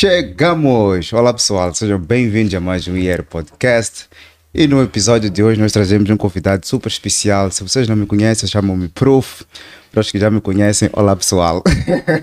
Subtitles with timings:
[0.00, 1.12] Chegamos!
[1.12, 4.06] Olá pessoal, sejam bem-vindos a mais um IR Podcast.
[4.54, 7.50] E no episódio de hoje nós trazemos um convidado super especial.
[7.50, 9.42] Se vocês não me conhecem, chamam-me Proof.
[9.90, 11.64] Para os que já me conhecem, olá pessoal.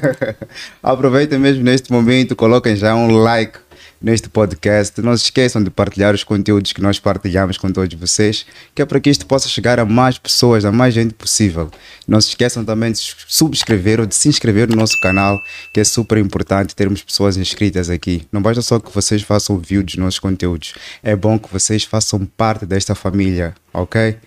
[0.82, 3.60] Aproveitem mesmo neste momento, coloquem já um like
[4.02, 5.02] neste podcast.
[5.02, 8.86] Não se esqueçam de partilhar os conteúdos que nós partilhamos com todos vocês, que é
[8.86, 11.72] para que isto possa chegar a mais pessoas, a mais gente possível.
[12.08, 15.38] Não se esqueçam também de subscrever ou de se inscrever no nosso canal,
[15.74, 18.28] que é super importante termos pessoas inscritas aqui.
[18.32, 22.26] Não basta só que vocês façam view dos nossos conteúdos, é bom que vocês façam
[22.26, 24.18] parte desta família, ok?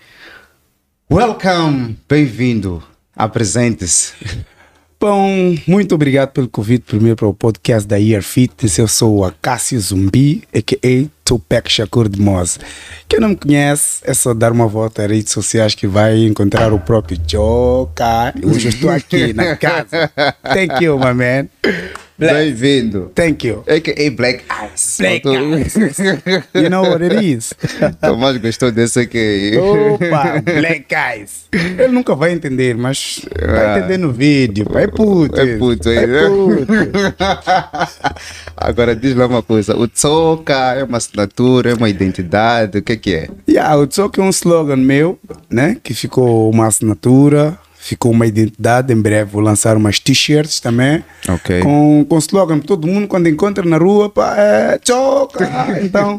[1.11, 1.97] Welcome!
[2.07, 2.83] Bem-vindo!
[3.15, 4.13] Apresente-se.
[5.01, 8.77] Bom, muito obrigado pelo convite primeiro para o podcast da Year Fitness.
[8.77, 11.07] Eu sou o Acácio Zumbi, a.k.a.
[11.23, 12.59] Tupac Shakur de Moz.
[13.07, 16.73] Quem não me conhece, é só dar uma volta às redes sociais que vai encontrar
[16.73, 18.33] o próprio Joka.
[18.43, 20.11] Hoje eu estou aqui na casa.
[20.43, 21.47] Thank you, my man.
[22.19, 23.11] Bem-vindo.
[23.15, 23.63] Thank you.
[23.65, 24.11] A.k.a.
[24.11, 24.97] Black Eyes.
[24.99, 25.75] Black Eyes.
[26.53, 27.53] you know what it is.
[28.01, 29.53] Tomás gostou desse aqui.
[29.57, 31.45] Opa, Black Eyes.
[31.53, 33.77] Ele nunca vai entender, mas vai Ah.
[33.79, 34.67] entender no vídeo.
[34.75, 35.39] É puto.
[35.39, 36.27] É puto, É aí, né?
[36.27, 36.73] puto.
[38.57, 42.91] Agora diz lá uma coisa, o Tsoka é uma assinatura, é uma identidade, o que
[42.91, 43.29] é que é?
[43.47, 45.17] Yeah, o Tsoke é um slogan meu,
[45.49, 45.77] né?
[45.81, 47.57] Que ficou uma assinatura,
[47.89, 48.93] ficou uma identidade.
[48.93, 51.03] Em breve vou lançar umas t-shirts também.
[51.27, 51.61] Ok.
[51.61, 52.59] Com, com slogan.
[52.59, 55.49] Todo mundo quando encontra na rua, pá, é Tsoka.
[55.83, 56.17] Então,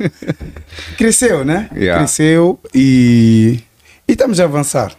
[0.98, 1.68] cresceu, né?
[1.74, 2.00] Yeah.
[2.00, 3.60] Cresceu e,
[4.08, 4.92] e estamos a avançar.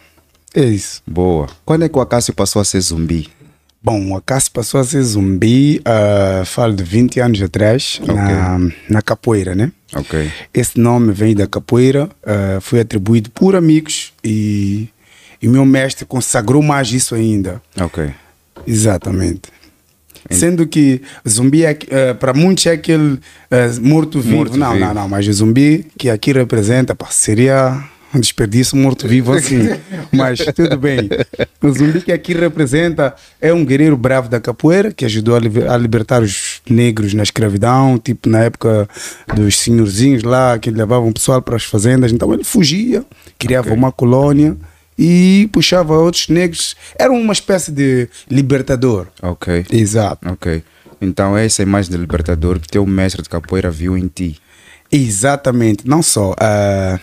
[0.53, 1.01] É isso.
[1.05, 1.47] Boa.
[1.65, 3.29] Quando é que o Acácio passou a ser zumbi?
[3.83, 9.01] Bom, o Acácio passou a ser zumbi, ah, falo de 20 anos atrás, na, na
[9.01, 9.71] capoeira, né?
[9.95, 10.31] Ok.
[10.53, 14.87] Esse nome vem da capoeira, eh, foi atribuído por amigos e,
[15.41, 17.61] e meu mestre consagrou mais isso ainda.
[17.79, 18.09] Ok.
[18.67, 19.49] Exatamente.
[20.29, 23.19] Sendo que zumbi, é, eh, para muitos, é aquele
[23.49, 24.35] eh, morto-vivo.
[24.35, 24.63] Morto-vivo.
[24.63, 29.69] não, não, não, mas o zumbi que aqui representa pá, seria um desperdício morto-vivo assim.
[30.13, 31.09] mas tudo bem.
[31.61, 35.69] O zumbi que aqui representa é um guerreiro bravo da capoeira que ajudou a, liber-
[35.69, 38.87] a libertar os negros na escravidão, tipo na época
[39.35, 42.11] dos senhorzinhos lá que levavam o pessoal para as fazendas.
[42.11, 43.03] Então ele fugia,
[43.39, 43.77] criava Ok.
[43.77, 44.55] uma colônia
[45.03, 46.75] e puxava outros negros.
[46.95, 49.07] Era uma espécie de libertador.
[49.19, 49.65] Ok.
[49.71, 50.29] Exato.
[50.29, 50.61] Ok.
[51.01, 54.37] Então essa é a imagem de libertador que teu mestre de capoeira viu em ti.
[54.91, 55.87] Exatamente.
[55.87, 56.35] Não só.
[56.39, 56.99] ah,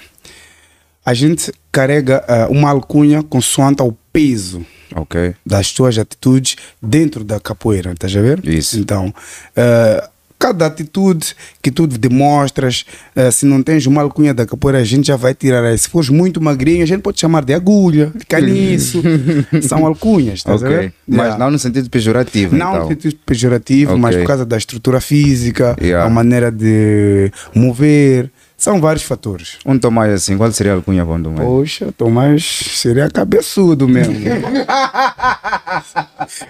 [1.05, 4.65] a gente carrega ah, uma alcunha consoante ao peso
[4.95, 5.35] Ok.
[5.45, 8.47] das tuas atitudes dentro da capoeira, estás a ver?
[8.47, 8.79] Isso.
[8.79, 9.13] Então,
[9.57, 10.09] ah,
[10.39, 12.85] cada atitude que tu demonstras,
[13.17, 15.77] ah, se não tens uma alcunha da capoeira, a gente já vai tirar aí.
[15.77, 19.03] Se fores muito magrinho, a gente pode chamar de agulha, de caniço.
[19.63, 20.79] São alcunhas, estás a Ok.
[20.79, 20.93] ver?
[21.07, 21.39] Mas Yeah.
[21.45, 22.57] não no sentido pejorativo.
[22.57, 22.83] Não então.
[22.85, 24.23] no sentido pejorativo, mas Ok.
[24.23, 26.07] por causa da estrutura física, Yeah.
[26.07, 28.31] a maneira de mover.
[28.57, 29.57] São vários fatores.
[29.65, 31.31] Um Tomás assim, qual seria a alcunha bom do?
[31.31, 34.15] Poxa, Tomás seria cabeçudo mesmo.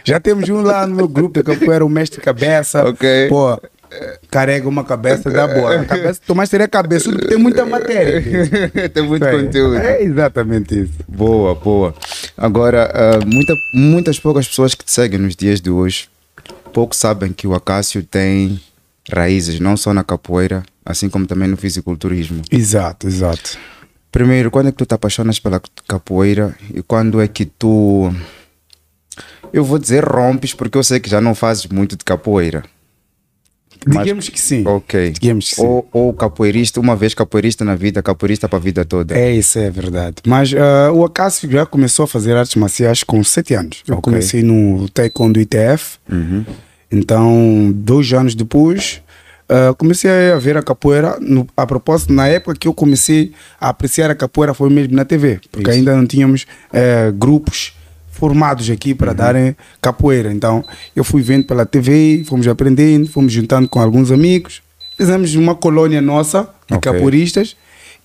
[0.05, 2.89] Já temos um lá no meu grupo de capoeira, o mestre cabeça.
[2.89, 3.29] Ok.
[3.29, 3.61] Pô,
[4.31, 5.85] carrega uma cabeça da boa.
[5.87, 8.23] Cabeça, Tomás seria porque tem muita matéria.
[8.93, 9.77] Tem muito conteúdo.
[9.77, 10.93] É exatamente isso.
[11.07, 11.95] Boa, boa.
[12.37, 16.09] Agora, ah, muita, muitas poucas pessoas que te seguem nos dias de hoje,
[16.73, 18.61] pouco sabem que o Acácio tem
[19.13, 22.43] raízes, não só na capoeira, assim como também no fisiculturismo.
[22.51, 23.59] Exato, exato.
[24.11, 28.13] Primeiro, quando é que tu te apaixonas pela capoeira e quando é que tu.
[29.53, 32.65] Eu vou dizer rompes, porque eu sei que já não fazes muito de capoeira.
[33.87, 34.63] Mas- Digamos que sim.
[34.67, 35.13] Ok.
[35.21, 35.63] Digamos que sim.
[35.65, 39.17] Ou, ou capoeirista, uma vez capoeirista na vida, capoeirista para a vida toda.
[39.19, 40.17] É, isso é verdade.
[40.27, 43.83] Mas ah, o Acácio já começou a fazer artes marciais com 7 anos.
[43.87, 44.03] Eu Ok.
[44.13, 45.99] comecei no Taekwondo ITF.
[46.11, 46.45] Uhum.
[46.91, 49.03] Então, dois anos depois,
[49.49, 51.19] ah, comecei a ver a capoeira.
[51.21, 55.05] No, a propósito, na época que eu comecei a apreciar a capoeira foi mesmo na
[55.05, 55.79] TV, porque Isso.
[55.79, 57.75] ainda não tínhamos eh, grupos
[58.19, 60.33] formados aqui para darem capoeira.
[60.33, 64.61] Então, eu fui vendo pela TV, fomos aprendendo, fomos juntando com alguns amigos,
[64.97, 66.93] fizemos uma colônia nossa de Ok.
[66.93, 67.57] capoeiristas.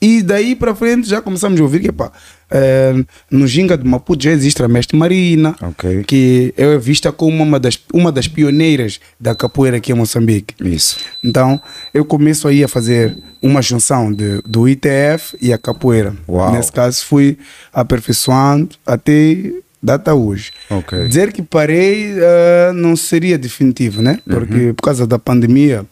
[0.02, 2.12] E daí para frente já começamos a ouvir que pá,
[2.52, 2.94] eh,
[3.32, 6.04] no Ginga de Maputo já existe a Mestre Marina, Ok.
[6.04, 10.56] que é vista como uma das, uma das pioneiras da capoeira aqui em Moçambique.
[10.62, 10.98] Isso.
[11.24, 11.60] Então
[11.94, 16.14] eu começo aí a fazer uma junção de, do ITF e a capoeira.
[16.28, 16.52] Uau.
[16.52, 17.38] Nesse caso fui
[17.72, 19.38] aperfeiçoando até
[19.84, 20.52] data hoje.
[20.70, 21.08] Ok.
[21.08, 24.20] Dizer que parei eh, não seria definitivo, né?
[24.26, 25.86] Porque por causa da pandemia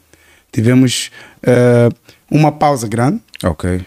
[0.51, 1.11] tivemos
[1.43, 1.89] eh,
[2.31, 3.81] uma pausa grande Ok.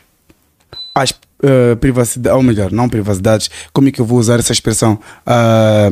[0.95, 4.99] as uh, privacidades, ou melhor, não privacidades, como é que eu vou usar essa expressão?
[5.25, 5.91] Ah,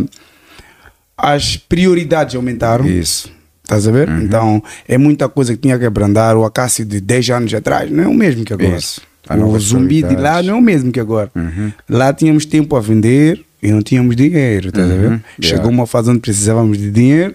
[1.16, 2.86] as prioridades aumentaram.
[2.86, 3.32] Isso.
[3.62, 4.08] Estás a ver?
[4.08, 4.22] Uhum.
[4.22, 6.36] Então é muita coisa que tinha que abrandar.
[6.36, 8.76] O Acácio de 10 anos atrás não é o mesmo que agora.
[8.76, 9.00] Isso.
[9.30, 11.30] O zumbi de lá não é o mesmo que agora.
[11.34, 11.72] Uhum.
[11.88, 14.68] Lá tínhamos tempo a vender e não tínhamos dinheiro.
[14.68, 15.10] Estás a ver?
[15.10, 15.20] Uhum.
[15.40, 15.68] Chegou Yeah.
[15.76, 17.34] uma fase onde precisávamos de dinheiro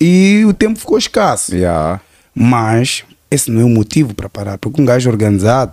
[0.00, 1.54] e o tempo ficou escasso.
[1.54, 2.00] Yeah.
[2.34, 5.72] Mas esse não é o motivo para parar, porque um gajo organizado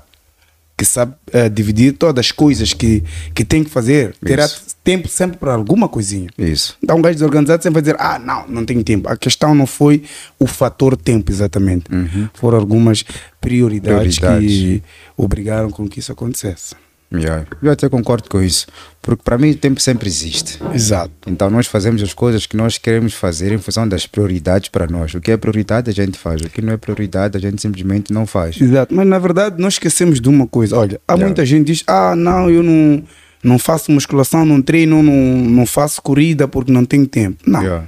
[0.76, 3.04] que sabe eh, dividir todas as coisas que,
[3.36, 4.64] que tem que fazer, terá Isso.
[4.84, 6.30] tempo sempre para alguma coisinha.
[6.36, 6.76] Isso.
[6.84, 9.08] Então um gajo desorganizado sempre vai dizer, ah, não, não tenho tempo.
[9.08, 10.02] A questão não foi
[10.40, 11.86] o fator tempo exatamente.
[12.34, 13.06] Foram algumas
[13.40, 14.82] prioridades, que Prioridades.
[15.16, 16.74] obrigaram com que isso acontecesse.
[17.14, 17.46] Yeah.
[17.62, 18.66] Eu até concordo com isso.
[19.02, 20.60] Porque para mim o tempo sempre existe.
[20.74, 21.12] Exato.
[21.28, 25.14] Então nós fazemos as coisas que nós queremos fazer em função das prioridades para nós.
[25.14, 26.42] O que é prioridade a gente faz.
[26.42, 28.60] O que não é prioridade a gente simplesmente não faz.
[28.60, 30.76] Exato, mas na verdade nós esquecemos de uma coisa.
[30.78, 31.26] Olha, há Yeah.
[31.28, 33.04] muita gente que diz: Ah, não, eu não,
[33.44, 37.38] não faço musculação, não treino, não, não faço corrida porque não tenho tempo.
[37.46, 37.86] Não, Yeah.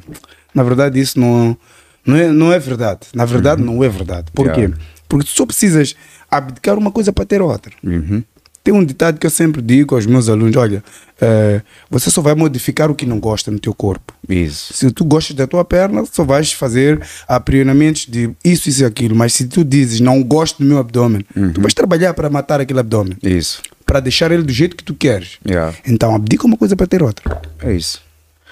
[0.54, 1.58] na verdade isso não,
[2.06, 3.08] não, é, não é verdade.
[3.16, 4.32] Na verdade não é verdade.
[4.34, 4.70] Por quê?
[5.10, 5.96] Porque tu só precisas
[6.30, 7.72] abdicar uma coisa para ter outra.
[7.84, 8.24] Uhum.
[8.66, 10.84] Tem um ditado que eu sempre digo aos meus alunos: Olha,
[11.22, 14.12] eh, você só vai modificar o que não gosta no teu corpo.
[14.28, 14.74] Isso.
[14.74, 19.16] Se tu gostas da tua perna, só vais fazer aprionamentos de isso, isso e aquilo.
[19.16, 21.24] Mas se tu dizes não gosto do meu abdômen,
[21.54, 23.62] tu vais trabalhar para matar aquele abdômen, Isso.
[23.86, 25.38] para deixar ele do jeito que tu queres.
[25.48, 25.78] Yeah.
[25.86, 27.40] Então abdica uma coisa para ter outra.
[27.62, 28.02] É isso.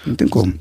[0.06, 0.54] Não tem como.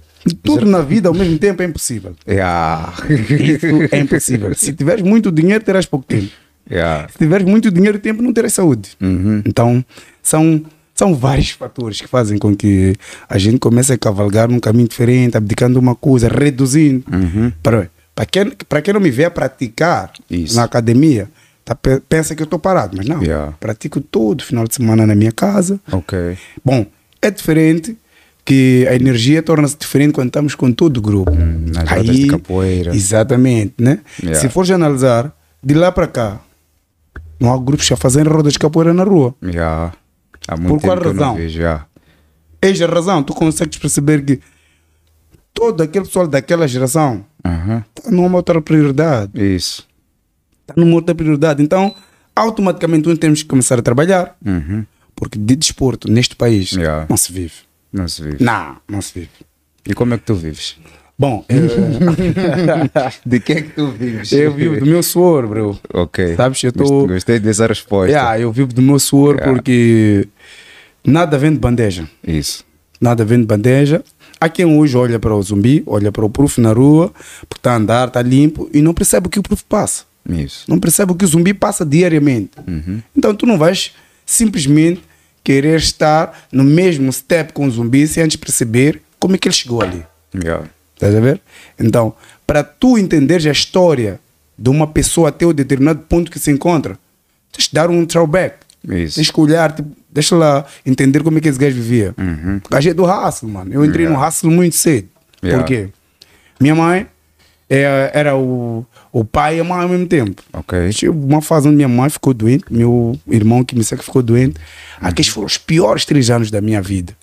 [0.43, 2.15] Tudo na vida ao mesmo tempo é impossível.
[2.27, 2.95] Yeah.
[3.11, 4.55] Isso é impossível.
[4.55, 6.31] Se tiveres muito dinheiro, terás pouco tempo.
[6.71, 7.09] Yeah.
[7.09, 8.91] Se tiveres muito dinheiro e tempo, não terás saúde.
[9.01, 9.43] Uhum.
[9.45, 9.85] Então,
[10.23, 10.63] são,
[10.95, 12.95] são vários fatores que fazem com que
[13.29, 17.05] a gente comece a cavalgar num caminho diferente, abdicando uma coisa, reduzindo.
[17.13, 17.53] Uhum.
[17.63, 20.57] Para, para, quem, para quem não me vê a praticar Isso.
[20.57, 21.29] na academia,
[21.65, 23.23] tá, pe- pensa que eu estou parado, mas não.
[23.23, 23.53] Yeah.
[23.59, 25.81] Pratico todo final de semana na minha casa.
[25.91, 26.37] Ok.
[26.65, 26.87] Bom,
[27.21, 27.97] é diferente
[28.45, 31.31] que a energia torna-se diferente quando estamos com todo o grupo.
[31.31, 32.93] Hum, nas rodas de capoeira.
[32.95, 34.01] Exatamente, né?
[34.21, 34.41] Yeah.
[34.41, 35.33] Se fores analisar,
[35.63, 36.41] de lá para cá,
[37.43, 39.35] não há grupos a fazerem rodas de capoeira na rua.
[39.43, 39.93] Yeah.
[40.49, 41.35] Há muito Por qual razão?
[41.37, 41.59] vejo.
[41.59, 41.87] Yeah.
[42.63, 44.41] Eis a razão, tu consegues perceber que
[45.53, 47.85] todo aquele pessoal daquela geração Aham.
[47.97, 49.33] está numa outra prioridade.
[49.35, 49.87] Isso.
[50.63, 51.63] Está numa outra prioridade.
[51.63, 51.95] Então,
[52.35, 54.37] automaticamente, nós temos que começar a trabalhar.
[54.45, 54.85] Uhum.
[55.15, 57.07] Porque de desporto neste país Yeah.
[57.09, 57.55] não se vive.
[57.93, 58.43] Não se vive.
[58.43, 59.31] Não, não se vive.
[59.87, 60.77] E como é que tu vives?
[61.23, 61.69] Bom, eu,
[63.25, 64.33] De que é que tu vives?
[64.33, 65.79] eu vivo do meu suor, bro.
[65.95, 66.35] Ok.
[66.35, 68.11] Sabes, eu tô- Gostei- Gostei dessa resposta.
[68.11, 69.53] Yeah, eu vivo do meu suor Yeah.
[69.53, 70.27] porque
[71.07, 72.09] nada vem de bandeja.
[72.27, 72.65] Isso.
[73.01, 74.03] Nada vem de bandeja.
[74.41, 77.13] Há quem hoje olha para o zumbi, olha para o prof na rua,
[77.49, 80.03] porque está a andar, está limpo e não percebe o que o prof passa.
[80.29, 80.65] Isso.
[80.69, 82.51] Não percebe o que o zumbi passa diariamente.
[82.67, 83.01] Uhum.
[83.17, 83.93] Então tu não vais
[84.27, 85.01] simplesmente
[85.45, 89.55] querer estar no mesmo step com o zumbi sem antes perceber como é que ele
[89.55, 90.03] chegou ali.
[90.35, 90.65] Yeah.
[91.03, 91.41] Estás a ver?
[91.81, 92.15] Então,
[92.47, 94.21] para tu entenderes a história
[94.57, 96.97] de uma pessoa até o determinado ponto que se encontra,
[97.51, 98.57] tens de dar um throwback.
[98.89, 99.17] Isso.
[99.17, 102.15] Tens que olhar, tipo, deixa lá entender como é que esse gajo vivia.
[102.17, 102.61] Uhum.
[102.65, 103.73] O gajo é do hustle, mano.
[103.75, 104.29] Eu entrei no Yeah.
[104.29, 105.09] hustle muito cedo.
[105.43, 105.61] Yeah.
[105.63, 105.89] Por quê?
[106.61, 107.07] Minha mãe
[107.69, 110.41] é- era o, o pai e a mãe ao mesmo tempo.
[110.53, 110.93] Ok.
[110.93, 114.55] Chegou uma fase onde minha mãe ficou doente, meu irmão que me segue ficou doente.
[115.01, 117.17] Aqueles foram os piores três anos da minha vida.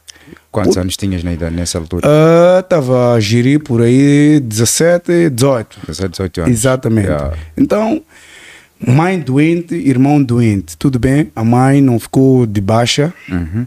[0.51, 2.07] Quantos anos tinhas na idade, nessa altura?
[2.59, 5.77] Estava a gerir por aí 17, 18.
[5.87, 6.51] 17, 18 anos.
[6.51, 7.07] Exatamente.
[7.07, 7.37] Yeah.
[7.55, 8.01] Então,
[8.85, 10.75] mãe doente, irmão doente.
[10.75, 13.65] Tudo bem, a mãe não ficou de baixa, Uhum.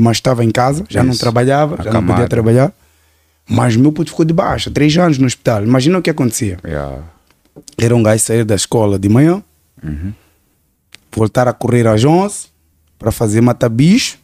[0.00, 1.20] mas estava em casa, já não Isso.
[1.20, 2.72] trabalhava, já não podia trabalhar.
[3.46, 5.62] Mas meu puto ficou de baixa, três anos no hospital.
[5.64, 6.56] Imagina o que acontecia.
[6.64, 6.98] Yeah.
[7.76, 9.42] Era um gajo sair da escola de manhã,
[9.84, 10.12] Uhum.
[11.14, 12.46] voltar a correr às 11
[12.98, 14.16] para fazer mata-bicho,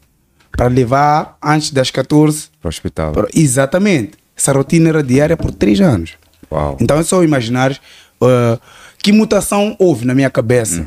[0.52, 2.48] para levar antes das 14.
[2.60, 3.12] Para o hospital.
[3.12, 4.12] para- Exatamente.
[4.36, 6.12] Essa rotina era diária por três anos.
[6.50, 6.76] Uau.
[6.80, 8.58] Então é só imaginar uh,
[8.98, 10.86] que mutação houve na minha cabeça.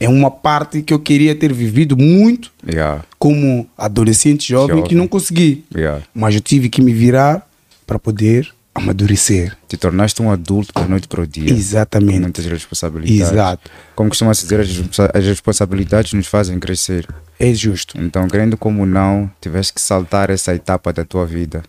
[0.00, 3.04] É uma parte que eu queria ter vivido muito Yeah.
[3.18, 4.88] como adolescente jovem, Jovem.
[4.88, 5.64] que não consegui.
[5.74, 6.02] Yeah.
[6.14, 7.46] Mas eu tive que me virar
[7.86, 9.56] para poder amadurecer.
[9.68, 11.52] Te tornaste um adulto da noite para o dia.
[11.52, 12.14] Exatamente.
[12.14, 13.32] Com muitas responsabilidades.
[13.32, 13.70] Exato.
[13.94, 17.06] Como costuma-se dizer, as responsa- as responsabilidades nos fazem crescer.
[17.38, 18.00] É justo.
[18.00, 21.62] Então, querendo como não, tiveste que saltar essa etapa da tua vida.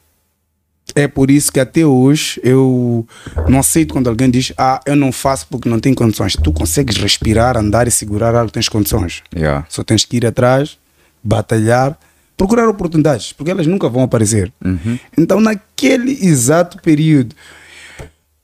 [0.95, 3.07] É por isso que até hoje eu
[3.47, 6.35] não aceito quando alguém diz ah, eu não faço porque não tenho condições.
[6.35, 9.23] Tu consegues respirar, andar e segurar algo, tens condições.
[9.35, 9.65] Yeah.
[9.69, 10.77] Só tens que ir atrás,
[11.23, 11.97] batalhar,
[12.43, 14.51] procurar oportunidades, porque elas nunca vão aparecer.
[14.63, 14.99] Uhum.
[15.17, 17.33] Então, naquele exato período,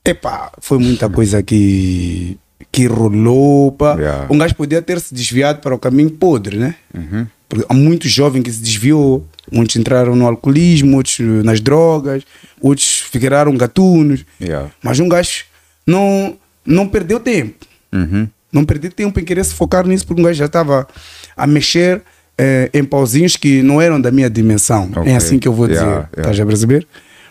[0.02, 2.38] epá, foi muita coisa que,
[2.72, 3.72] que rolou.
[3.72, 3.96] Pá.
[3.96, 4.26] Yeah.
[4.30, 6.76] Um gajo podia ter se desviado para o caminho podre, né?
[6.94, 7.26] Uhum.
[7.46, 12.22] Porque há muitos jovens que se desviou, muitos entraram no alcoolismo, outros nas drogas,
[12.58, 14.24] outros ficaram gatunos.
[14.40, 14.70] Yeah.
[14.82, 15.44] Mas um gajo
[15.86, 17.66] não, não perdeu tempo.
[17.92, 18.26] Uhum.
[18.50, 20.88] Não perdi tempo em querer se focar nisso, porque um gajo já estava
[21.36, 22.02] a mexer
[22.40, 24.90] eh, em pauzinhos que não eram da minha dimensão.
[24.96, 25.12] Ok.
[25.12, 25.80] É assim que eu vou dizer.
[25.80, 26.18] Yeah, yeah.
[26.18, 26.86] Estás a perceber?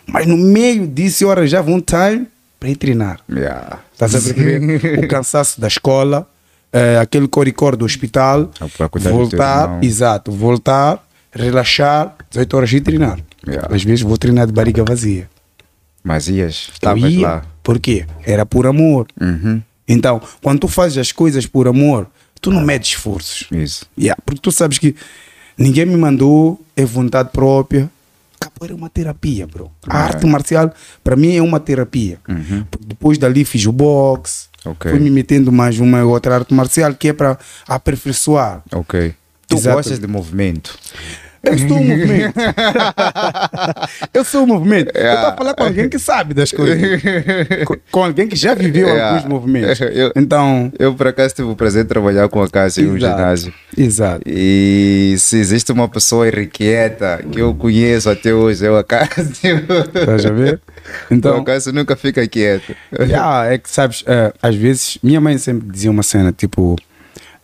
[0.06, 2.28] Mas no meio disso eu arranjava um time
[2.60, 3.20] para ir treinar.
[3.28, 3.80] Yeah.
[3.92, 5.04] Estás a perceber?
[5.04, 6.28] o cansaço da escola,
[6.72, 13.18] eh, aquele coricor do hospital, teu voltar, exato, voltar, relaxar, 18 horas e treinar.
[13.46, 13.74] Yeah.
[13.74, 15.28] Às vezes vou treinar de barriga vazia.
[16.04, 17.42] Mas ias, estavas ia, lá.
[17.62, 18.06] Por quê?
[18.24, 19.06] Era por amor.
[19.20, 19.60] Uhum.
[19.88, 22.06] Então, quando tu fazes as coisas por amor,
[22.40, 23.46] tu não medes esforços.
[23.50, 23.86] Isso.
[23.98, 24.94] Yeah, porque tu sabes que
[25.56, 27.90] ninguém me mandou, é vontade própria.
[28.40, 29.70] Capoeira é uma terapia, bro.
[29.86, 30.72] A arte marcial,
[31.04, 32.18] para mim, é uma terapia.
[32.26, 32.64] Uhum.
[32.86, 34.90] Depois dali fiz o boxe, Ok.
[34.90, 38.62] fui me metendo mais uma outra arte marcial que é para aperfeiçoar.
[38.72, 39.14] Ok.
[39.46, 39.76] Tu Exato.
[39.76, 40.78] gostas de movimento.
[41.42, 42.34] Eu sou o movimento.
[44.12, 44.90] eu sou o movimento.
[44.94, 46.78] Eu estou a falar com alguém que sabe das coisas.
[47.66, 49.16] com, com alguém que já viveu Yeah.
[49.16, 49.80] alguns movimentos.
[49.92, 52.98] Eu- Então, Eu, por acaso, tive o prazer de trabalhar com a Cássia em um
[52.98, 53.52] ginásio.
[53.76, 54.22] exato.
[54.26, 59.24] E se existe uma pessoa irrequieta que eu conheço até hoje, é o Acácio.
[59.94, 60.60] Estás a ver?
[61.10, 62.74] o Então, Acácio nunca fica quieto.
[62.98, 66.76] Yeah, é que sabes, eh, às vezes, minha mãe sempre dizia uma cena tipo: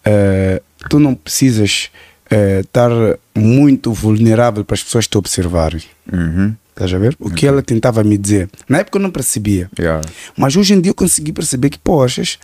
[0.04, 0.60] eh,
[0.90, 1.90] tu não precisas
[2.30, 2.90] eh, estar
[3.34, 5.82] muito vulnerável para as pessoas te observarem.
[6.12, 6.54] Uhum.
[6.70, 7.16] Estás a ver?
[7.18, 8.50] O que ela tentava me dizer.
[8.68, 9.70] Na época eu não percebia.
[9.78, 10.06] Yeah.
[10.36, 12.38] Mas hoje em dia eu consegui perceber que, poxas,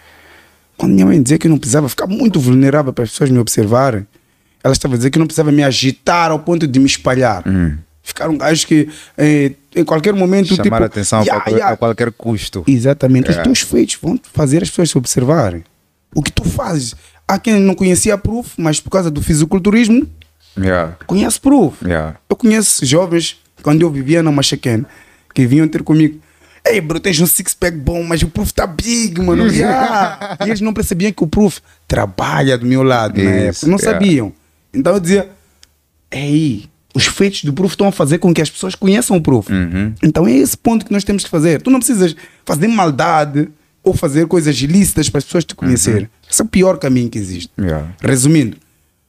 [0.78, 3.38] quando minha mãe dizia que eu não precisava ficar muito vulnerável para as pessoas me
[3.38, 4.06] observarem,
[4.64, 7.42] ela estava a dizer que eu não precisava me agitar ao ponto de me espalhar.
[7.46, 7.76] Hum.
[8.02, 10.48] Ficar um gajo que eh, em qualquer momento.
[10.56, 12.64] Chamar tipo, a atenção a, "Ya, qualquer, ya", a qualquer custo.
[12.66, 13.30] Exatamente.
[13.30, 13.42] Os É.
[13.42, 15.62] teus feitos vão fazer as pessoas se observarem.
[16.14, 16.94] O que tu fazes.
[17.32, 20.06] Há quem não conhecia Proof, mas por causa do fisiculturismo,
[20.54, 20.98] Yeah.
[21.06, 21.80] conhece Proof.
[21.82, 22.18] Yeah.
[22.28, 24.84] Eu conheço jovens, quando eu vivia na Machaquene,
[25.34, 26.20] que vinham ter comigo.
[26.62, 29.46] Ei, bro, tens um six-pack bom, mas o Proof tá big, mano.
[29.50, 30.36] Yeah.
[30.44, 33.66] e eles não percebiam que o Proof trabalha do meu lado na época.
[33.66, 33.92] Não yeah.
[33.98, 34.32] sabiam.
[34.74, 35.30] Então eu dizia,
[36.10, 39.48] ei, os feitos do Proof estão a fazer com que as pessoas conheçam o Proof.
[39.48, 39.94] Uhum.
[40.02, 41.62] Então é esse ponto que nós temos que fazer.
[41.62, 43.48] Tu não precisas fazer maldade
[43.82, 46.10] ou fazer coisas ilícitas para as pessoas te conhecerem.
[46.32, 47.50] Esse é o pior caminho que existe.
[47.60, 47.94] Yeah.
[48.00, 48.56] Resumindo,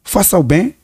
[0.04, 0.76] faça o bem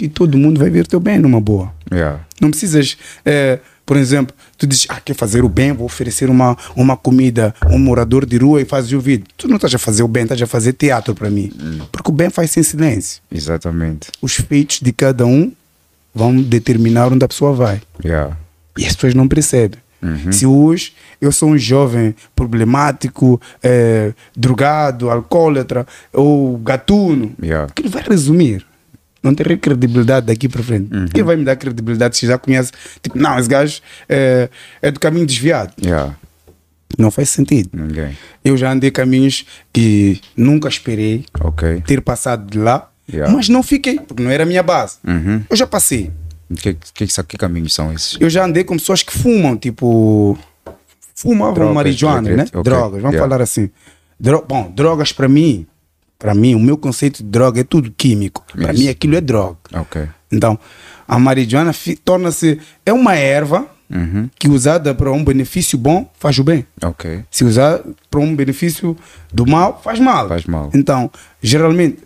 [0.00, 1.70] e todo mundo vai ver teu bem numa boa.
[1.92, 2.24] Yeah.
[2.40, 6.56] Não precisas, eh, por exemplo, tu dizes, ah, quer fazer o bem, vou oferecer uma,
[6.74, 9.26] uma comida a um morador de rua e fazes o vídeo.
[9.36, 11.52] Tu não estás a fazer o bem, estás a fazer teatro para mim.
[11.92, 13.20] Porque o bem faz-se em silêncio.
[13.30, 14.08] Exatamente.
[14.22, 15.52] Os feitos de cada um
[16.14, 17.82] vão determinar onde a pessoa vai.
[18.02, 18.34] Yeah.
[18.78, 19.78] E as pessoas não percebem.
[20.30, 27.72] Se hoje eu sou um jovem problemático, eh, drogado, alcoólatra ou gatuno, Yeah.
[27.74, 28.64] que ele vai resumir.
[29.22, 30.88] Não terei credibilidade daqui para frente.
[31.12, 32.70] Quem vai me dar credibilidade se já conhece?
[33.02, 34.48] Tipo, não, esse gajo eh,
[34.80, 35.72] é do caminho desviado.
[35.82, 36.14] Yeah.
[36.96, 37.70] Não faz sentido.
[37.72, 38.16] Ninguém.
[38.44, 41.82] Eu já andei caminhos que nunca esperei Ok.
[41.86, 43.32] ter passado de lá, Yeah.
[43.34, 44.98] mas não fiquei, porque não era a minha base.
[45.06, 45.42] Uhum.
[45.50, 46.10] Eu já passei.
[46.56, 48.16] Que, que, que, que caminhos são esses?
[48.20, 50.38] Eu já andei com pessoas que fumam, tipo.
[51.14, 52.44] Fumavam Drogas, marijuana, né?
[52.48, 53.18] ok, Drogas, vamos yeah.
[53.18, 53.70] falar assim.
[54.20, 55.66] Dro bom, drogas para mim,
[56.18, 58.44] para mim, o meu conceito de droga é tudo químico.
[58.52, 59.58] Para mim aquilo é droga.
[59.74, 60.08] Ok.
[60.30, 60.58] Então,
[61.06, 61.72] a marijuana
[62.04, 62.60] torna-se.
[62.84, 64.28] É uma erva Uhum.
[64.38, 66.66] que usada para um benefício bom faz o bem.
[66.82, 67.24] Ok.
[67.30, 68.94] Se usar para um benefício
[69.32, 70.28] do mal, faz mal.
[70.28, 70.70] Faz mal.
[70.74, 71.10] Então,
[71.42, 71.96] geralmente,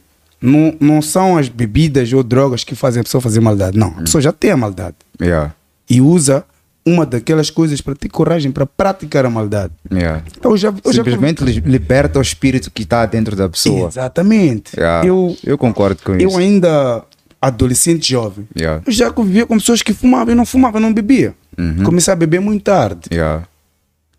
[0.42, 3.78] não, não são as bebidas ou drogas que fazem a pessoa fazer maldade.
[3.78, 5.54] Não, a pessoa já tem a maldade Yeah.
[5.88, 6.44] e usa
[6.84, 9.72] uma daquelas coisas para ter coragem para praticar a maldade.
[9.92, 10.24] Yeah.
[10.36, 13.86] Então, eu já, eu já Simplesmente li- liberta o espírito que está dentro da pessoa.
[13.88, 14.72] Exatamente.
[14.76, 15.06] Yeah.
[15.06, 16.38] Eu, eu concordo com eu isso.
[16.38, 17.04] ainda,
[17.40, 18.82] adolescente jovem, Yeah.
[18.84, 21.34] eu já convivia com pessoas que fumavam e não fumavam, não bebia.
[21.56, 21.84] Uhum.
[21.84, 23.02] Comecei a beber muito tarde.
[23.12, 23.46] Yeah.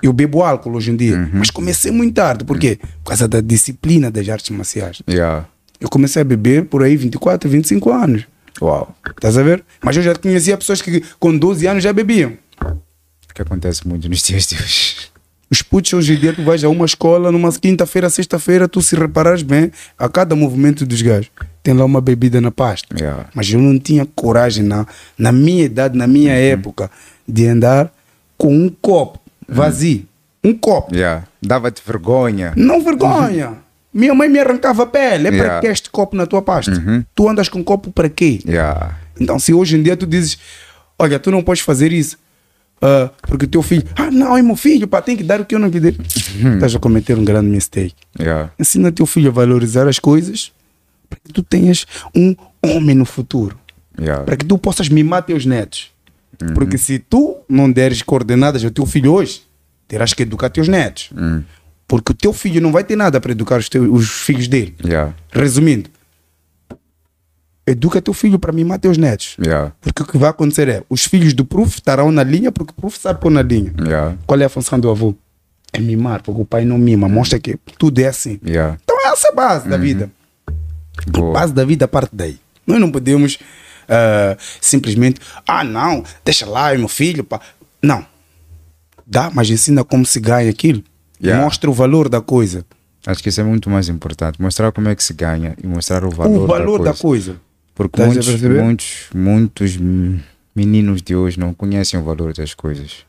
[0.02, 1.30] Eu bebo álcool hoje em dia, Uhum.
[1.34, 2.44] mas comecei muito tarde.
[2.46, 2.78] Por quê?
[3.04, 5.02] Por causa da disciplina das artes marciais.
[5.84, 8.24] Eu comecei a beber por aí 24, 25 anos.
[8.62, 8.96] Uau.
[9.10, 9.64] Estás a ver?
[9.84, 12.34] Mas eu já conhecia pessoas que com 12 anos já bebiam.
[13.36, 14.96] Que acontece muito nos dias de hoje.
[15.52, 18.96] Os putos hoje em dia, tu vais a uma escola, numa quinta-feira, sexta-feira, tu se
[18.96, 21.30] reparares bem, a cada movimento dos gajos,
[21.62, 22.88] tem lá uma bebida na pasta.
[22.98, 23.28] Yeah.
[23.36, 24.88] Mas eu não tinha coragem, na,
[25.18, 26.12] na minha idade, na Uhum.
[26.12, 26.90] minha época,
[27.28, 27.92] de andar
[28.38, 30.06] com um copo vazio.
[30.44, 30.96] Um copo.
[30.96, 31.28] Yeah.
[31.42, 32.54] Dava-te vergonha.
[32.56, 33.58] Não vergonha.
[33.94, 35.28] Minha mãe me arrancava a pele.
[35.28, 35.62] É para Yeah.
[35.62, 36.72] que este copo na tua pasta?
[36.72, 37.04] Uhum.
[37.14, 38.40] Tu andas com copo para quê?
[38.46, 38.98] Yeah.
[39.20, 40.38] Então, se hoje em dia tu dizes,
[40.98, 42.18] olha, tu não podes fazer isso,
[42.82, 45.54] ah, porque teu filho, ah, não, é meu filho, pá, tem que dar o que
[45.54, 45.96] eu não lhe dei.
[46.42, 46.56] Uhum.
[46.56, 47.96] Estás a cometer um grande mistake.
[48.20, 48.52] Yeah.
[48.60, 50.52] Ensina teu filho a valorizar as coisas
[51.10, 51.86] para que tu tenhas
[52.16, 53.58] um homem no futuro,
[54.02, 54.24] Yeah.
[54.24, 55.92] para que tu possas mimar teus netos.
[56.42, 56.56] Uhum.
[56.56, 59.44] Porque se tu não deres coordenadas ao teu filho hoje,
[59.88, 61.12] terás que educar teus netos.
[61.16, 61.44] Hum.
[61.94, 64.76] Porque o teu filho não vai ter nada para educar os, teus, os filhos dele.
[64.84, 65.14] Yeah.
[65.32, 65.92] Resumindo,
[67.68, 69.38] educa teu filho para mimar teus netos.
[69.40, 69.74] Yeah.
[69.80, 72.82] Porque o que vai acontecer é, os filhos do prof estarão na linha porque o
[72.82, 73.76] prof sabe pôr na linha.
[73.80, 74.18] Yeah.
[74.26, 75.14] Qual é a função do avô?
[75.72, 78.40] É mimar, porque o pai não mima, mostra que tudo é assim.
[78.44, 78.76] Yeah.
[78.84, 80.10] Então essa é a base da vida.
[80.48, 81.34] A Boa.
[81.34, 82.40] base da vida parte daí.
[82.66, 83.38] Nós não podemos
[83.88, 87.24] ah, simplesmente, ah não, deixa lá, é meu filho.
[87.24, 87.40] Pá.
[87.84, 88.04] Não.
[89.06, 90.84] Dá, mas ensina como se ganha aquilo.
[91.22, 91.44] Yeah.
[91.44, 92.66] Mostra o valor da coisa.
[93.06, 94.42] Acho que isso é muito mais importante.
[94.42, 97.34] Mostrar como é que se ganha e mostrar o valor, o valor da da coisa.
[97.34, 97.42] coisa.
[97.76, 99.80] Porque muitos, muitos, muitos
[100.56, 103.06] meninos de hoje não conhecem o valor das coisas.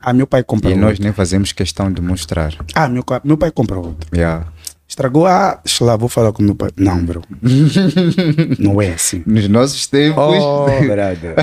[0.00, 1.04] Ah, meu pai compra E nós outro.
[1.04, 2.54] nem fazemos questão de mostrar.
[2.74, 4.08] Ah, meu, meu pai compra outro.
[4.14, 4.46] Yeah.
[4.90, 6.70] Estragou, ah, deixa lá, vou falar com meu pai.
[6.76, 7.22] Não, bro.
[8.58, 9.22] não é assim.
[9.24, 11.36] Nos nossos tempos, Oh, brother.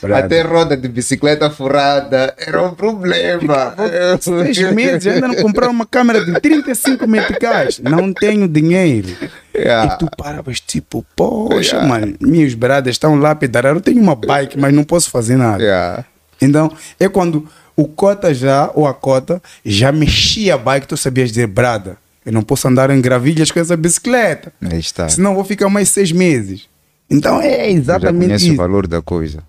[0.16, 3.74] até roda de bicicleta furada era um problema.
[4.18, 7.80] Seis meses ainda não compraram uma câmera de 35 meticais.
[7.80, 9.08] Não tenho dinheiro.
[9.54, 9.92] Yeah.
[9.92, 13.74] E tu paravas tipo, poxa, mano, meus brothers estão lá a pedalar.
[13.74, 15.62] Eu tenho uma bike, mas não posso fazer nada.
[15.62, 16.04] Yeah.
[16.40, 17.46] Então, é quando
[17.76, 22.32] o cota já, ou a cota, já mexia a bike, tu sabias dizer, brada, eu
[22.32, 24.52] não posso andar em gravilhas com essa bicicleta.
[24.60, 25.08] Aí está.
[25.08, 26.68] Senão vou ficar mais seis meses.
[27.08, 28.56] Então é Já exatamente conhece o isso.
[28.56, 29.42] valor da coisa.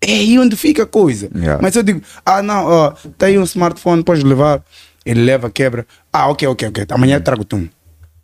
[0.00, 1.30] É aí onde fica a coisa.
[1.34, 1.62] Yeah.
[1.62, 4.62] Mas eu digo, ah não, ó, tá aí um smartphone, podes levar.
[5.06, 5.86] Ele leva, quebra.
[6.12, 6.86] Ah, ok, ok, ok.
[6.90, 7.66] Amanhã eu trago tu.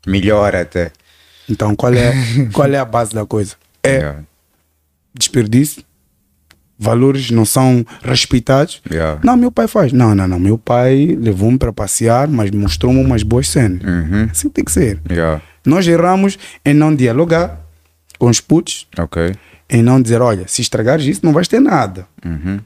[0.06, 0.90] Melhor até.
[1.48, 2.12] Então qual é,
[2.52, 3.54] qual é a base da coisa?
[3.82, 4.22] É Yeah.
[5.14, 5.82] desperdício,
[6.80, 8.80] valores não são respeitados.
[8.90, 9.20] Yeah.
[9.22, 9.92] Não, meu pai faz.
[9.92, 10.38] Não, não, não.
[10.40, 13.82] Meu pai levou-me para passear, mas mostrou-me umas boas cenas.
[13.84, 14.28] Uhum.
[14.30, 14.98] Assim tem que ser.
[15.10, 15.42] Yeah.
[15.66, 17.60] Nós erramos em não dialogar
[18.18, 19.34] com os putos, Ok.
[19.68, 22.06] em não dizer, olha, se estragares isso, não vais ter nada.
[22.24, 22.58] Uhum.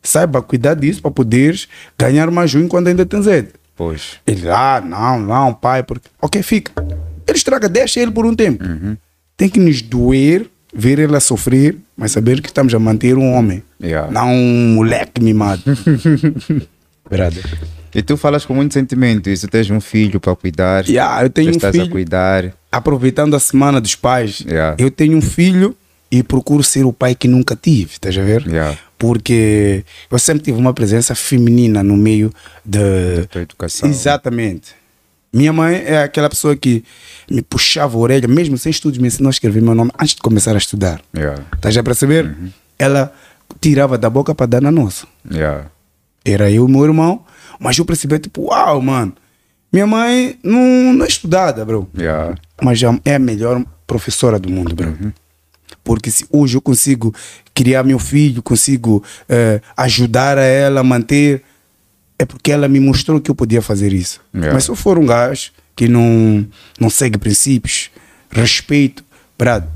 [0.00, 1.66] Saiba cuidar disso para poderes
[1.98, 3.48] ganhar mais um quando ainda tens ele.
[3.76, 4.18] Pois.
[4.26, 6.08] Ele, ah, não, não, pai, porque.
[6.22, 6.72] Ok, fica.
[7.26, 8.64] Ele estraga, deixa ele por um tempo.
[9.36, 13.32] Tem que nos doer ver ele a sofrer, mas saber que estamos a manter um
[13.32, 14.10] homem, Yeah.
[14.10, 15.62] não um moleque mimado.
[17.08, 17.44] Brother.
[17.94, 19.30] E tu falas com muito sentimento.
[19.34, 20.86] Tu tens um filho para cuidar.
[20.86, 21.90] Yeah, eu tenho um estás a filho.
[21.90, 22.52] cuidar.
[22.70, 24.76] Aproveitando a semana dos pais, Yeah.
[24.78, 25.74] eu tenho um filho
[26.10, 28.46] e procuro ser o pai que nunca tive, estás a ver?
[28.46, 28.76] Yeah.
[28.98, 32.32] Porque eu sempre tive uma presença feminina no meio
[32.64, 33.26] de.
[33.30, 33.88] tua educação.
[33.88, 34.72] Exatamente.
[35.32, 36.82] Minha mãe é aquela pessoa que
[37.30, 40.22] me puxava a orelha, mesmo sem estudos, me ensinou a escrever meu nome antes de
[40.22, 41.00] começar a estudar.
[41.14, 41.42] Yeah.
[41.54, 42.24] Estás a perceber?
[42.24, 42.50] Uhum.
[42.78, 43.12] Ela
[43.60, 45.06] tirava da boca para dar na nossa.
[45.30, 45.66] Yeah.
[46.24, 47.24] Era eu e meu irmão,
[47.58, 49.12] mas eu percebi, tipo, uau, mano.
[49.70, 51.88] Minha mãe não, não é estudada, bro.
[51.96, 52.34] Yeah.
[52.62, 54.88] Mas já é a melhor professora do mundo, bro.
[54.88, 55.12] Uhum.
[55.84, 57.14] Porque se hoje eu consigo
[57.54, 61.42] criar meu filho, consigo eh, ajudar a ela a manter,
[62.18, 64.20] é porque ela me mostrou que eu podia fazer isso.
[64.34, 64.52] Yeah.
[64.54, 66.46] Mas se eu for um gajo que não,
[66.80, 67.90] não segue princípios,
[68.30, 69.04] respeito,
[69.38, 69.68] brado,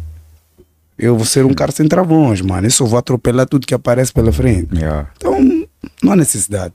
[0.99, 2.67] eu vou ser um cara sem travões, mano.
[2.67, 4.75] Eu só vou atropelar tudo que aparece pela frente.
[4.77, 5.09] Yeah.
[5.17, 5.67] Então,
[6.03, 6.75] não há necessidade.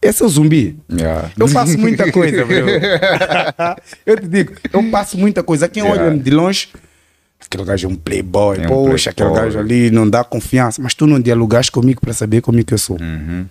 [0.00, 0.76] Esse é o zumbi.
[0.90, 1.30] Yeah.
[1.38, 2.56] Eu faço muita coisa, bro.
[4.04, 5.68] eu te digo, eu faço muita coisa.
[5.68, 6.04] Quem Yeah.
[6.10, 6.68] olha de longe,
[7.40, 9.50] aquele gajo é um playboy, É um poxa, aquele playboy.
[9.52, 10.82] gajo ali não dá confiança.
[10.82, 12.98] Mas tu não dialogaste comigo para saber como é que eu sou.
[13.00, 13.46] Uhum.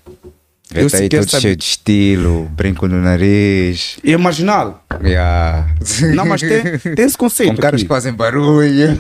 [0.74, 3.98] Eu Eu tá aí todo sabe- cheio de estilo, brinco no nariz.
[4.04, 4.84] E é marginal.
[5.04, 5.68] Yeah.
[6.16, 7.56] Não, mas tem, tem esse conceito.
[7.56, 8.98] Com caras que fazem barulho.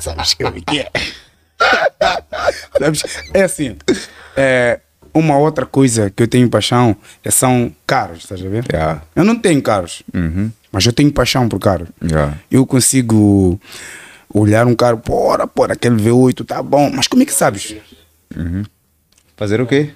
[0.00, 0.90] Sabes que é que é?
[2.78, 3.02] Sabes?
[3.34, 3.76] É assim.
[4.36, 4.80] É,
[5.14, 8.64] uma outra coisa que eu tenho paixão é, são carros, estás a ver?
[8.72, 9.02] Yeah.
[9.14, 10.50] Eu não tenho carros, Uhum.
[10.72, 11.88] mas eu tenho paixão por carros.
[12.02, 12.36] Yeah.
[12.50, 13.60] Eu consigo
[14.32, 17.76] olhar um carro, porra, porra, aquele V8 tá bom, mas como é que sabes?
[19.42, 19.90] Fazer o quê?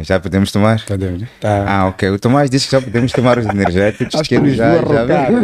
[0.00, 0.84] Já podemos tomar?
[0.84, 1.26] Cadê?
[1.40, 1.64] Tá.
[1.66, 2.10] Ah, ok.
[2.10, 4.14] O Tomás disse que já podemos tomar os energéticos.
[4.14, 5.40] Acho que ele já, viu já viu.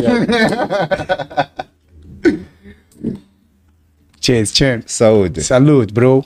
[4.20, 4.84] Cheers, cheers.
[4.88, 5.42] Saúde.
[5.42, 6.22] Salute, bro.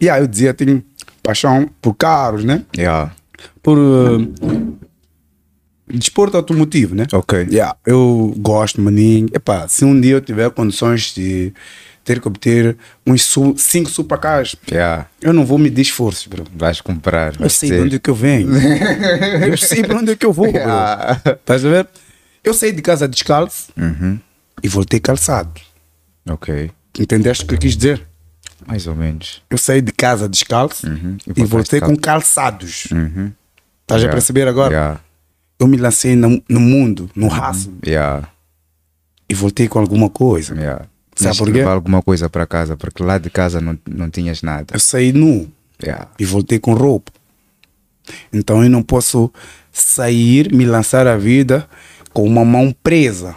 [0.00, 0.82] E aí eu dizia, tenho
[1.22, 2.64] paixão por carros, né?
[2.76, 3.14] Yeah.
[3.62, 4.78] Por uh,
[5.98, 7.06] desporto automotivo, né?
[7.12, 7.46] Ok.
[7.50, 9.28] Yeah, eu gosto, maninho.
[9.32, 11.52] Epá, se um dia eu tiver condições de
[12.04, 12.76] ter que obter
[13.06, 15.06] uns su cinco supercars, Yeah.
[15.22, 16.44] eu não vou medir esforços, bro.
[16.54, 17.32] Vais comprar.
[17.40, 18.50] Eu sei de onde é que eu venho.
[19.48, 20.62] eu sei para onde é que eu vou, bro.
[21.32, 21.88] Estás a ver?
[22.42, 24.18] Eu saí de casa descalço Uhum.
[24.62, 25.58] e voltei calçado.
[26.28, 26.70] Ok.
[26.98, 28.02] Entendeste o que eu quis dizer?
[28.66, 29.42] Mais ou menos.
[29.50, 31.16] Eu saí de casa descalço Uhum.
[31.26, 31.96] E e, voltei calçado.
[31.98, 32.84] com calçados.
[32.92, 33.32] Uhum.
[33.82, 34.08] Estás Yeah.
[34.08, 34.72] a perceber agora?
[34.74, 35.00] Yeah.
[35.58, 38.28] Eu me lancei no, no mundo, no raço, Yeah.
[39.28, 40.54] e voltei com alguma coisa.
[40.54, 40.86] Yeah.
[41.14, 41.58] Sabe por quê?
[41.58, 44.74] levar alguma coisa para casa, porque lá de casa não, não tinhas nada.
[44.74, 45.48] Eu saí nu
[45.82, 46.08] Yeah.
[46.18, 47.12] e voltei com roupa.
[48.32, 49.32] Então eu não posso
[49.72, 51.68] sair, me lançar a vida
[52.12, 53.36] com uma mão presa.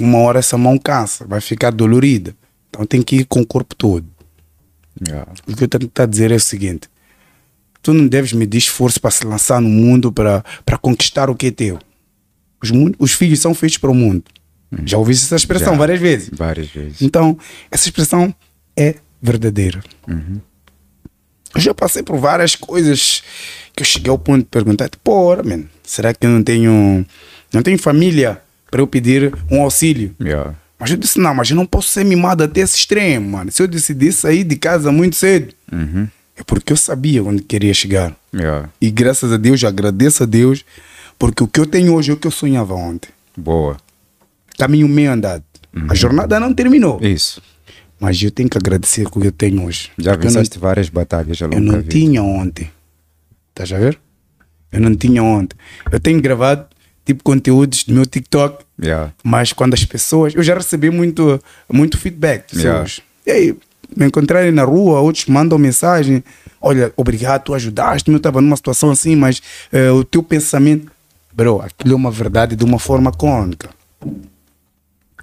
[0.00, 2.34] Uma hora essa mão cansa, vai ficar dolorida.
[2.68, 4.06] Então tem que ir com o corpo todo.
[5.06, 5.30] Yeah.
[5.46, 5.68] O que eu
[6.02, 6.88] a dizer é o seguinte:
[7.82, 11.46] tu não deves medir esforço para se lançar no mundo para para conquistar o que
[11.46, 11.78] é teu.
[12.62, 14.24] Os, os filhos são feitos para o mundo.
[14.84, 15.78] Já ouviste essa expressão Já.
[15.78, 16.30] várias vezes.
[16.32, 17.02] Várias vezes.
[17.02, 17.36] Então,
[17.70, 18.32] essa expressão
[18.76, 19.82] é verdadeira.
[21.54, 23.22] Eu já passei por várias coisas
[23.74, 27.04] que eu cheguei ao ponto de perguntar, porra, man, será que eu não tenho,
[27.52, 28.40] não tenho família
[28.70, 30.14] para eu pedir um auxílio?
[30.22, 30.54] Yeah.
[30.78, 33.50] Mas eu disse, não, mas eu não posso ser mimado até esse extremo, mano.
[33.50, 36.08] Se eu decidir sair de casa muito cedo, Uhum.
[36.40, 38.16] É porque eu sabia onde queria chegar.
[38.34, 38.68] Yeah.
[38.80, 40.64] E graças a Deus, eu agradeço a Deus,
[41.18, 43.10] porque o que eu tenho hoje é o que eu sonhava ontem.
[43.36, 43.76] Boa.
[44.58, 45.44] Caminho meio andado.
[45.74, 45.86] Uhum.
[45.90, 46.98] A jornada não terminou.
[47.02, 47.42] Isso.
[47.98, 49.90] Mas eu tenho que agradecer o que eu tenho hoje.
[49.98, 51.90] Já eu não, venceste várias batalhas ao eu longo não vida.
[51.90, 52.70] tinha ontem.
[53.50, 53.98] Estás a ver?
[54.72, 55.56] Eu não tinha ontem.
[55.92, 56.66] Eu tenho gravado
[57.04, 59.12] tipo conteúdos do meu TikTok, Yeah.
[59.22, 60.34] mas quando as pessoas.
[60.34, 61.38] Eu já recebi muito,
[61.70, 63.02] muito feedback de pessoas.
[63.26, 63.56] E aí,
[63.96, 66.22] me encontrarem na rua, outros mandam mensagem:
[66.60, 68.14] Olha, obrigado, tu ajudaste-me.
[68.14, 70.90] Eu estava numa situação assim, mas eh, o teu pensamento.
[71.32, 73.70] Bro, aquilo é uma verdade de uma forma crônica.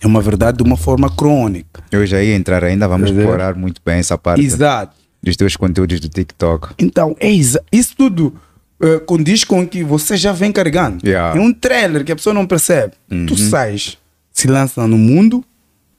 [0.01, 1.84] É uma verdade de uma forma crônica.
[1.91, 3.25] Eu já ia entrar ainda, vamos Entendeu?
[3.25, 4.95] explorar muito bem essa parte Exato.
[5.21, 6.69] dos teus conteúdos do TikTok.
[6.77, 8.34] Então, é isso tudo
[8.82, 11.06] eh, condiz com que você já vem carregando.
[11.06, 11.38] Yeah.
[11.38, 12.93] É um trailer que a pessoa não percebe.
[13.27, 13.97] Tu sais,
[14.32, 15.43] se lança no mundo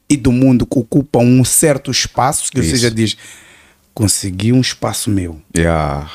[0.08, 2.82] e do mundo que ocupa um certo espaço que você Isso.
[2.84, 3.16] já diz,
[3.94, 5.40] consegui um espaço meu.
[5.56, 6.10] Yeah.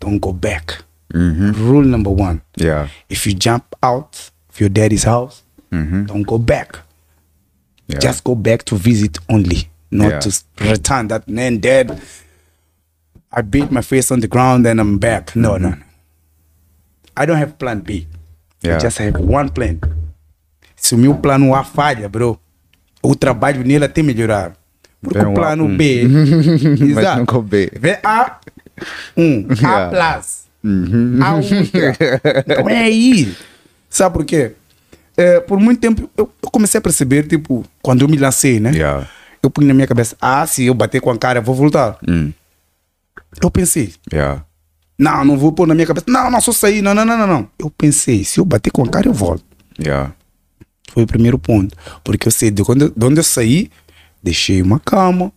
[0.00, 0.74] Don't go back.
[1.14, 1.52] Uhum.
[1.52, 2.40] Rule number one.
[2.60, 2.90] Yeah.
[3.08, 4.18] If you jump out
[4.50, 6.04] of your daddy's house, Uhum.
[6.04, 6.78] don't go back.
[7.88, 8.00] Yeah.
[8.06, 10.18] Just go back to visit only, not Yeah.
[10.20, 10.30] to
[10.64, 11.98] return that man dead.
[13.34, 15.34] I beat my face on the ground and I'm back.
[15.34, 15.76] No, no, no.
[17.16, 18.06] I don't have plan B.
[18.62, 18.76] Yeah.
[18.76, 19.78] I just have one plan.
[20.76, 22.38] Se o meu plano A falha, bro,
[23.02, 24.52] o trabalho nele até melhorar.
[25.02, 25.76] Porque o um plano A1.
[25.76, 26.04] B.
[26.78, 27.18] Mas exato.
[27.18, 27.70] nunca o B.
[27.74, 28.38] Vê A,
[29.16, 29.86] um, Yeah.
[29.86, 30.42] A plus.
[31.20, 32.42] A ultra.
[32.46, 33.34] Então é aí.
[33.90, 34.52] Sabe por quê?
[35.16, 38.70] É, por muito tempo eu, eu comecei a perceber, tipo, quando eu me lancei, né?
[38.70, 39.08] Yeah.
[39.42, 41.98] Eu punha na minha cabeça, ah, se eu bater com a cara, eu vou voltar.
[42.08, 42.32] Hum.
[43.42, 44.44] Eu pensei, Yeah.
[44.98, 47.26] não, não vou pôr na minha cabeça, não, não, só sair, não, não, não, não,
[47.26, 47.48] não.
[47.58, 49.44] Eu pensei, se eu bater com a cara, eu volto.
[49.78, 50.12] Yeah.
[50.92, 51.74] Foi o primeiro ponto.
[52.04, 53.70] Porque eu sei de, quando, de onde eu saí,
[54.22, 55.32] deixei uma cama,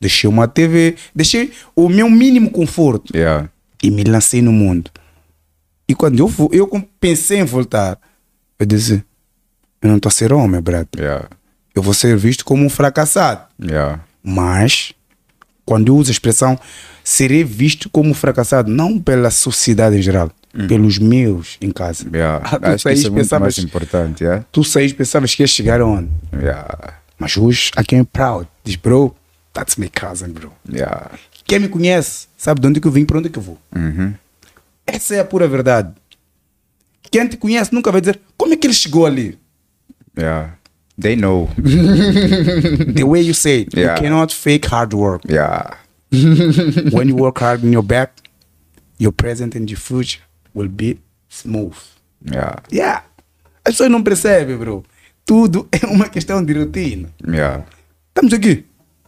[0.00, 3.50] deixei uma TV, deixei o meu mínimo conforto Yeah.
[3.82, 4.90] e me lancei no mundo.
[5.88, 6.68] E quando eu, vo- eu
[7.00, 7.98] pensei em voltar,
[8.58, 9.02] eu disse,
[9.82, 10.88] eu não estou a ser homem, brother.
[10.96, 11.28] Yeah.
[11.74, 13.46] Eu vou ser visto como um fracassado.
[13.60, 14.00] Yeah.
[14.22, 14.92] Mas,
[15.64, 16.58] quando eu uso a expressão,
[17.02, 20.30] serei visto como um fracassado, não pela sociedade em geral,
[20.68, 22.06] pelos meus em casa.
[22.12, 22.44] Yeah.
[22.44, 24.24] Ah, tu Acho saís isso é muito pensavas- importante.
[24.24, 24.44] Yeah.
[24.50, 26.10] Tu saís pensavas que ia chegar onde?
[26.34, 26.94] Yeah.
[27.18, 28.48] Mas hoje, I came proud.
[28.64, 29.14] Diz, bro,
[29.52, 30.52] that's my cousin, bro.
[30.72, 31.10] Yeah.
[31.46, 33.58] Quem me conhece sabe de onde que eu vim, para onde que eu vou.
[33.74, 34.14] Uhum.
[34.86, 35.92] Essa é a pura verdade.
[37.10, 39.38] Quem te conhece nunca vai dizer como é que ele chegou ali.
[40.18, 40.54] Yeah.
[41.00, 41.48] They know.
[42.94, 43.94] The way you say it, Yeah.
[43.96, 45.24] you cannot fake hard work.
[45.28, 45.76] Yeah.
[46.92, 48.12] when you work hard in your back,
[48.98, 50.20] your present and your future
[50.54, 51.76] will be smooth.
[52.30, 52.62] Yeah.
[52.72, 53.04] Yeah.
[53.64, 54.84] As pessoas não percebem, bro.
[55.24, 57.08] Tudo é uma questão de rotina.
[57.26, 57.64] Yeah.
[58.08, 58.64] Estamos aqui.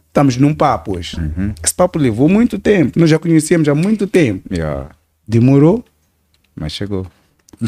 [0.07, 1.17] Estamos num papo hoje.
[1.63, 2.99] Esse papo levou muito tempo.
[2.99, 4.47] Nós já conhecemos há muito tempo.
[4.53, 4.89] Yeah.
[5.27, 5.83] Demorou.
[6.55, 7.07] Mas chegou.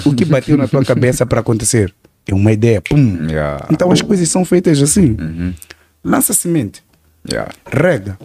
[0.06, 1.94] O que bateu na tua cabeça para acontecer?
[2.28, 2.82] É uma ideia.
[2.82, 3.28] Pum.
[3.28, 3.68] Yeah.
[3.72, 5.18] Então as coisas são feitas assim.
[6.04, 6.84] Lança semente.
[7.28, 7.52] Yeah.
[7.66, 8.18] Rega.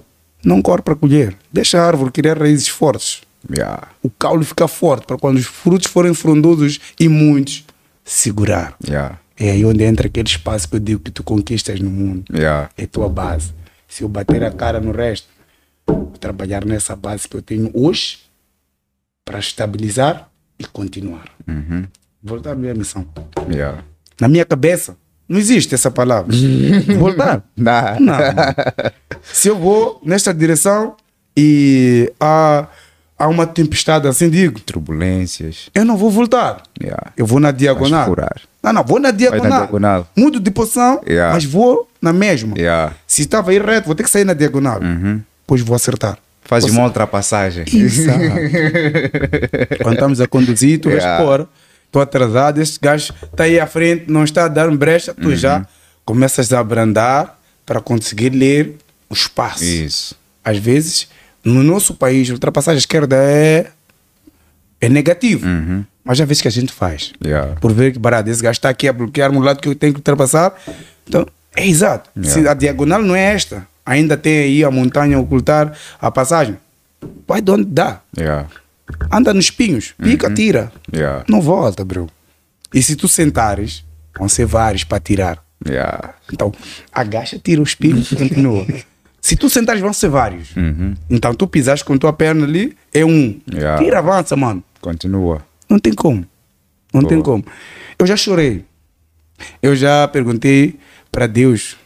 [0.44, 1.34] Não corre para colher.
[1.50, 3.22] Deixa a árvore criar raízes fortes.
[3.48, 3.88] Yeah.
[4.02, 7.64] O caule fica forte para quando os frutos forem frondosos e muitos,
[8.04, 8.76] segurar.
[8.86, 9.18] Yeah.
[9.38, 12.24] É aí onde entra aquele espaço que eu digo que tu conquistas no mundo.
[12.32, 12.68] Yeah.
[12.76, 13.52] É tua base.
[13.88, 15.28] Se eu bater a cara no resto,
[15.86, 18.18] vou trabalhar nessa base que eu tenho hoje
[19.24, 21.24] para estabilizar e continuar.
[21.48, 21.86] Uhum.
[22.22, 23.06] Voltar à minha missão.
[23.50, 23.82] Yeah.
[24.20, 26.34] Na minha cabeça, não existe essa palavra.
[26.98, 27.42] Voltar.
[27.56, 27.98] Nah.
[27.98, 28.18] Não.
[29.22, 30.96] Se eu vou nesta direção
[31.36, 32.68] e há,
[33.20, 35.68] há uma tempestade assim, digo, Turbulências.
[35.74, 36.62] eu não vou voltar.
[36.82, 37.12] Yeah.
[37.16, 38.06] Eu vou na diagonal.
[38.06, 38.40] furar.
[38.62, 39.58] Não, não, vou na diagonal.
[39.60, 40.08] diagonal.
[40.16, 41.34] Mudo de posição, Yeah.
[41.34, 42.54] mas vou na mesma.
[42.58, 42.94] Yeah.
[43.06, 44.80] Se estava aí reto, vou ter que sair na diagonal.
[44.82, 45.20] Uhum.
[45.42, 46.18] Depois vou acertar.
[46.42, 47.64] Faz uma ultrapassagem.
[47.72, 48.18] Exato.
[49.82, 51.24] Quando estamos a conduzir, tu vais Yeah.
[51.24, 51.48] fora,
[51.86, 55.36] estou atrasado, este gajo está aí à frente, não está a dar brecha, tu Uhum.
[55.36, 55.66] já
[56.04, 58.76] começas a abrandar para conseguir ler
[59.08, 59.64] o espaço.
[59.64, 60.14] Isso.
[60.44, 61.08] Às vezes,
[61.44, 63.66] no nosso país, ultrapassar a esquerda é,
[64.80, 65.46] é negativo.
[66.04, 67.12] Mas já vezes que a gente faz.
[67.24, 67.54] Yeah.
[67.60, 69.92] Por ver que, barato, esse gajo está aqui a bloquear-me o lado que eu tenho
[69.92, 70.54] que ultrapassar.
[71.06, 72.08] Então, é exato.
[72.22, 72.50] Se Yeah.
[72.50, 76.56] a diagonal não é esta, ainda tem aí a montanha a ocultar a passagem.
[77.28, 78.00] Vai de onde dá.
[78.16, 78.46] Yeah.
[79.12, 80.72] Anda nos espinhos, pica, tira.
[80.92, 81.24] Yeah.
[81.28, 82.08] Não volta, bro.
[82.74, 83.84] E se tu sentares,
[84.18, 85.44] vão ser vários para tirar.
[86.32, 86.52] Então,
[86.92, 88.66] agacha, tira o espinho e continua.
[89.20, 90.54] Se tu sentares, vão ser vários.
[90.56, 90.94] Uhum.
[91.08, 93.38] Então, tu pisaste com tua perna ali, é um.
[93.52, 93.82] Yeah.
[93.82, 94.62] Tira, avança, mano.
[94.80, 95.42] Continua.
[95.68, 96.24] Não tem como.
[96.92, 97.24] Não tem Boa.
[97.24, 97.44] como.
[97.98, 98.64] Eu já chorei.
[99.62, 100.78] Eu já perguntei
[101.12, 101.76] para Deus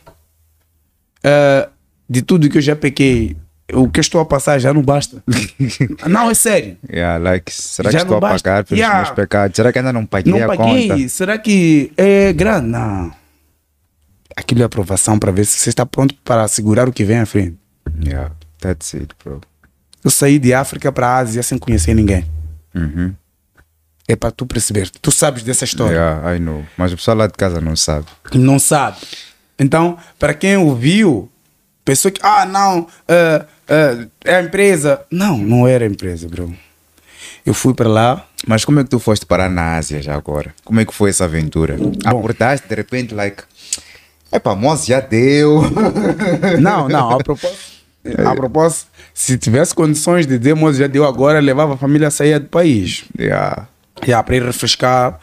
[1.22, 1.68] ah,
[2.08, 3.36] de tudo que eu já pequei.
[3.72, 5.22] O que eu estou a passar já não basta.
[6.06, 6.76] não, é sério.
[6.90, 8.48] Yeah, like, será Já que estou não a basta.
[8.50, 9.02] pagar pelos Yeah.
[9.02, 9.56] meus pecados?
[9.56, 10.88] Será que ainda não paguei Não a paguei.
[10.88, 11.08] conta?
[11.08, 12.68] Será que é grande?
[12.68, 13.10] Não.
[14.36, 17.26] Aquilo é aprovação para ver se você está pronto para segurar o que vem à
[17.26, 17.56] frente.
[18.02, 19.40] Yeah, that's it, bro.
[20.02, 22.26] Eu saí de África para a Ásia sem conhecer ninguém.
[22.74, 23.14] Uhum.
[24.06, 24.90] É para tu perceber.
[24.90, 25.94] Tu sabes dessa história.
[25.94, 26.64] Yeah, I know.
[26.76, 28.06] Mas o pessoal lá de casa não sabe.
[28.34, 28.98] Não sabe.
[29.58, 31.30] Então, para quem ouviu,
[31.84, 35.00] pensou que, ah, não, é, é, é a empresa.
[35.10, 36.54] Não, não era a empresa, bro.
[37.46, 38.26] Eu fui para lá.
[38.46, 40.54] Mas como é que tu foste parar na Ásia já agora?
[40.64, 41.76] Como é que foi essa aventura?
[42.04, 43.42] Acordaste de repente, like,
[44.34, 45.62] epá, moço, já deu.
[46.60, 47.74] Não, não, a propósito.
[48.26, 52.38] A propósito, se tivesse condições de demos, já deu agora, levava a família a sair
[52.38, 53.04] do país.
[53.18, 53.66] yeah.
[54.06, 55.18] Já, para ir refrescar,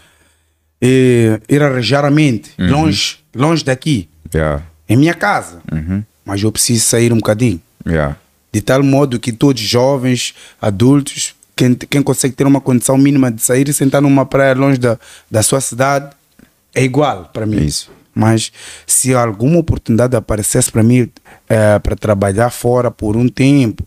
[0.82, 4.64] e ir arranjar a mente, longe, longe daqui, Yeah.
[4.88, 5.60] em minha casa.
[5.72, 6.04] Uhum.
[6.26, 7.62] Mas eu preciso sair um bocadinho.
[7.86, 8.16] Yeah.
[8.52, 13.42] De tal modo que todos jovens, adultos, quem, quem consegue ter uma condição mínima de
[13.42, 14.98] sair e sentar numa praia longe da,
[15.30, 16.10] da sua cidade,
[16.74, 17.64] é igual para mim.
[17.64, 17.92] Isso.
[18.14, 18.52] Mas
[18.86, 21.10] se alguma oportunidade aparecesse para mim
[21.50, 23.86] eh, para trabalhar fora por um tempo,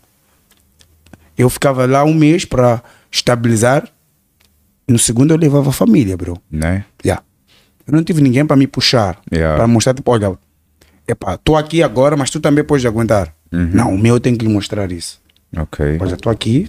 [1.36, 3.88] eu ficava lá um mês para estabilizar.
[4.88, 6.40] No segundo eu levava a família, bro.
[6.50, 6.84] Né?
[7.04, 7.22] Yeah.
[7.86, 9.56] Eu não tive ninguém para me puxar, Yeah.
[9.56, 10.38] para mostrar, tipo, olha,
[11.06, 13.34] epá, tô aqui agora, mas tu também podes aguentar.
[13.52, 15.20] Não, o meu eu tenho que lhe mostrar isso.
[15.56, 15.98] Ok.
[16.00, 16.68] Olha, tô aqui,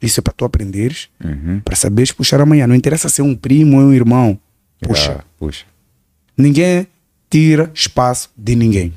[0.00, 1.60] isso é para tu aprenderes, Uhum.
[1.64, 2.66] para saberes puxar amanhã.
[2.66, 4.38] Não interessa ser um primo ou um irmão.
[4.80, 5.64] Puxa, Yeah, Puxa.
[6.42, 6.86] Ninguém
[7.30, 8.92] tira espaço de ninguém.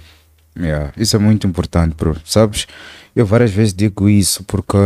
[0.58, 2.16] Yeah, Isso é muito importante, bro.
[2.26, 2.66] Sabes?
[3.16, 4.78] Eu várias vezes digo isso porque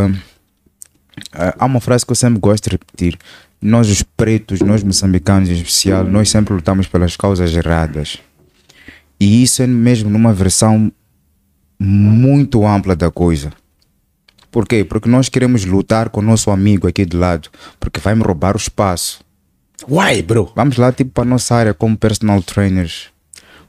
[1.34, 3.17] ah, há uma frase que eu sempre gosto de repetir.
[3.62, 8.17] Nós, os pretos, nós moçambicanos em especial, nós sempre lutamos pelas causas erradas.
[9.19, 10.91] E isso é mesmo numa versão
[11.78, 13.52] muito ampla da coisa.
[14.52, 14.84] Por quê?
[14.84, 18.56] Porque nós queremos lutar com o nosso amigo aqui do lado, porque vai me roubar
[18.56, 19.22] o espaço.
[19.87, 20.51] Uai, bro.
[20.55, 23.07] Vamos lá, tipo, para a nossa área como personal trainers.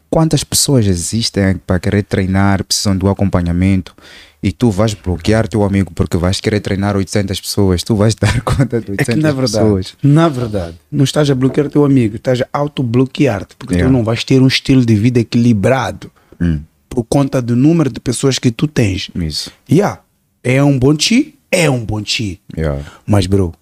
[0.09, 3.95] Quantas pessoas existem para querer treinar, precisam do acompanhamento
[4.43, 8.41] e tu vais bloquear teu amigo porque vais querer treinar 800 pessoas, tu vais dar
[8.43, 9.97] conta de 800 É que na verdade, pessoas.
[10.03, 13.89] na verdade, não estás a bloquear teu amigo, estás a auto-bloquear-te, porque Yeah.
[13.89, 18.01] tu não vais ter um estilo de vida equilibrado Hum, por conta do número de
[18.01, 19.11] pessoas que tu tens.
[19.15, 19.53] isso.
[19.71, 20.01] Yeah,
[20.43, 21.37] é um bom chi?
[21.53, 22.41] É um bom chi.
[22.57, 22.83] Yeah.
[23.07, 23.53] Mas, bro,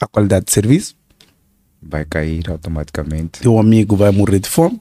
[0.00, 0.94] a qualidade de serviço,
[1.80, 3.40] Vai cair automaticamente.
[3.40, 4.80] teu amigo vai morrer de fome.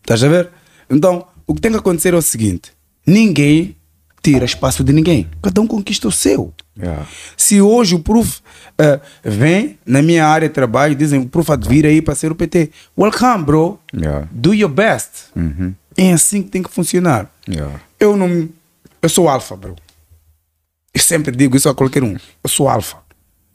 [0.00, 0.50] Estás a ver?
[0.88, 2.72] Então, o que tem que acontecer é o seguinte:
[3.06, 3.76] ninguém
[4.22, 5.28] tira espaço de ninguém.
[5.42, 6.52] Cada um conquista o seu.
[6.76, 7.06] Yeah.
[7.36, 8.40] Se hoje o Proof
[8.78, 12.00] eh, vem na minha área de trabalho e dizem o Proof há de vir aí
[12.00, 13.78] para ser o PT, welcome, bro.
[13.94, 14.26] Yeah.
[14.32, 15.26] Do your best.
[15.36, 15.74] Uhum.
[15.96, 17.30] É assim que tem que funcionar.
[17.46, 17.80] Yeah.
[18.00, 18.48] Eu não.
[19.00, 19.76] Eu sou alfa, bro.
[20.92, 22.14] Eu sempre digo isso a qualquer um.
[22.14, 22.96] Eu sou alfa.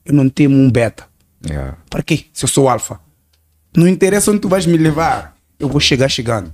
[0.06, 1.09] Eu não temo um beta.
[1.47, 1.78] Yeah.
[1.89, 2.25] Para quê?
[2.34, 2.99] Se eu sou alfa.
[3.75, 5.36] Não interessa onde tu vais me levar.
[5.60, 6.54] Eu vou chegar chegando.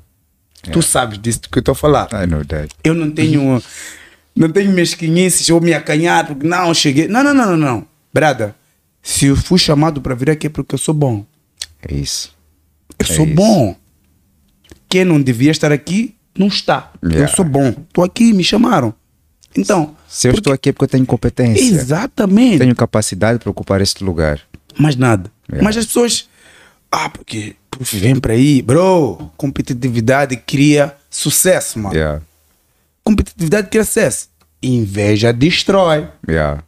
[0.71, 2.10] Tu sabes disso que eu estou a falar.
[2.13, 2.69] I know that.
[2.84, 3.62] Eu não tenho.
[4.38, 7.08] Não tenho mesquinhices ou me acanhar porque não cheguei.
[7.08, 7.88] Não, não, não, não, não.
[8.13, 8.54] Brada,
[9.02, 11.26] se eu fui chamado para vir aqui é porque eu sou bom.
[11.88, 12.36] É isso.
[13.00, 13.34] Eu É sou isso.
[13.34, 13.74] bom.
[14.89, 16.91] Quem não devia estar aqui, não está.
[17.02, 17.32] Yeah.
[17.32, 17.69] Eu sou bom.
[17.69, 18.93] Estou aqui, me chamaram.
[19.58, 19.95] Então.
[20.06, 21.63] Se eu porque- estou aqui é porque eu tenho competência.
[21.63, 22.60] Exatamente.
[22.60, 24.41] Tenho capacidade para ocupar este lugar.
[24.78, 25.32] Mais nada.
[25.50, 25.64] Yeah.
[25.64, 26.28] Mas as pessoas.
[26.92, 29.32] Ah, porque vem para aí, bro.
[29.38, 31.96] Competitividade cria sucesso, mano.
[31.96, 32.22] Yeah.
[33.04, 34.30] Competitividade cria sucesso.
[34.62, 36.08] Inveja destrói.
[36.28, 36.64] Yeah.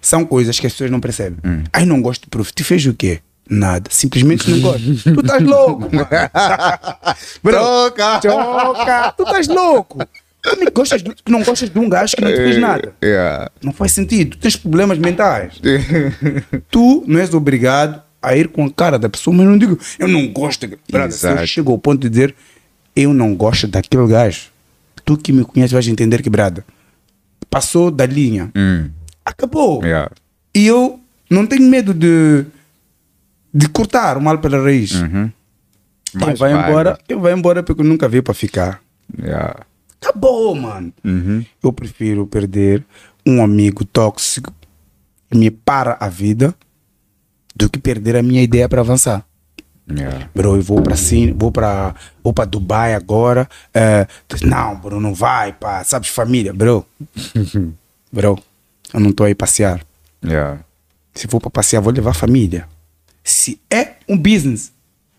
[0.00, 1.38] São coisas que as pessoas não percebem.
[1.44, 1.64] Hum.
[1.72, 2.52] Ai, não gosto do prof.
[2.52, 3.20] Tu fez o quê?
[3.48, 3.90] Nada.
[3.90, 5.14] Simplesmente não gosto.
[5.14, 6.08] tu estás louco, mano.
[7.42, 8.20] Bro, Troca!
[8.20, 9.12] Troca!
[9.16, 9.98] Tu estás louco!
[10.44, 12.92] Tu não gostas, de, tu não gostas de um gajo que não te fez nada.
[13.02, 13.50] Yeah.
[13.62, 14.36] Não faz sentido.
[14.36, 15.58] Tu tens problemas mentais.
[16.70, 19.78] tu não és obrigado a ir com a cara da pessoa, mas eu não digo,
[19.98, 20.68] eu não gosto.
[21.10, 22.34] se eu chego ao ponto de dizer,
[22.94, 24.50] eu não gosto daquele gajo.
[25.02, 26.64] Tu que me conhece vais entender que, brada,
[27.48, 28.50] passou da linha.
[28.54, 28.90] Hum.
[29.24, 29.82] Acabou.
[29.82, 30.10] Yeah.
[30.54, 32.44] E eu não tenho medo de,
[33.52, 34.92] de cortar o mal pela raiz.
[34.92, 35.30] Uhum.
[36.14, 38.80] Mais vai embora, quem vai embora porque nunca veio para ficar.
[39.18, 39.64] Yeah.
[40.04, 40.92] Acabou, mano.
[41.02, 41.44] Uhum.
[41.62, 42.84] Eu prefiro perder
[43.26, 44.52] um amigo tóxico
[45.30, 46.54] que me para a vida
[47.56, 49.24] do que perder a minha ideia para avançar.
[49.90, 50.30] Yeah.
[50.34, 53.48] Bro, eu vou para sim, vou para vou para Dubai agora.
[53.72, 54.06] eh,
[54.42, 56.86] não, bro, não vai, pá, sabes família, bro.
[58.12, 58.38] bro,
[58.92, 59.84] eu não estou aí passear.
[60.24, 60.60] Yeah.
[61.14, 62.66] Se for para passear, vou levar a família.
[63.22, 64.72] Se é um business,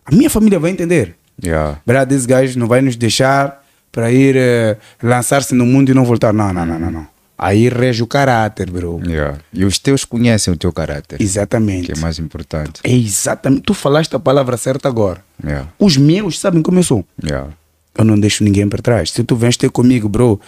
[0.06, 1.16] a minha família vai entender.
[1.44, 1.80] Yeah.
[1.86, 3.65] Brad, esse gajo não vai nos deixar
[3.96, 6.34] para ir eh, lançar-se no mundo e não voltar.
[6.34, 7.08] Não, não, não, não, não.
[7.38, 9.02] Aí rege o caráter, bro.
[9.06, 9.38] Yeah.
[9.54, 11.86] E os teus conhecem o teu caráter, Exatamente.
[11.86, 12.82] que é mais importante.
[12.84, 13.62] É exatamente.
[13.62, 15.24] Tu falaste a palavra certa agora.
[15.42, 15.70] Yeah.
[15.80, 17.06] Os meus sabem como eu sou.
[17.24, 17.50] Yeah.
[17.98, 19.12] Eu não deixo ninguém para trás.
[19.12, 20.42] Se tu vens ter comigo, bro,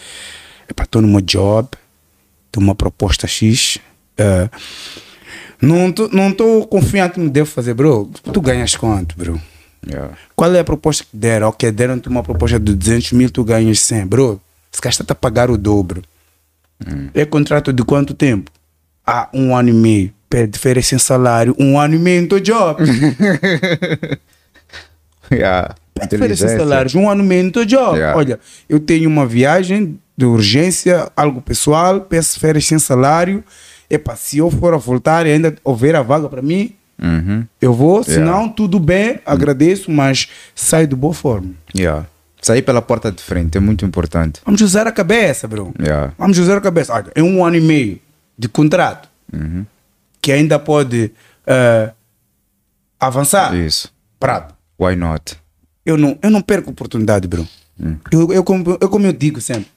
[0.68, 1.70] é para estou numa job,
[2.52, 3.80] tenho uma proposta X.
[4.18, 4.50] eh,
[5.62, 8.12] não tô, não tô confiante no que devo fazer, bro.
[8.34, 9.40] Tu ganhas quanto, bro?
[9.90, 10.18] Yeah.
[10.36, 11.48] Qual é a proposta que deram?
[11.50, 14.06] Ok, deram-te uma proposta de 200 mil, tu ganhas 100.
[14.08, 14.42] Bro,
[14.82, 16.02] gajo está a pagar o dobro.
[17.14, 18.52] É contrato de quanto tempo?
[19.06, 20.14] Ah, um ano e meio.
[20.30, 22.84] Pede férias sem salário, um ano e meio no teu job.
[25.32, 25.76] Yeah.
[25.94, 26.58] Pede férias sem Inteligência.
[26.58, 27.98] salário, um ano e meio no teu job.
[27.98, 28.18] Yeah.
[28.18, 33.44] Olha, eu tenho uma viagem de urgência, algo pessoal, peço férias sem salário.
[33.90, 37.46] Epa, se eu for a voltar e ainda houver a vaga para mim, Uhum.
[37.62, 38.02] eu vou.
[38.02, 38.14] Yeah.
[38.14, 41.52] Senão, tudo bem, agradeço, mas sai de boa forma.
[41.76, 42.08] Yeah.
[42.42, 44.42] Sair pela porta de frente é muito importante.
[44.46, 45.74] Vamos usar a cabeça, bro.
[45.80, 46.14] Yeah.
[46.18, 46.94] Vamos usar a cabeça.
[46.94, 48.00] Olha, é um ano e meio
[48.38, 49.66] de contrato Uhum.
[50.22, 51.12] que ainda pode
[51.46, 51.92] eh,
[53.00, 53.54] avançar.
[53.56, 53.94] Isso.
[54.20, 54.56] Prato.
[54.80, 55.36] Why not?
[55.86, 57.48] Eu não, eu não perco oportunidade, bro.
[58.12, 59.68] Eu, eu, como, eu, como eu digo sempre,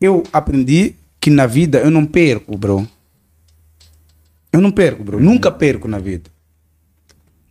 [0.00, 2.86] eu aprendi que na vida eu não perco, bro.
[4.52, 5.20] Eu não perco, bro.
[5.20, 6.30] Nunca perco na vida.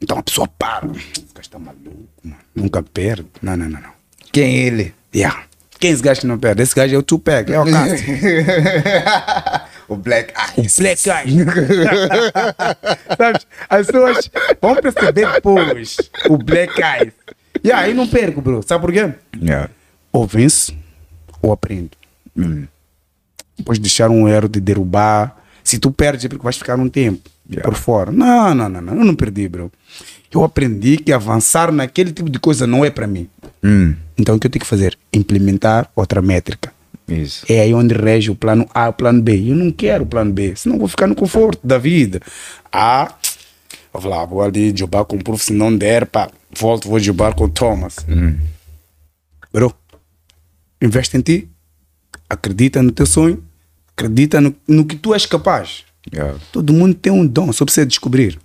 [0.01, 0.87] Então a pessoa para.
[0.87, 2.37] Esse gajo está maluco, mano.
[2.55, 3.27] Nunca perde.
[3.41, 3.91] Não, não, não, não.
[4.31, 4.93] Quem é ele?
[5.13, 5.45] Yeah.
[5.79, 6.61] Quem é esse gajo que não perde?
[6.63, 8.07] Esse gajo é o Tupac, é o Cássio.
[9.87, 10.79] o Black Eyes.
[10.79, 11.45] Black Eyes.
[13.17, 13.47] Sabes?
[13.69, 14.29] As pessoas
[14.61, 15.97] vão perceber depois
[16.29, 17.13] o Black Eyes.
[17.63, 18.63] E aí não perco, bro.
[18.65, 19.13] Sabe por quê?
[19.39, 19.69] Yeah.
[20.11, 20.75] Ou venço
[21.41, 21.91] ou aprendo.
[22.35, 22.65] Hum.
[23.57, 25.35] Depois deixar um erro de derrubar.
[25.63, 27.63] Se tu perdes é porque vais ficar um tempo Yeah.
[27.63, 28.11] por fora.
[28.11, 28.93] Não, não, não, não.
[28.95, 29.71] Eu não perdi, bro.
[30.33, 33.29] Eu aprendi que avançar naquele tipo de coisa não é para mim.
[33.63, 33.95] Hum.
[34.17, 34.97] Então o que eu tenho que fazer?
[35.13, 36.73] Implementar outra métrica.
[37.07, 37.45] Isso.
[37.47, 39.49] É aí onde rege o plano A o plano B.
[39.49, 42.21] Eu não quero o plano B, senão vou ficar no conforto da vida.
[42.71, 43.13] Ah,
[43.93, 46.99] eu vou lá, vou ali jogar com o prof, se não der, pá, volto, vou
[46.99, 47.95] jogar com o Thomas.
[49.53, 49.73] Bro,
[50.81, 51.49] investe em ti,
[52.29, 53.41] acredita no teu sonho,
[53.95, 55.86] acredita no, no que tu és capaz.
[56.13, 56.37] Yeah.
[56.51, 58.39] Todo mundo tem um dom, só precisa descobrir.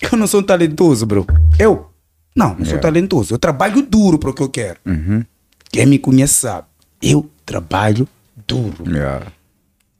[0.00, 1.26] Eu não sou talentoso, bro.
[1.58, 1.90] Eu?
[2.36, 2.82] Não, não sou Yeah.
[2.82, 3.34] talentoso.
[3.34, 4.78] Eu trabalho duro para o que eu quero.
[5.70, 6.66] Quem me conhece sabe.
[7.02, 8.08] Eu trabalho
[8.46, 8.84] duro.
[8.88, 9.26] Yeah.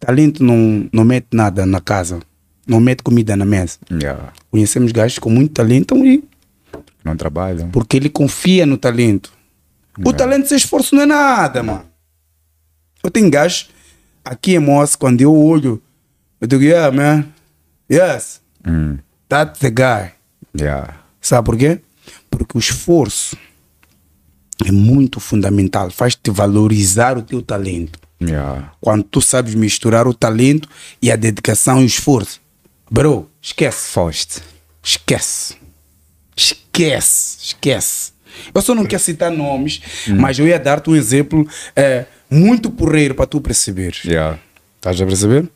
[0.01, 2.21] Talento não, não mete nada na casa.
[2.67, 3.79] Não mete comida na mesa.
[3.91, 4.33] Yeah.
[4.51, 6.25] Conhecemos gajos com muito talento e
[7.05, 7.71] Não trabalham.
[7.71, 9.33] porque ele confia no talento.
[10.05, 11.85] O talento sem esforço não é nada, mano.
[13.03, 13.69] Eu tenho gajos
[14.25, 15.81] aqui em Moça, quando eu olho,
[16.45, 17.25] eu digo, yeah, man.
[17.91, 18.99] Yes, Hum.
[19.29, 20.13] that's the guy.
[20.59, 20.95] Yeah.
[21.21, 21.81] Sabe por quê?
[22.31, 23.37] Porque o esforço
[24.65, 25.91] é muito fundamental.
[25.91, 27.99] Faz-te valorizar o teu talento.
[28.23, 28.73] Yeah.
[28.81, 30.69] Quando tu sabes misturar o talento
[31.01, 32.41] e a dedicação e o esforço.
[32.91, 33.91] Bro, esquece.
[33.91, 34.41] Faust.
[34.83, 35.57] Esquece.
[36.37, 37.37] Esquece.
[37.43, 38.13] Esquece.
[38.55, 41.47] Eu só não quero citar nomes, mas eu ia dar-te um exemplo
[41.77, 43.95] é, muito porreiro para tu perceber.
[44.05, 44.39] Yeah.
[44.77, 45.49] Estás a perceber?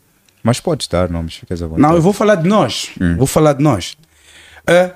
[0.43, 1.83] Mas podes dar nomes, ficas à vontade.
[1.83, 2.91] Não, eu vou falar de nós.
[3.17, 3.97] Vou falar de nós.
[4.67, 4.93] É,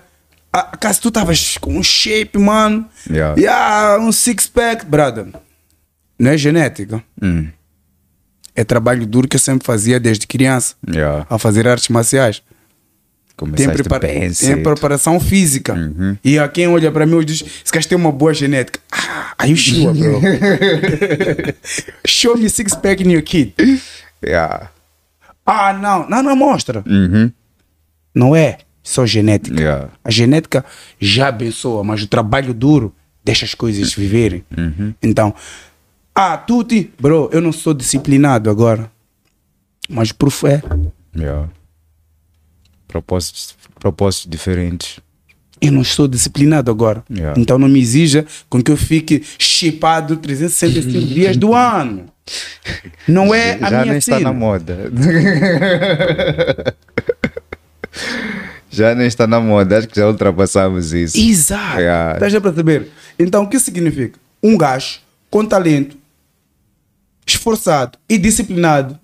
[0.52, 2.88] a- caso tu estavas com um shape, mano.
[3.10, 3.34] Yeah.
[3.40, 5.26] Yeah, um six-pack, brother.
[6.18, 7.02] Não é genética.
[7.20, 7.48] Hum.
[8.54, 10.74] É trabalho duro que eu sempre fazia desde criança.
[10.88, 11.26] Yeah.
[11.28, 12.42] A fazer artes marciais.
[13.56, 14.06] Tem, prepara
[14.46, 15.74] tem preparação física.
[16.22, 18.78] E a quem olha para mim hoje diz: esse gajo tem uma boa genética.
[18.92, 20.20] Ah, are you sure, bro?
[22.06, 23.54] Show me six pack in your kid.
[24.24, 24.70] Yeah.
[25.44, 26.84] Ah, não, não, não mostra.
[26.86, 27.30] Uhum.
[28.14, 29.58] Não é só genética.
[29.60, 29.88] Yeah.
[30.04, 30.64] A genética
[31.00, 34.44] já abençoa, mas o trabalho duro deixa as coisas viverem.
[35.02, 35.34] Então,
[36.14, 38.90] ah, Tuti, bro, eu não sou disciplinado agora.
[39.88, 40.62] Mas por fé,
[41.14, 41.48] Yeah.
[42.88, 44.98] Propósitos, propósitos diferentes.
[45.60, 47.04] Eu não estou disciplinado agora.
[47.10, 47.40] Yeah.
[47.40, 52.06] Então não me exija com que eu fique chipado 365 dias do ano.
[53.08, 54.90] Não é a já minha nem está na moda.
[58.70, 61.18] já nem está na moda, acho que já ultrapassamos isso.
[61.18, 61.78] Exato.
[61.80, 62.14] Yeah.
[62.14, 62.88] Estás a perceber?
[63.18, 64.18] Então, o que significa?
[64.42, 65.00] Um gajo
[65.30, 65.96] com talento,
[67.26, 68.98] esforçado e disciplinado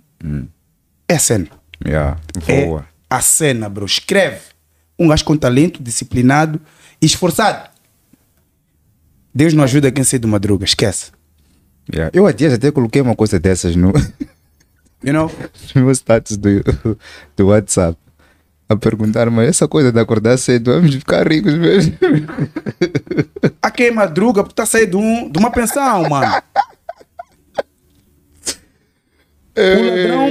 [1.06, 1.48] é cena.
[1.86, 2.86] Yeah, É voa.
[3.08, 3.84] a cena, bro.
[3.86, 4.40] Escreve.
[4.98, 6.60] Um gajo com talento, disciplinado
[7.00, 7.68] e esforçado.
[9.34, 11.12] Deus não ajuda quem sai de madruga, esquece.
[11.93, 12.11] Yeah.
[12.14, 13.93] Eu há dias até coloquei uma coisa dessas no,
[15.03, 15.30] You know?
[15.74, 16.62] no meu status do,
[17.36, 17.97] do WhatsApp.
[18.68, 21.97] A perguntar, mas essa coisa de acordar cedo, vamos ficar ricos mesmo.
[23.62, 26.43] A quem madruga porque tá saindo um, de uma pensão, mano.
[29.57, 30.28] O ladrão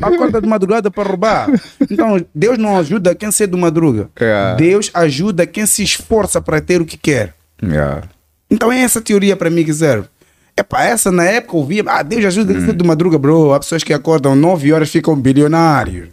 [0.00, 1.48] acorda de madrugada para roubar.
[1.90, 4.08] Então, Deus não ajuda quem sai de madruga.
[4.14, 4.54] É.
[4.54, 7.34] Deus ajuda quem se esforça para ter o que quer.
[7.60, 8.08] Yeah.
[8.48, 10.08] Então é essa teoria para mim que serve.
[10.56, 13.52] É para essa na época eu ouvia, ah, Deus ajuda sai de madruga, bro.
[13.54, 16.08] Há pessoas que acordam 9 horas e ficam bilionários.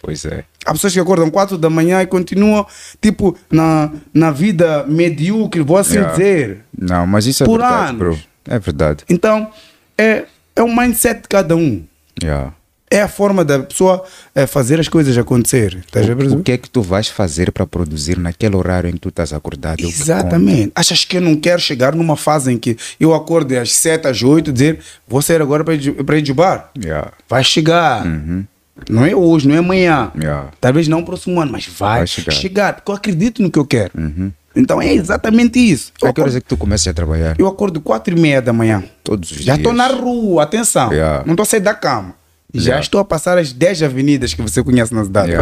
[0.00, 0.44] Pois é.
[0.66, 2.66] Há pessoas que acordam 4 da manhã e continuam,
[3.00, 6.12] tipo, na, na vida medíocre, vou assim Yeah.
[6.12, 6.64] dizer.
[6.78, 7.98] Não, mas isso é Por verdade, anos.
[7.98, 8.18] bro.
[8.46, 9.04] É verdade.
[9.08, 9.50] Então,
[9.96, 10.24] é,
[10.56, 11.82] é um mindset de cada um.
[12.22, 12.52] Yeah.
[12.94, 15.78] É a forma da pessoa é, fazer as coisas acontecer.
[15.84, 19.00] Estás a O que é que tu vais fazer para produzir naquele horário em que
[19.00, 19.74] tu estás acordado?
[19.74, 20.72] O que Exatamente.
[20.74, 24.22] Achas que eu não quero chegar numa fase em que eu acordo às 7, às
[24.22, 24.78] 8 dizer
[25.08, 26.70] vou sair agora para ir, de bar?
[26.78, 27.12] Yeah.
[27.28, 28.06] Vai chegar.
[28.06, 28.44] Uhum.
[28.88, 30.10] Não é hoje, não é amanhã.
[30.16, 30.50] Yeah.
[30.60, 32.32] Talvez não no próximo ano, mas vai, Vai chegar.
[32.32, 32.74] chegar.
[32.74, 33.92] Porque eu acredito no que eu quero.
[33.96, 34.32] Uhum.
[34.56, 35.92] Então é exatamente isso.
[36.00, 37.34] Eu A que horas é que tu começas a trabalhar?
[37.38, 38.84] eu acordo 4 e meia da manhã.
[39.02, 39.58] Todos os Já dias.
[39.58, 40.92] estou na rua, atenção.
[40.92, 41.24] Yeah.
[41.26, 42.14] Não estou a sair da cama.
[42.54, 45.32] Já estou a passar as 10 avenidas que você conhece na cidade.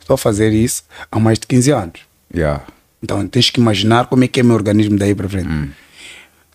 [0.00, 2.00] Estou a fazer isso há mais de 15 anos.
[3.02, 5.48] Então tens que imaginar como é que é meu organismo daí para frente.
[5.48, 5.68] Hum.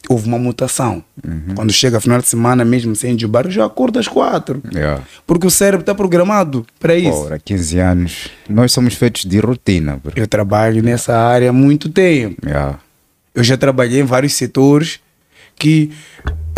[0.09, 1.03] Houve uma mutação.
[1.25, 1.53] Uhum.
[1.53, 4.61] Quando chega final de semana, mesmo sem enjubar, eu já acordo às 4.
[4.73, 5.03] Yeah.
[5.25, 7.25] Porque o cérebro está programado para isso.
[7.25, 8.29] Ora, 15 anos.
[8.47, 10.13] Nós somos feitos de rotina, bro.
[10.15, 12.37] Eu trabalho nessa área há muito tempo.
[12.45, 12.79] Yeah.
[13.35, 15.01] Eu já trabalhei em vários setores
[15.57, 15.91] que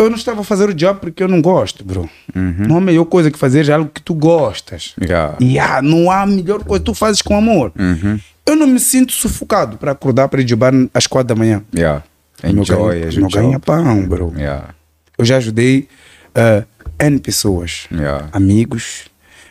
[0.00, 2.08] eu não estava a fazer o job porque eu não gosto, bro.
[2.34, 4.94] Não há melhor coisa que fazer é algo que tu gostas.
[5.00, 5.36] Yeah.
[5.38, 7.70] E ah, não há melhor coisa, tu fazes com amor.
[7.78, 8.18] Uhum.
[8.46, 11.62] Eu não me sinto sufocado para acordar para ir jobar às quatro da manhã.
[11.74, 12.02] Yeah.
[12.42, 14.32] Enjoy as não ganha pão, bro.
[14.36, 14.74] Yeah.
[15.18, 15.86] Eu já ajudei
[16.34, 16.64] ah,
[16.98, 18.28] N pessoas, Yeah.
[18.32, 19.04] amigos,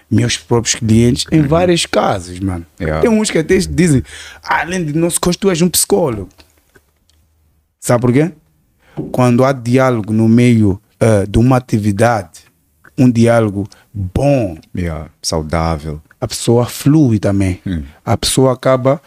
[0.09, 2.65] meus próprios clientes, em vários casos, mano.
[2.81, 3.01] Yeah.
[3.01, 4.03] Tem uns que até dizem,
[4.43, 6.29] "Ah, além de nosso custo, tu és um psicólogo.
[7.79, 8.31] Sabe por quê?
[9.11, 12.41] Quando há diálogo no meio ah, de uma atividade,
[12.97, 15.09] um diálogo bom, Yeah.
[15.21, 16.01] Saudável.
[16.19, 17.59] a pessoa flui também.
[17.65, 17.83] Hum.
[18.05, 19.01] A pessoa acaba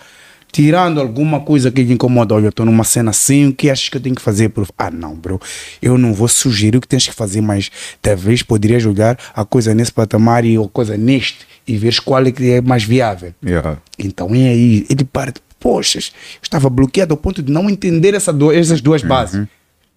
[0.51, 2.35] tirando alguma coisa que lhe incomoda.
[2.35, 4.49] Olha, eu estou numa cena assim, o que achas que eu tenho que fazer?
[4.51, 4.71] Prof?
[4.79, 5.41] Ah, não, bro.
[5.81, 7.71] Eu não vou sugerir o que tens que fazer, mas
[8.01, 12.31] talvez poderias olhar a coisa nesse patamar e a coisa neste e ver qual é
[12.33, 13.33] que é mais viável.
[13.45, 13.79] Yeah.
[13.99, 15.41] Então é aí, ele parte.
[15.61, 16.03] Poxa, eu
[16.43, 19.47] estava bloqueado ao ponto de não entender essa do- essas duas bases.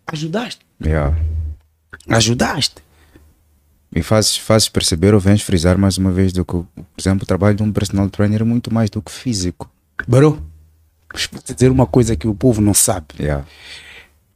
[0.08, 0.66] Ajudaste.
[0.84, 1.18] Yeah.
[2.10, 2.84] Ajudaste.
[3.96, 7.26] E fazes, fazes perceber ou vens frisar mais uma vez do que, por exemplo, o
[7.26, 9.72] trabalho de um personal trainer é muito mais do que físico.
[10.08, 10.44] Bro,
[11.32, 13.08] vou te dizer uma coisa que o povo não sabe.
[13.20, 13.46] Yeah.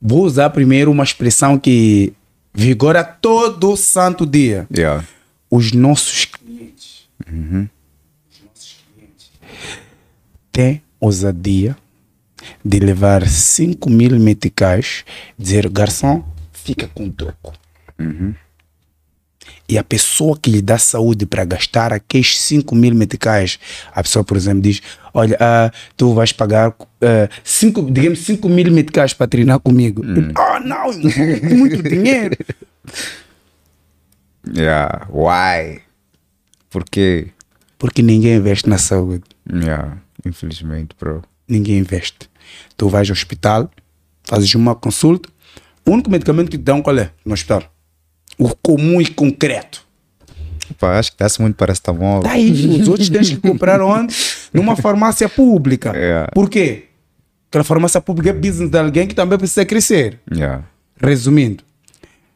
[0.01, 2.13] Vou usar primeiro uma expressão que
[2.53, 4.65] vigora todo santo dia.
[4.73, 5.05] Yeah.
[5.51, 7.09] Os nossos clientes.
[7.27, 9.31] Os nossos clientes
[10.51, 11.75] têm ousadia
[12.63, 15.03] de levar 5 mil meticais,
[15.37, 17.53] dizer, garçom, fica com troco.
[19.67, 23.59] E a pessoa que lhe dá saúde para gastar aqueles 5 mil meticais,
[23.91, 24.81] a pessoa, por exemplo, diz:
[25.13, 30.01] Olha, ah, tu vais pagar, ah, cinco, digamos, 5 mil meticais para treinar comigo.
[30.35, 32.35] Ah, não, é muito dinheiro.
[34.51, 35.07] Yeah.
[35.11, 35.81] Why?
[36.69, 37.27] Porque,
[37.77, 39.23] Porque ninguém investe na saúde.
[39.51, 39.97] yeah.
[40.25, 41.21] infelizmente, bro.
[41.49, 42.29] Ninguém investe.
[42.77, 43.69] Tu vais ao hospital,
[44.23, 45.27] fazes uma consulta,
[45.85, 47.09] o único medicamento que te dão qual é?
[47.25, 47.63] No hospital.
[48.37, 49.83] O comum e concreto.
[50.79, 52.21] Pá, acho que dá-se muito paracetamol.
[52.21, 54.15] Tá aí, os outros tens que comprar onde?
[54.53, 55.91] Numa farmácia pública.
[55.95, 56.27] É.
[56.31, 56.85] Por quê?
[57.49, 60.19] Aquela farmácia pública é business de alguém que também precisa crescer.
[60.31, 60.63] Yeah.
[61.01, 61.63] Resumindo,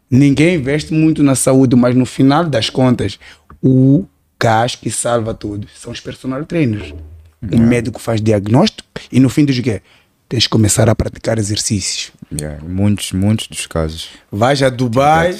[0.09, 3.19] ninguém investe muito na saúde, mas no final das contas,
[3.61, 4.05] o
[4.39, 6.93] gás que salva tudo são os personal trainers.
[7.51, 9.81] O médico faz diagnóstico e no fim diz o quê?
[10.27, 12.11] Tens que começar a praticar exercícios.
[12.31, 12.59] Yeah.
[12.67, 14.09] Muitos, muitos dos casos.
[14.31, 15.35] Vais a Dubai,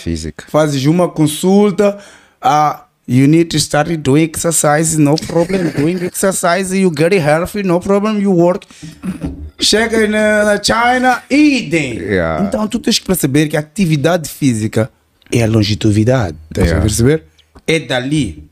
[0.48, 1.98] fazes uma consulta,
[2.42, 5.72] a You need to start doing exercise, no problem.
[5.76, 8.22] Doing exercise, you get healthy, no problem.
[8.22, 8.66] You work.
[9.60, 11.98] Chega na, na China, idem.
[11.98, 12.46] Yeah.
[12.46, 14.90] Então tu tens que perceber que a atividade física
[15.32, 16.38] é a longevidade.
[16.50, 16.78] Estás Yeah.
[16.78, 17.24] a perceber?
[17.68, 18.50] É dali.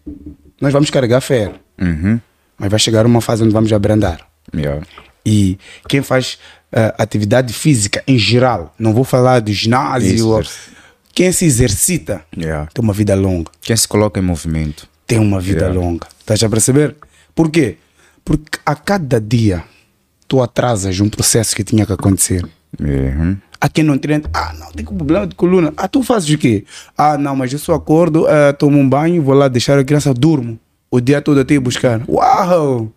[0.60, 1.54] Nós vamos carregar ferro.
[1.80, 2.20] Uhum.
[2.58, 4.20] Mas vai chegar uma fase onde vamos abrandar.
[4.54, 4.86] Yeah.
[5.26, 5.58] E
[5.88, 6.38] quem faz
[6.72, 10.44] eh, atividade física em geral, não vou falar do ginásio, Isso, ou-
[11.14, 12.70] quem se exercita Yeah.
[12.74, 13.52] tem uma vida longa.
[13.62, 14.88] Quem se coloca em movimento.
[15.06, 15.80] Tem uma vida Yeah.
[15.80, 16.08] longa.
[16.20, 16.96] Estás a perceber?
[17.36, 17.78] Por quê?
[18.24, 19.64] Porque a cada dia
[20.28, 22.46] tu atrasas um processo que tinha que acontecer.
[22.80, 23.36] Uhum.
[23.60, 25.74] Há quem não treina, ah, não, tem problema de coluna.
[25.78, 26.64] Ah, tu fazes o quê?
[26.98, 30.14] Ah, não, mas eu só acordo, eh, tomo um banho, vou lá deixar a criança,
[30.14, 30.58] durmo.
[30.90, 32.02] O dia todo até ir buscar.
[32.08, 32.92] Uau!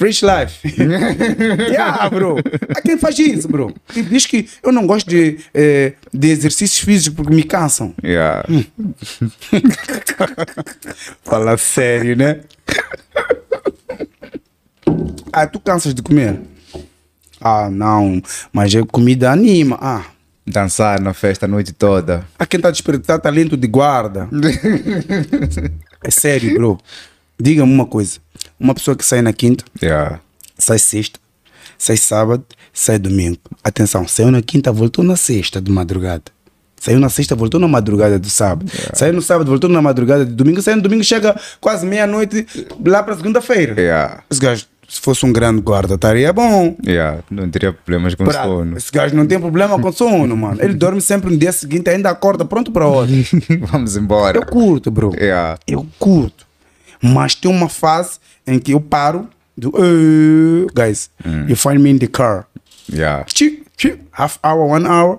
[0.00, 0.60] Rich life.
[1.70, 2.36] yeah, bro.
[2.74, 3.74] Há quem faz isso, bro.
[3.94, 7.94] E diz que eu não gosto de, eh, de exercícios físicos porque me cansam.
[8.02, 8.44] Yeah.
[11.24, 12.40] Fala sério, né?
[15.32, 16.40] Ah, tu cansas de comer?
[17.40, 18.20] Ah, não,
[18.52, 19.78] mas a comida anima.
[19.80, 20.04] Ah,
[20.46, 22.24] Dançar na festa a noite toda.
[22.38, 24.28] há quem está a desperdiçar talento de guarda.
[26.00, 26.78] É sério, bro.
[27.40, 28.18] Diga-me uma coisa.
[28.58, 30.20] Uma pessoa que sai na quinta, Yeah.
[30.56, 31.18] sai sexta,
[31.76, 33.38] sai sábado, sai domingo.
[33.62, 36.24] Atenção, saiu na quinta, voltou na sexta de madrugada.
[36.80, 38.70] Saiu na sexta, voltou na madrugada do sábado.
[38.94, 40.62] Saiu no sábado, voltou na madrugada de domingo.
[40.62, 42.46] Saiu no domingo, chega quase meia-noite
[42.84, 43.80] lá para segunda-feira.
[43.80, 44.22] Yeah.
[44.30, 46.76] Esse gajo, se fosse um grande guarda, estaria bom.
[46.86, 47.20] Yeah.
[47.28, 48.76] Não teria problemas com Pra- sono.
[48.76, 50.58] Esse gajo não tem problema com sono, mano.
[50.62, 53.12] Ele dorme sempre no dia seguinte, ainda acorda pronto para outra.
[53.72, 54.38] Vamos embora.
[54.38, 55.12] Eu curto, bro.
[55.16, 55.58] Yeah.
[55.66, 56.46] Eu curto.
[57.02, 59.28] Mas tem uma fase em que eu paro.
[59.56, 61.10] Do, "Eh, guys,
[61.48, 62.46] you find me in the car.
[62.92, 63.24] Yeah.
[64.12, 65.18] Half hour, one hour.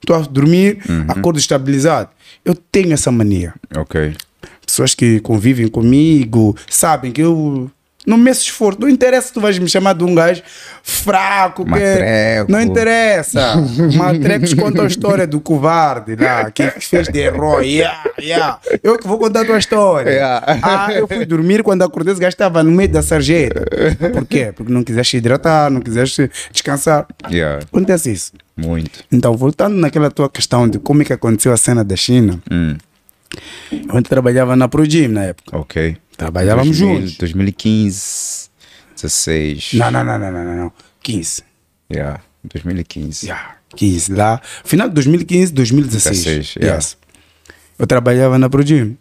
[0.00, 0.78] Estou a dormir,
[1.08, 2.08] acordo estabilizado.
[2.44, 3.52] Eu tenho essa mania.
[3.76, 4.16] Ok.
[4.64, 7.70] Pessoas que convivem comigo sabem que eu
[8.06, 8.80] não meço esforço.
[8.80, 10.42] Não interessa se tu vais me chamar de um gajo
[10.82, 11.68] fraco.
[11.68, 12.50] Matreco.
[12.50, 13.56] não interessa.
[13.96, 17.66] Matrecos conta a história do covarde lá, que fez de herói.
[17.68, 18.58] Yeah, yeah.
[18.82, 20.10] Eu que vou contar a tua história.
[20.10, 20.58] Yeah.
[20.62, 23.64] Ah, eu fui dormir quando acordei, esse gajo estava no meio da sarjeta.
[24.12, 24.52] Por quê?
[24.54, 27.06] Porque não quiseste hidratar, não quiseste descansar.
[27.30, 27.64] Yeah.
[27.70, 28.32] Acontece isso.
[28.56, 29.04] Muito.
[29.12, 32.76] Então, voltando naquela tua questão de como é que aconteceu a cena da China, Hum.
[33.94, 35.56] eu trabalhava na ProGym na época.
[35.56, 35.96] Ok.
[36.20, 37.16] Trabalhávamos 2000, juntos.
[37.16, 38.50] 2015,
[38.94, 39.72] 16.
[39.74, 40.72] Não, não, não, não, não, não, não.
[41.02, 41.42] 15.
[41.90, 42.20] Yeah.
[42.44, 43.26] 2015.
[43.26, 43.56] Yeah.
[43.74, 44.38] 15 lá.
[44.62, 46.24] Final de 2015, 2016.
[46.24, 46.76] 16, yeah.
[46.76, 46.98] Yes.
[47.78, 48.98] Eu trabalhava na ProGym.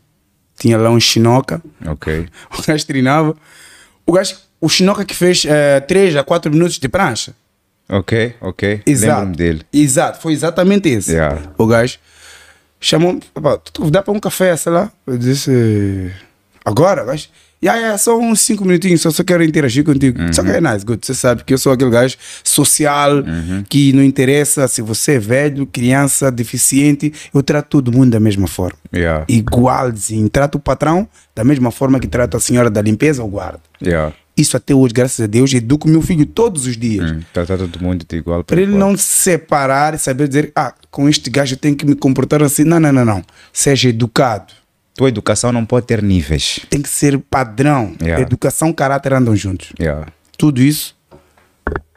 [0.57, 1.61] Tinha lá um chinoca.
[1.85, 2.27] Ok.
[2.57, 3.35] O gajo treinava.
[4.05, 5.43] O gajo, o chinoca que fez
[5.89, 7.35] 3 a 4 minutos de prancha.
[7.89, 8.81] Ok, ok.
[8.85, 9.31] Exato.
[9.33, 9.63] Dele.
[9.73, 11.11] Exato, foi exatamente esse.
[11.11, 11.51] Yeah.
[11.57, 11.97] O gajo
[12.79, 14.89] chamou-me, "Pá, tu dá para um café, sei lá.
[15.05, 16.11] Eu disse,
[16.65, 17.29] agora, gajo.
[17.61, 20.17] Yeah, yeah, só uns 5 minutinhos, só, só quero interagir contigo.
[20.33, 21.05] Só que é nice, good.
[21.05, 23.21] Você sabe que eu sou aquele gajo social,
[23.67, 28.47] que não interessa se você é velho, criança, deficiente, eu trato todo mundo da mesma
[28.47, 28.79] forma.
[28.95, 29.25] Yeah.
[29.27, 30.29] Igualzinho.
[30.29, 31.05] Trato o patrão
[31.35, 33.59] da mesma forma que trato a senhora da limpeza ou guarda.
[33.83, 34.13] Yeah.
[34.37, 37.11] Isso até hoje, graças a Deus, educo meu filho todos os dias.
[37.11, 37.19] Hum.
[37.33, 41.09] Tratar todo mundo de igual Para ele não se separar e saber dizer, ah, com
[41.09, 42.63] este gajo eu tenho que me comportar assim.
[42.63, 43.23] Não, não, não, não.
[43.51, 44.53] Seja educado.
[44.99, 46.59] Tua educação não pode ter níveis.
[46.69, 47.95] Tem que ser padrão.
[48.01, 48.21] Yeah.
[48.21, 49.71] Educação caráter andam juntos.
[49.79, 50.11] Yeah.
[50.37, 50.93] Tudo isso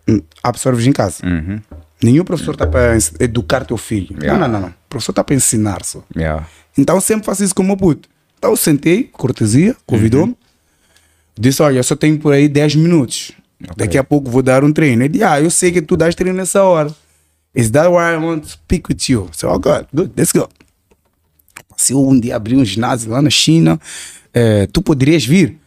[0.08, 1.16] hum, absorves em casa.
[1.26, 1.60] Uhum.
[2.00, 4.16] Nenhum professor está para educar teu filho.
[4.20, 4.38] Yeah.
[4.38, 4.68] Não, não, não, não.
[4.68, 6.04] O professor está para ensinar só.
[6.78, 8.08] Então sempre faço isso com o meu puto.
[8.38, 10.36] Então eu sentei, cortesia, convidou-me.
[11.36, 13.32] Disse, olha, eu só tenho por aí 10 minutos.
[13.76, 15.02] Daqui a pouco vou dar um treino.
[15.02, 16.94] Ele disse, ah, eu sei que tu dás treino nessa hora.
[17.52, 19.28] Is that why I want to speak with you?
[19.32, 20.48] So, oh, good, let's go.
[21.76, 23.78] Se eu um dia abrir um ginásio lá na China,
[24.34, 25.58] eh, tu poderias vir?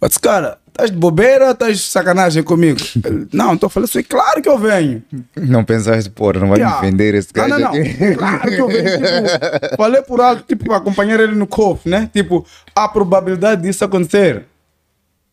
[0.00, 2.78] Eu disse, cara, estás de bobeira ou estás de sacanagem comigo?
[3.04, 5.02] Ele, não, estou falando assim, claro que eu venho.
[5.36, 6.80] Não pensaste, porra, não vai Yeah.
[6.82, 7.80] me vender esse Não, gajo não, não.
[7.80, 8.14] aqui.
[8.16, 8.84] Claro que eu venho.
[8.90, 12.10] Tipo, falei por alto, tipo, para acompanhar ele no cofre, né?
[12.12, 12.44] Tipo,
[12.74, 14.44] a probabilidade disso acontecer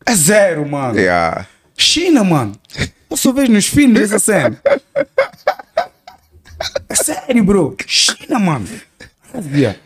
[0.06, 0.98] é zero, mano.
[0.98, 1.46] Yeah.
[1.76, 2.52] China, mano.
[3.10, 4.56] Eu só vejo nos filmes essa cena.
[6.88, 7.76] É sério, bro.
[7.86, 8.66] China, mano.
[9.34, 9.78] Ásia.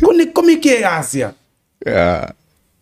[0.00, 1.34] Como é, como é que é a Ásia?
[1.86, 2.34] Yeah.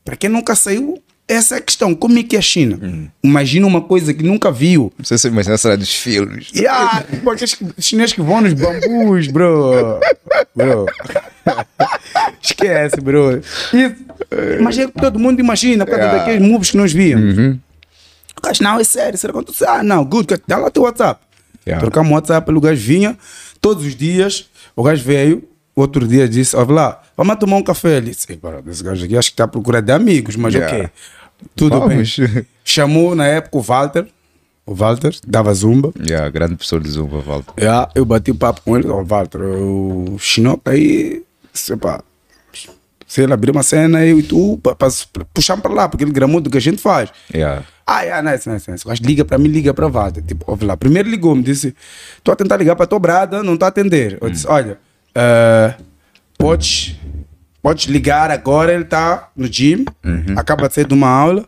[0.05, 1.95] Para quem nunca saiu, essa é a questão.
[1.95, 3.11] Como é que é a China?
[3.23, 4.93] Imagina uma coisa que nunca viu.
[4.99, 6.51] Não sei se imagina será dos filmes.
[6.55, 10.01] Yeah, aqueles chineses que vão nos bambus, bro.
[10.55, 10.87] Bro.
[12.43, 13.39] Esquece, bro.
[13.39, 13.97] Isso.
[14.61, 16.25] Mas é que todo mundo imagina, por causa Yeah.
[16.25, 17.57] daqueles moves que nós víamos.
[18.37, 19.69] O gajo, não, é sério, será que aconteceu?
[19.69, 20.43] Ah, não, good, good.
[20.47, 21.21] dá lá teu WhatsApp.
[21.67, 21.81] Yeah.
[21.81, 23.17] Trocamos o WhatsApp, o gajo vinha
[23.61, 27.97] todos os dias, o gajo veio, outro dia disse, olha lá, vamos tomar um café.
[27.97, 30.55] Ele disse, "Ei, bora, esse gajo aqui acho que está à procura de amigos, mas
[30.55, 30.77] Yeah.
[30.77, 30.91] ok.
[31.57, 32.17] Tudo Vamos.
[32.19, 32.47] bem.
[32.65, 34.07] Chamou na época o Walter,
[34.65, 35.93] o Walter, dava zumba.
[36.01, 37.53] Yeah, grande professor de Zumba, Walter.
[37.59, 41.23] Yeah, eu bati o papo com ele, ó, Walter, o Chinoca aí,
[41.53, 42.03] sei pá,
[43.07, 44.59] se ele abrir uma cena, eu e tu,
[45.35, 47.11] puxar para lá, porque ele gramou do que a gente faz.
[47.33, 47.65] Yeah.
[47.87, 48.87] Ah, yeah, nice, nice, nice.
[48.87, 50.23] Mas liga para mim, liga para Walter.
[50.23, 50.77] Tipo, ouve lá.
[50.77, 51.77] Primeiro ligou-me, disse:
[52.17, 54.17] Estou a tentar ligar para a tua brada, não está a atender.
[54.21, 54.79] Eu disse: Olha,
[55.15, 55.75] eh,
[56.39, 56.97] podes,
[57.63, 59.85] podes ligar agora, ele está no gym,
[60.37, 61.45] acaba de sair de uma aula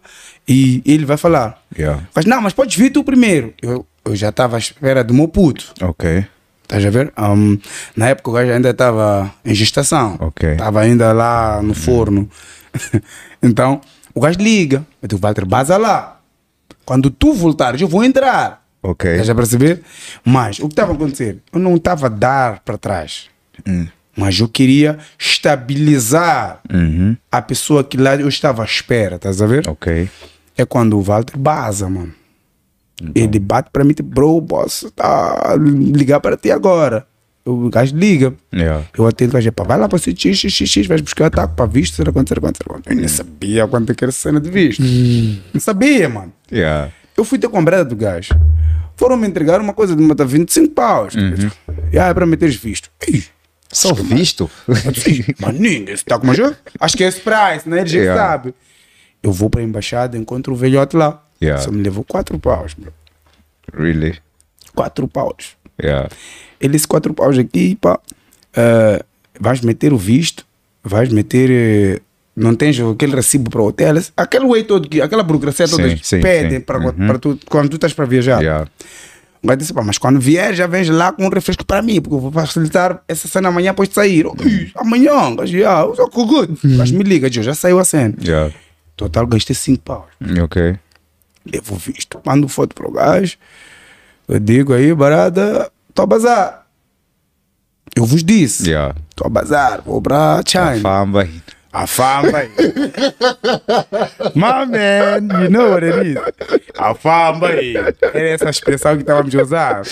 [0.49, 1.61] e ele vai falar.
[1.77, 2.03] Yeah.
[2.14, 3.53] Mas não, mas podes vir tu primeiro.
[3.61, 5.73] Eu, eu já estava à espera do meu puto.
[5.83, 6.25] Ok.
[6.62, 7.12] Estás a ver?
[7.17, 7.59] Um,
[7.97, 10.17] na época o gajo ainda estava em gestação.
[10.21, 10.53] Ok.
[10.53, 12.29] Estava ainda lá no forno.
[13.43, 13.81] então,
[14.14, 14.85] o gajo liga.
[15.01, 16.21] Eu digo, Walter, baza lá.
[16.85, 18.64] Quando tu voltares, eu vou entrar.
[18.83, 19.11] Ok.
[19.11, 19.83] Estás a perceber?
[20.25, 21.39] Mas o que estava a acontecer?
[21.53, 23.29] Eu não estava a dar para trás.
[23.66, 23.86] Hum.
[24.16, 27.16] Mas eu queria estabilizar Uhum.
[27.30, 29.16] a pessoa que lá eu estava à espera.
[29.16, 29.68] Estás a ver?
[29.68, 30.09] Ok.
[30.57, 32.14] É quando o Walter baza, mano.
[33.14, 37.07] Ele bate para mim, tipo, bro, posso tá, ligar para ti agora.
[37.44, 38.32] O gajo liga.
[38.52, 38.84] Yeah.
[38.96, 41.54] Eu atendo o gajo, vai lá para o x, x, x, x, vais buscar ataque
[41.54, 42.88] para visto, será quanto, será quanto, será quanto.
[42.90, 44.82] Eu nem sabia quanto é que era cena de visto.
[45.52, 46.32] Não sabia, mano.
[46.50, 46.90] Yeah.
[47.16, 48.30] Eu fui ter com a brada do gajo.
[48.96, 51.14] Foram me entregar uma coisa de uma 25 paus.
[51.92, 52.90] E aí, é para meteres visto.
[53.07, 53.24] Ih,
[53.77, 54.51] Só visto?
[55.41, 57.81] Maninho, esse tá com uma Acho que é esse price, né?
[57.81, 58.22] Ele já Yeah.
[58.22, 58.55] sabe.
[59.22, 61.22] Eu vou para a embaixada, encontro o velhote lá.
[61.43, 61.62] Yeah.
[61.62, 62.93] Só me levou quatro paus, bro.
[63.77, 64.18] really?
[64.74, 65.57] Quatro paus.
[65.83, 66.09] Yeah.
[66.61, 67.99] Ele disse quatro paus aqui, pá.
[68.57, 69.03] eh,
[69.39, 70.47] vais meter o visto,
[70.83, 71.51] vais meter.
[71.51, 72.01] eh,
[72.35, 75.97] não tens aquele recibo para o hotel, aquele way todo, que- aquela burocracia toda Sim,
[75.97, 77.18] que sim, pedem para Uhum.
[77.18, 78.41] tu, quando tu estás para viajar.
[78.43, 78.66] Yeah.
[79.47, 82.16] O gajo disse, mas quando vier, já vens lá com um refresco para mim, porque
[82.16, 84.26] eu vou facilitar essa cena amanhã depois de sair.
[84.26, 86.59] Ui, amanhã, gajo, yeah, good.
[86.64, 88.12] O gajo me liga, "Gio, já saiu a cena.
[88.20, 88.53] Yeah.
[88.97, 90.07] Total, gastei 5 paus.
[90.42, 90.76] Ok.
[91.53, 93.36] Levo o visto, mando foto pro gajo.
[94.26, 96.66] Eu digo aí, barada, tô a bazar.
[97.94, 98.97] Eu vos disse, Yeah.
[99.14, 100.80] tô a bazar, vou pra China.
[100.80, 101.28] Famba.
[101.77, 102.51] A fama aí.
[104.35, 106.16] My man, you know what it is.
[106.79, 107.77] A fama aí.
[107.77, 109.83] Era essa expressão que estávamos a usar.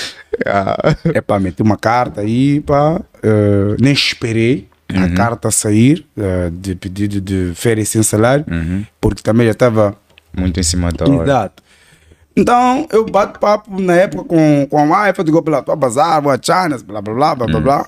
[0.46, 0.76] Yeah.
[1.12, 3.02] É para meter uma carta aí, pá.
[3.22, 8.46] eh, nem esperei a carta sair eh, de pedido de férias sem salário,
[8.98, 9.94] porque também já estava
[10.34, 11.22] Muito em cima da hora.
[11.22, 11.62] Exato.
[12.34, 15.76] Então, eu bato papo na época com, com a wife, eu digo, blá, tô a
[15.76, 17.86] bazar, vou a China, blá, blá, blá, blá, blá, blá.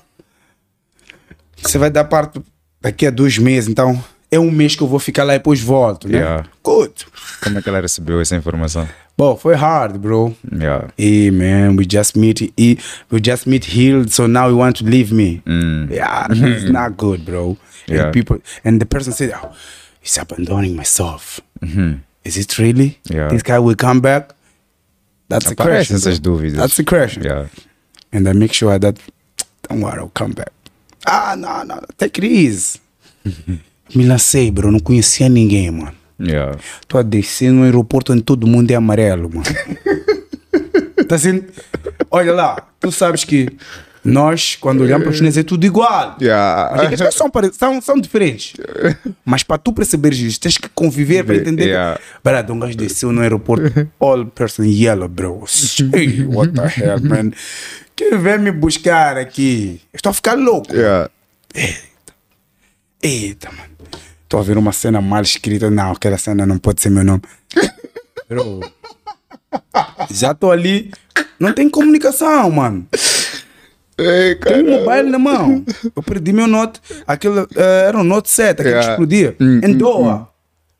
[1.63, 2.39] Você vai dar parte
[2.81, 4.01] daqui a dois meses, então
[4.31, 6.17] é um mês que eu vou ficar lá e depois volto, né?
[6.19, 6.45] Yeah.
[6.63, 6.93] Good.
[7.43, 8.87] Como é que ela recebeu essa informação?
[9.17, 10.35] Bom, foi hard, bro.
[10.51, 10.89] Yeah.
[10.97, 12.77] Hey, man, we just meet, e-
[13.11, 15.41] we just meet healed, so now you want to leave me.
[15.45, 15.89] Mm.
[15.89, 17.57] Yeah, it's not good, bro.
[17.87, 18.05] Yeah.
[18.05, 19.55] And people, and the person said, oh,
[20.01, 21.39] he's abandoning myself.
[22.23, 22.99] Is it really?
[23.09, 23.29] Yeah.
[23.29, 24.35] This guy will come back?
[25.29, 25.95] That's a question.
[25.95, 26.33] essas bro.
[26.37, 26.57] dúvidas.
[26.57, 27.23] That's the question.
[27.23, 27.47] Yeah.
[28.11, 28.99] And I make sure that,
[29.67, 30.51] don't worry, I'll come back.
[31.09, 32.81] Ah, no, take it easy.
[33.95, 35.93] Me lancei, bro, não conhecia ninguém, mano.
[36.19, 36.59] Yeah.
[36.85, 39.45] Tô a descer no aeroporto onde todo mundo é amarelo, mano.
[41.07, 41.43] tá assim?
[42.11, 43.47] Olha lá, tu sabes que
[44.07, 46.17] nós, quando olhamos para os chineses, é tudo igual.
[46.21, 46.81] Yeah.
[46.81, 48.53] As questões são, são, são diferentes.
[49.25, 51.67] Mas para tu perceberes isso, tens que conviver para entender.
[51.67, 51.99] Yeah.
[52.23, 55.43] Brad, um gajo desceu no aeroporto, all person yellow, bro.
[55.93, 57.31] Hey, what the hell, man?
[57.95, 59.81] Quem vem me buscar aqui?
[59.93, 60.73] Estou a ficar louco.
[60.73, 61.09] Yeah.
[63.01, 63.75] Eita, mano.
[64.23, 65.71] Estou a ver uma cena mal escrita.
[65.71, 67.21] Não, aquela cena não pode ser meu nome.
[68.29, 68.61] Bro.
[70.11, 70.91] Já estou ali.
[71.39, 72.87] Não tem comunicação, mano.
[73.97, 75.63] Ei, Tem um mobile na mão.
[75.95, 76.79] Eu perdi meu note.
[77.07, 78.91] Aquele, eh, era um note 7, aquele que Yeah.
[78.91, 79.35] explodia.
[79.39, 80.27] em Doha.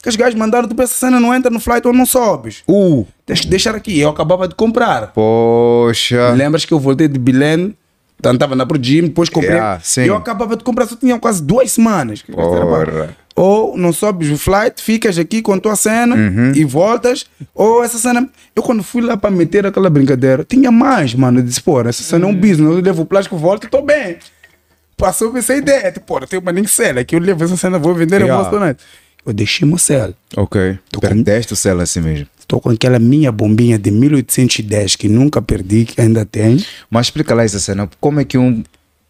[0.04, 2.64] Que os gajos mandaram, tu pensa, essa cena não entra no flight ou não sobes.
[2.68, 3.06] Uh.
[3.26, 4.00] Tens que deixar aqui.
[4.00, 5.12] Eu acabava de comprar.
[5.14, 6.30] Poxa.
[6.34, 7.76] Lembras que eu voltei de Belém?
[8.20, 9.54] Então estava na Pro Gym, depois comprei.
[9.56, 12.22] Yeah, eu acabava de comprar, só tinha quase duas semanas.
[12.24, 13.16] Porra.
[13.36, 16.52] Ou não sobes o flight, ficas aqui com a tua cena Uhum.
[16.56, 17.28] e voltas.
[17.54, 18.28] Ou essa cena.
[18.56, 21.40] Eu quando fui lá para meter aquela brincadeira, tinha mais, mano.
[21.40, 22.62] Eu disse, pô, essa cena é um business.
[22.72, 24.18] Eu levo o plástico, volto e tô bem.
[24.98, 25.92] Passou essa ideia.
[25.92, 28.44] Tipo, pô, eu tenho uma nem cela aqui, eu levo essa cena, vou vender Yeah.
[28.44, 28.76] eu vou.
[29.28, 30.14] Eu deixei meu cela.
[30.38, 30.80] Ok.
[30.90, 32.28] Tu perdeste o céu assim mesmo.
[32.40, 36.64] Estou com aquela minha bombinha de 1810 que nunca perdi, que ainda tem.
[36.90, 37.90] Mas explica lá essa cena.
[38.00, 38.64] Como é que um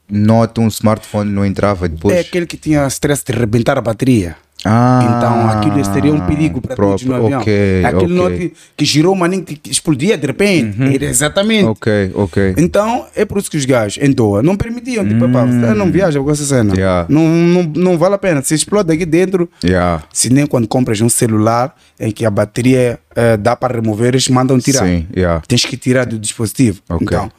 [0.09, 2.15] Note, um smartphone não entrava depois?
[2.15, 4.37] É aquele que tinha stress de rebentar a bateria.
[4.65, 7.39] Ah, Então aquilo seria um perigo para todos no avião.
[7.41, 8.39] ok, Aquilo ok.
[8.41, 10.75] não que, girou o maninho que explodia de repente.
[10.95, 11.65] Era exatamente.
[11.65, 12.55] Ok, ok.
[12.57, 15.07] Então é por isso que os gajos em Doha não permitiam.
[15.07, 16.73] Tipo, pá, você não viaja com essa cena.
[16.73, 16.77] Hum.
[16.77, 17.05] Yeah.
[17.09, 18.41] Não, não, não vale a pena.
[18.41, 20.03] Se explode aqui dentro, Yeah.
[20.11, 24.27] se nem quando compras um celular em que a bateria eh, dá para remover, eles
[24.27, 24.85] mandam tirar.
[24.85, 25.41] Sim, yeah.
[25.47, 26.81] Tens que tirar do dispositivo.
[26.89, 27.05] Ok.
[27.07, 27.31] Então,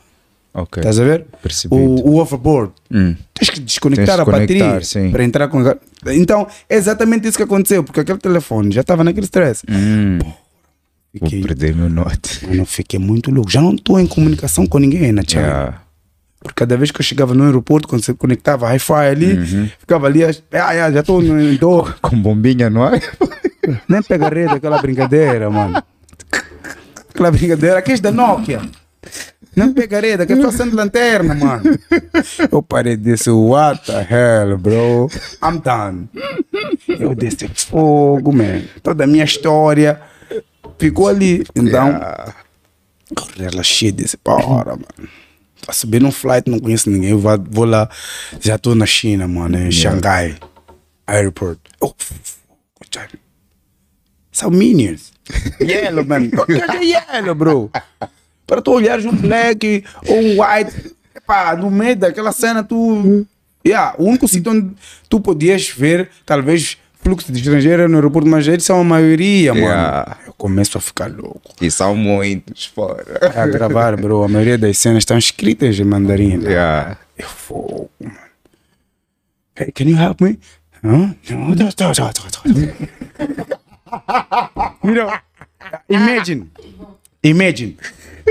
[0.54, 0.80] Ok.
[0.80, 1.26] estás a ver?
[1.42, 1.80] Percebido.
[1.80, 2.72] O, o overboard.
[2.90, 3.14] Hum.
[3.34, 5.10] Tens que desconectar Tens a bateria sim.
[5.10, 5.62] para entrar com.
[6.06, 9.62] Então, é exatamente isso que aconteceu, porque aquele telefone já estava naquele stress.
[9.70, 10.18] Hum.
[10.20, 12.46] Vou Fiquei, perder meu note.
[12.46, 13.50] mano, fiquei muito louco.
[13.50, 15.42] Já não estou em comunicação com ninguém na China.
[15.42, 15.82] Yeah.
[16.40, 19.68] Porque cada vez que eu chegava no aeroporto, quando você conectava Wi-Fi ali, Uhum.
[19.78, 21.96] ficava ali, ah, ah, já estou em dor.
[22.02, 23.00] Com bombinha, não é?
[23.88, 25.82] Nem pega rede aquela brincadeira, mano.
[27.10, 28.60] Aquela brincadeira, é da Nokia.
[29.58, 31.64] Nem pega rede, aqui é só sendo lanterna, mano.
[32.50, 35.08] Eu parei dizer, what the hell, bro?
[35.42, 36.08] I'm done.
[36.88, 38.62] Eu disse, fogo, man.
[38.82, 40.00] Toda a minha história
[40.78, 41.44] ficou ali.
[41.56, 42.34] Então, Yeah.
[43.36, 45.08] relaxei, disse, bora, mano.
[45.66, 47.10] Tô subindo um flight, não conheço ninguém.
[47.10, 47.88] Eu vou, lá,
[48.40, 50.36] já estou na China, mano, em Xangai
[51.06, 51.58] Airport.
[51.80, 51.92] Oh.
[54.30, 55.12] São Minions.
[55.60, 56.30] Yellow, man.
[56.80, 57.70] yellow, bro.
[58.48, 63.26] Para tu olhares um black ou um white, epá, no meio daquela cena, tu.
[63.64, 64.74] Yeah, o único sítio onde
[65.08, 69.66] tu podias ver, talvez, fluxo de estrangeiro no aeroporto, mas eles são a maioria, mano.
[69.66, 70.16] Yeah.
[70.26, 71.54] Eu começo a ficar louco.
[71.60, 73.20] E são muitos fora.
[73.34, 74.24] A gravar, bro.
[74.24, 76.40] A maioria das cenas estão escritas em mandarim.
[76.42, 76.96] Yeah.
[77.18, 78.16] Eu fogo, mano.
[79.56, 80.38] Hey, can you help me?
[80.82, 81.14] Huh?
[81.30, 81.64] No, no, no, no,
[82.46, 82.88] no.
[84.84, 85.12] You know,
[85.88, 86.50] imagine,
[87.22, 87.76] imagine,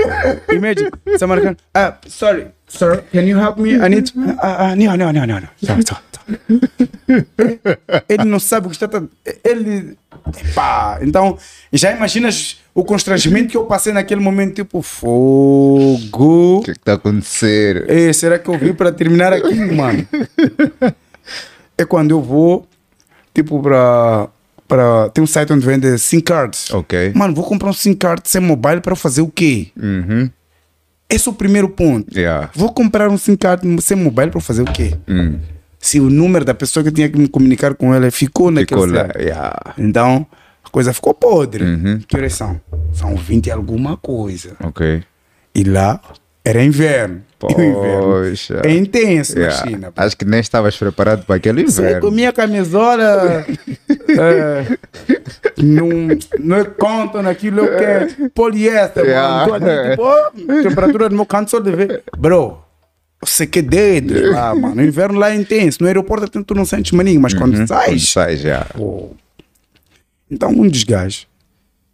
[0.52, 0.90] imagine.
[1.16, 3.74] Someone can, uh, sorry, sir, can you help me?
[3.74, 5.48] I need, uh, uh, no, no, no, no, no.
[5.64, 6.18] Sorry, sorry, sorry.
[8.08, 9.02] Ele não sabe o que está.
[9.44, 9.96] Ele.
[10.54, 11.38] Pá, então,
[11.72, 16.58] já imaginas o constrangimento que eu passei naquele momento, tipo, fogo.
[16.58, 17.88] O que está a acontecer?
[17.88, 20.06] Ei, será que eu vim para terminar aqui, mano?
[21.78, 22.66] é quando eu vou,
[23.34, 24.28] tipo, para.
[24.68, 26.70] Pra, tem um site onde vende SIM cards.
[26.70, 27.12] Ok.
[27.14, 29.68] Mano, vou comprar um SIM card sem mobile para fazer o quê?
[29.76, 30.30] Uhum.
[31.08, 32.14] Esse é o primeiro ponto.
[32.14, 32.50] Yeah.
[32.54, 34.94] Vou comprar um SIM card sem mobile para fazer o quê?
[35.08, 35.38] Hum.
[35.80, 38.82] Se o número da pessoa que eu tinha que me comunicar com ela ficou naquele
[38.82, 39.08] Ficou lá.
[39.18, 39.74] Yeah.
[39.78, 40.26] Então,
[40.62, 41.64] a coisa ficou podre.
[41.64, 42.00] Uhum.
[42.06, 42.60] Que horas são?
[42.92, 44.54] São 20 e alguma coisa.
[44.62, 45.02] Ok.
[45.54, 45.98] E lá
[46.44, 47.22] era inverno.
[47.40, 48.62] O inverno Poxa.
[48.64, 49.56] é intenso Yeah.
[49.60, 49.92] na China.
[49.96, 52.00] Acho que nem estavas preparado para aquele Você inverno.
[52.00, 53.44] comia camisola,
[54.08, 54.76] é,
[55.62, 55.88] não,
[56.40, 59.46] não é conta naquilo que é poliéster, Yeah.
[59.46, 59.66] mano.
[59.90, 62.02] Tipo, oh, temperatura do meu canto só de ver.
[62.16, 62.58] Bro,
[63.22, 64.80] você que dedo lá, mano.
[64.82, 65.78] O inverno lá é intenso.
[65.80, 67.66] No aeroporto tu não sentes maninho, mas quando Uhum.
[67.66, 68.64] Quando sais, sai já.
[68.76, 69.10] pô.
[70.30, 71.26] Então um dos gajos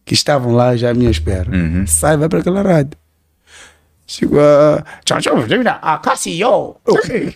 [0.06, 1.86] que estavam lá já à minha espera, Uhum.
[1.86, 2.96] sai, vai para aquela rádio.
[4.14, 4.84] Chegou a.
[5.04, 5.34] Tchau, tchau,
[5.82, 6.80] ah, Cassio.
[6.86, 7.34] Okay.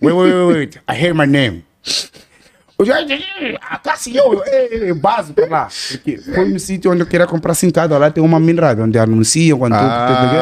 [0.00, 0.78] Wait, wait, wait, wait.
[0.86, 1.64] I hear my name.
[3.68, 5.68] A Cassio, ei, base para lá.
[5.90, 7.96] Porque foi no sítio onde eu queria comprar cincado.
[7.98, 9.84] Lá tem uma minerada onde anunciam quando tu- tu-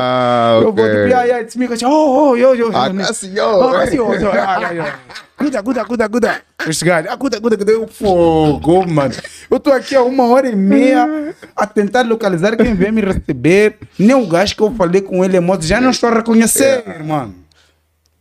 [0.01, 1.66] Ah, Eu vou yeah, it's me.
[1.68, 1.89] Cassio.
[1.89, 2.70] Oh, oh, yo, yo.
[2.74, 3.32] Ah, Cassio.
[3.45, 4.99] oh, yeah, yeah, yeah.
[5.36, 6.41] Cuida, cuida, cuida, cuida.
[6.68, 7.70] Esse gajo, ah, cuida, cuida, cuida.
[7.72, 9.14] Eu fogo, mano.
[9.51, 13.76] Eu tô aqui há uma hora e meia a tentar localizar quem vem me receber.
[13.99, 17.34] Nem o gajo que eu falei com ele, moto, já não estou a reconhecer, mano.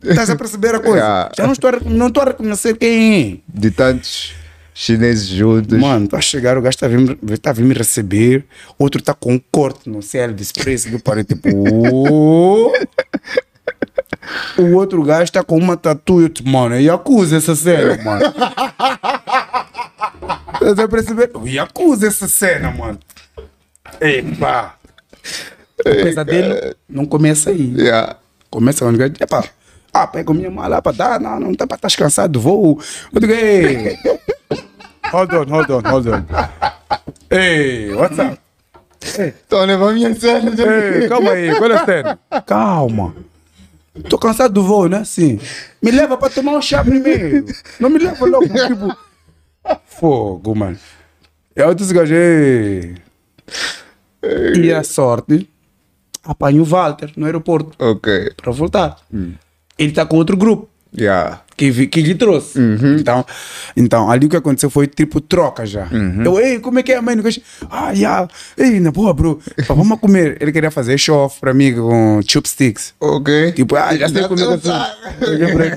[0.02, 0.98] Estás a perceber a coisa?
[0.98, 1.32] Yeah.
[1.36, 3.38] Já não estou a, não estou a reconhecer quem é.
[3.48, 4.32] De tantos
[4.72, 5.76] chineses juntos.
[5.76, 8.44] Mano, tá a chegar, o gajo está a vir, tá a vir me receber,
[8.78, 11.48] outro tá com um corte no Elvis Presley, eu parei tipo...
[11.92, 12.72] "Oh."
[14.56, 18.22] o outro gajo está com uma tatu, eu tipo, mano, é Yakuza essa cena, mano.
[20.54, 21.30] Estás a perceber?
[21.34, 23.00] O Yakuza essa cena, mano.
[24.00, 24.76] Epa!
[25.80, 27.74] O pesadelo não começa aí.
[27.76, 28.16] Yeah.
[28.48, 29.44] Começa quando o gajo, epa,
[30.06, 32.80] pega a minha mala para dar, não, não tá para estar cansado do voo.
[33.12, 33.98] Eu digo, ei,
[35.12, 36.24] hold on, hold on, hold on.
[37.30, 38.38] Ei, what's up?
[39.00, 40.50] Estão levar minha cena.
[40.50, 42.18] Ei, calma aí, qual é a cena?
[42.46, 43.14] Calma.
[44.08, 45.04] Tô cansado do voo, né?
[45.04, 45.40] Sim.
[45.82, 47.44] Me leva para tomar um chá primeiro.
[47.80, 48.96] Não me leva logo, tipo...
[49.86, 50.78] Fogo, mano.
[51.54, 52.94] Eu disse, gajo, ei.
[54.56, 55.48] E a sorte,
[56.24, 58.32] apanho o Walter no aeroporto Ok.
[58.36, 58.96] para voltar.
[59.78, 60.68] Ele está com outro grupo.
[60.98, 61.42] Yeah.
[61.54, 62.58] que, que lhe trouxe.
[62.98, 63.22] Então,
[63.76, 65.86] então, ali o que aconteceu foi tipo troca já.
[66.24, 67.14] Eu, ei, como é que é, mãe?
[67.70, 68.26] Ah, yeah.
[68.56, 69.38] Ei, na boa, bro.
[69.66, 70.38] Pá, vamos comer.
[70.40, 72.94] Ele queria fazer show-off pra mim com chopsticks.
[72.98, 73.52] Ok.
[73.52, 74.70] Tipo, ah, já sei comer assim.
[75.20, 75.72] Eu falei,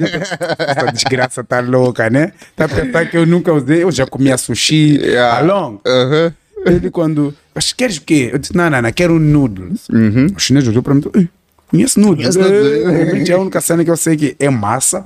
[0.59, 2.31] Essa desgraça tá louca, né?
[2.55, 5.39] Tá pensando que eu nunca usei, eu já comia sushi, Yeah.
[5.39, 5.79] along.
[5.85, 6.33] Aham.
[6.65, 8.29] Ele quando, mas queres o quê?
[8.31, 9.87] Eu disse, não, não, não, quero noodles.
[10.35, 11.27] O chinês olhou para mim, "Ei,
[11.72, 12.36] conheço noodles.
[12.36, 12.84] Conheço noodles.
[12.88, 15.03] Eh, Realmente é a única cena que eu sei que é massa,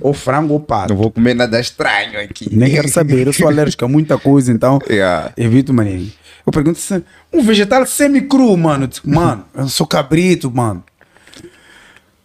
[0.00, 0.92] ou frango ou pato.
[0.94, 2.48] Não vou comer nada estranho aqui.
[2.54, 5.32] Nem quero saber, eu sou alérgico a muita coisa, então Yeah.
[5.36, 6.12] evito, maninho.
[6.46, 7.02] Eu pergunto se
[7.32, 8.84] um vegetal semi-cru, mano.
[8.84, 10.82] Eu digo, mano, eu sou cabrito, mano.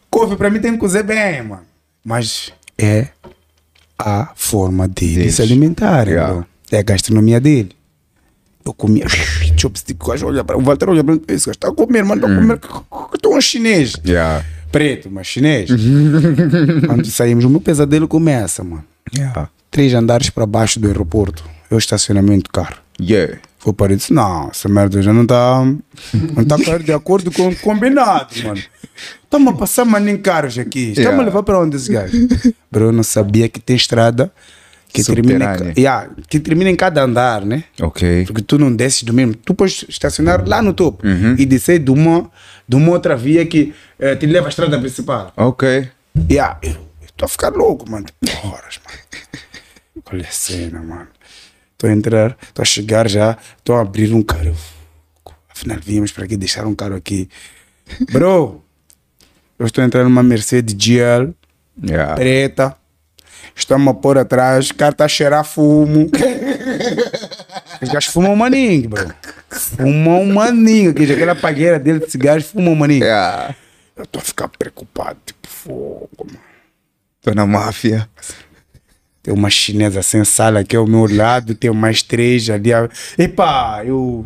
[0.10, 1.62] Couve pra mim tem que cozer bem, mano.
[2.04, 3.08] Mas é
[4.00, 5.36] a forma dele Deles.
[5.36, 6.46] se alimentar, Yeah.
[6.72, 7.72] É a gastronomia dele.
[8.68, 9.06] Eu comia
[9.58, 12.22] chopstick, quase olha para o Walter olha para mim, esse gajo está a comer, mano,
[12.22, 12.60] está a comer,
[13.16, 13.94] estou um chinês.
[14.06, 14.44] Yeah.
[14.70, 15.70] Preto, mas chinês.
[16.86, 18.84] Quando saímos, o meu pesadelo começa, mano.
[19.16, 19.50] Yeah.
[19.72, 21.46] Três andares para baixo do aeroporto.
[21.72, 22.76] Eu estacionamento do carro.
[23.00, 23.38] Yeah.
[23.58, 27.48] Foi para ele disse, não, essa merda já não está não tá de acordo com
[27.48, 28.62] o combinado, mano.
[29.24, 30.90] Estamos a passar maninho carros aqui.
[30.90, 31.22] Estamos Yeah.
[31.22, 32.28] a levar para onde esse gajo?
[32.70, 34.32] Bro, eu não sabia que tem estrada
[34.92, 37.64] que termina, yeah, que termina em cada andar, né?
[37.82, 38.26] Ok.
[38.26, 39.36] Porque tu não desces do mesmo.
[39.36, 41.36] Tu podes estacionar lá no topo Uhum.
[41.38, 42.30] e descer de uma,
[42.68, 45.32] de uma outra via que eh, te leva à estrada principal.
[45.38, 45.88] Ok.
[46.32, 48.06] Yeah, eu estou a ficar louco, mano.
[48.44, 49.00] Horas, mano.
[50.12, 51.08] Olha a cena, mano.
[51.74, 54.56] Estou a entrar, estou a chegar já, estou a abrir um carro.
[55.50, 57.30] Afinal, viemos para aqui deixar um carro aqui.
[58.12, 58.64] Bro,
[59.60, 61.34] eu estou a entrar numa Mercedes GL
[61.84, 62.16] Yeah.
[62.16, 62.76] preta.
[63.58, 66.10] Estamos a pôr atrás, o cara está a cheirar fumo.
[67.82, 69.12] Os gajos fumam maninho, bro.
[69.50, 70.92] Fumam maninho.
[70.92, 73.04] Aquela pagueira dele de cigarros fumam maninho.
[73.04, 73.56] Yeah.
[73.96, 76.40] Eu estou a ficar preocupado, tipo, fogo, mano.
[77.22, 78.08] Tô na máfia.
[79.24, 82.70] Tem uma chinesa sem sala aqui ao meu lado, tem mais três ali.
[83.18, 84.26] Epa, eu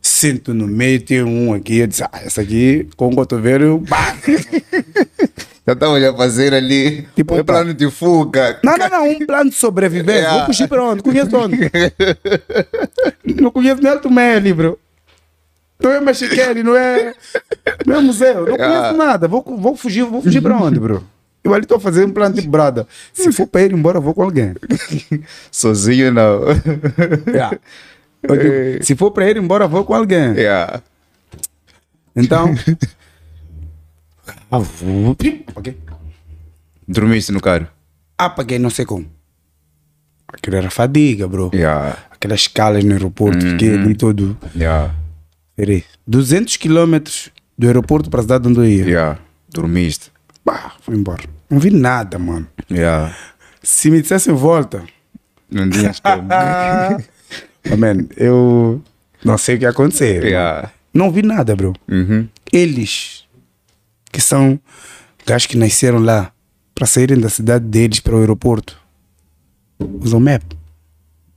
[0.00, 1.78] sinto no meio, tem um aqui.
[1.78, 3.84] Eu disse, ah, essa aqui, com o cotovelo, eu.
[5.66, 7.52] Já tava já fazer ali Tipo, um opa.
[7.52, 8.58] plano de fuga.
[8.64, 10.12] Não, não, não, um plano de sobrevivência.
[10.20, 10.36] Yeah.
[10.38, 11.02] Vou fugir para onde?
[11.02, 11.56] Conheço onde?
[13.40, 14.78] não conheço nem Alto Meli, bro.
[15.80, 17.14] Não é Mexiquele, não é,
[17.86, 18.46] não é museu.
[18.46, 18.76] Não Yeah.
[18.90, 19.28] conheço nada.
[19.28, 21.04] Vou, vou fugir, vou fugir para onde, bro?
[21.44, 22.86] Eu ali estou fazendo um plano de brada.
[23.12, 24.54] Se for para ir embora, eu vou com alguém.
[25.50, 26.40] Sozinho não.
[27.26, 27.58] Yeah.
[28.22, 30.34] Eu digo, se for para ir embora, vou com alguém.
[30.34, 30.80] yeah.
[32.14, 32.54] Então.
[34.52, 34.58] Ah,
[35.48, 35.76] Apaguei.
[36.86, 37.66] Dormiste no carro?
[38.18, 39.06] Apaguei, não sei como.
[40.28, 41.50] Aquilo era fadiga, bro.
[41.54, 41.96] Yeah.
[42.10, 44.36] Aquelas escalas no aeroporto, fiquei ali todo.
[44.54, 44.94] Yeah.
[45.56, 45.84] Peraí.
[46.06, 48.84] 200 quilômetros do aeroporto para a cidade onde eu ia.
[48.84, 49.18] Yeah.
[49.50, 50.10] Dormiste.
[50.44, 51.22] Bah, fui embora.
[51.50, 52.46] Não vi nada, mano.
[52.70, 53.16] Yeah.
[53.62, 54.82] Se me dissessem volta.
[55.50, 56.28] Não tinhas como.
[57.70, 58.82] Oh, man, eu
[59.24, 60.24] não sei o que ia acontecer.
[60.24, 60.70] yeah.
[60.92, 61.72] Não vi nada, bro.
[61.88, 62.28] Uhum.
[62.52, 63.21] Eles,
[64.12, 64.60] que são
[65.26, 66.30] gajos que nasceram lá,
[66.74, 68.78] para saírem da cidade deles para o aeroporto,
[70.00, 70.42] usam map.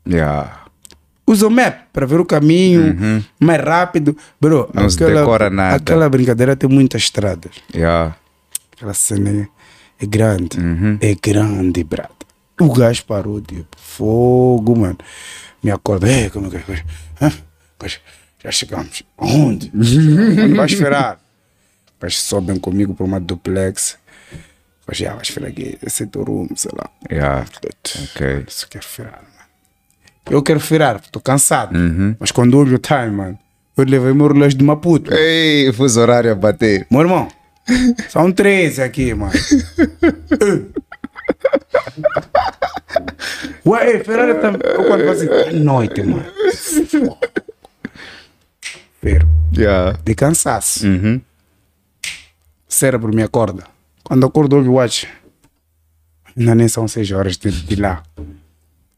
[0.07, 0.65] Yeah.
[1.26, 4.15] Usam map para ver o caminho mais rápido.
[4.39, 4.82] Bro, Uhum.
[4.84, 5.78] Não se decora nada.
[5.78, 7.51] Aquela brincadeira tem muitas estradas.
[7.73, 8.15] Yeah.
[8.76, 9.47] Aquela cena é,
[10.03, 10.59] é grande.
[10.59, 10.97] Uhum.
[11.01, 12.11] É grande, brada.
[12.59, 14.97] O gajo parou, tipo, fogo, mano.
[15.63, 17.91] Me acorda, como é que é?
[18.43, 19.01] Já chegamos.
[19.17, 19.71] Onde?
[19.76, 21.19] Onde vai esperar?
[22.01, 23.97] Mas sobem comigo para uma duplex.
[24.87, 26.89] Mas já vai esperar aqui, esse é teu room, sei lá.
[27.11, 27.45] Yeah.
[28.03, 28.43] Ok.
[28.47, 29.25] Isso eu quero virar, mano.
[30.29, 31.75] Eu quero virar, estou cansado.
[31.75, 32.15] Uhum.
[32.19, 33.39] Mas quando olho o time, mano,
[33.77, 35.13] eu levei meu relógio de Maputo.
[35.13, 36.85] Ei, fuso horário a bater.
[36.89, 37.27] Meu irmão,
[38.09, 39.33] são 13 aqui, mano.
[43.65, 44.47] Ué, Ferrari tá.
[44.49, 46.25] Eu quando falo assim, à noite, mano.
[49.01, 49.27] Pero,
[49.57, 49.97] Yeah.
[50.03, 50.85] de cansaço.
[50.87, 51.21] Uhum.
[52.76, 53.63] Cérebro me acorda.
[54.03, 55.07] Quando eu acordo, olho o watch.
[56.38, 58.03] Ainda nem são 6 horas de, de lá.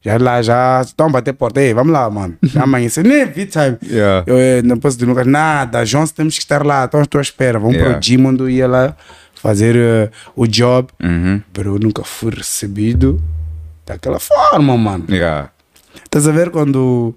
[0.01, 1.61] Já lá, já estão a bater porta.
[1.61, 2.37] Ei, vamos lá, mano.
[2.41, 3.03] Já amanhece.
[3.03, 3.77] Nem vi time.
[3.83, 4.23] Yeah.
[4.25, 5.83] Eu eh, não posso nunca nada.
[5.83, 6.85] Jones, temos que estar lá.
[6.85, 7.59] Estão à tua espera.
[7.59, 7.91] Vamos Yeah.
[7.91, 8.95] para o gym onde eu ia lá
[9.35, 10.89] fazer eh, o job.
[11.03, 11.41] Uhum.
[11.53, 13.21] Pero eu nunca fui recebido
[13.85, 15.05] daquela forma, mano.
[15.09, 15.51] Yeah.
[16.03, 17.13] Estás a ver quando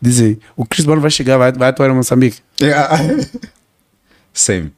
[0.00, 2.40] dizem o Chris Brown vai chegar, vai, vai atuar em Moçambique?
[2.60, 2.98] Yeah.
[4.32, 4.72] Same.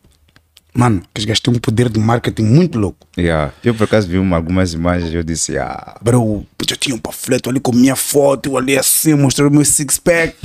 [0.75, 3.07] Mano, que gajos têm um poder de marketing muito louco.
[3.19, 3.53] Yeah.
[3.65, 6.99] Eu por acaso vi uma, algumas imagens e eu disse, ah, Bro, já tinha um
[6.99, 10.37] panfleto ali com minha foto, eu ali assim, mostrando meu six-pack.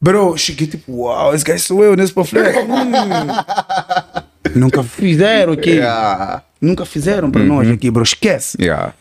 [0.00, 2.58] Bro, eu cheguei tipo, uau, esse gajo sou eu nesse panfleto.
[2.60, 2.76] Hum.
[4.54, 5.70] Nunca fizeram aqui.
[5.70, 6.42] yeah.
[6.60, 8.02] nunca fizeram para nós aqui, bro.
[8.02, 8.56] Esquece.
[8.60, 8.94] Yeah.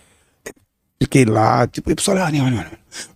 [1.02, 2.66] Fiquei lá, tipo, e o pessoal, não, não, não.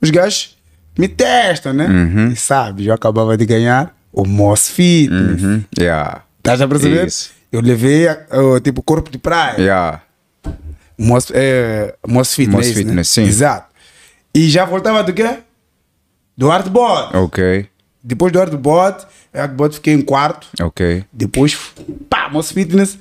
[0.02, 0.58] Os gajos
[0.98, 1.88] me testam, né?
[2.32, 5.42] E sabe, eu acabava de ganhar o Moss Fitness.
[5.42, 5.64] Uhum.
[5.78, 6.24] Yeah.
[6.54, 7.08] Estás a perceber?
[7.08, 7.32] Isso.
[7.52, 9.56] Eu levei, o, tipo, corpo de praia.
[9.60, 10.02] Yeah.
[10.98, 12.68] Moss, é, Moss Fitness.
[12.68, 12.84] Isso, né?
[12.86, 13.24] Fitness, sim.
[13.24, 13.68] Exato.
[14.34, 15.38] E já voltava do quê?
[16.38, 17.16] Do Artbot.
[17.16, 17.68] Ok.
[18.04, 20.48] Depois do Artbot, Artbot fiquei em quarto.
[20.62, 21.04] Ok.
[21.12, 21.58] Depois,
[22.10, 22.98] pá, Moss Fitness.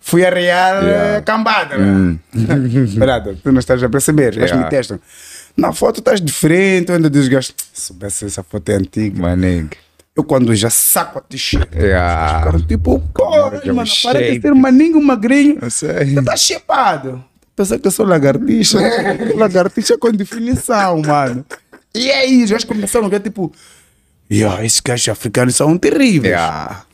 [0.00, 1.04] Fui arrear Yeah.
[1.04, 1.22] yeah.
[1.22, 1.76] cambada.
[1.78, 2.18] né?
[2.96, 4.34] Brada, tu não estás a perceber.
[4.34, 4.56] Yeah.
[4.56, 5.00] me testam.
[5.56, 7.54] Na foto estás diferente, ainda diz gajos.
[7.72, 9.20] Se soubesse essa foto é antiga.
[9.20, 9.76] Manig.
[10.16, 11.72] Eu quando já saco a t-shirt.
[11.74, 12.44] Yeah.
[12.44, 15.58] Cara, tipo, porra, que é um mano, para de ser maninho, magrinho.
[15.62, 16.14] Eu sei.
[16.14, 17.24] Você tá chepado.
[17.54, 18.78] Pensa que eu sou lagartixa.
[19.36, 21.44] lagartixa com definição, mano.
[21.94, 23.52] E aí, já começaram a ver, tipo,
[24.30, 26.32] yeah, esses gajos africanos são terríveis.
[26.32, 26.84] Yeah.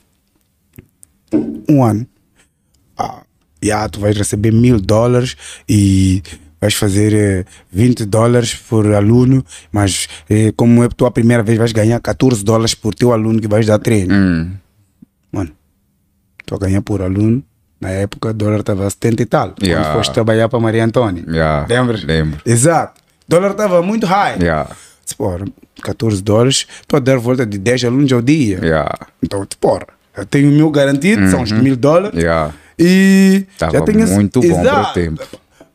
[1.68, 2.06] Um ano.
[2.98, 3.22] Ah,
[3.62, 5.36] yeah, tu vais receber mil dólares
[5.68, 6.22] e
[6.60, 11.58] vais fazer eh, 20 dólares por aluno, mas eh, como é a tua primeira vez,
[11.58, 14.14] vais ganhar 14 dólares por teu aluno que vais dar treino.
[14.14, 14.50] Hum.
[15.32, 15.50] Mano,
[16.44, 17.42] tu a ganhar por aluno,
[17.80, 19.54] na época o dólar estava a 70 e tal.
[19.62, 19.84] Yeah.
[19.84, 21.24] Quando foste trabalhar para Maria Antônia.
[21.28, 21.66] Yeah.
[21.68, 22.02] Lembras?
[22.04, 22.40] Lembro.
[22.46, 23.00] Exato.
[23.00, 24.38] O dólar estava muito high.
[24.40, 24.70] Yeah.
[25.18, 25.44] Porra,
[25.82, 28.58] 14 dólares, estou a dar volta de 10 alunos ao dia.
[28.62, 28.92] Yeah.
[29.22, 29.86] Então, porra,
[30.16, 32.14] eu tenho o meu garantido, são os mil dólares.
[32.14, 32.20] Uhum.
[32.20, 32.54] Yeah.
[32.78, 34.94] E Tava já tenho esse- muito bom pro Exato.
[34.94, 35.22] tempo.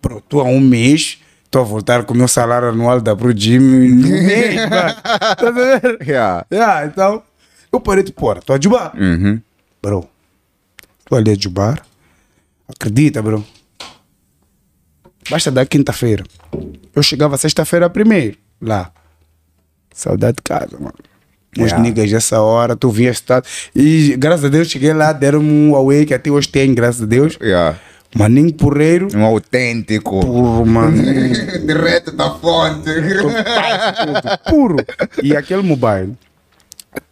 [0.01, 3.31] Bro, estou há um mês, estou a voltar com o meu salário anual da Pro
[3.37, 4.55] Gym no mês.
[4.69, 5.97] Tá vendo?
[6.03, 6.45] Yeah.
[6.51, 7.23] Yeah, então,
[7.71, 8.93] eu parei de porra, estou a jubar.
[8.99, 9.39] Uhum.
[9.81, 10.07] Bro,
[10.99, 11.83] estou ali a jubar.
[12.67, 13.45] Acredita, bro.
[15.29, 16.23] Basta da quinta-feira.
[16.95, 18.91] Eu chegava sexta-feira primeiro, lá.
[19.93, 20.95] Saudade de casa, mano.
[21.53, 21.79] Os Yeah.
[21.79, 23.43] niggas dessa hora, tu vinhas estar.
[23.75, 27.05] E graças a Deus cheguei lá, deram-me um Huawei que até hoje tem, graças a
[27.05, 27.37] Deus.
[27.41, 27.77] Yeah.
[28.15, 29.07] Maninho porreiro.
[29.15, 30.19] Um autêntico.
[30.19, 31.01] Puro, mano.
[31.65, 32.89] Direto da fonte.
[34.49, 34.77] puro.
[35.23, 36.13] E aquele mobile,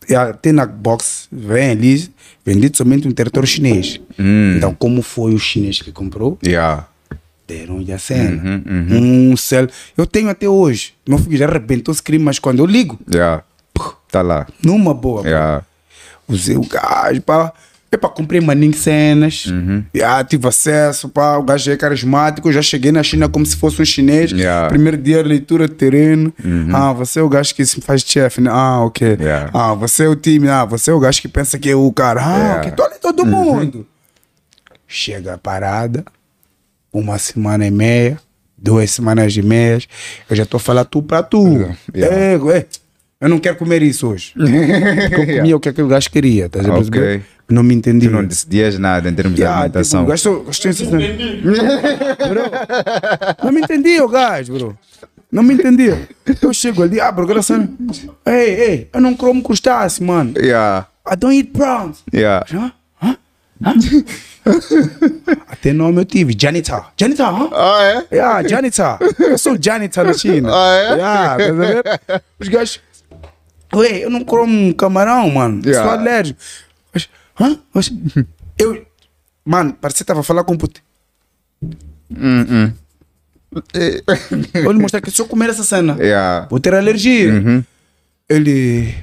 [0.07, 2.09] e até na box, vem ali,
[2.45, 3.99] vendido somente no território chinês.
[4.19, 4.55] Hum.
[4.57, 6.37] Então, como foi o chinês que comprou?
[6.45, 6.87] Yeah.
[7.47, 8.61] Deram-lhe a cena.
[8.91, 9.67] Um cell.
[9.97, 10.93] Eu tenho até hoje.
[11.07, 13.43] Meu filho já arrebentou o screen, mas quando eu ligo, Yeah.
[14.11, 14.47] Tá lá.
[14.63, 15.21] numa boa.
[15.23, 15.63] Yeah.
[16.27, 17.53] Usei o gás, pá.
[17.91, 19.45] Epa, comprei maninho cenas.
[19.93, 21.37] Já tive acesso, pá.
[21.37, 22.51] O gajo é carismático.
[22.51, 24.31] Já cheguei na China como se fosse um chinês.
[24.31, 24.69] Yeah.
[24.69, 26.31] Primeiro dia, leitura de terreno.
[26.71, 28.51] Ah, você é o gajo que se faz chefe, né?
[28.53, 29.17] Ah, ok.
[29.19, 29.49] Yeah.
[29.53, 30.47] Ah, você é o time.
[30.49, 32.21] Ah, você é o gajo que pensa que é o cara.
[32.23, 32.57] Ah, Yeah.
[32.59, 32.71] ok.
[32.73, 33.87] Tô ali todo mundo.
[34.87, 36.03] Chega a parada.
[36.93, 38.19] Uma semana e meia.
[38.57, 39.87] Duas semanas e meias.
[40.29, 41.43] Eu já tô a falar tu pra tu.
[41.95, 42.15] Yeah.
[42.15, 42.65] É, é.
[43.21, 44.33] Eu não quero comer isso hoje.
[44.37, 46.83] Porque eu comia o que aquele gajo queria, estás a Ok.
[46.91, 47.23] perceber?
[47.49, 48.07] Não me entendi.
[48.07, 50.01] Tu não decidias nada em termos de Yeah, alimentação.
[50.01, 50.85] tipo, o gajo gostou disso.
[50.89, 51.01] Bro,
[53.43, 54.77] não me entendi o gajo, bro.
[55.31, 56.07] Não me entendia.
[56.41, 57.59] Eu chego ali, ah, bro, graças
[58.25, 60.33] a Ei, ei, eu não como crustáceo, mano.
[60.37, 60.87] Yeah.
[61.11, 62.03] I don't eat prawns.
[62.13, 62.45] Yeah.
[63.01, 63.15] Hã?
[63.63, 63.73] Hã?
[65.47, 66.85] Até nome eu tive, Janitor.
[66.97, 67.49] Janitor, hã?
[67.51, 68.15] Ah, é?
[68.15, 68.97] Yeah, janitor.
[69.19, 70.49] Eu sou janitor na China.
[70.51, 70.91] Ah, é?
[70.93, 72.21] Yeah, tá vendo?
[72.39, 72.79] Os gajos.
[73.75, 75.61] Ué, eu não como camarão, mano.
[75.63, 75.83] Yeah.
[75.87, 76.39] Sou alérgico.
[76.91, 77.07] Mas,
[77.39, 77.59] hã?
[77.73, 77.91] Mas,
[78.57, 78.85] eu.
[79.45, 80.81] Mano, parecia que tava a falar com o puto.
[84.53, 86.47] Eu lhe mostrar que se eu comer essa cena, Yeah.
[86.51, 87.31] vou ter alergia.
[88.29, 88.93] Ele.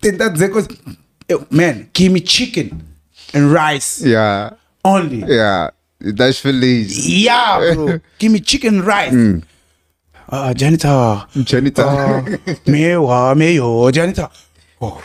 [0.00, 0.70] Tentar dizer coisas.
[1.28, 2.70] Eu, man, give me chicken
[3.34, 4.56] and rice Yeah.
[4.82, 5.20] only.
[5.22, 5.72] Yeah.
[6.02, 6.96] E estás feliz.
[7.06, 8.00] Yeah, bro.
[8.18, 9.42] Give me chicken and rice.
[10.26, 11.28] Ah, janitor.
[11.46, 11.84] Janita.
[11.84, 12.22] Ah,
[12.66, 14.30] meu, ah, meu, janitor.
[14.82, 14.96] Oh,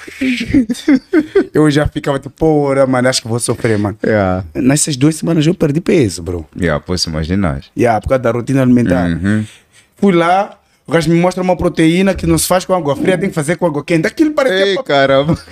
[1.54, 3.98] eu já ficava tipo, porra, mano, acho que vou sofrer, mano.
[4.04, 4.46] Yeah.
[4.56, 6.46] Nessas duas semanas eu perdi peso, bro.
[6.58, 7.62] Yeah, posso imaginar.
[7.78, 9.10] Yeah, por causa da rotina alimentar.
[9.98, 10.58] Fui lá,
[10.88, 13.36] o gajo me mostra uma proteína que não se faz com água fria, tem que
[13.36, 14.08] fazer com água quente.
[14.08, 14.66] Aquilo parecia.
[14.68, 15.38] Ei, pa- caramba.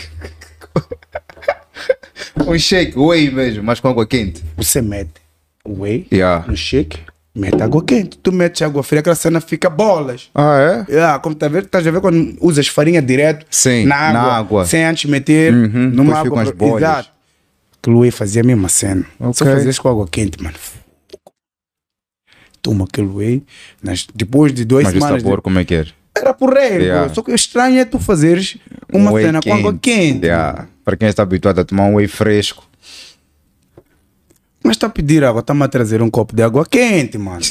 [2.47, 4.43] um shake, whey mesmo, mas com água quente.
[4.55, 5.11] Você mete
[5.67, 6.45] whey Yeah.
[6.47, 6.99] no shake,
[7.35, 8.17] mete água quente.
[8.17, 10.29] Tu metes água fria, aquela cena fica bolas.
[10.35, 10.91] Ah, é?
[10.91, 14.33] Yeah, como tá vendo, estás a ver quando usas farinha direto Sim, na água, na
[14.37, 14.65] água.
[14.65, 16.41] sem antes meter Uhum, numa água.
[16.43, 16.89] as bolhas.
[16.89, 17.09] Exato.
[17.81, 19.03] Aquilo whey fazia a mesma cena.
[19.33, 19.47] Se eu Ok.
[19.47, 20.55] fazia com água quente, mano.
[22.61, 23.43] Toma aquele whey.
[23.81, 25.21] Nas, depois de duas Mas o semanas.
[25.21, 25.89] sabor, de- como é que era?
[26.15, 27.05] era porreiro, Yeah.
[27.05, 27.15] bro.
[27.15, 28.55] Só que o estranho é tu fazeres
[28.93, 30.25] uma Um cena com água quente.
[30.25, 30.67] Yeah.
[30.85, 32.63] Para quem está habituado a tomar um whey fresco.
[34.63, 37.41] Mas está a pedir água, está-me a trazer um copo de água quente, mano.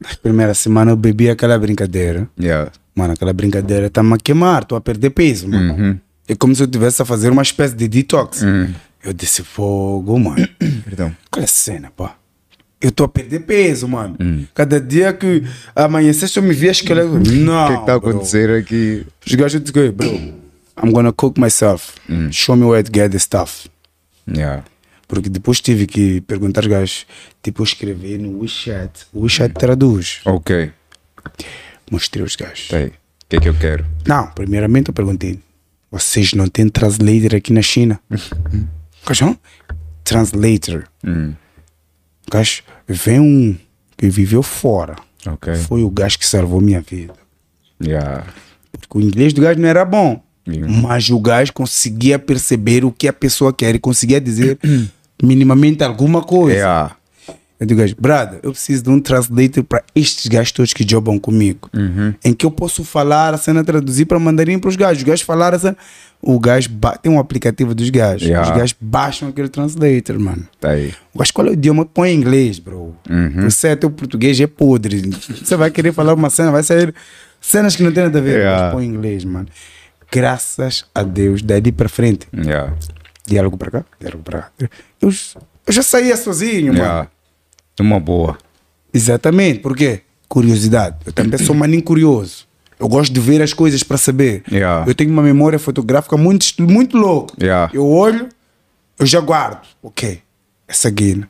[0.00, 2.28] Na primeira semana eu bebi aquela brincadeira.
[2.38, 2.70] Yeah.
[2.94, 5.74] Mano, aquela brincadeira está-me a queimar, estou a perder peso, mano.
[5.74, 5.98] Uhum.
[6.28, 8.42] É como se eu estivesse a fazer uma espécie de detox.
[9.02, 10.46] Eu disse, fogo, mano.
[10.84, 11.14] Perdão.
[11.30, 12.16] Qual é a cena, pá?
[12.80, 14.16] Eu estou a perder peso, mano.
[14.54, 15.42] Cada dia que
[15.74, 17.20] amanheceste eu me vi escrever.
[17.38, 17.64] Não.
[17.64, 18.10] O que é está a bro.
[18.10, 19.06] acontecer aqui?
[19.26, 20.08] Os gajos dizem, bro,
[20.82, 21.94] I'm gonna cook myself.
[22.30, 23.68] Show me where to get the stuff.
[24.28, 24.62] Yeah.
[25.08, 27.06] Porque depois tive que perguntar aos gajos,
[27.42, 29.06] tipo, eu escrevi no WeChat.
[29.12, 30.20] O WeChat traduz.
[30.24, 30.72] Ok.
[31.90, 32.72] Mostrei aos gajos.
[32.72, 32.86] Aí.
[32.86, 33.84] O que é que eu quero?
[34.06, 35.40] Não, primeiramente eu perguntei,
[35.90, 38.00] vocês não têm translator aqui na China?
[39.06, 39.36] Gajo,
[40.04, 40.84] translator.
[41.04, 41.34] Hum.
[42.30, 43.56] Gajo, vem um
[43.96, 44.96] que viveu fora.
[45.26, 45.54] Ok.
[45.56, 47.14] Foi o gajo que salvou minha vida.
[47.82, 48.26] Yeah.
[48.72, 50.22] Porque o inglês do gajo não era bom.
[50.46, 50.82] Hum.
[50.82, 54.58] Mas o gajo conseguia perceber o que a pessoa quer e conseguia dizer
[55.22, 56.56] minimamente alguma coisa.
[56.56, 56.96] Yeah.
[57.58, 61.70] Eu digo, brother, eu preciso de um translator para estes gajos todos que jobam comigo.
[62.22, 64.98] Em que eu posso falar a cena, traduzir para mandarim para os gajos.
[64.98, 65.76] Os gajos falaram a cena.
[66.20, 68.28] O gajo ba- tem um aplicativo dos gajos.
[68.28, 68.50] Yeah.
[68.50, 70.46] Os gajos baixam aquele translator, mano.
[70.60, 70.92] Tá aí.
[71.14, 71.86] O gajo, qual é o idioma?
[71.86, 72.94] Põe inglês, bro.
[73.42, 75.00] Você é teu português é podre.
[75.42, 76.94] Você vai querer falar uma cena, vai sair
[77.40, 78.36] cenas que não tem nada a ver.
[78.38, 78.64] Yeah.
[78.64, 79.46] Mas põe inglês, mano.
[80.12, 82.28] Graças a Deus, dali para frente.
[82.36, 82.74] Yeah.
[83.26, 84.50] Diálogo para cá, diálogo para cá.
[85.00, 85.10] Eu,
[85.66, 86.78] eu já saía sozinho, mano.
[86.78, 87.10] Yeah.
[87.80, 88.38] Uma boa.
[88.94, 90.02] Exatamente, por quê?
[90.28, 90.96] Curiosidade.
[91.04, 92.46] Eu também sou maninho curioso.
[92.78, 94.42] Eu gosto de ver as coisas para saber.
[94.50, 94.84] Yeah.
[94.88, 97.34] Eu tenho uma memória fotográfica muito, muito louca.
[97.40, 97.70] Yeah.
[97.74, 98.28] Eu olho,
[98.98, 99.66] eu já guardo.
[99.82, 100.20] Ok,
[100.68, 101.28] essa guina.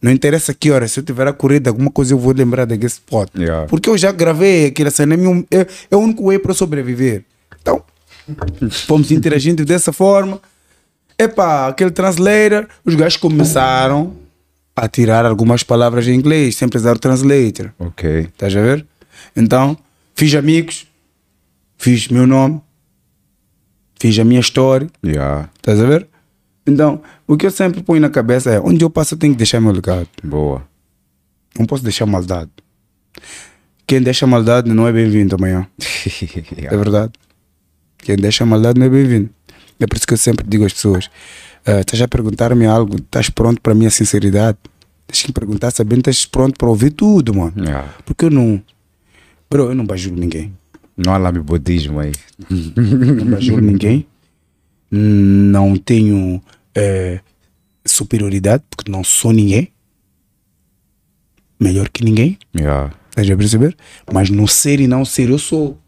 [0.00, 2.64] Não interessa que hora, se eu tiver a correr de alguma coisa, eu vou lembrar
[2.64, 3.28] daquele spot.
[3.36, 3.66] Yeah.
[3.66, 7.24] Porque eu já gravei aquela cena, é, é, é o único way para sobreviver.
[7.60, 7.82] Então,
[8.86, 10.40] fomos interagindo dessa forma.
[11.18, 14.14] Epá, aquele translator, os gajos começaram
[14.76, 17.72] a tirar algumas palavras em inglês, sem precisar do translator.
[17.78, 18.20] Ok.
[18.20, 18.86] Estás a ver?
[19.34, 19.76] Então,
[20.14, 20.86] fiz amigos,
[21.76, 22.60] fiz meu nome,
[24.00, 25.50] fiz a minha história, Yeah.
[25.56, 26.06] estás a ver?
[26.64, 29.38] Então, o que eu sempre ponho na cabeça é: onde eu passo, eu tenho que
[29.38, 30.08] deixar meu legado.
[30.22, 30.62] Boa.
[31.58, 32.50] Não posso deixar maldade.
[33.86, 35.66] Quem deixa maldade não é bem-vindo amanhã.
[36.08, 36.76] É yeah.
[36.76, 37.12] verdade.
[37.98, 39.30] Quem deixa maldade não é bem-vindo.
[39.80, 41.10] É por isso que eu sempre digo às pessoas:
[41.64, 44.58] "Ah, estás a perguntar-me algo, estás pronto para a minha sinceridade?
[45.06, 47.54] Tens que me perguntar sabendo que estás pronto para ouvir tudo, mano.
[47.56, 47.94] Yeah.
[48.04, 48.62] Porque eu não.
[49.50, 50.52] Bro, eu não bajulo ninguém.
[50.94, 52.12] Não há budismo aí.
[52.50, 54.06] Não bajulo ninguém.
[54.90, 56.42] Não tenho
[56.74, 57.20] eh,
[57.86, 59.72] superioridade, porque não sou ninguém.
[61.58, 62.38] Melhor que ninguém.
[62.54, 62.92] Yeah.
[63.08, 63.76] Estás a perceber?
[64.12, 65.78] Mas no ser e não ser, eu sou.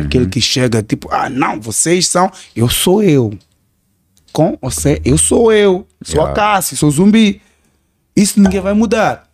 [0.00, 3.36] Aquele que chega tipo, ah, não, vocês são, eu sou eu.
[4.32, 5.86] Com você, eu sou eu.
[6.02, 6.34] Sou a Yeah.
[6.34, 7.42] Cassi, sou zumbi.
[8.16, 9.28] Isso ninguém vai mudar.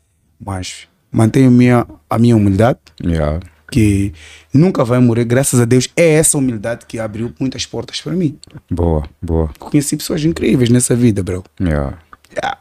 [0.45, 3.41] Mas mantenho minha, a minha humildade, Yeah.
[3.71, 4.13] que
[4.53, 5.89] nunca vai morrer, graças a Deus.
[5.97, 8.37] É essa humildade que abriu muitas portas para mim.
[8.71, 9.51] Boa, boa.
[9.59, 11.45] Conheci pessoas incríveis nessa vida, bro.
[11.61, 11.99] Yeah.
[12.33, 12.59] Yeah.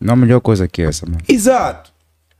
[0.00, 1.18] Não há melhor coisa que essa, mano.
[1.28, 1.92] Exato.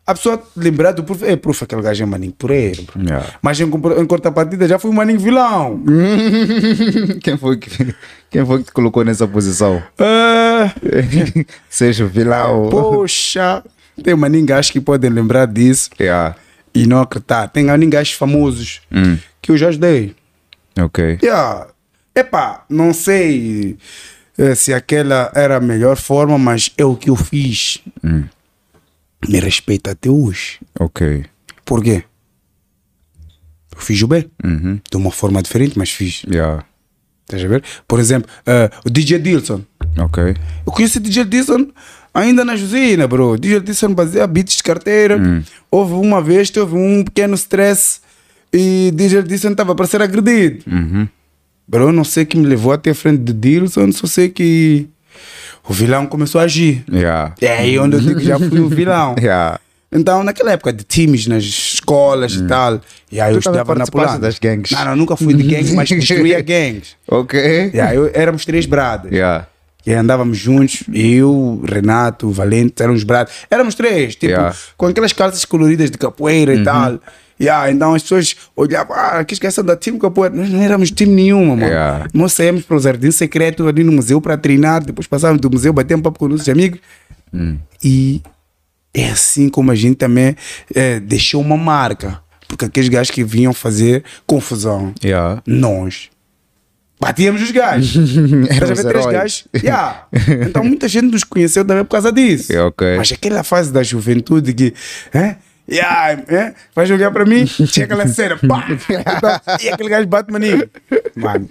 [0.07, 2.84] A pessoa lembrar do prof, é prof, aquele gajo é maninho poreiro.
[2.96, 3.26] Yeah.
[3.42, 5.82] Mas em, em contrapartida já fui um maninho vilão.
[7.22, 7.94] quem, foi que,
[8.30, 9.82] quem foi que te colocou nessa posição?
[9.98, 10.72] Ah,
[11.68, 12.68] Seja vilão.
[12.70, 13.64] poxa,
[14.02, 16.36] tem maninho gajos que podem lembrar disso Yeah.
[16.74, 17.48] e não acreditar.
[17.48, 19.18] Tem maninho gajos famosos Hum.
[19.42, 20.14] que eu já ajudei.
[20.78, 21.18] Ok.
[21.22, 21.66] Yeah.
[22.14, 23.76] Epá, não sei
[24.38, 27.80] eh, se aquela era a melhor forma, mas é o que eu fiz.
[28.04, 28.24] Hum.
[29.28, 30.58] Me respeita até hoje.
[30.78, 31.24] Ok.
[31.64, 32.04] Por quê?
[33.74, 34.30] Eu fiz o bem.
[34.44, 34.80] Uhum.
[34.90, 36.22] De uma forma diferente, mas fiz.
[36.24, 36.64] Yeah.
[37.24, 37.62] Estás a ver?
[37.88, 39.62] Por exemplo, eh, o DJ Dilson.
[39.98, 40.34] Ok.
[40.66, 41.68] Eu conheci o DJ Dilson
[42.14, 43.32] ainda na Josina, bro.
[43.32, 45.18] O DJ Dilson fazia beats de carteira.
[45.70, 48.00] Houve uma vez, teve um pequeno stress
[48.53, 50.64] e DJ Dilson estava para ser agredido.
[50.70, 51.08] Uhum.
[51.68, 54.88] Bro, não sei o que me levou até a frente de Dilson, só sei que
[55.68, 56.84] o vilão começou a agir.
[56.91, 57.34] Yeah.
[57.41, 59.14] É aí onde eu digo que já fui o vilão.
[59.21, 59.59] Yeah.
[59.91, 62.80] Então, naquela época de times nas escolas e tal,
[63.11, 64.18] e aí eu estudava na Polônia.
[64.18, 64.71] das gangues?
[64.72, 66.97] Não, não, nunca fui de gangues, mas destruía gangues.
[67.09, 67.71] Ok.
[67.72, 69.11] E aí eu, éramos três bradas.
[69.13, 69.47] Yeah.
[69.87, 73.33] E andávamos juntos, eu, Renato, Valente, éramos brados.
[73.49, 74.55] Éramos três, tipo, Yeah.
[74.76, 76.99] com aquelas calças coloridas de capoeira e tal.
[77.38, 80.34] Yeah, então as pessoas olhavam, ah, que esqueça da time capoeira.
[80.34, 81.67] Nós não éramos time nenhuma, mano.
[81.67, 82.07] Yeah.
[82.14, 85.72] Nós saímos para o Jardim Secreto ali no museu para treinar, depois passávamos do museu,
[85.72, 86.80] batemos papo com nossos amigos.
[87.84, 88.22] E
[88.95, 90.34] é assim como a gente também
[90.75, 92.21] eh, deixou uma marca.
[92.49, 95.42] Porque aqueles gajos que vinham fazer confusão, Yeah.
[95.46, 96.08] nós
[96.99, 97.96] batíamos os gajos.
[98.49, 99.49] Estás a Éramos ver três gajos?
[99.63, 100.07] Yeah.
[100.49, 102.50] Então muita gente nos conheceu também por causa disso.
[102.50, 102.96] Yeah, ok.
[102.96, 104.72] Mas aquela fase da juventude que.
[105.13, 105.37] É?
[105.68, 106.55] Yeah, é?
[106.75, 107.47] Vai jogar para mim?
[107.47, 108.67] Chega aquela cena, pá!
[108.71, 110.68] Então, e aquele gajo bate maninho.
[111.17, 111.49] Mano,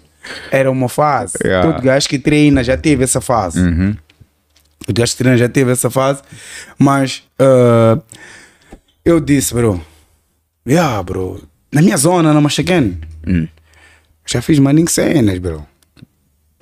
[0.51, 1.33] era uma fase.
[1.43, 1.71] Yeah.
[1.71, 3.59] Todo gajo que treina já teve essa fase.
[3.59, 3.95] Uhum.
[4.87, 6.21] O gajo que treina já teve essa fase.
[6.77, 7.99] Mas ah,
[9.03, 9.83] eu disse, bro.
[10.67, 11.43] Yeah, bro.
[11.71, 12.93] Na minha zona, na Machacan.
[13.27, 13.47] Hum.
[14.25, 15.65] Já fiz maninho cenas, bro.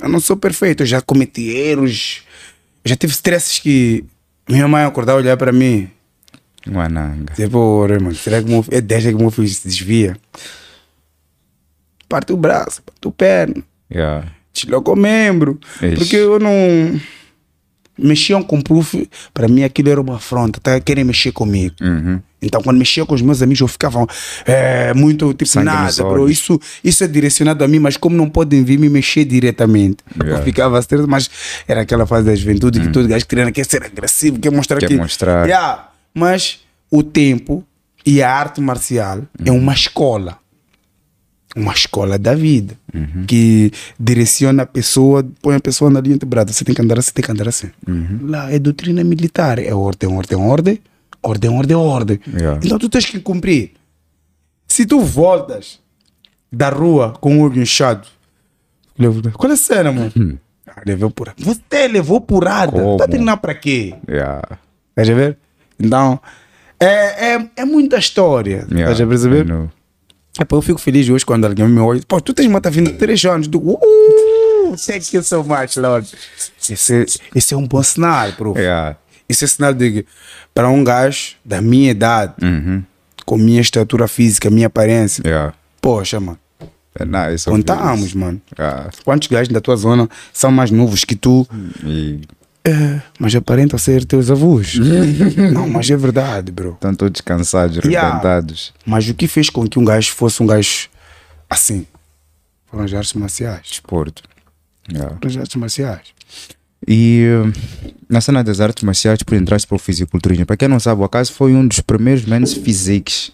[0.02, 2.24] Eu não sou perfeito, eu já cometi erros.
[2.84, 4.04] Já tive stresses que
[4.50, 5.90] minha mãe acordava e olhar para mim.
[6.68, 7.34] Mananga.
[7.34, 10.16] Tipo, "Ora, mano, será que meu, é 10 que o meu filho se desvia?
[12.08, 14.28] Parte o braço, parte o perna, Yeah.
[14.54, 15.60] deslocou o membro.
[15.98, 16.52] Porque eu não.
[17.96, 18.96] Mexiam com proof,
[19.36, 20.80] para mim aquilo era uma afronta, tá?
[20.80, 21.76] querem mexer comigo.
[21.80, 22.20] Uhum.
[22.42, 24.04] Então, quando mexia com os meus amigos, eu ficava
[24.48, 26.28] é, muito tipo, Sangue nada, bro.
[26.28, 30.40] Isso, isso é direcionado a mim, mas como não podem vir me mexer diretamente, Yeah.
[30.40, 31.30] Eu ficava mas
[31.68, 34.88] era aquela fase da juventude que todo gajo treina quer ser agressivo, quer mostrar Quer
[34.88, 34.96] que.
[34.98, 35.46] mostrar.
[35.46, 35.90] Yeah.
[36.14, 36.60] Mas
[36.92, 37.64] o tempo
[38.06, 39.58] e a arte marcial é Hum.
[39.58, 40.38] uma escola.
[41.56, 43.26] Uma escola da vida Uhum.
[43.28, 46.52] que direciona a pessoa, põe a pessoa na linha de brada.
[46.52, 47.70] Você tem que andar assim, tem que andar assim.
[47.88, 48.20] Uhum.
[48.24, 50.80] Lá é doutrina militar, é ordem, ordem, ordem,
[51.22, 52.20] ordem, ordem, ordem.
[52.36, 52.60] Yeah.
[52.64, 53.72] Então tu tens que cumprir.
[54.68, 55.80] Se tu voltas
[56.52, 58.08] da rua com o olho inchado,
[59.34, 60.40] qual é a cena, mano?
[60.68, 61.38] Ah, levou porrada.
[61.40, 62.72] Você levou porrada.
[62.72, 62.98] Como?
[62.98, 63.94] Tá treinando pra quê?
[64.10, 64.42] Yeah.
[64.90, 65.38] Estás a ver?
[65.80, 66.20] Então,
[66.80, 68.66] é, é, é muita história.
[68.70, 68.92] Yeah.
[68.92, 69.50] Estás a perceber?
[70.40, 72.02] É, eu fico feliz hoje quando alguém me olha.
[72.08, 73.48] Pô, tu tens mata vindo de 3 anos.
[73.48, 76.08] Do, uh, thank you so much, Lord.
[76.70, 77.06] Esse,
[77.36, 78.60] esse é um bom sinal, prof.
[78.60, 78.98] Yeah.
[79.30, 80.06] Isso é sinal de
[80.54, 82.84] para um gajo da minha idade, Uhum.
[83.26, 85.54] com minha estatura física, minha aparência, Yeah.
[85.82, 86.38] poxa, mano,
[87.00, 87.46] É nice.
[87.50, 88.42] contamos, mano.
[88.60, 88.90] Yeah.
[89.06, 91.48] Quantos gajos da tua zona são mais novos que tu,
[91.86, 92.22] E
[92.66, 94.76] é, mas aparentam ser teus avós?
[95.54, 96.74] Não, mas é verdade, bro.
[96.74, 98.42] estão todos cansados, Yeah.
[98.86, 100.88] Mas o que fez com que um gajo fosse um gajo
[101.50, 101.86] assim?
[102.68, 103.68] Foram as artes marciais.
[103.68, 104.24] Desporto.
[104.90, 105.16] Yeah.
[105.16, 106.02] Foram as artes marciais.
[106.88, 107.26] E
[108.10, 110.46] na cena das artes marciais, por entraste para o fisiculturismo.
[110.46, 113.32] Para quem não sabe, o acaso foi um dos primeiros men's physiques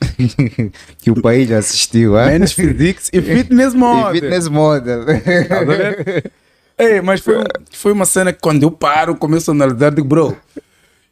[0.99, 2.17] que o país já assistiu.
[2.17, 2.37] É?
[2.37, 4.15] Men's Physics e Fitness Model.
[4.15, 5.05] E fitness model.
[5.05, 6.31] Tá?
[6.79, 7.35] Ei, mas foi,
[7.71, 10.35] foi uma cena que quando eu paro, começo a analisar, digo, bro,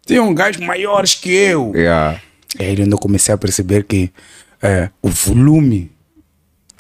[0.05, 1.73] tem um gajo maiores que eu.
[1.75, 2.19] yeah.
[2.57, 4.09] Aí ainda eu comecei a perceber que
[4.61, 5.91] é, o volume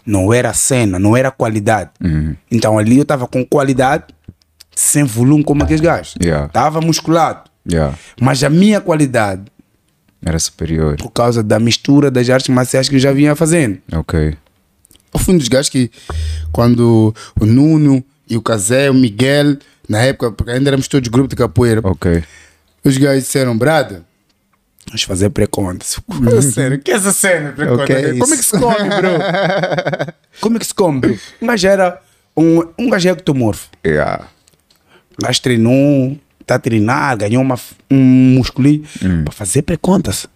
[0.05, 1.89] não era a cena, não era a qualidade.
[2.01, 2.33] Uhum.
[2.49, 4.05] Então ali eu estava com qualidade,
[4.73, 6.15] sem volume como aqueles gajos.
[6.23, 6.45] Yeah.
[6.47, 7.49] Estava musculado.
[7.69, 7.93] Yeah.
[8.21, 9.41] Mas a minha qualidade,
[10.25, 10.95] Era superior.
[10.95, 13.79] por causa da mistura das artes marciais que eu já vinha fazendo.
[13.91, 14.37] Ok.
[15.13, 15.91] Eu fui um dos gajos que,
[16.53, 21.29] quando o Nuno e o Casé, o Miguel, na época, porque ainda éramos todos grupo
[21.29, 22.23] de capoeira, Ok.
[22.83, 24.03] os gajos disseram, brada,
[24.87, 25.99] vamos fazer pré-contas.
[26.05, 26.79] Qual é sério?
[26.79, 27.51] Que é essa cena?
[27.51, 27.93] pré-conta?
[27.93, 29.09] É Como é que se come, bro?
[30.41, 31.19] Como é que se come, bro?
[31.41, 32.01] Um gajo era
[32.35, 33.69] um, um gajo é ectomorfo.
[33.85, 34.27] Yeah.
[35.21, 37.59] O gajo treinou, está a treinar, ganhou uma,
[37.89, 37.97] um
[38.37, 38.83] musculinho
[39.25, 40.27] para fazer pré-contas.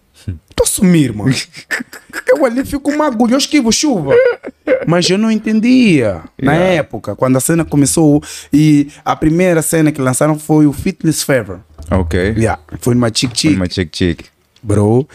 [0.50, 1.34] Estou a sumir, mano.
[2.28, 4.14] Eu ali fico uma agulha, eu esquivo chuva.
[4.86, 6.74] Mas eu não entendia na Yeah.
[6.76, 8.22] época, quando a cena começou.
[8.52, 11.58] E a primeira cena que lançaram foi o Fitness Fever.
[11.90, 12.18] Ok.
[12.36, 13.56] Yeah, foi numa Chic Chic.
[13.56, 14.24] Uma chick chick.
[14.62, 15.08] Bro,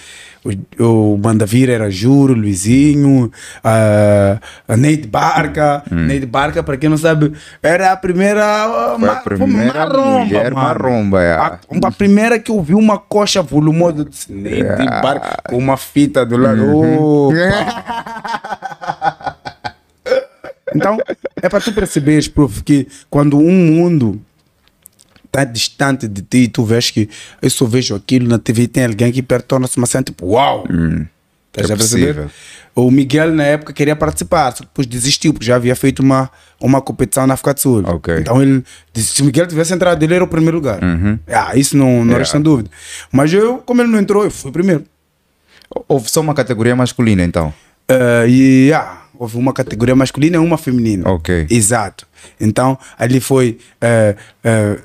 [0.79, 3.31] o, o Mandavira era Juro, Luizinho,
[3.63, 5.83] a, a Neide Barca.
[5.89, 7.31] Neide Barca, para quem não sabe,
[7.63, 8.95] era a primeira.
[8.95, 8.99] Hum.
[8.99, 10.67] Foi a primeira mulher mano.
[10.67, 11.33] maromba, é.
[11.33, 14.05] A, a primeira que eu vi uma coxa volumosa.
[14.05, 15.01] disse, Neide Yeah.
[15.01, 16.61] Barca, com uma fita do lado.
[16.61, 17.29] Uhum.
[20.75, 20.97] Então,
[21.41, 24.21] é para tu perceberes, prof, que quando um mundo
[25.27, 27.09] está distante de ti, tu vês que
[27.41, 30.65] eu só vejo aquilo na TV, tem alguém que torna-se cena tipo, uau!
[31.57, 32.13] É a perceber?
[32.13, 32.29] possível.
[32.75, 36.29] O Miguel na época queria participar, só que depois desistiu, porque já havia feito uma,
[36.61, 37.83] uma competição na África do Sul.
[37.87, 38.19] Ok.
[38.19, 38.63] Então ele
[38.93, 40.83] disse, se o Miguel tivesse entrado, ele era o primeiro lugar.
[40.83, 41.17] Uhum.
[41.27, 42.19] Ah, isso não, não Yeah.
[42.19, 42.69] resta dúvida.
[43.11, 44.83] Mas eu, como ele não entrou, eu fui primeiro.
[45.87, 47.51] Houve só uma categoria masculina, então.
[47.89, 51.09] Uh, e ah, houve uma categoria masculina e uma feminina.
[51.09, 51.47] Ok.
[51.49, 52.05] Exato.
[52.39, 54.15] Então, ali foi eh,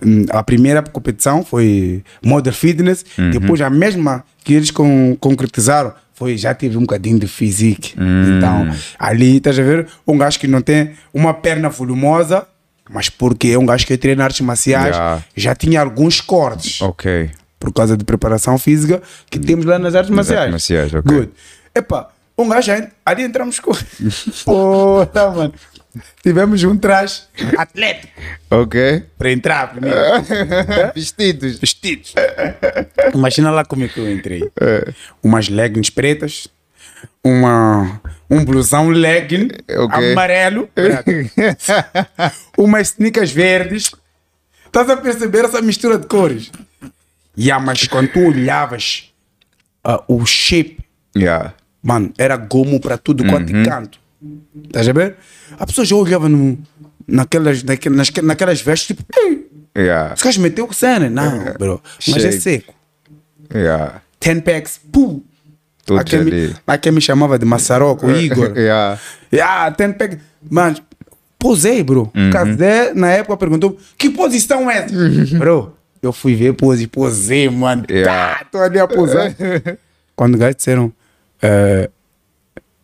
[0.04, 3.30] hum, a primeira competição foi Model Fitness, Uhum.
[3.30, 7.94] depois a mesma que eles con concretizaram foi já tive um bocadinho de physique.
[7.98, 8.36] Hum.
[8.38, 12.46] Então, ali estás a ver um gajo que não tem uma perna volumosa,
[12.90, 15.22] mas porque é um gajo que treina artes marciais, Yeah.
[15.36, 17.30] já tinha alguns cortes Ok.
[17.58, 19.00] por causa de preparação física
[19.30, 20.40] que temos lá nas artes marciais.
[20.40, 21.02] artes marciais, ok.
[21.16, 21.30] Good.
[21.74, 22.08] Epa,
[22.42, 23.72] um gajo aí- ali entramos com.
[24.44, 25.54] Pô, tá, mano.
[26.22, 27.22] Tivemos um traje
[27.58, 28.08] atlético
[28.50, 29.04] Ok.
[29.18, 29.98] para entrar primeiro.
[30.94, 31.58] Vestidos.
[31.58, 32.14] Vestidos.
[33.14, 34.42] Imagina lá como é que eu entrei.
[34.58, 34.90] É.
[35.22, 36.48] Umas leggings pretas,
[37.22, 38.00] uma,
[38.30, 40.12] um blusão legging Ok.
[40.12, 40.66] amarelo,
[42.56, 43.90] umas sneakers verdes.
[44.66, 46.50] Estás a perceber essa mistura de cores?
[47.38, 49.12] Yeah, mas quando tu olhavas
[49.84, 50.78] ah, o shape,
[51.14, 51.52] Yeah.
[51.82, 53.98] Mano, era gomo para tudo quanto é canto.
[54.64, 55.16] Estás a ver?
[55.58, 56.56] A pessoa já olhava no,
[57.06, 60.12] naquelas, naquelas, naquelas vestes, tipo, "Ei, Yeah.
[60.12, 61.08] esse gajo meteu cena.
[61.08, 61.80] Não, bro.
[62.08, 62.40] Mas é Shape.
[62.42, 62.74] seco.
[63.54, 64.02] Yeah.
[64.20, 65.22] 10 packs, pum.
[65.86, 66.56] Tudo Aqui me, ali.
[66.66, 68.52] aqui me chamava de Massaroco, Igor.
[68.56, 68.98] Yeah.
[69.32, 70.18] Yeah, 10 packs.
[70.50, 70.82] Mas,
[71.38, 72.12] posei, bro.
[72.14, 72.30] Uhum.
[72.30, 74.94] Casé, na época, perguntou, que posição é essa?
[75.38, 77.84] bro, eu fui ver pose, posei, mano.
[77.90, 78.40] Yeah.
[78.40, 79.34] Tá, tô ali a posar.
[80.14, 80.92] Quando os gajos disseram,
[81.42, 81.90] eh,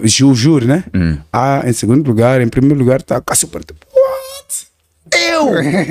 [0.05, 0.85] Ju, juro, né?
[0.95, 1.19] Hum.
[1.33, 3.75] Ah, em segundo lugar, em primeiro lugar, tá Cássio Porto.
[3.93, 4.69] What?
[5.29, 5.49] Eu?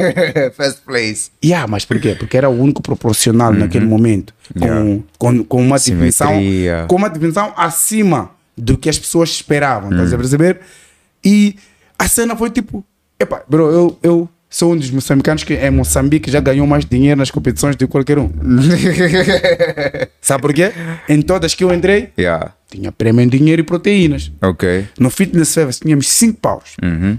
[0.56, 1.30] First place.
[1.44, 2.16] Yeah, mas por quê?
[2.18, 4.34] Porque era o único proporcional naquele momento.
[4.58, 4.66] Com, Uhum.
[4.66, 5.04] Yeah.
[5.18, 6.32] com, com uma dimensão.
[6.88, 9.90] Com uma dimensão acima do que as pessoas esperavam.
[9.92, 10.16] Estás Uhum.
[10.16, 10.60] a perceber?
[11.26, 11.58] E
[12.00, 12.86] a cena foi tipo.
[13.20, 17.18] Epa, bro, eu, eu sou um dos moçambicanos que em Moçambique já ganhou mais dinheiro
[17.20, 18.30] nas competições do que qualquer um.
[20.22, 20.72] Sabe por quê?
[21.10, 22.54] Em todas que eu entrei, Yeah.
[22.70, 24.32] Tinha prêmio em dinheiro e proteínas.
[24.42, 24.88] Ok.
[25.00, 26.76] No Fitness Fevers tínhamos 5 paus.
[26.84, 27.18] Uhum.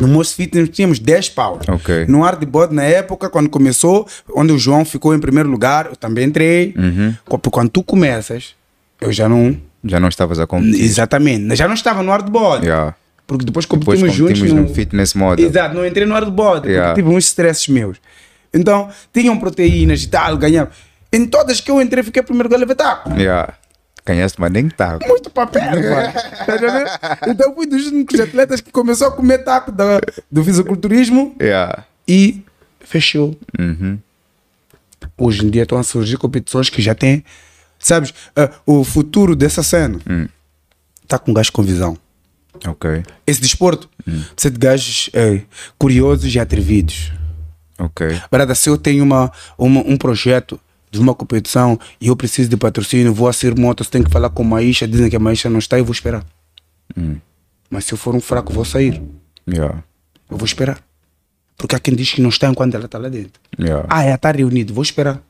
[0.00, 1.66] No Moço Fitness tínhamos 10 paus.
[1.68, 2.06] Ok.
[2.06, 6.26] No Hardboard, na época, quando começou, onde o João ficou em primeiro lugar, eu também
[6.26, 6.74] entrei.
[6.76, 7.14] Uhum.
[7.24, 8.54] Porque Quando tu começas,
[9.00, 9.56] eu já não.
[9.84, 10.84] Já não estavas a competir.
[10.84, 11.56] Exatamente.
[11.56, 12.66] Já não estava no Hardboard.
[12.66, 12.94] Yeah.
[13.26, 14.38] Porque depois Depois competimos juntos.
[14.38, 15.46] competimos no- no fitness model.
[15.46, 16.94] Exato, não entrei no hardboard, porque Yeah.
[16.94, 17.96] tive uns stresses meus.
[18.52, 20.70] Então, tinham proteínas e tal, ganhava.
[21.12, 23.10] Em todas que eu entrei, fiquei primeiro lugar, levei taco.
[23.18, 23.54] Yeah.
[24.10, 25.06] Ganhaste, mas nem taco.
[25.06, 26.12] Muito papel, mano.
[26.46, 27.30] Tá vendo?
[27.32, 30.00] Então, fui dos únicos atletas que começou a comer taco da-
[30.30, 31.84] do fisiculturismo Yeah.
[32.08, 32.42] e
[32.80, 33.36] fechou.
[33.58, 33.98] Uhum.
[35.16, 37.24] Hoje em dia estão a surgir competições que já têm,
[37.78, 40.26] sabes, ah, o futuro dessa cena Hum.
[41.02, 41.96] está com gajos com visão.
[42.66, 43.02] Ok.
[43.26, 43.88] Esse desporto
[44.34, 45.10] precisa de gajos
[45.78, 47.12] curiosos e atrevidos.
[47.78, 48.20] Ok.
[48.30, 50.58] Brada, se eu tenho uma, uma- um projeto
[50.90, 54.30] de uma competição e eu preciso de patrocínio, vou a ser motos, tenho que falar
[54.30, 56.24] com a Maísha, dizem que a Maísha não está e vou esperar.
[56.96, 57.16] Hum.
[57.70, 59.00] Mas se eu for um fraco, vou sair.
[59.48, 59.82] Yeah.
[60.28, 60.82] Eu vou esperar.
[61.56, 63.40] Porque há quem diz que não está enquanto ela está lá dentro.
[63.58, 63.86] Yeah.
[63.88, 65.22] Ah, ela está reunida, vou esperar.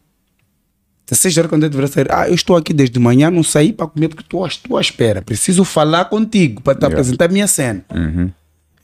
[1.04, 2.06] Então, 16 já quando eu deveria sair.
[2.10, 5.20] Ah, eu estou aqui desde manhã, não saí para comer porque estou à tua espera.
[5.20, 6.94] Preciso falar contigo para te yeah.
[6.94, 7.84] apresentar a minha cena.
[7.92, 8.30] Uhum.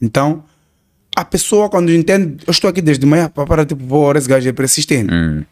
[0.03, 0.45] Então,
[1.15, 4.53] a pessoa quando entende, eu estou aqui desde manhã, para tipo, pô, esse gajo é
[4.53, 5.13] persistente.
[5.13, 5.45] Uhum.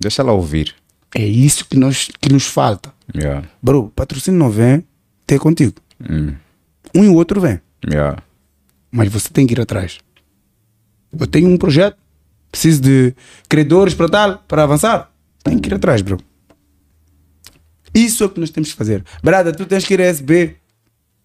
[0.00, 0.74] Deixa ela ouvir.
[1.14, 2.92] É isso que, nós, que nos falta.
[3.14, 3.46] Yeah.
[3.62, 4.84] Bro, patrocínio não vem
[5.26, 5.74] ter contigo.
[6.08, 6.34] Hum.
[6.94, 7.60] Um e o outro vem.
[7.84, 8.22] Yeah.
[8.90, 9.98] Mas você tem que ir atrás.
[11.16, 11.96] Eu tenho um projeto,
[12.50, 13.14] preciso de
[13.48, 15.12] credores para tal, para avançar.
[15.42, 16.18] Tem que ir atrás, bro.
[17.92, 19.04] Isso é o que nós temos que fazer.
[19.22, 20.56] Brada, tu tens que ir a SB.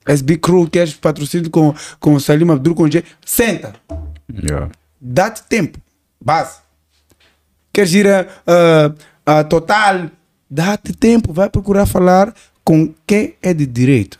[0.07, 3.03] SB Crew, queres patrocínio com, com o Salim Abdul, com o G.
[3.26, 3.73] Senta.
[4.31, 4.69] Yeah.
[4.99, 5.80] Dá-te tempo.
[6.23, 6.64] Base.
[7.76, 8.26] Queres ir a,
[9.26, 10.10] a, a Total?
[10.49, 11.34] Dá-te tempo.
[11.34, 12.34] Vai procurar falar
[12.64, 14.18] com quem é de direito.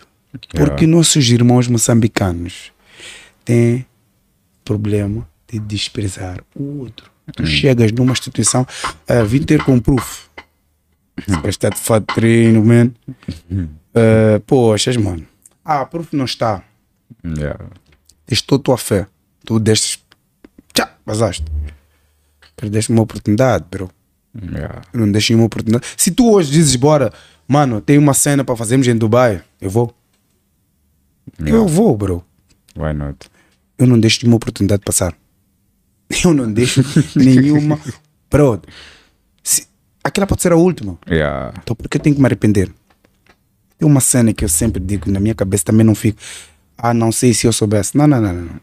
[0.52, 0.88] Porque Yeah.
[0.88, 2.74] nossos irmãos moçambicanos
[3.46, 3.86] têm
[4.66, 7.10] problema de desprezar o outro.
[7.34, 8.68] Tu chegas numa instituição,
[9.08, 10.26] a vim ter com proof.
[11.46, 12.92] Está de fato treino, man.
[13.50, 15.26] Uh, poxas, mano.
[15.64, 16.62] Ah, proof não está.
[17.26, 17.68] Yeah.
[18.30, 19.08] Estou tua fé.
[19.46, 20.04] Tu destes.
[20.74, 21.46] Tchá, vazaste.
[22.56, 23.90] Perdeste uma oportunidade, bro.
[24.42, 24.82] Yeah.
[24.94, 25.86] Não deixei uma oportunidade.
[25.98, 27.12] Se tu hoje dizes, bora,
[27.48, 29.96] mano, tem uma cena para fazermos em Dubai, eu vou.
[31.40, 32.24] Eu vou, bro.
[32.78, 33.30] Why not?
[33.78, 35.16] Eu não deixo nenhuma oportunidade passar.
[36.24, 36.82] Eu não deixo
[37.16, 37.80] nenhuma.
[38.30, 38.62] Bro,
[39.44, 39.68] se,
[40.04, 40.98] aquela pode ser a última.
[41.10, 41.54] Yeah.
[41.62, 42.72] Então por que eu tenho que me arrepender?
[43.78, 46.20] Tem uma cena que eu sempre digo, na minha cabeça também não fico.
[46.78, 47.98] Ah, não sei se eu soubesse.
[47.98, 48.34] Não, não, não.
[48.34, 48.62] não.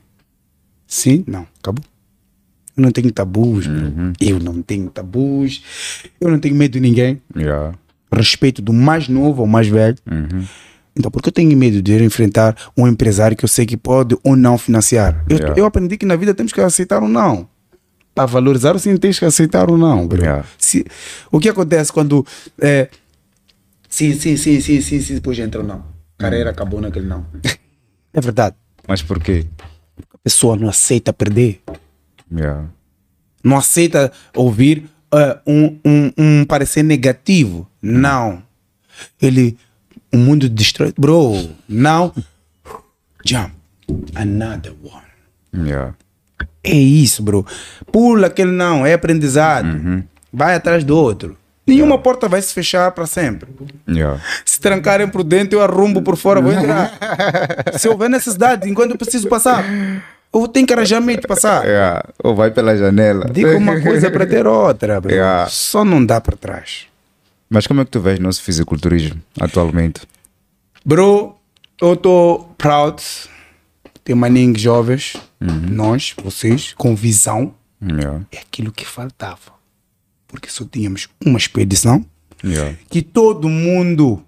[0.86, 1.84] Sim, não, acabou.
[2.76, 4.12] Eu não tenho tabus, bro.
[4.20, 5.62] Eu não tenho tabus.
[6.20, 7.20] Eu não tenho medo de ninguém.
[7.36, 7.74] Yeah.
[8.12, 9.96] Respeito do mais novo ao mais velho.
[10.10, 10.44] Uhum.
[10.96, 13.76] Então, por que eu tenho medo de ir enfrentar um empresário que eu sei que
[13.76, 15.24] pode ou não financiar?
[15.28, 15.60] Eu, Yeah.
[15.60, 17.48] eu aprendi que na vida temos que aceitar ou não.
[18.14, 20.06] Para valorizar, sim, tens que aceitar ou não.
[20.06, 20.20] Bro.
[20.20, 20.44] Yeah.
[20.58, 20.84] Se,
[21.30, 22.26] o que acontece quando.
[22.60, 22.88] É,
[23.88, 25.82] sim, sim, sim, sim, sim, sim, depois entra o não.
[26.18, 27.26] Carreira acabou naquele não.
[28.14, 28.54] É verdade.
[28.86, 29.46] Mas por quê?
[30.12, 31.62] A pessoa não aceita perder.
[32.34, 32.66] Yeah.
[33.42, 37.68] Não aceita ouvir ah, um, um, um parecer negativo.
[37.80, 38.42] Não.
[39.20, 39.56] Ele.
[40.12, 40.92] O mundo destrói.
[40.98, 42.12] Bro, não.
[43.24, 43.52] Jump.
[44.14, 45.68] Another one.
[45.68, 45.94] Yeah.
[46.62, 47.46] É isso, bro.
[47.90, 50.04] Pula aquele não, é aprendizado.
[50.32, 51.36] Vai atrás do outro.
[51.66, 53.48] Nenhuma porta vai se fechar para sempre.
[53.88, 54.20] Yeah.
[54.44, 56.92] Se trancarem por dentro, eu arrumbo por fora, vou entrar.
[57.78, 59.64] se houver necessidade, enquanto eu preciso passar,
[60.32, 61.64] eu tenho que arranjar meio de passar.
[61.64, 62.08] Yeah.
[62.22, 63.26] Ou vai pela janela.
[63.30, 65.00] Digo uma coisa para ter outra.
[65.06, 65.48] Yeah.
[65.48, 66.86] Só não dá para trás.
[67.50, 70.02] Mas como é que tu vês nosso fisiculturismo atualmente?
[70.84, 71.36] Bro,
[71.80, 73.02] eu estou proud.
[74.02, 77.54] Tem maninhos jovens, nós, vocês, com visão.
[77.80, 78.22] Yeah.
[78.32, 79.52] É aquilo que faltava.
[80.26, 82.04] Porque só tínhamos uma expedição
[82.88, 84.24] que todo mundo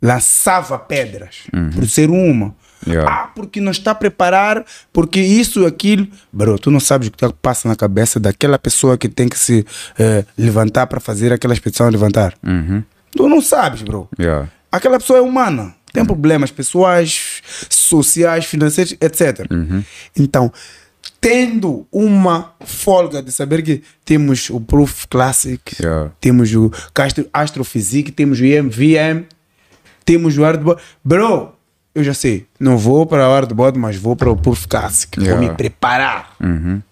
[0.00, 1.44] lançava pedras
[1.74, 2.54] por ser uma.
[2.86, 3.10] Yeah.
[3.10, 6.06] Ah, porque não está a preparar, porque isso, aquilo.
[6.32, 9.38] Bro, tu não sabes o que tá- passa na cabeça daquela pessoa que tem que
[9.38, 9.64] se
[9.98, 12.34] eh, levantar para fazer aquela expedição levantar.
[12.46, 12.82] Uhum.
[13.16, 14.08] Tu não sabes, bro.
[14.18, 14.48] Yeah.
[14.70, 15.74] Aquela pessoa é humana.
[15.92, 19.46] Tem problemas pessoais, sociais, financeiros, etc.
[20.16, 20.50] Então,
[21.20, 26.10] tendo uma folga de saber que temos o Proof Classic, Yeah.
[26.20, 29.24] temos o Castro Astrofísica, temos o IMVM,
[30.04, 30.82] temos o Hardboard.
[31.04, 31.52] Bro,
[31.94, 35.18] eu já sei, não vou para o Hardboard, mas vou para o Proof Classic.
[35.20, 35.40] Yeah.
[35.40, 36.82] Vou me preparar Uhum.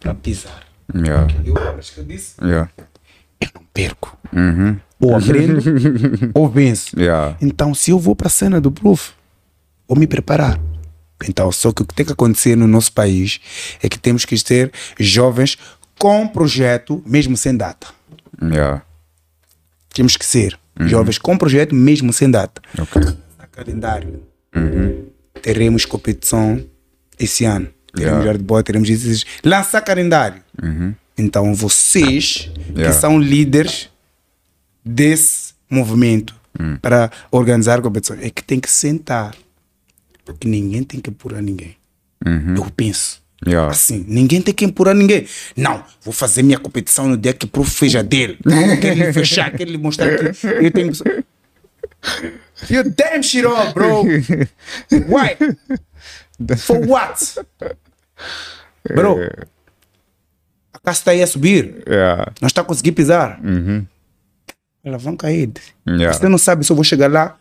[0.00, 0.62] para pisar.
[0.94, 1.32] Yeah.
[1.44, 2.34] Eu lembras que eu disse?
[2.42, 2.70] Yeah.
[3.40, 4.16] Eu não perco.
[4.32, 4.76] Uhum.
[5.00, 5.60] Ou aprendo,
[6.34, 6.96] ou venço.
[7.40, 9.10] Então, se eu vou para a cena do proof,
[9.86, 10.58] vou me preparar.
[11.28, 13.40] Então, só que o que tem que acontecer no nosso país
[13.82, 15.58] é que temos que ter jovens
[15.98, 17.88] com projeto, mesmo sem data.
[19.92, 22.62] Temos que ser jovens com projeto, mesmo sem data.
[22.78, 23.02] Ok.
[23.38, 23.46] Na
[24.52, 25.06] calendário,
[25.42, 26.62] teremos competição
[27.18, 27.68] esse ano.
[27.94, 28.24] Teremos Yeah.
[28.32, 29.24] hardball, teremos isso.
[29.44, 30.42] Lançar calendário.
[31.16, 32.94] Então, vocês Yeah.
[32.94, 33.88] que são líderes
[34.84, 36.34] desse movimento
[36.82, 39.34] para organizar competições, é que tem que sentar.
[40.24, 41.76] Porque ninguém tem que apurar ninguém.
[42.56, 43.22] Eu penso.
[43.46, 43.70] Yeah.
[43.70, 45.24] Assim, ninguém tem que empurrar ninguém.
[45.56, 48.36] Não, vou fazer minha competição no dia que o prof fez a dele.
[48.82, 50.92] Quero lhe fechar, quero lhe mostrar que eu tenho.
[52.68, 54.02] You damn shit off, bro.
[54.90, 55.36] Why?
[56.56, 57.34] For what?
[58.94, 59.18] Bro,
[60.72, 61.82] a casa está aí a subir.
[61.86, 62.32] Yeah.
[62.40, 63.40] Nós está a conseguir pisar.
[64.84, 65.50] Elas vão cair.
[65.86, 66.12] Yeah.
[66.12, 67.36] Você não sabe se eu vou chegar lá,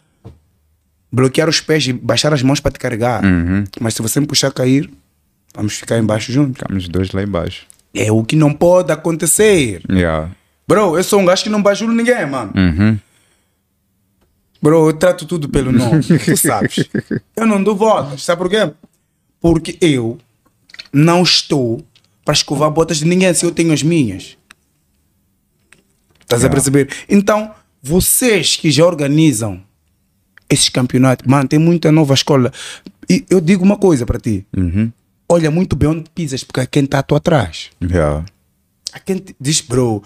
[1.12, 3.22] bloquear os pés e baixar as mãos para te carregar.
[3.80, 4.90] Mas se você me puxar a cair,
[5.56, 6.60] vamos ficar embaixo juntos.
[6.60, 7.66] Ficamos os dois lá embaixo.
[7.94, 9.82] É o que não pode acontecer.
[9.90, 10.30] Yeah.
[10.68, 12.52] Bro, eu sou um gajo que não bajulo ninguém, mano.
[12.56, 13.00] Uhum.
[14.62, 16.04] Bro, eu trato tudo pelo nome.
[16.26, 16.90] tu sabes.
[17.36, 18.24] Eu não dou voltas.
[18.24, 18.72] Sabe por quê?
[19.40, 20.18] Porque eu
[20.92, 21.84] não estou
[22.26, 24.38] para escovar botas de ninguém se eu tenho as minhas.
[26.22, 26.90] Estás a perceber?
[27.08, 27.52] Então,
[27.82, 29.62] vocês que já organizam
[30.50, 32.52] esses campeonatos, mano, tem muita nova escola.
[33.10, 34.46] E eu digo uma coisa para ti.
[35.30, 37.70] Olha muito bem onde pisas, porque é quem está à tua atrás.
[37.82, 38.26] Yeah.
[38.98, 40.02] I can't, diz, bro,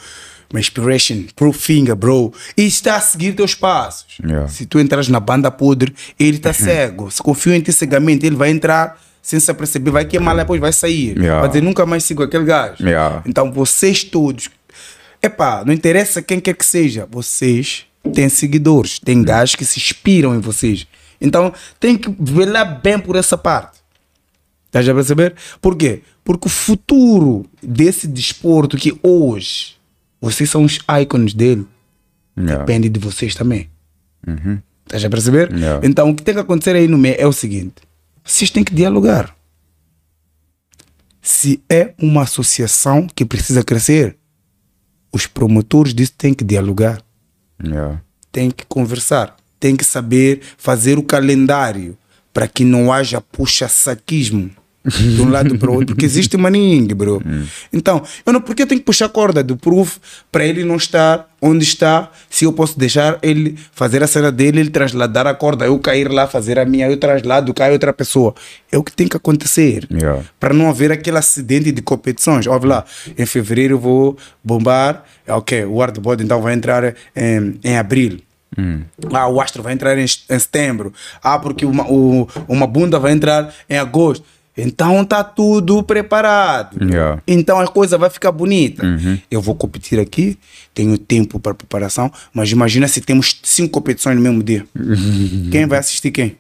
[0.54, 2.34] my inspiration, pro finger, bro.
[2.58, 4.18] E está a seguir teus passos.
[4.24, 4.48] Yeah.
[4.48, 7.10] Se tu entras na banda podre, ele está cego.
[7.10, 10.60] Se confia em ti cegamente, ele vai entrar sem se aperceber, vai queimar lá, depois
[10.60, 11.18] vai sair.
[11.18, 11.42] Yeah.
[11.42, 12.84] Vai dizer, nunca mais sigo aquele gajo.
[12.84, 13.24] Yeah.
[13.26, 14.50] Então vocês todos,
[15.22, 20.36] epá, não interessa quem quer que seja, vocês têm seguidores, têm gajos que se inspiram
[20.36, 20.88] em vocês.
[21.20, 23.80] Então tem que velar bem por essa parte.
[24.66, 25.36] Estás a perceber?
[25.62, 26.02] Por quê?
[26.32, 29.76] Porque o futuro desse desporto que hoje
[30.22, 31.68] vocês são os ícones dele,
[32.38, 32.64] Yeah.
[32.64, 33.70] depende de vocês também.
[34.86, 35.52] Estás a perceber?
[35.54, 35.86] Yeah.
[35.86, 37.76] Então o que tem que acontecer aí no meio é o seguinte:
[38.24, 39.36] vocês têm que dialogar.
[41.22, 44.16] Se é uma associação que precisa crescer,
[45.12, 47.02] os promotores disso têm que dialogar
[47.62, 48.02] Yeah.
[48.32, 51.98] tem que conversar, tem que saber fazer o calendário
[52.34, 54.50] para que não haja puxa-saquismo
[54.84, 57.22] de um lado para o outro, porque existe maninho, bro.
[57.72, 59.98] Então, eu não, porque eu tenho que puxar a corda do proof
[60.32, 64.60] para ele não estar onde está, se eu posso deixar ele fazer a cena dele,
[64.60, 68.36] ele trasladar a corda, eu cair lá, fazer a minha, eu traslado, cai outra pessoa.
[68.72, 70.24] É o que tem que acontecer Yeah.
[70.40, 72.48] para não haver aquele acidente de competições.
[72.48, 72.86] Olha lá,
[73.18, 78.20] em fevereiro eu vou bombar, é ok, o hardboard então vai entrar em, em abril.
[79.14, 80.94] Ah, o astro vai entrar em, em setembro.
[81.24, 84.26] Ah, porque uma, o, uma bunda vai entrar em agosto.
[84.62, 86.84] Então tá tudo preparado.
[86.84, 87.22] Yeah.
[87.28, 88.84] Então a coisa vai ficar bonita.
[89.30, 90.38] Eu vou competir aqui,
[90.74, 94.66] tenho tempo para preparação, mas imagina se temos cinco competições no mesmo dia.
[95.52, 96.36] Quem vai assistir quem?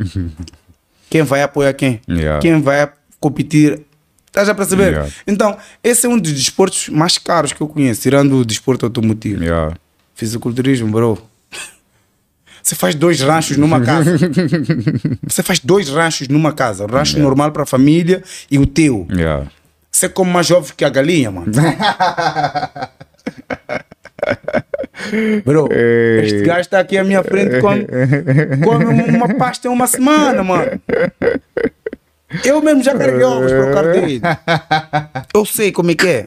[1.10, 2.00] Quem vai apoiar quem?
[2.08, 2.40] Yeah.
[2.40, 2.90] Quem vai
[3.20, 3.82] competir?
[4.28, 4.94] Estás a perceber?
[4.94, 5.12] Yeah.
[5.28, 9.44] Então, esse é um dos desportos mais caros que eu conheço, tirando o desporto automotivo.
[9.44, 9.76] Yeah.
[10.16, 11.22] Fisiculturismo, bro.
[12.62, 14.18] Você faz dois ranchos numa casa.
[15.28, 16.86] Você faz dois ranchos numa casa.
[16.86, 19.08] O rancho normal para a família e o teu.
[19.12, 19.48] Yeah.
[19.92, 21.52] Você come mais jovem que a galinha, mano.
[25.44, 25.70] Bro,
[26.24, 27.86] este gajo está aqui à minha frente come,
[28.64, 28.86] come
[29.16, 30.80] uma pasta em uma semana, mano.
[32.46, 34.22] Eu mesmo já carreguei ovos para o carro dele.
[35.34, 36.26] Eu sei como é que é.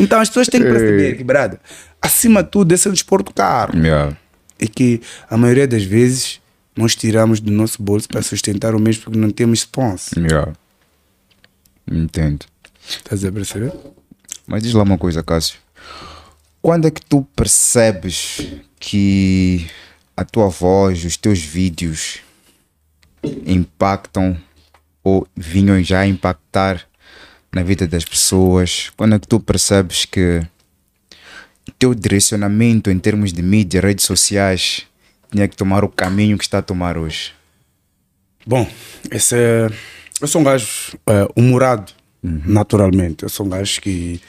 [0.00, 1.60] Então as pessoas têm que perceber que, brada,
[2.00, 3.78] acima de tudo, esse é um desporto caro.
[3.78, 4.16] Yeah.
[4.64, 6.40] E que a maioria das vezes
[6.74, 10.18] nós tiramos do nosso bolso para sustentar o mesmo porque não temos sponsor.
[10.18, 10.54] Yeah.
[11.86, 12.46] Entendo.
[12.88, 13.74] Estás a perceber?
[14.46, 15.58] Mas diz lá uma coisa, Cássio.
[16.62, 18.40] Quando é que tu percebes
[18.80, 19.68] que
[20.16, 22.20] a tua voz, os teus vídeos
[23.44, 24.34] impactam
[25.02, 26.86] ou vinham já a impactar
[27.54, 28.90] na vida das pessoas?
[28.96, 30.40] Quando é que tu percebes que
[31.72, 34.86] teu direcionamento em termos de mídia, redes sociais,
[35.30, 37.32] tinha que tomar o caminho que está a tomar hoje?
[38.46, 38.68] Bom,
[39.10, 39.70] esse é...
[40.20, 40.66] eu sou um gajo
[41.08, 41.92] é, humorado,
[42.22, 43.22] naturalmente.
[43.22, 44.20] Eu sou um gajo que.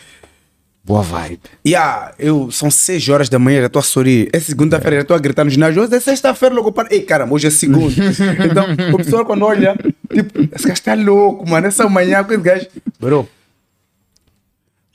[0.84, 1.40] Boa vibe.
[1.66, 4.30] Yeah, eu, são 6 horas da manhã, já estou a sorrir.
[4.32, 5.82] É segunda-feira, já estou a gritar no ginásio.
[5.82, 6.94] Hoje é sexta-feira, logo para.
[6.94, 7.94] Ei, caramba, hoje é segunda.
[8.46, 9.76] então, o pessoal quando olha,
[10.14, 11.68] tipo, esse gajo está louco, mano.
[11.68, 12.68] Essa manhã com esse gajo.
[13.00, 13.28] Bro,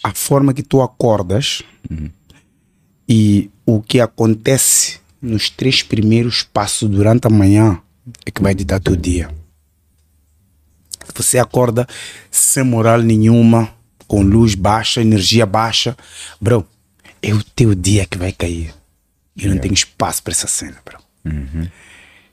[0.02, 1.62] a forma que tu acordas
[3.12, 7.82] e o que acontece nos três primeiros passos durante a manhã
[8.24, 9.28] é que vai ditar teu dia.
[11.16, 11.88] Você acorda
[12.30, 13.68] sem moral nenhuma,
[14.06, 15.96] com luz baixa, energia baixa,
[16.40, 16.64] bro,
[17.20, 18.72] é o teu dia que vai cair.
[19.36, 20.98] Eu não tenho espaço para essa cena, bro.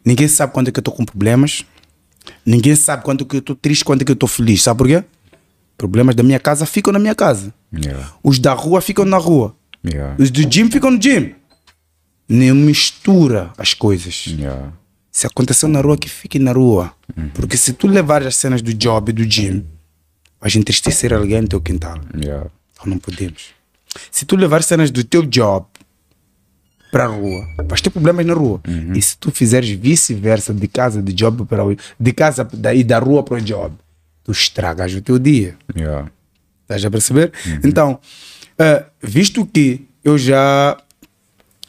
[0.06, 1.66] Ninguém sabe quando é que eu estou com problemas.
[2.46, 4.62] Ninguém sabe quando é que eu estou triste, quando é que eu estou feliz.
[4.62, 5.04] Sabe por quê?
[5.76, 7.52] Problemas da minha casa ficam na minha casa.
[8.22, 9.57] Os da rua ficam na rua.
[9.92, 10.16] Yeah.
[10.20, 11.36] Os do gym ficam no gym.
[12.28, 14.26] Nem mistura as coisas.
[14.28, 14.74] Yeah.
[15.12, 16.94] Se aconteceu na rua, que fique na rua.
[17.34, 19.66] Porque se tu levares as cenas do job e do gym,
[20.40, 22.00] vais entristecer alguém no teu quintal.
[22.16, 22.50] Yeah.
[22.82, 23.56] Ou não podemos.
[24.12, 25.66] Se tu levares cenas do teu job
[26.92, 28.62] para a rua, vais ter problemas na rua.
[28.96, 31.64] E se tu fizeres vice-versa, de casa, de job para
[32.00, 33.74] de casa e da rua para o job,
[34.24, 35.58] tu estragas o teu dia.
[35.76, 36.12] Yeah.
[36.64, 37.32] Estás a perceber?
[37.64, 38.00] Então,
[38.60, 40.78] eh, visto que eu já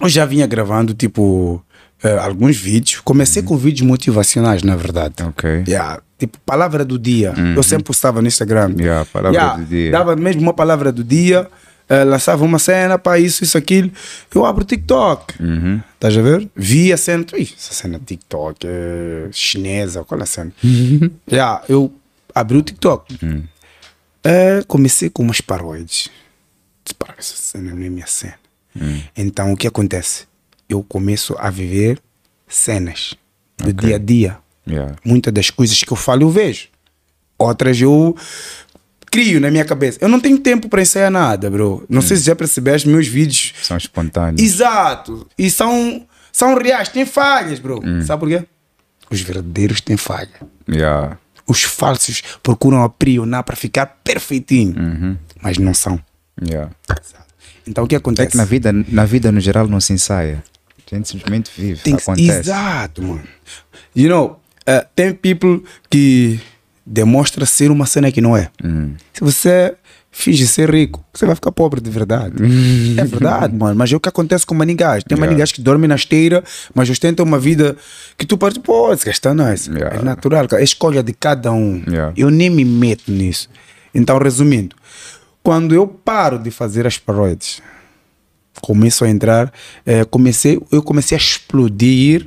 [0.00, 1.62] eu já vinha gravando tipo
[2.02, 5.14] eh, alguns vídeos, comecei com vídeos motivacionais, na verdade.
[5.24, 5.64] Ok.
[5.66, 7.34] Yeah, tipo, palavra do dia.
[7.56, 8.74] Eu sempre postava no Instagram.
[8.78, 9.90] Yeah, palavra do dia.
[9.90, 11.48] Dava mesmo uma palavra do dia,
[11.88, 13.90] eh, lançava uma cena para isso, isso, aquilo.
[14.32, 15.42] Eu abro o TikTok.
[15.42, 15.80] Uhum.
[15.94, 16.48] Estás a ver?
[16.54, 17.24] Vi a cena.
[17.36, 20.52] Ih, essa cena TikTok é chinesa, qual é a cena?
[21.30, 21.92] yeah, eu
[22.32, 23.18] abri o TikTok.
[24.22, 26.10] Eh, comecei com umas paróides.
[26.88, 28.34] Disse, "Pá, Essa cena não é minha cena.
[29.16, 30.26] Então o que acontece?
[30.68, 31.98] Eu começo a viver
[32.46, 33.14] cenas
[33.56, 34.38] do dia a dia.
[34.68, 34.94] Yeah.
[35.04, 36.68] Muitas das coisas que eu falo eu vejo.
[37.38, 38.14] Outras eu
[39.10, 39.98] crio na minha cabeça.
[40.00, 41.84] Eu não tenho tempo para ensaiar nada, bro.
[41.88, 43.54] Não sei se já percebeste meus vídeos.
[43.62, 44.40] São espontâneos.
[44.40, 45.26] Exato.
[45.36, 47.80] E são, são reais, tem falhas, bro.
[48.04, 48.44] Sabe por quê?
[49.10, 50.28] Os verdadeiros têm falha.
[50.70, 51.18] Yeah.
[51.46, 55.18] Os falsos procuram aprionar para ficar perfeitinho.
[55.42, 55.98] Mas não são.
[56.46, 56.70] Yeah.
[57.66, 58.30] Então o que É acontece?
[58.30, 60.42] que na vida, na vida no geral não se ensaia.
[60.90, 61.82] A gente simplesmente vive.
[61.82, 62.30] Que- acontece.
[62.40, 63.22] Exato, mano.
[63.94, 66.40] You know, uh, tem people que
[66.86, 68.48] demonstra ser uma cena que não é.
[68.64, 68.94] Hum.
[69.12, 69.74] Se você
[70.10, 72.34] finge ser rico, você vai ficar pobre de verdade.
[72.96, 73.74] é verdade, mano.
[73.76, 75.04] Mas é o que acontece com manigas.
[75.04, 75.26] Tem Yeah.
[75.26, 76.42] manigas que dormem na esteira,
[76.74, 77.76] mas ostentam uma vida
[78.16, 79.70] que tu pode, pô, gajo está nice.
[79.70, 79.98] Yeah.
[79.98, 80.62] É natural, cara.
[80.62, 81.82] é escolha de cada um.
[81.86, 82.14] Yeah.
[82.16, 83.50] Eu nem me meto nisso.
[83.94, 84.74] Então, resumindo,
[85.48, 87.62] quando eu paro de fazer as paródias,
[88.60, 89.50] começo a entrar,
[89.86, 92.26] eh, comecei, eu comecei a explodir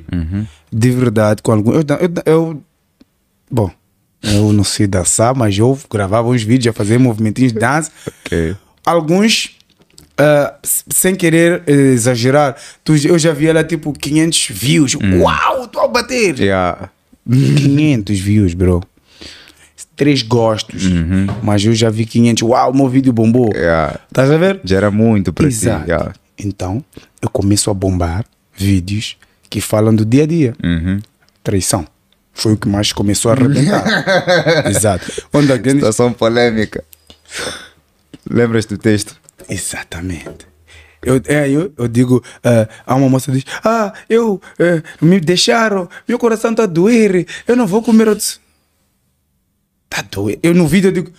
[0.72, 1.72] de verdade com algum.
[1.72, 2.62] Eu, eu, eu-
[3.48, 3.70] bom,
[4.24, 7.92] eu não sei dançar, mas eu gravava uns vídeos a fazer movimentinhos de dança.
[8.26, 8.56] Ok.
[8.84, 9.56] Alguns,
[10.64, 14.94] s- sem querer eh, exagerar, tu, eu já vi ela tipo 500 views.
[14.96, 16.40] Uau, estou a bater!
[16.40, 16.90] Yeah.
[17.30, 18.82] 500 views, bro.
[19.94, 20.84] Três gostos,
[21.42, 22.42] mas eu já vi 500.
[22.48, 23.50] Uau, meu vídeo bombou.
[23.54, 24.00] Yeah.
[24.08, 24.60] Estás a ver?
[24.64, 25.66] Já era muito para ti.
[25.66, 26.12] Yeah.
[26.38, 26.82] Então,
[27.20, 28.24] eu começo a bombar
[28.54, 29.16] vídeos
[29.50, 30.54] que falam do dia a dia.
[30.64, 30.98] Uhum.
[31.44, 31.86] Traição.
[32.32, 33.84] Foi o que mais começou a arrebentar.
[34.66, 35.12] Exato.
[35.32, 36.82] Onde alguém diz- Situação polêmica.
[38.28, 39.14] Lembras do texto?
[39.48, 40.46] Exatamente.
[41.04, 42.22] Eu, é, eu, eu digo,
[42.86, 47.26] há uma moça que diz, ah, eu, eh, me deixaram, meu coração está a doer,
[47.46, 48.40] eu não vou comer outros.
[49.92, 50.40] Tá doendo.
[50.42, 51.12] Eu no vídeo eu digo,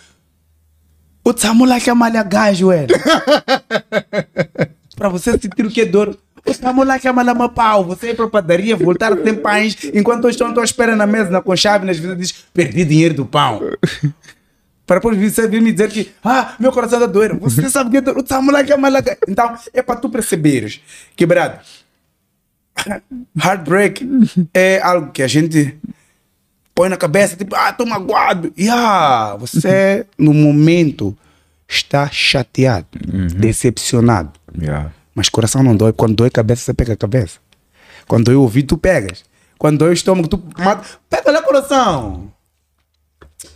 [1.24, 2.88] o Samuel que é malha gajo, é.
[4.98, 6.18] Para você sentir o que é dor.
[6.44, 7.86] O que é malha uma pau.
[7.86, 11.30] Você ir para a padaria, voltar sem pães, enquanto eu estou à espera na mesa,
[11.30, 13.62] na conchave, nas vezes diz, perdi dinheiro do pão.
[14.88, 17.40] Para depois você vir me dizer que, ah, meu coração está doendo.
[17.40, 19.18] Você sabe que eu tá malaca, malaca.
[19.28, 20.82] Então, é para tu perceberes,
[21.16, 21.60] quebrado.
[23.42, 24.06] Heartbreak
[24.54, 25.80] é algo que a gente
[26.74, 28.52] põe na cabeça, tipo, ah, tô magoado.
[28.58, 31.16] E ah, você, no momento,
[31.68, 32.88] está chateado,
[33.36, 34.32] decepcionado.
[34.60, 34.92] Yeah.
[35.16, 35.94] Mas coração não dói.
[35.94, 37.40] Quando dói cabeça, você pega a cabeça.
[38.08, 39.24] Quando dói o ouvido, tu pegas.
[39.58, 40.86] Quando dói o estômago, tu mata.
[41.10, 42.32] Pega lá coração.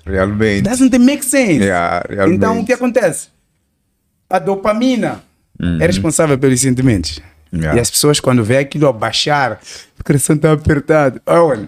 [0.05, 0.63] Realmente.
[0.63, 1.63] Doesn't make sense.
[1.63, 3.29] Yeah, então, o que acontece?
[4.29, 5.23] A dopamina
[5.59, 7.19] é responsável pelos sentimentos.
[7.53, 7.77] Yeah.
[7.77, 9.59] E as pessoas, quando vê aquilo a baixar,
[9.99, 11.21] o coração está apertado.
[11.25, 11.65] Owen,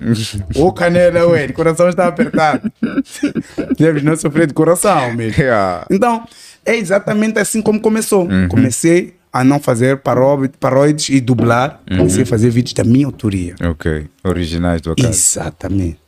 [0.55, 2.71] o canela, Owen, o coração está apertado.
[3.77, 5.41] Deves não sofrer de coração mesmo.
[5.41, 5.85] Yeah.
[5.89, 6.25] Então,
[6.65, 8.27] é exatamente assim como começou.
[8.49, 11.81] Comecei a não fazer paródi- paródias e dublar.
[11.87, 13.55] Comecei a fazer vídeos da minha autoria.
[13.61, 14.07] Ok.
[14.23, 15.07] Originais do acaso.
[15.09, 15.99] Exatamente.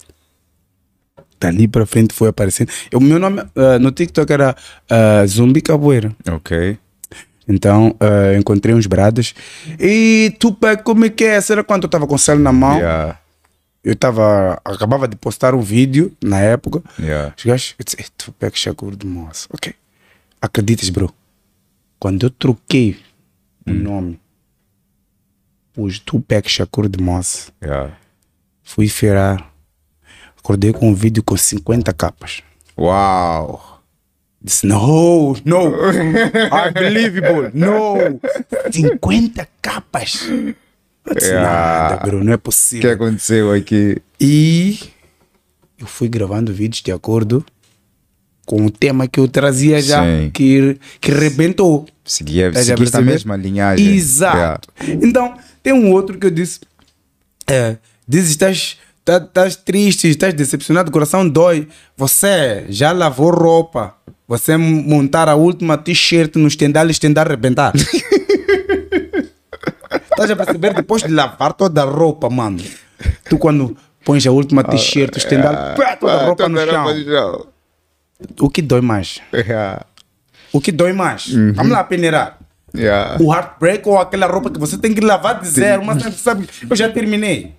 [1.39, 2.69] Dali para frente foi aparecendo.
[2.93, 4.55] O meu nome ah, no TikTok era
[4.89, 6.11] ah, Zumbi Caboeira.
[6.29, 6.77] Ok.
[7.51, 9.33] Então ah, encontrei uns bradas.
[9.79, 11.39] E tu, pá, como é que é?
[11.41, 12.77] Será quando eu estava com o celo na mão?
[12.77, 13.19] Yeah.
[13.83, 14.59] Eu estava.
[14.63, 16.81] Acabava de postar um vídeo na época.
[16.99, 17.33] Yeah.
[17.37, 19.47] Os gajos, eu disse, "Ei, Tupac Shakur de moça.
[19.51, 19.73] Ok.
[20.41, 21.13] Acreditas, bro?
[21.99, 22.97] Quando eu troquei
[23.67, 24.19] o nome,
[25.73, 27.93] pus Tupac Shakur de moça, Yeah.
[28.63, 29.51] fui feirar.
[30.37, 32.41] Acordei com um vídeo com 50 capas.
[32.77, 33.70] Uau.
[34.43, 35.67] Disse, no, no,
[36.69, 38.19] unbelievable, no.
[38.71, 40.21] 50 capas.
[40.27, 41.49] Eu disse, Yeah.
[41.89, 42.91] nada, bro, não é O que possível.
[42.91, 43.97] aconteceu aqui?
[44.19, 44.79] E
[45.79, 47.45] eu fui gravando vídeos de acordo
[48.45, 50.31] com o tema que eu trazia já, Sim.
[50.31, 51.87] que, que rebentou.
[52.03, 53.11] Seguia, Estás a seguiste a perceber?
[53.11, 53.87] mesma linhagem.
[53.95, 54.69] Exato.
[54.87, 56.59] Então, tem um outro que eu disse:
[57.47, 57.77] é,
[58.07, 61.67] dizes, estás, tá- estás triste, estás decepcionado, o coração dói.
[61.97, 63.95] Você já lavou roupa.
[64.27, 67.73] Você montar a última t-shirt no estendal e estendar arrebentar.
[70.11, 70.73] Estás a perceber?
[70.73, 72.59] Depois de lavar toda a roupa, mano.
[73.29, 73.75] Tu, quando
[74.05, 76.93] pões a última t-shirt, o estendal, pá, toda a Ah, roupa no toda a roupa
[76.93, 76.99] chão.
[76.99, 77.47] no chão.
[78.41, 79.19] O que dói mais?
[80.53, 81.27] O que dói mais?
[81.27, 81.53] Uhum.
[81.53, 82.37] Vamos lá peneirar.
[82.75, 83.17] Yeah.
[83.21, 86.75] o heartbreak ou aquela roupa que você tem que lavar de zero, mas sabe, eu
[86.75, 87.53] já terminei.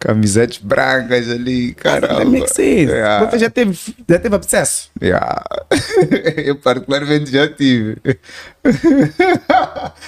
[0.00, 2.24] Camisetes brancas ali, caramba.
[2.24, 2.90] Make sense.
[2.90, 3.26] Yeah.
[3.26, 3.78] Você já teve,
[4.08, 4.90] já teve abscesso.
[5.00, 5.44] Yeah.
[6.42, 7.98] Eu particularmente já tive.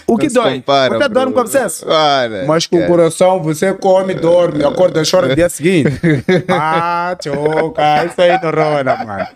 [0.06, 0.54] O que dói?
[0.54, 1.84] compara, você dorme com abscesso.
[1.84, 5.90] Para, Mas com o coração você come, dorme, acorda, chora no dia seguinte.
[6.48, 9.26] ah, choca, isso aí não rola, mano.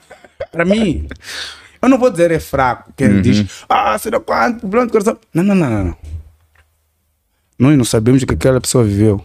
[0.51, 1.07] Pra mim,
[1.83, 5.19] eu não vou dizer é fraco, que ele diz, ah, será quanto, problema do coração.
[5.35, 5.97] Não, não, não, não, não.
[7.59, 9.23] Nós não sabemos o que aquela pessoa viveu.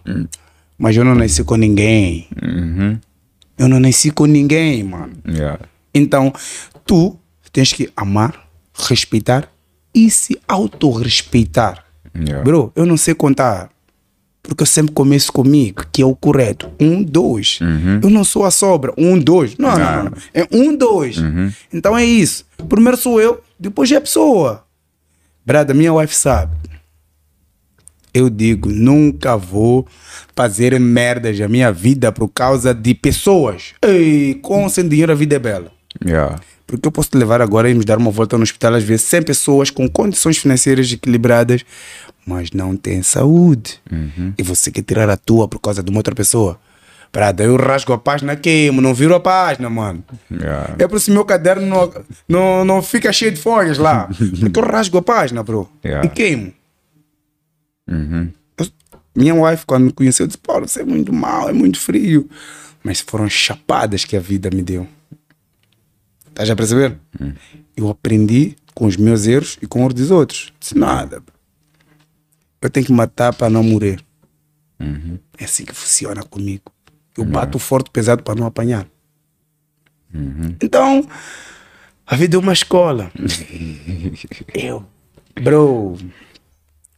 [0.81, 2.27] Mas eu não nasci com ninguém.
[2.41, 2.99] Uhum.
[3.55, 5.13] Eu não nasci com ninguém, mano.
[5.27, 5.59] Yeah.
[5.93, 6.33] Então,
[6.83, 7.19] tu
[7.53, 9.47] tens que amar, respeitar
[9.93, 11.85] e se autorrespeitar.
[12.15, 12.43] Yeah.
[12.43, 13.69] Bro, eu não sei contar.
[14.41, 16.71] Porque eu sempre começo comigo, que é o correto.
[16.79, 17.59] Um, dois.
[18.01, 18.91] Eu não sou a sobra.
[18.97, 19.55] Um, dois.
[19.59, 20.03] Não, não, não.
[20.05, 20.13] não.
[20.33, 21.17] É um, dois.
[21.71, 22.43] Então é isso.
[22.67, 24.65] Primeiro sou eu, depois é a pessoa.
[25.45, 26.55] Brada, minha wife sabe.
[28.13, 29.87] Eu digo, nunca vou
[30.35, 33.73] fazer merdas na minha vida por causa de pessoas.
[33.81, 35.71] Ei, com sem dinheiro a vida é bela.
[36.05, 36.39] Yeah.
[36.67, 39.05] Porque eu posso te levar agora e nos dar uma volta no hospital, às vezes,
[39.05, 41.65] sem pessoas com condições financeiras equilibradas,
[42.25, 43.79] mas não têm saúde.
[44.37, 46.57] E você quer tirar a tua por causa de uma outra pessoa.
[47.11, 50.01] Prada, eu rasgo a página, queimo, não viro a página, mano.
[50.31, 50.75] Yeah.
[50.79, 51.91] É por isso que meu caderno não,
[52.27, 54.07] não, não fica cheio de folhas lá.
[54.39, 55.69] Porque eu rasgo a página, bro.
[55.83, 56.05] Yeah.
[56.05, 56.53] E queimo.
[57.89, 58.31] Uhum.
[59.15, 62.29] Minha wife, quando me conheceu, disse: Paulo, você é muito mal, é muito frio.
[62.83, 64.87] Mas foram chapadas que a vida me deu.
[66.27, 66.97] Estás a perceber?
[67.75, 70.51] Eu aprendi com os meus erros e com os dos outros.
[70.59, 71.21] Disse nada.
[72.61, 73.99] Eu tenho que matar para não morrer.
[75.37, 76.71] É assim que funciona comigo.
[77.17, 78.87] Eu bato forte pesado para não apanhar.
[80.61, 81.07] Então,
[82.05, 83.11] a vida é uma escola.
[84.53, 84.85] Eu,
[85.41, 85.97] bro,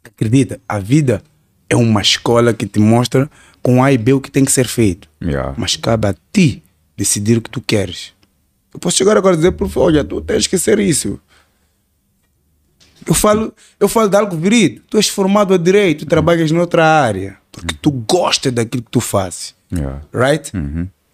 [0.10, 1.22] acredita, a vida
[1.70, 3.30] é uma escola que te mostra
[3.62, 5.08] com A e B o que tem que ser feito.
[5.22, 5.54] Yeah.
[5.58, 6.62] Mas cabe a ti
[6.98, 8.14] decidir o que tu queres.
[8.74, 11.20] Eu posso chegar agora e dizer, por favor, olha, tu tens que ser isso.
[13.06, 14.86] Eu falo, eu falo de algo verídico.
[14.90, 17.38] Tu és formado a direito, tu trabalhas noutra área.
[17.52, 19.54] Porque tu gostas daquilo que tu fazes.
[19.72, 20.02] Yeah.
[20.14, 20.52] Right?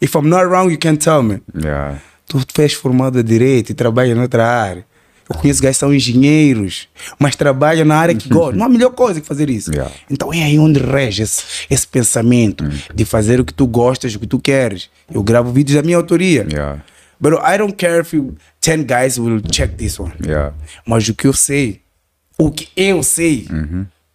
[0.01, 1.41] If I'm not wrong, you can tell me.
[1.53, 2.01] Yeah.
[2.25, 4.85] Tu és formado a direito e trabalha noutra área.
[5.29, 6.87] Eu conheço gajos que são engenheiros,
[7.19, 8.57] mas trabalham na área que gostam.
[8.57, 9.71] Não há melhor coisa que fazer isso.
[9.71, 9.93] Yeah.
[10.09, 14.19] Então é aí onde rege esse, esse pensamento de fazer o que tu gostas, o
[14.19, 14.89] que tu queres.
[15.13, 16.47] Eu gravo vídeos da minha autoria.
[16.49, 16.83] Yeah.
[17.19, 20.13] But I don't care if you, 10 guys will check this one.
[20.25, 20.55] Yeah.
[20.85, 21.81] Mas o que eu sei,
[22.37, 23.47] o que eu sei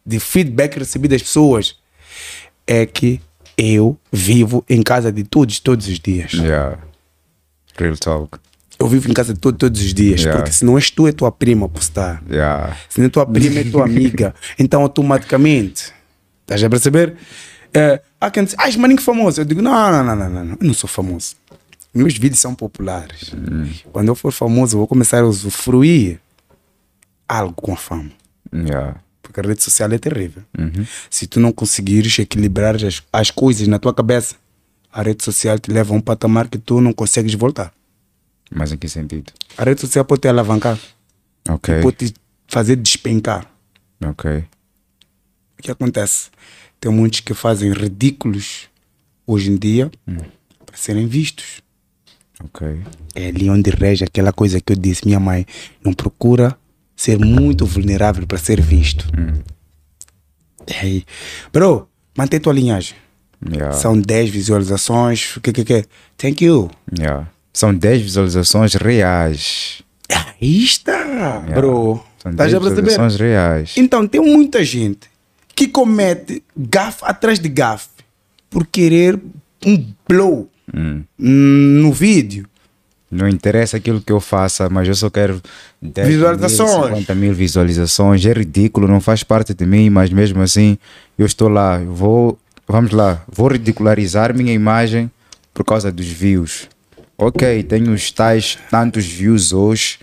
[0.05, 1.77] de feedback recebido das pessoas
[2.67, 3.21] é que
[3.57, 6.33] eu vivo em casa de todos, todos os dias.
[6.33, 6.79] Yeah.
[7.77, 8.39] Real talk.
[8.79, 10.21] Eu vivo em casa de todos, todos os dias.
[10.21, 10.41] Yeah.
[10.41, 12.23] Porque se não és tu, é tua prima a postar.
[12.29, 12.77] Yeah.
[12.89, 14.35] Se não é tua prima, é tua amiga.
[14.59, 15.93] Então, automaticamente,
[16.43, 17.17] estás a perceber?
[17.73, 19.41] É, há quem diz, ah, és maninho famoso.
[19.41, 21.37] Eu digo, não, não, não, não, não, não, eu não sou famoso.
[21.93, 23.33] Meus vídeos são populares.
[23.93, 26.19] Quando eu for famoso, eu vou começar a usufruir
[27.29, 28.11] algo com a fama.
[28.53, 28.97] Yeah.
[29.23, 30.43] Porque a rede social é terrível.
[31.09, 34.37] Se tu não conseguires equilibrar as, as coisas na tua cabeça,
[34.93, 37.73] a rede social te leva a um patamar que tu não consegues voltar.
[38.51, 39.33] Mas em que sentido?
[39.57, 40.79] A rede social pode te alavancar,
[41.49, 41.81] Ok.
[41.83, 42.15] pode te
[42.49, 43.51] fazer despencar.
[44.05, 44.45] Ok.
[45.59, 46.31] O que acontece?
[46.81, 48.69] Tem muitos que fazem ridículos
[49.27, 49.91] hoje em dia
[50.67, 51.63] para serem vistos.
[52.43, 52.83] Ok.
[53.15, 55.47] É ali onde rege aquela coisa que eu disse, minha mãe,
[55.83, 56.57] não procura
[56.95, 59.07] ser muito vulnerável para ser visto.
[60.67, 61.05] É aí.
[61.53, 62.97] Bro, mantém tua linhagem.
[63.47, 63.73] Yeah.
[63.73, 65.37] São 10 visualizações.
[65.37, 65.85] O que que que?
[66.17, 66.71] Thank you.
[66.99, 67.31] Yeah.
[67.55, 69.81] São 10 visualizações reais.
[70.11, 72.03] Aí está, bro.
[72.19, 72.83] São Estás 10 a perceber?
[72.91, 73.75] visualizações reais.
[73.77, 75.09] Então, tem muita gente
[75.55, 77.89] que comete gafe atrás de gafe
[78.51, 79.19] por querer
[79.65, 81.03] um blow Hum.
[81.21, 82.47] hum, no vídeo.
[83.11, 85.41] Não interessa aquilo que eu faça, mas eu só quero
[85.81, 86.71] 10 Visualizações.
[86.87, 88.27] Mil, 50 mil visualizações.
[88.27, 90.77] É ridículo, não faz parte de mim, mas mesmo assim
[91.17, 91.81] eu estou lá.
[91.81, 95.09] Eu vou, vamos lá, vou ridicularizar minha imagem
[95.53, 96.67] por causa dos views.
[97.17, 100.01] Ok, tenho os tais tantos views hoje,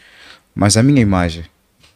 [0.55, 1.43] mas a minha imagem.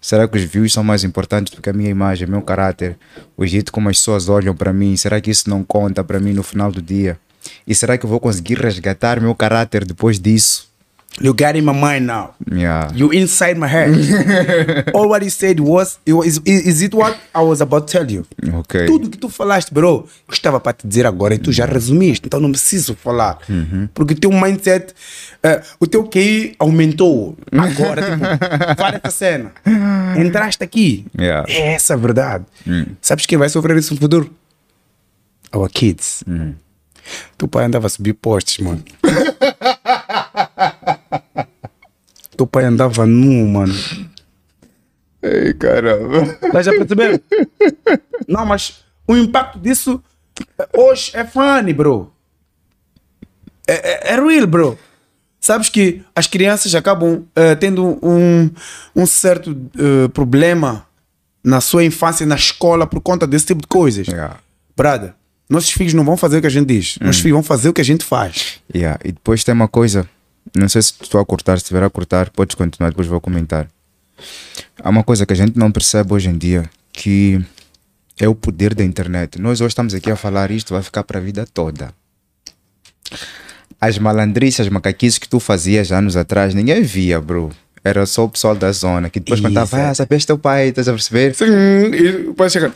[0.02, 2.98] Será que os views são mais importantes do que a minha imagem, meu caráter,
[3.38, 4.96] o jeito como as pessoas olham para mim?
[4.98, 7.18] Será que isso não conta para mim no final do dia?
[7.66, 10.70] E será que eu vou conseguir resgatar meu caráter depois disso?
[11.22, 12.36] You got in my mind now.
[12.52, 12.92] Yeah.
[12.94, 13.90] You inside my head.
[14.94, 18.12] All what he said was, it was- is, it what I was about to tell
[18.12, 18.26] you?
[18.54, 18.86] Ok.
[18.86, 22.28] Tudo que tu falaste, bro, eu estava para te dizer agora e tu já resumiste,
[22.28, 23.38] então não preciso falar.
[23.94, 24.94] Porque o teu mindset,
[25.42, 28.02] eh, o teu QI aumentou agora.
[28.02, 28.18] tipo,
[28.76, 29.54] para essa cena.
[30.18, 31.06] Entraste aqui.
[31.18, 31.50] Yeah.
[31.50, 32.44] É essa a verdade.
[33.02, 34.30] Sabes quem vai sofrer isso no futuro?
[35.54, 36.26] Our kids.
[37.38, 38.84] Teu pai andava a subir postes, mano.
[42.36, 43.74] Teu pai andava nu, mano.
[45.22, 46.38] Ei, caramba.
[46.44, 47.22] Estás a perceber?
[48.28, 50.03] Não, mas o impacto disso
[50.74, 52.12] hoje é funny, bro.
[53.68, 54.78] É, é, é real, bro.
[55.40, 58.49] Sabes que as crianças acabam eh, tendo um,
[58.95, 60.88] um certo eh, problema
[61.44, 64.07] na sua infância, na escola, por conta desse tipo de coisas.
[64.07, 64.40] Yeah.
[64.76, 65.14] Brother,
[65.48, 66.98] nossos filhos não vão fazer o que a gente diz.
[66.99, 68.60] Nossos filhos vão fazer o que a gente faz.
[68.74, 68.99] Yeah.
[69.06, 70.10] E depois tem uma coisa,
[70.54, 73.68] não sei se estou a cortar, se estiver a cortar, podes continuar, depois vou comentar.
[74.82, 77.42] Há uma coisa que a gente não percebe hoje em dia, que
[78.20, 79.40] é o poder da internet.
[79.40, 81.94] Nós hoje estamos aqui a falar isto, vai ficar para a vida toda.
[83.80, 87.52] As malandrices, as macaquices que tu fazias anos atrás, ninguém via, bro.
[87.84, 89.94] Era só o pessoal da zona que depois contava, Isso, ah, é.
[89.94, 91.36] sabes teu pai, estás a perceber?
[91.36, 92.74] Sim, pode chegar.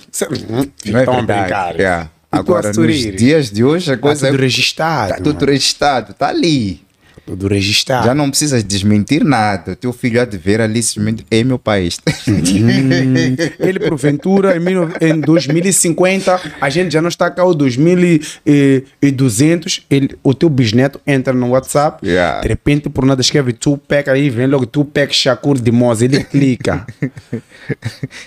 [0.86, 1.78] Não é verdade.
[1.80, 2.12] Yeah.
[2.32, 5.10] Agora, nos dias de hoje, a Está coisa tudo é registrado.
[5.10, 5.48] Tá tudo mano.
[5.48, 6.82] registrado, tá ali.
[7.30, 8.06] Tudo registrado.
[8.08, 9.76] Já não precisas desmentir nada.
[9.76, 12.00] Teu filho há de ver ali simplesmente é meu país.
[13.60, 20.18] Ele, porventura, em, mil- em 2050, a gente já não está cá, o 2200, ele,
[20.24, 22.42] o teu bisneto entra no WhatsApp, Yeah.
[22.42, 26.86] de repente, por nada, escreve Tupac, aí vem logo Tupac Shakur de Moza, ele clica.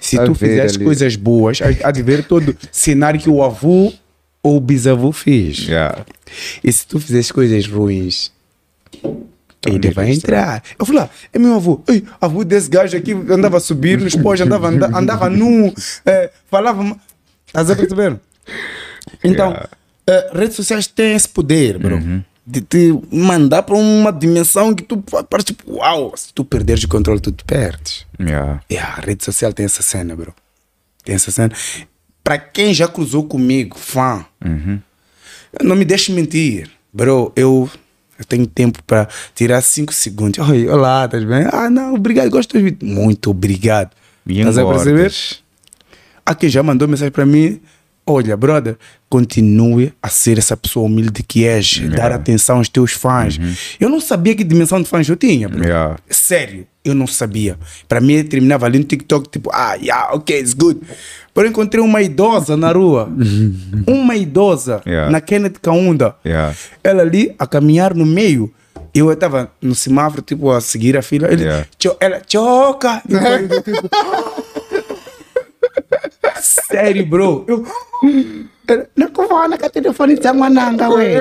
[0.01, 0.85] Se tu fizeres ali.
[0.85, 3.93] coisas boas, há há de ver todo cenário que o avô
[4.43, 5.67] ou o bisavô fez.
[5.67, 6.05] yeah.
[6.63, 8.31] E se tu fizeres coisas ruins,
[9.65, 10.63] ele ali vai entrar.
[10.79, 11.83] Eu falei, ah, é meu avô.
[11.89, 15.73] Ei, avô desse gajo aqui andava a subir nos pós, andava, anda, andava nu,
[16.05, 16.97] eh, falava.
[17.47, 18.19] Estás a perceber?
[19.25, 19.69] Então, Yeah.
[20.07, 21.99] eh, redes sociais têm esse poder, bro.
[22.47, 26.89] De te mandar para uma dimensão que tu partes tipo, uau, se tu perderes o
[26.89, 28.05] controle, tu te perdes.
[28.19, 28.61] Yeah.
[28.71, 30.33] E a rede social tem essa cena, bro.
[31.05, 31.53] Tem essa cena.
[32.25, 34.25] Para quem já cruzou comigo, fã,
[35.63, 37.33] não me deixe mentir, bro.
[37.37, 37.69] Eu,
[38.23, 40.39] eu tenho tempo para tirar 5 segundos.
[40.49, 41.47] Oi, olá, estás bem?
[41.53, 42.91] Ah, não, obrigado, gosto dos vídeos.
[42.91, 43.91] Muito obrigado.
[44.27, 45.13] Estás a perceber?
[46.25, 47.61] Há quem já mandou mensagem para mim.
[48.05, 48.77] Olha, brother,
[49.09, 53.39] continue a ser essa pessoa humilde que és, dar atenção aos teus fãs.
[53.79, 55.63] Eu não sabia que dimensão de fãs eu tinha, bro.
[55.63, 55.97] Yeah.
[56.11, 57.57] Sério, eu não sabia.
[57.89, 60.81] Para mim, terminava ali no TikTok, tipo, ah, yeah, ok, it's good.
[61.35, 63.09] Eu encontrei uma idosa na rua.
[63.87, 65.11] uma idosa Yeah.
[65.11, 66.17] na Kenneth Kaunda.
[66.27, 66.55] Yeah.
[66.83, 68.53] Ela ali a caminhar no meio.
[68.95, 71.33] Eu estava no semáforo, tipo, a seguir a fila.
[71.33, 71.67] Ele, Yeah.
[71.79, 73.01] "Cho- ela, choca!
[73.09, 73.89] E eu, eu, tipo,
[76.41, 77.45] Sério, bro.
[77.49, 77.67] Eu,
[78.69, 81.21] ela, não vou na telefone de Mananga, ué.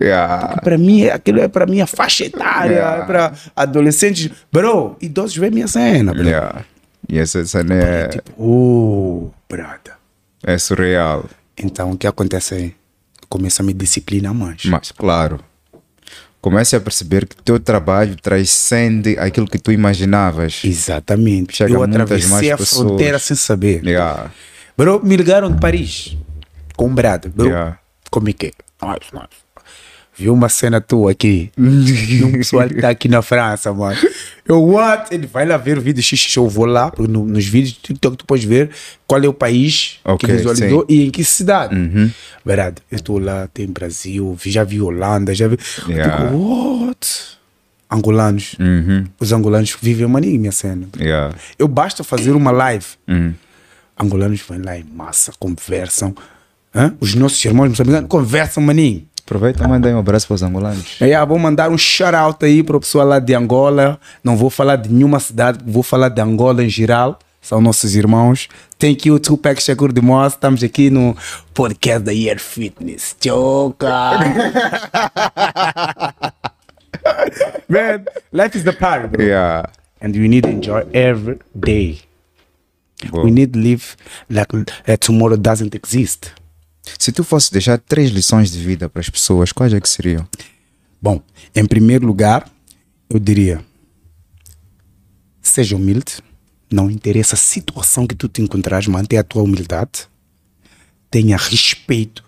[0.00, 0.60] Yeah.
[0.62, 3.02] Para mim, aquilo é para minha faixa etária, Yeah.
[3.02, 4.30] é para adolescentes.
[4.52, 6.24] Bro, idosos vê minha cena, bro.
[6.24, 6.64] Yeah.
[7.08, 9.94] E essa cena é, Tipo, oh, brother.
[10.42, 11.26] é surreal.
[11.56, 12.74] Então, o que acontece aí?
[13.28, 14.64] Começa a me disciplinar mais.
[14.64, 15.38] Mas, claro,
[16.44, 20.60] comece a perceber que teu trabalho transcende aquilo que tu imaginavas.
[20.62, 21.56] Exatamente.
[21.56, 22.86] Chega eu atravessei mais a pessoas.
[22.86, 23.82] fronteira sem saber.
[23.82, 24.30] Yeah.
[24.76, 26.18] Bro, me ligaram de Paris.
[26.76, 27.30] Com um brado.
[27.30, 27.78] Bro, Yeah.
[28.10, 28.50] como é que é?
[28.86, 29.43] Nice, nice.
[30.16, 31.50] Viu uma cena tua aqui.
[31.58, 33.98] um pessoal que tá aqui na França, mano.
[34.46, 35.12] Eu, what?
[35.12, 38.16] Ele vai lá ver o vídeo xixi, eu vou lá, porque no- nos vídeos TikTok
[38.18, 38.70] tu podes ver
[39.06, 40.94] qual é o país Ok, que visualizou sim.
[40.94, 41.74] e em que cidade.
[41.74, 42.10] Uhum.
[42.44, 42.76] Verdade.
[42.90, 45.58] Eu estou lá, tem Brasil, vi- já vi Holanda, já vi.
[45.88, 46.26] Eu Yeah.
[46.26, 46.36] digo,
[46.86, 47.08] what?
[47.90, 48.54] Angolanos.
[48.60, 49.04] Uhum.
[49.20, 50.88] Os angolanos vivem uma minha cena.
[50.98, 51.34] Yeah.
[51.58, 53.34] Eu basta fazer uma live Uhum.
[53.98, 56.14] angolanos vão lá em massa, conversam.
[56.74, 56.94] Hã?
[57.00, 59.06] Os nossos irmãos moçambicanos conversam, maninho.
[59.24, 60.98] Aproveita e manda aí um abraço para os angolanos.
[61.00, 63.98] Ah, vou mandar um shout-out aí para o pessoal lá de Angola.
[64.22, 67.18] Não vou falar de nenhuma cidade, vou falar de Angola em geral.
[67.40, 68.48] São nossos irmãos.
[68.78, 70.34] Thank you, Tupac Shakur de Moss.
[70.34, 71.16] Estamos aqui no
[71.54, 73.16] podcast da Year Fitness.
[73.22, 74.18] Choca!
[77.68, 79.24] Man, life is the party, bro.
[79.24, 79.66] Yeah.
[80.00, 82.00] And we need to enjoy every day.
[83.12, 83.96] We need to live
[84.30, 86.32] like uh, tomorrow doesn't exist.
[86.98, 90.26] Se tu fosse deixar três lições de vida para as pessoas, quais é que seriam?
[91.00, 91.20] Bom,
[91.54, 92.50] em primeiro lugar,
[93.08, 93.64] eu diria:
[95.40, 96.18] seja humilde,
[96.70, 100.08] não interessa a situação que tu te encontrares, mantenha a tua humildade,
[101.10, 102.24] tenha respeito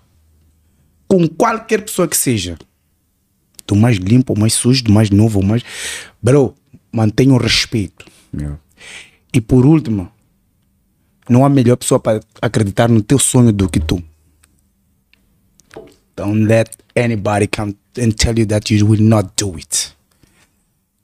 [1.08, 2.58] com qualquer pessoa que seja,
[3.66, 5.62] do mais limpo, ou mais sujo, do mais novo, ou mais.
[6.22, 6.54] Bro,
[6.92, 8.06] mantenha o respeito.
[8.34, 8.58] Yeah.
[9.32, 10.10] E por último,
[11.28, 14.02] não há melhor pessoa para acreditar no teu sonho do que tu.
[16.16, 19.94] Don't let anybody come and tell you that you will not do it.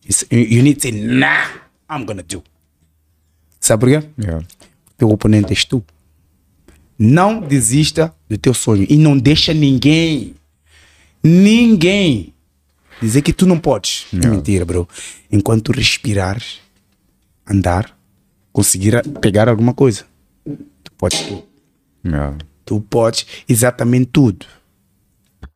[0.08, 1.46] It's- You need to say, nah,
[1.90, 2.42] I'm gonna do.
[3.60, 4.08] Sabe por quê?
[4.18, 4.44] Yeah.
[4.96, 5.84] Teu oponente és tu.
[6.98, 10.34] Não desista do teu sonho e não deixa ninguém,
[11.22, 12.32] ninguém
[13.00, 14.06] dizer que tu não podes.
[14.12, 14.88] É mentira, bro.
[15.30, 16.60] Enquanto tu respirares,
[17.46, 17.96] andar,
[18.52, 20.04] conseguir pegar alguma coisa,
[20.84, 21.44] tu podes tudo.
[22.04, 22.36] Yeah.
[22.64, 24.46] Tu podes exatamente tudo.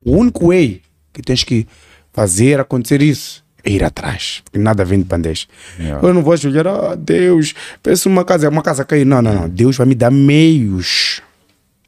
[0.04, 0.82] O único way
[1.12, 1.66] que tens que
[2.12, 4.40] fazer acontecer isso é ir atrás.
[4.44, 5.46] Porque nada vem de bandeja.
[5.78, 6.06] Yeah.
[6.06, 9.04] Eu não vou ajoelhar, ah, Deus, pensa uma casa, uma casa cair.
[9.04, 9.48] Não, não, não.
[9.48, 11.20] Deus vai me dar meios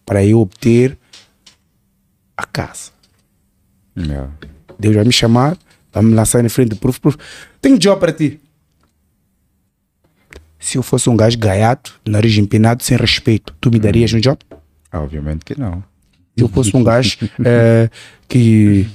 [0.04, 0.98] para eu obter
[2.36, 2.90] a casa.
[3.96, 4.30] Yeah.
[4.78, 5.56] Deus vai me chamar,
[5.92, 7.16] vai me lançar em frente do proof, proof.
[7.60, 8.40] Tenho job para ti.
[10.58, 14.38] Se eu fosse um gajo gaiato, nariz empinado, sem respeito, tu me darias um job?
[14.90, 15.82] Ah, Obviamente que não.
[16.38, 17.90] Se eu fosse um gajo eh,
[18.28, 18.86] que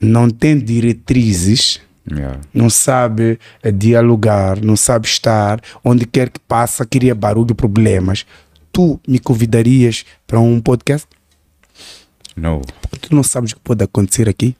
[0.00, 1.80] não tem diretrizes,
[2.10, 2.40] Yeah.
[2.54, 8.24] não sabe eh, dialogar, não sabe estar, onde quer que passa, cria barulho, problemas,
[8.72, 11.06] tu me convidarias para um podcast?
[12.34, 12.62] No.
[12.88, 14.56] Porque tu não sabes o que pode acontecer aqui.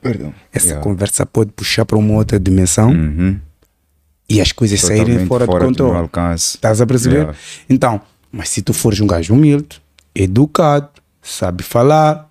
[0.00, 0.32] Perdão.
[0.50, 0.82] Essa Yeah.
[0.82, 3.38] conversa pode puxar para uma outra dimensão Uhum.
[4.26, 5.96] e as coisas saírem Totalmente fora, de controle.
[5.98, 6.56] alcance.
[6.56, 7.16] Estás a perceber?
[7.16, 7.34] Yeah.
[7.68, 8.00] Então,
[8.32, 9.82] mas se tu fores um gajo humilde,
[10.14, 10.88] educado,
[11.22, 12.30] sabe falar,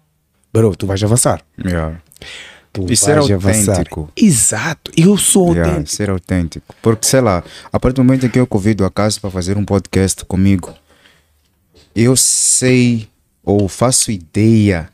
[0.54, 1.42] bro, tu vais avançar.
[1.64, 2.02] Yeah.
[2.72, 3.72] Tu E ser vais avançar.
[3.72, 4.12] autêntico.
[4.16, 5.96] Exato, eu sou Yeah, autêntico.
[5.96, 6.76] ser autêntico.
[6.82, 9.58] Porque, sei lá, a partir do momento em que eu convido a Cássio para fazer
[9.58, 10.74] um podcast comigo,
[11.96, 13.08] eu sei
[13.44, 14.90] ou faço ideia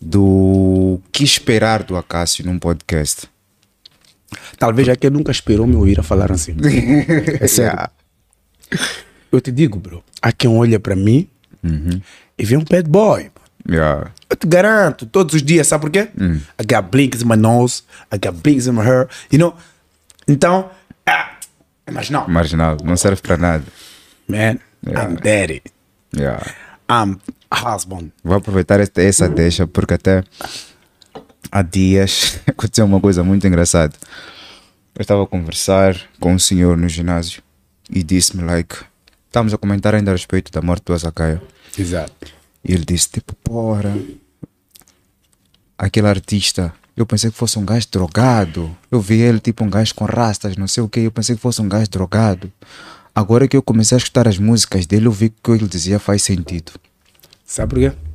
[0.00, 3.28] do que esperar do Acácio num podcast.
[4.58, 6.54] Talvez já que ele nunca esperou me ouvir a falar assim.
[7.40, 7.88] é sério.
[9.32, 11.26] Eu te digo, bro, há quem olha para mim
[12.38, 13.30] e vê um bad boy.
[13.68, 14.10] Yeah.
[14.28, 16.08] Eu te garanto, todos os dias, sabe por quê?
[16.58, 17.82] I got blinks in my nose,
[18.12, 19.54] I got blinks in my hair, you know?
[20.26, 20.70] Então,
[21.06, 21.30] ah,
[21.92, 23.64] mas não, Marginal, não serve para nada.
[24.28, 25.62] man, I'm daddy,
[26.16, 26.42] Yeah.
[26.88, 27.18] I'm
[27.52, 28.10] husband.
[28.24, 30.24] Vou aproveitar esta, essa deixa porque até
[31.50, 33.94] há dias aconteceu uma coisa muito engraçada.
[34.94, 37.42] Eu estava a conversar com um senhor no ginásio
[37.88, 38.76] e disse-me like,
[39.30, 41.40] estamos a comentar ainda a respeito da morte do Azakaia.
[41.78, 42.26] Exato.
[42.64, 43.96] E ele disse, tipo, porra,
[45.78, 48.76] aquele artista, eu pensei que fosse um gajo drogado.
[48.90, 51.40] Eu vi ele tipo um gajo com rastas, não sei o que, eu pensei que
[51.40, 52.52] fosse um gajo drogado.
[53.14, 55.68] Agora que eu comecei a escutar as músicas dele, eu vi que o que ele
[55.68, 56.72] dizia faz sentido.
[57.44, 58.10] Sabe por quê?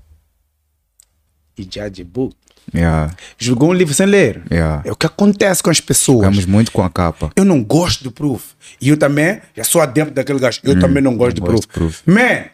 [1.57, 2.35] e judge book.
[2.73, 3.13] Yeah.
[3.37, 4.41] Jogou um livro sem ler.
[4.51, 4.81] Yeah.
[4.85, 6.19] É o que acontece com as pessoas.
[6.19, 7.31] Ficamos muito com a capa.
[7.35, 8.53] Eu não gosto do proof.
[8.81, 10.59] E eu também, já sou adepto daquele gajo.
[10.63, 12.01] Eu também não gosto não do gosto proof.
[12.01, 12.17] proof.
[12.17, 12.45] Man,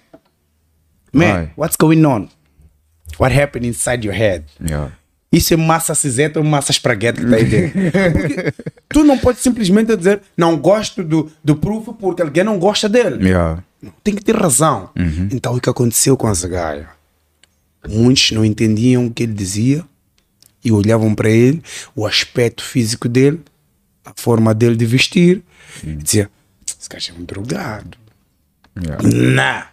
[1.14, 1.50] man, Why?
[1.58, 2.28] what's going on?
[3.20, 4.46] What happened inside your head?
[4.60, 4.92] Yeah.
[5.32, 7.80] Isso é massa cinzenta ou massa espraguete que está aí dentro?
[8.12, 8.54] Porque
[8.90, 13.30] tu não pode simplesmente dizer não gosto do, do proof porque alguém não gosta dele.
[13.30, 13.64] Yeah.
[14.04, 14.90] Tem que ter razão.
[15.32, 16.90] Então, o que aconteceu com a Zagaia?
[17.88, 19.84] Muitos não entendiam o que ele dizia
[20.64, 21.62] e olhavam para ele,
[21.96, 23.42] o aspecto físico dele,
[24.06, 25.44] a forma dele de vestir,
[25.84, 26.30] e dizia:
[26.80, 27.98] Esse gajo é um drogado.
[28.82, 29.04] Yeah.
[29.04, 29.64] Não!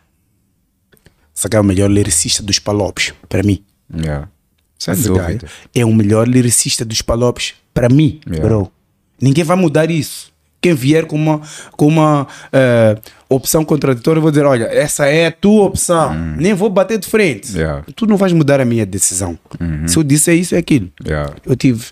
[1.38, 3.64] Zagaia é o melhor lyricista dos palopes, para mim.
[3.94, 4.28] Yeah.
[4.78, 5.48] Sem Zagaia dúvida.
[5.74, 8.46] é o melhor lyricista dos palopes, para mim, Yeah.
[8.48, 8.72] bro.
[9.20, 10.32] Ninguém vai mudar isso.
[10.60, 11.40] Quem vier com uma,
[11.76, 12.98] com uma eh,
[13.28, 16.12] opção contraditória, eu vou dizer: olha, essa é a tua opção.
[16.36, 17.56] Nem vou bater de frente.
[17.56, 17.84] Yeah.
[17.94, 19.38] Tu não vais mudar a minha decisão.
[19.86, 20.90] Se eu disser isso, é aquilo.
[21.06, 21.32] Yeah.
[21.46, 21.86] Eu tive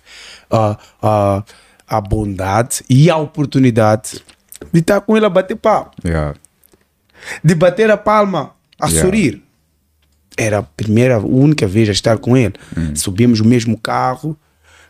[0.51, 1.45] a a
[1.89, 4.21] a bondade e a oportunidade
[4.73, 6.35] de estar com ele a bater papo Yeah.
[7.45, 9.43] de bater a palma, a sorrir.
[10.37, 12.55] Era a primeira, única vez a estar com ele.
[12.95, 14.37] Subimos o mesmo carro,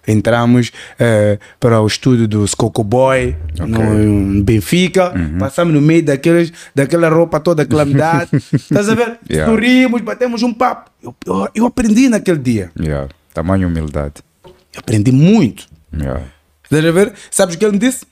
[0.07, 7.09] entramos eh, para o estúdio do Skoko Boy, no Benfica, passamos no meio daqueles, daquela
[7.09, 8.31] roupa toda, calamidade.
[8.53, 9.19] Estás a ver?
[9.29, 9.51] Yeah.
[9.51, 10.91] Sorrimos, batemos um papo.
[11.03, 12.71] Eu, eu, eu aprendi naquele dia.
[12.79, 13.09] Yeah.
[13.35, 14.15] Tamanho humildade.
[14.45, 15.67] Eu aprendi muito.
[15.93, 16.23] Yeah.
[16.63, 17.13] Estás a ver?
[17.31, 18.07] Sabes o que ele me disse?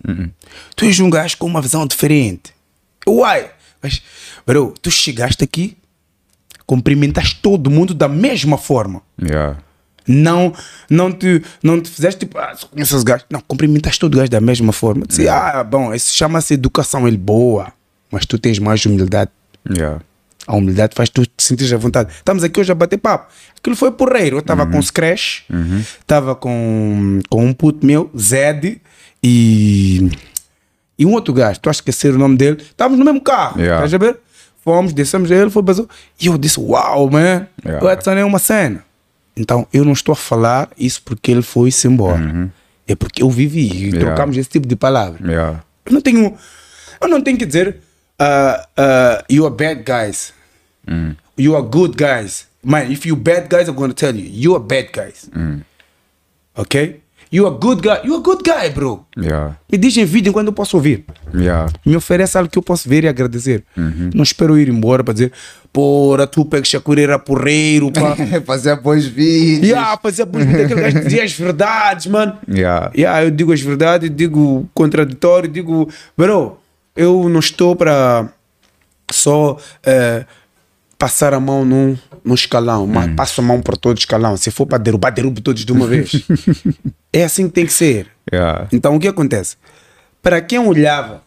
[0.76, 2.52] Tu és um gajo com uma visão diferente.
[3.06, 3.50] Uai!
[3.82, 4.02] Mas,
[4.46, 5.76] bro, tu chegaste aqui,
[6.66, 9.02] cumprimentaste todo mundo da mesma forma.
[9.20, 9.58] Yeah.
[10.06, 10.52] Não,
[10.90, 13.24] não, te, não te fizeste tipo, ah, só conheço os gajos.
[13.30, 15.06] Não, cumprimentaste todo gajo da mesma forma.
[15.06, 17.72] Disse, ah, bom, isso chama-se educação ele boa,
[18.10, 19.30] mas tu tens mais humildade.
[19.68, 20.00] Yeah.
[20.46, 22.12] A humildade faz tu te sentir à vontade.
[22.12, 23.32] Estamos aqui hoje a bater papo.
[23.56, 24.36] Aquilo foi porreiro.
[24.36, 25.40] Eu estava com o Scratch,
[25.98, 28.78] estava com, com um puto meu, Zed,
[29.22, 30.10] e,
[30.98, 31.58] e um outro gajo.
[31.60, 32.58] Tu acha que esquecer o nome dele?
[32.60, 33.58] Estávamos no mesmo carro.
[33.58, 33.76] Yeah.
[33.86, 34.18] Estás a ver?
[34.62, 35.88] Fomos, descemos ele, foi basou.
[36.20, 37.82] E eu disse: Uau, man, Yeah.
[37.86, 38.84] o Edson é uma cena.
[39.36, 42.50] Então eu não estou a falar isso porque ele foi-se embora.
[42.86, 44.00] É porque eu vivi e Yeah.
[44.00, 45.26] trocamos esse tipo de palavra.
[45.26, 45.64] Yeah.
[45.86, 46.34] Eu não tenho,
[47.00, 47.76] eu não tenho que dizer
[48.20, 50.32] uh, uh, you are bad guys.
[51.36, 52.46] You are good guys.
[52.62, 55.28] Man, if you bad guys, I'm gonna tell you, you are bad guys.
[56.54, 57.00] Ok?
[57.30, 58.06] You are good guy.
[58.06, 59.04] You are good guy, bro.
[59.16, 59.56] Yeah.
[59.70, 61.04] Me diz em vídeo quando eu posso ouvir.
[61.34, 61.72] Yeah.
[61.84, 63.64] Me oferece algo que eu posso ver e agradecer.
[63.76, 65.32] Não espero ir embora para dizer,
[65.74, 68.14] porra, tu pegas a era porreiro, pá.
[68.46, 69.68] Fazer bons vídeos.
[69.68, 72.38] yeah, fazia bonito aquele gajo dizia as verdades, mano.
[72.48, 72.92] Yeah.
[72.96, 76.56] Yeah, eu digo as verdades, digo contraditório, digo, bro,
[76.94, 78.28] eu não estou para
[79.10, 80.24] só eh,
[80.96, 84.36] passar a mão num, num escalão, mas passo a mão para todo escalão.
[84.36, 86.24] Se for para derrubar, derrubo todos de uma vez.
[87.12, 88.06] é assim que tem que ser.
[88.32, 88.68] Yeah.
[88.72, 89.56] Então o que acontece?
[90.22, 91.24] Para quem olhava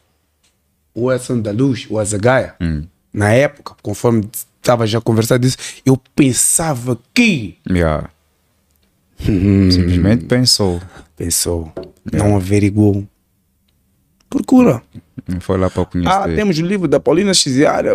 [0.95, 2.55] o Edson da Luz, o Azagaia,
[3.17, 4.29] na época, conforme
[4.61, 8.11] estava já conversando disso, eu pensava que Yeah.
[9.19, 10.79] Simplesmente pensou.
[11.15, 11.73] pensou,
[12.13, 13.03] não averiguou.
[14.29, 14.83] Procura.
[15.27, 16.11] Não foi lá para conhecer.
[16.11, 17.93] Ah, temos o livro da Paulina Xiziara.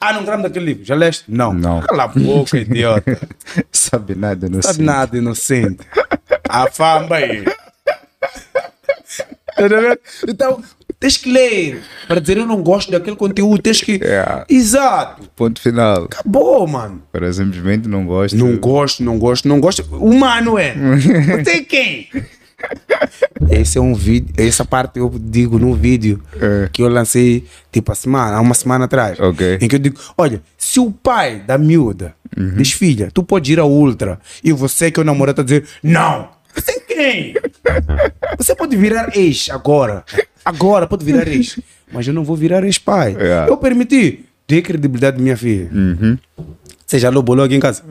[0.00, 0.84] Ah, não gramos daquele livro.
[0.86, 1.24] Já leste?
[1.28, 1.52] Não.
[1.52, 1.82] Não.
[1.82, 3.18] Cala a boca, idiota.
[3.70, 5.80] Sabe nada, não Sabe nada, inocente.
[6.48, 7.44] A fama aí.
[9.58, 9.98] Tá?
[10.28, 10.62] Então,
[11.00, 11.82] tens que ler.
[12.06, 13.92] Para dizer eu não gosto daquele conteúdo, tens que.
[14.02, 14.44] Yeah.
[14.48, 15.28] Exato.
[15.36, 16.04] Ponto final.
[16.04, 17.02] Acabou, mano.
[17.12, 18.36] Para simplesmente não gosto.
[18.36, 19.82] Não gosto, não gosto, não gosto.
[19.96, 20.74] Humano é.
[21.44, 22.08] Você é quem?
[23.50, 26.68] Esse é um vídeo, essa parte eu digo no vídeo É.
[26.72, 29.18] que eu lancei tipo a semana, há uma semana atrás.
[29.20, 29.58] Ok.
[29.60, 32.14] Em que eu digo: olha, se o pai da miúda
[32.56, 35.66] diz filha, tu pode ir a ultra e você que é o namorado está dizer:
[35.82, 36.28] não,
[36.60, 37.34] você é quem?
[38.36, 40.04] Você pode virar ex agora.
[40.44, 41.58] Agora pode virar ex.
[41.92, 43.14] Mas eu não vou virar ex-pai.
[43.14, 43.48] Yeah.
[43.48, 44.24] Eu permiti.
[44.46, 45.70] Dê credibilidade à minha filha.
[46.86, 47.82] Você já lobolou aqui em casa?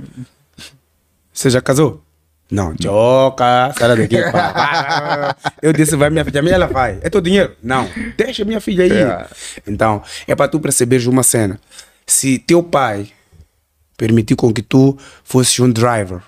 [1.32, 2.04] Você já casou?
[2.50, 4.22] Não, joca, sai daqui.
[4.32, 5.36] pá.
[5.62, 6.98] Eu disse, vai minha filha, minha ela vai.
[7.02, 7.56] É teu dinheiro?
[7.62, 8.92] Não, deixa minha filha aí.
[8.92, 9.30] Yeah.
[9.68, 11.60] Então, é para tu perceberes uma cena.
[12.06, 13.10] Se teu pai
[13.98, 16.22] permitiu com que tu fosses um driver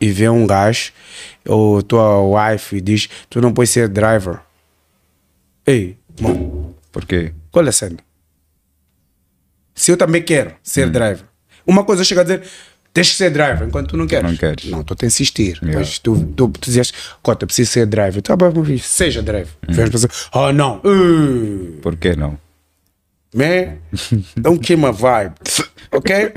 [0.00, 0.92] e vê um gajo,
[1.46, 2.20] ou tua
[2.50, 4.40] wife diz, tu não pode ser driver.
[5.66, 7.32] Ei, mano, Por quê?
[7.50, 7.98] qual é a cena?
[9.74, 11.24] Se eu também quero ser driver,
[11.66, 12.42] uma coisa chega a dizer,
[12.92, 14.30] tens que ser driver, enquanto tu não queres.
[14.30, 14.64] Não queres.
[14.64, 15.58] Não, tens que insistir.
[15.62, 15.78] Yeah.
[15.78, 18.20] Mas tu, tu, tu dizias, Cota, preciso ser driver.
[18.20, 19.52] Tu, ah, seja driver.
[19.68, 22.38] Vem as pessoas, oh não, uh, Por que não?
[23.38, 23.78] Man,
[24.36, 25.34] don't kill my vibe.
[25.90, 26.32] Ok?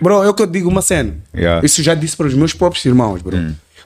[0.00, 1.16] Bro, eu que eu digo uma cena.
[1.34, 1.64] Yeah.
[1.64, 3.36] Isso já disse para os meus próprios irmãos, bro.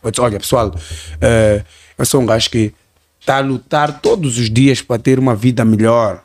[0.03, 0.74] Eu disse, olha, pessoal,
[1.20, 1.62] eh,
[1.99, 2.73] eu sou um gajo que
[3.20, 6.23] está a lutar todos os dias para ter uma vida melhor.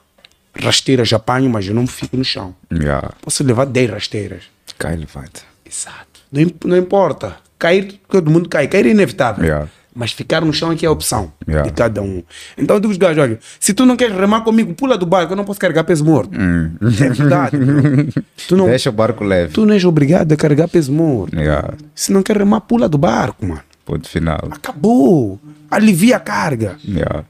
[0.53, 2.55] Rasteiras apanho, mas eu não fico no chão.
[2.71, 3.11] Yeah.
[3.21, 4.43] Posso levar 10 rasteiras.
[4.77, 5.41] Cai, levanta.
[5.65, 6.21] Exato.
[6.31, 7.37] Não, não importa.
[7.57, 8.67] Cair, todo mundo cai.
[8.67, 9.43] Cair é inevitável.
[9.43, 9.69] Yeah.
[9.95, 11.67] Mas ficar no chão é que é a opção Yeah.
[11.69, 12.21] de cada um.
[12.57, 15.33] Então eu digo os gajos, olha, se tu não queres remar comigo, pula do barco,
[15.33, 16.31] eu não posso carregar peso morto.
[16.35, 17.57] É verdade.
[18.47, 19.51] tu, não, Deixa o barco leve.
[19.53, 21.35] tu não és obrigado a carregar peso morto.
[21.35, 21.73] Yeah.
[21.95, 23.61] Se não quer remar, pula do barco, mano.
[23.83, 24.47] Ponto final.
[24.51, 25.39] Acabou.
[25.71, 26.77] Alivia a carga.
[26.87, 27.23] Yeah.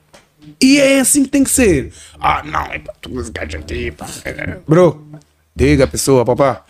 [0.61, 1.93] E é assim que tem que ser.
[2.19, 3.93] Ah, não, é para tu esse gajo aqui.
[4.67, 5.07] Bro,
[5.59, 6.63] diga a pessoa, papá,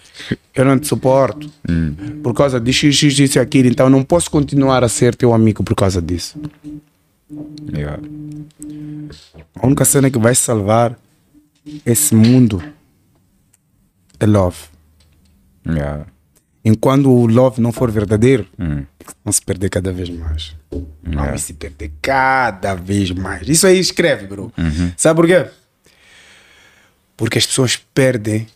[0.54, 1.50] eu não te suporto.
[2.24, 3.70] Por causa de x, x, isso e aquilo.
[3.70, 6.40] Então não posso continuar a ser teu amigo por causa disso.
[7.72, 8.02] Yeah.
[9.56, 10.98] A única cena que vai salvar
[11.86, 12.62] esse mundo
[14.20, 14.58] é love.
[15.68, 16.06] Yeah.
[16.66, 18.84] Enquanto o love não for verdadeiro, Hum.
[19.24, 20.56] vão se perder cada vez mais.
[21.06, 21.30] Yeah.
[21.30, 23.48] Vão se perder cada vez mais.
[23.48, 24.52] Isso aí escreve, bro.
[24.98, 25.46] Sabe por quê?
[27.16, 28.48] Porque as pessoas perdem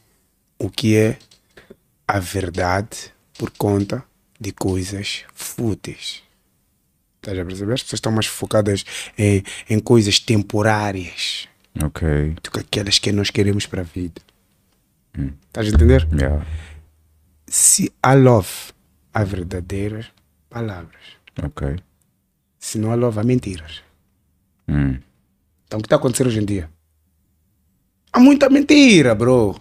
[0.63, 1.17] o que é
[2.07, 4.01] a verdade por conta
[4.39, 6.23] de coisas fúteis.
[7.17, 7.73] Estás a perceber?
[7.73, 8.85] As pessoas estão mais focadas
[9.17, 11.49] em, em coisas temporárias
[11.83, 12.35] Ok.
[12.41, 14.21] do que aquelas que nós queremos para a vida.
[15.47, 16.07] Estás a entender?
[16.13, 16.45] Yeah.
[17.45, 18.71] Se há love,
[19.13, 20.07] há verdadeiras
[20.49, 21.03] palavras.
[21.43, 21.75] Ok.
[22.57, 23.83] Se não há love, há mentiras.
[24.67, 24.97] Hum.
[25.67, 26.69] Então o que está acontecendo hoje em dia?
[28.13, 29.59] Há muita mentira, bro.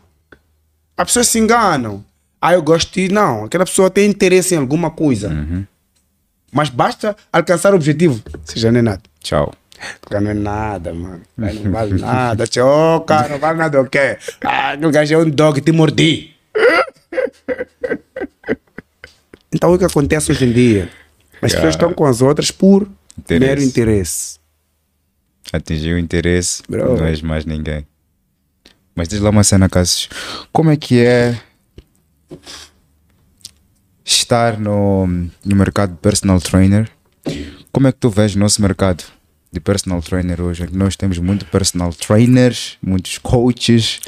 [0.97, 2.05] As pessoas se enganam.
[2.40, 3.09] Ah, eu gosto de.
[3.09, 5.31] Não, aquela pessoa tem interesse em alguma coisa.
[6.51, 8.23] Mas basta alcançar o objetivo.
[8.55, 9.02] Já não é nada.
[9.20, 9.52] Tchau.
[10.09, 11.23] Cara, não é nada, mano.
[11.36, 12.47] Não vale nada.
[12.47, 14.19] Tchau, cara, não vale nada o quê?
[14.44, 16.31] Ah, aquele gajo é um dog, te mordi.
[19.52, 20.89] Então o que acontece hoje em dia?
[21.40, 22.89] As pessoas estão com as outras por
[23.19, 23.40] Interesse.
[23.48, 24.39] mero interesse.
[25.52, 26.97] Atingiu o interesse, Bro.
[26.97, 27.86] não és mais ninguém.
[28.94, 30.09] Mas diz lá uma cena, Cassius.
[30.52, 31.40] Como é que é
[34.05, 36.90] estar no, no mercado de personal trainer?
[37.73, 39.05] Como é que tu vês o nosso mercado
[39.51, 40.69] de personal trainer hoje?
[40.73, 44.01] Nós temos muitos personal trainers, muitos coaches.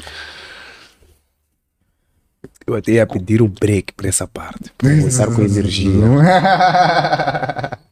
[2.67, 4.71] Eu até ia pedir um break para essa parte.
[4.77, 5.91] Para começar com energia.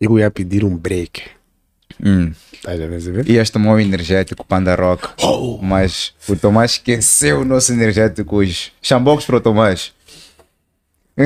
[0.00, 1.22] Eu ia pedir um break.
[2.04, 2.32] Hum.
[2.62, 3.28] Estás a perceber?
[3.28, 5.08] Ias tomar um energético Panda Rock,
[5.60, 8.72] mas o Tomás esqueceu o nosso energético hoje.
[8.80, 9.92] Xambocos para o Tomás.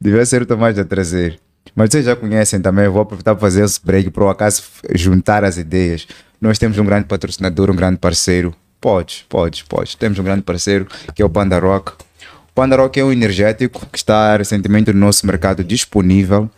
[0.00, 1.40] Devia ser o Tomás a trazer.
[1.74, 4.62] Mas vocês já conhecem também, eu vou aproveitar para fazer esse break para o acaso
[4.94, 6.06] juntar as ideias.
[6.40, 8.54] Nós temos um grande patrocinador, um grande parceiro.
[8.80, 9.96] Podes, podes, podes.
[9.96, 11.90] Temos um grande parceiro que é o Panda Rock.
[11.90, 16.48] O Panda Rock é um energético que está recentemente no nosso mercado disponível.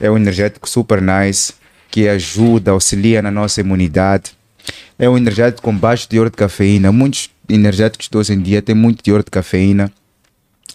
[0.00, 1.52] É um energético super nice
[1.90, 4.32] que ajuda, auxilia na nossa imunidade.
[4.98, 6.90] É um energético com baixo teor de cafeína.
[6.90, 9.92] Muitos energéticos de hoje em dia têm muito teor de cafeína.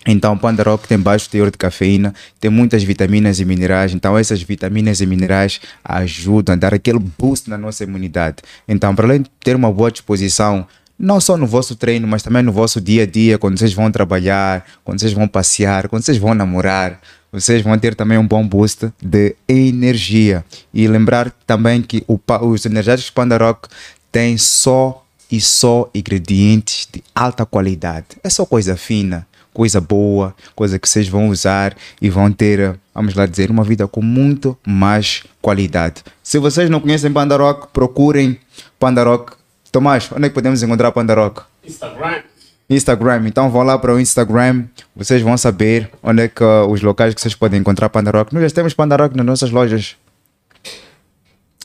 [0.07, 3.91] Então, o Panda Rock tem baixo teor de cafeína, tem muitas vitaminas e minerais.
[3.91, 8.37] Então, essas vitaminas e minerais ajudam a dar aquele boost na nossa imunidade.
[8.67, 12.43] Então, para além de ter uma boa disposição, não só no vosso treino, mas também
[12.43, 16.17] no vosso dia a dia, quando vocês vão trabalhar, quando vocês vão passear, quando vocês
[16.17, 16.99] vão namorar,
[17.41, 20.43] vocês vão ter também um bom boost de energia.
[20.73, 23.67] E lembrar também que o os energéticos Panda Rock
[24.11, 28.07] têm só e só ingredientes de alta qualidade.
[28.23, 33.15] É só coisa fina, coisa boa, coisa que vocês vão usar e vão ter, vamos
[33.15, 36.03] lá dizer, uma vida com muito mais qualidade.
[36.23, 38.39] Se vocês não conhecem Panda Rock, procurem
[38.79, 39.33] Panda Rock.
[39.71, 41.41] Tomás, onde é que podemos encontrar Panda Rock?
[41.65, 42.21] Instagram.
[42.69, 43.23] Instagram.
[43.27, 44.65] Então vão lá para o Instagram,
[44.95, 48.33] vocês vão saber onde é que uh, os locais que vocês podem encontrar Panda Rock.
[48.33, 49.95] Nós já temos Panda Rock nas nossas lojas.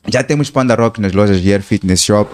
[0.08, 2.30] Já temos Panda Rock nas lojas de Air Fitness Shop.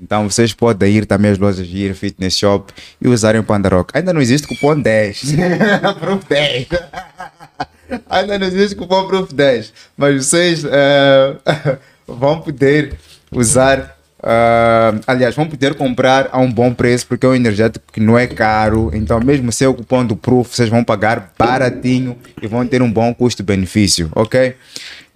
[0.00, 3.68] Então vocês podem ir também às lojas de Air Fitness Shop e usarem o Panda
[3.68, 3.96] Rock.
[3.96, 5.34] Ainda não existe cupom 10.
[6.00, 6.68] Proof 10.
[8.08, 9.72] Ainda não existe cupom Proof 10.
[9.96, 11.36] Mas vocês eh,
[12.06, 12.96] vão poder
[13.32, 13.97] usar.
[14.22, 18.18] Ah, aliás, vão poder comprar a um bom preço porque é um energético que não
[18.18, 18.90] é caro.
[18.92, 22.90] Então, mesmo sem o cupom do Proof, vocês vão pagar baratinho e vão ter um
[22.90, 24.54] bom custo-benefício, ok?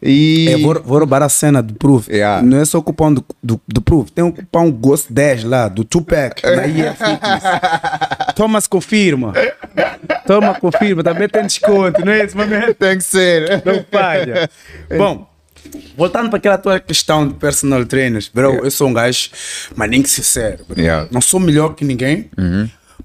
[0.03, 0.49] E.
[0.51, 2.09] Eu vou, vou roubar a cena do Proof.
[2.09, 2.43] Yeah.
[2.43, 4.11] Não é só o cupom do, do, do Proof.
[4.11, 7.43] Tem um cupom Ghost 10 lá, do Tupac, na Fitness.
[8.35, 9.33] Thomas confirma.
[10.27, 11.05] Toma, confirma.
[11.05, 12.37] Também tem desconto, não é isso?
[12.79, 13.63] Tem que ser.
[13.65, 14.51] Não falha.
[14.97, 15.29] Bom,
[15.97, 19.31] Voltando para aquela tua questão de personal trainers, bro, eu sou um gajo,
[19.77, 20.81] mas nem que sincero, bro.
[20.81, 21.09] Yeah.
[21.11, 22.31] Não sou melhor que ninguém,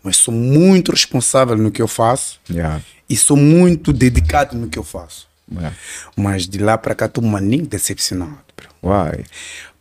[0.04, 2.82] mas sou muito responsável no que eu faço Yeah.
[3.10, 5.28] e sou muito dedicado no que eu faço.
[5.52, 5.76] Yeah.
[6.16, 8.68] Mas de lá para cá estou maninho decepcionado, bro.
[8.84, 9.24] Why?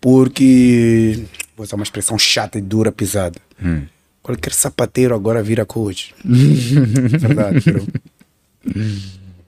[0.00, 1.24] Porque,
[1.56, 3.40] vou usar uma expressão chata e dura, pesada.
[4.22, 6.14] Qualquer sapateiro agora vira coach.
[6.24, 7.86] verdade, bro.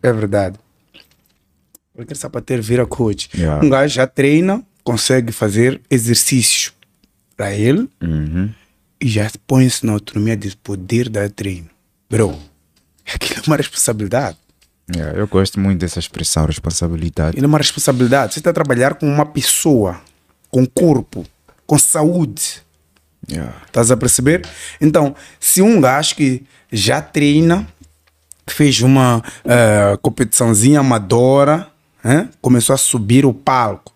[0.02, 0.56] É verdade.
[1.98, 3.28] Qualquer sapateiro vira coach.
[3.34, 3.64] Yeah.
[3.66, 6.72] Um gajo já treina, consegue fazer exercícios
[7.36, 8.50] para ele Uhum.
[9.00, 11.68] e já põe-se na autonomia de poder dar treino.
[12.08, 12.38] Bro,
[13.12, 14.36] aquilo é uma responsabilidade.
[14.94, 17.36] Yeah, eu gosto muito dessa expressão, responsabilidade.
[17.36, 18.32] Ele é uma responsabilidade.
[18.32, 20.00] Você está a trabalhar com uma pessoa,
[20.50, 21.26] com corpo,
[21.66, 22.62] com saúde.
[23.28, 23.60] Yeah.
[23.66, 24.46] Estás a perceber?
[24.80, 27.66] Então, se um gajo que já treina,
[28.46, 31.68] fez uma eh, competiçãozinha amadora,
[32.04, 32.28] hein?
[32.40, 33.94] começou a subir o palco.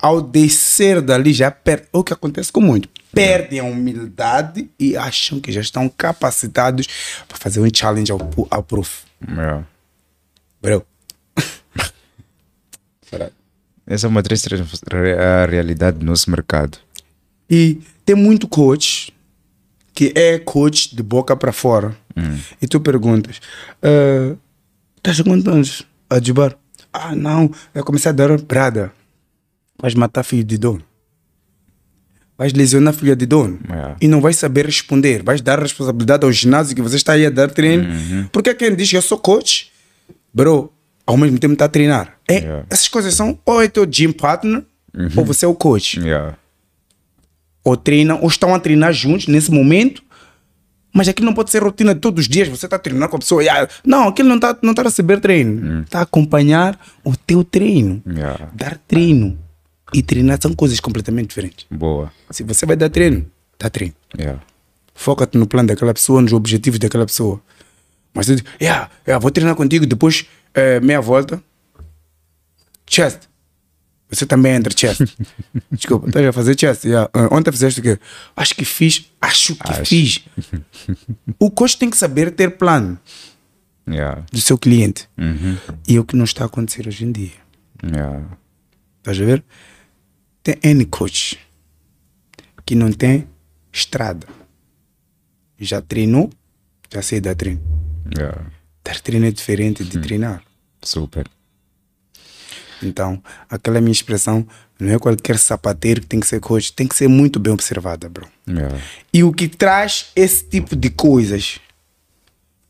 [0.00, 1.86] Ao descer dali, já perde.
[1.92, 2.88] O que acontece com muito?
[3.12, 6.86] Perdem a humildade e acham que já estão capacitados
[7.26, 8.18] para fazer um challenge ao,
[8.50, 9.04] ao prof.
[9.26, 9.64] Yeah.
[10.60, 10.84] Bro.
[13.86, 14.48] Essa é uma triste
[15.48, 16.78] realidade do nosso mercado.
[17.48, 19.14] E tem muito coach
[19.94, 21.96] que é coach de boca para fora.
[22.60, 23.40] E tu perguntas:
[23.82, 24.34] "Ah,
[24.96, 26.54] estás há quantos anos a?
[26.96, 28.92] Ah, não, eu comecei a dar brada.
[29.82, 30.80] Vais matar filho de dono.
[32.38, 33.58] Vais lesionar filha de dono.
[33.68, 33.96] Yeah.
[34.00, 35.22] E não vais saber responder.
[35.22, 38.28] Vais dar responsabilidade ao ginásio que você está aí a dar treino.
[38.32, 39.70] Porque quem diz que eu sou coach,
[40.32, 40.72] bro,
[41.06, 42.16] ao mesmo tempo está a treinar.
[42.28, 42.66] É, Yeah.
[42.70, 44.64] Essas coisas são ou é teu gym partner
[45.16, 46.36] ou você é o coach Yeah.
[47.64, 50.02] ou treinam, ou estão a treinar juntos nesse momento,
[50.94, 52.46] mas aquilo não pode ser rotina de todos os dias.
[52.46, 54.82] Você está a treinar com a pessoa, e, ah, não, aquilo não está não tá
[54.82, 58.00] a receber treino, está a acompanhar o teu treino.
[58.06, 58.48] Yeah.
[58.54, 59.36] Dar treino
[59.92, 61.66] e treinar são coisas completamente diferentes.
[61.68, 62.12] Boa.
[62.30, 63.26] Se você vai dar treino,
[63.58, 63.94] dá treino.
[64.16, 64.40] Yeah.
[64.94, 67.42] Foca-te no plano daquela pessoa, nos objetivos daquela pessoa.
[68.14, 71.42] Mas tu diz, yeah, yeah, vou treinar contigo, depois eh, meia volta,
[72.86, 73.22] chest.
[74.14, 75.00] Você também entra chest.
[75.72, 76.84] Desculpa, estás a fazer chest?
[76.84, 77.10] Yeah.
[77.12, 77.98] Ah, ontem fizeste o quê?
[78.36, 79.84] Acho que fiz, acho que Acho.
[79.86, 80.24] fiz.
[81.38, 82.98] o coach tem que saber ter plano
[83.88, 84.24] Yeah.
[84.32, 85.08] do seu cliente.
[85.18, 85.58] Uhum.
[85.86, 87.32] E é o que não está a acontecer hoje em dia.
[87.84, 88.26] Yeah.
[88.98, 89.44] Estás a ver?
[90.42, 91.38] Tem N coach
[92.64, 93.26] que não tem
[93.72, 94.26] estrada.
[95.58, 96.30] Já treinou,
[96.92, 97.60] já sei dar treino.
[98.16, 98.46] Yeah.
[98.82, 100.42] Dar treino é diferente de treinar.
[100.82, 101.26] Super.
[102.84, 104.46] Então, aquela minha expressão
[104.78, 108.08] não é qualquer sapateiro que tem que ser coach, tem que ser muito bem observada,
[108.08, 108.26] bro.
[108.48, 108.76] Yeah.
[109.12, 111.58] E o que traz esse tipo de coisas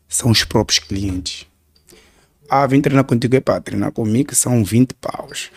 [0.07, 1.45] são os próprios clientes.
[2.47, 5.49] Ah, vim treinar contigo, é para treinar comigo são 20 paus.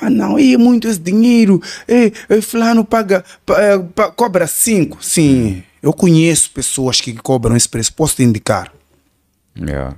[0.00, 1.62] Ah, não, é muito esse dinheiro.
[1.86, 5.02] É, é, fulano paga, pa- é, pa- cobra 5.
[5.04, 8.72] Sim, eu conheço pessoas que cobram esse preço, posso te indicar.
[9.56, 9.96] Yeah.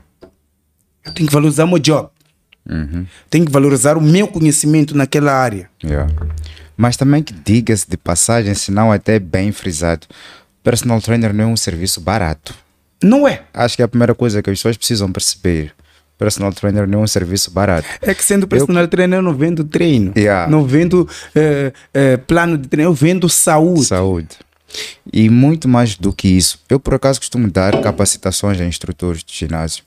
[1.03, 2.11] Eu tenho que valorizar meu job.
[2.69, 3.07] Uhum.
[3.29, 5.69] Tenho que valorizar o meu conhecimento naquela área.
[5.83, 6.11] Yeah.
[6.77, 10.07] Mas também que diga-se de passagem, senão até bem frisado,
[10.63, 12.55] personal trainer não é um serviço barato.
[13.03, 13.43] Não é.
[13.53, 15.73] Acho que é a primeira coisa que as pessoas precisam perceber.
[16.17, 17.87] Personal trainer não é um serviço barato.
[18.01, 20.13] É que sendo personal trainer eu não vendo treino.
[20.17, 20.51] Yeah.
[20.51, 23.87] Não vendo eh, eh, plano de treino, eu vendo saúde.
[23.87, 24.29] Saúde.
[25.13, 26.61] E muito mais do que isso.
[26.69, 29.85] Eu, por acaso, costumo dar capacitações a instrutores de ginásio.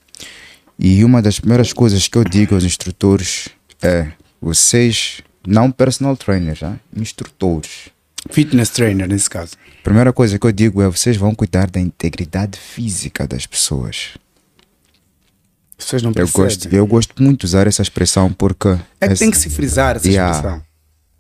[0.80, 3.50] E uma das primeiras coisas que eu digo aos instrutores
[3.82, 4.08] é:
[4.42, 7.90] vocês, não personal trainers, ah, instrutores.
[8.30, 9.54] Fitness trainer, nesse caso.
[9.84, 14.10] Primeira coisa que eu digo é: vocês vão cuidar da integridade física das pessoas.
[15.80, 16.44] As pessoas não Eu percebem.
[16.46, 18.70] gosto, eu gosto muito de usar essa expressão porque.
[19.00, 20.36] É que essa- tem que se frisar essa Yeah.
[20.36, 20.62] expressão.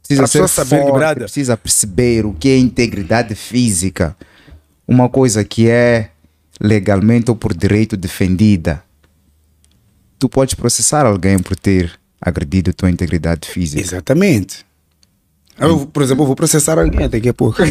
[0.01, 4.15] Precisa ser saber forte, precisa perceber o que é integridade física.
[4.87, 6.09] Uma coisa que é
[6.61, 8.81] legalmente ou por direito defendida.
[10.19, 11.91] Tu podes processar alguém por ter
[12.21, 13.81] agredido tua integridade física.
[13.81, 14.65] Exatamente.
[15.59, 17.57] Eu, por exemplo, eu vou processar alguém daqui a pouco.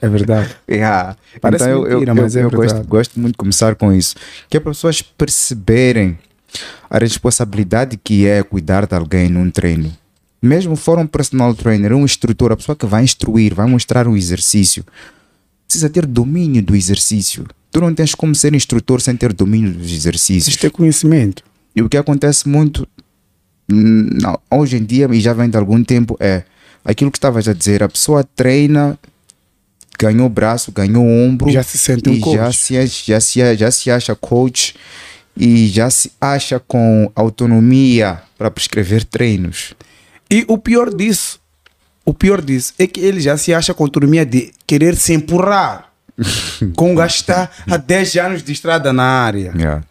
[0.00, 0.54] é verdade.
[0.70, 1.16] Yeah.
[1.40, 3.92] Parece então eu, eu, mentira, eu- mas é eu gosto, gosto muito de começar com
[3.92, 4.14] isso.
[4.48, 6.18] Que é para as pessoas perceberem
[6.88, 9.92] a responsabilidade que é cuidar de alguém num treino.
[10.40, 14.16] Mesmo for um personal trainer, um instrutor, a pessoa que vai instruir, vai mostrar o
[14.16, 14.84] exercício,
[15.68, 17.46] precisa ter domínio do exercício.
[17.70, 20.44] Tu não tens como ser instrutor sem ter domínio dos exercícios.
[20.44, 21.44] Preciso ter conhecimento.
[21.76, 22.88] E o que acontece muito
[23.68, 26.42] não, hoje em dia, e já vem de algum tempo, é
[26.82, 28.98] aquilo que estavas a dizer: a pessoa treina,
[29.98, 32.56] ganhou braço, ganhou ombro, Já se sente um e já coach.
[32.56, 34.74] se, já, se, já se acha coach
[35.36, 39.74] e já se acha com autonomia para prescrever treinos.
[40.30, 41.38] E o pior disso,
[42.08, 45.92] o pior disso é que ele já se acha com autonomia de querer se empurrar
[46.74, 49.52] com gastar há 10 anos de estrada na área.
[49.54, 49.84] Yeah.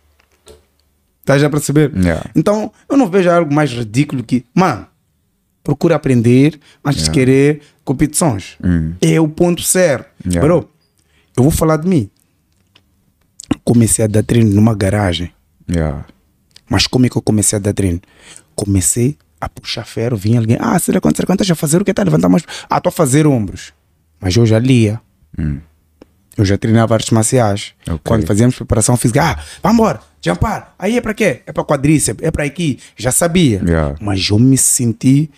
[1.19, 1.95] Estás a perceber?
[1.95, 2.27] Yeah.
[2.35, 4.87] Então, eu não vejo algo mais ridículo que, mano,
[5.63, 7.13] procura aprender antes de Yeah.
[7.13, 8.57] querer competições.
[8.99, 10.09] É o ponto certo.
[10.25, 10.41] Yeah.
[10.41, 10.67] Bro,
[11.37, 12.09] eu vou falar de mim.
[13.63, 15.31] Comecei a dar treino numa garagem.
[15.69, 16.03] Yeah.
[16.67, 18.01] Mas como é que eu comecei a dar treino?
[18.55, 21.85] Comecei a puxar ferro, vinha alguém, ah, será quanto, será quanto, estás a fazer o
[21.85, 21.91] que?
[21.91, 22.43] Está a levantar mais?
[22.69, 23.73] Ah, estou a fazer ombros.
[24.19, 24.99] Mas eu já lia.
[26.35, 27.73] Eu já treinava artes marciais.
[27.87, 27.99] Ok.
[28.03, 30.75] Quando fazíamos preparação física, ah, vamos embora, jumpar.
[30.77, 31.41] Aí é para quê?
[31.45, 32.79] É para quadríceps, é para aqui.
[32.95, 33.61] Já sabia.
[33.65, 33.95] Yeah.
[33.99, 35.29] Mas eu me senti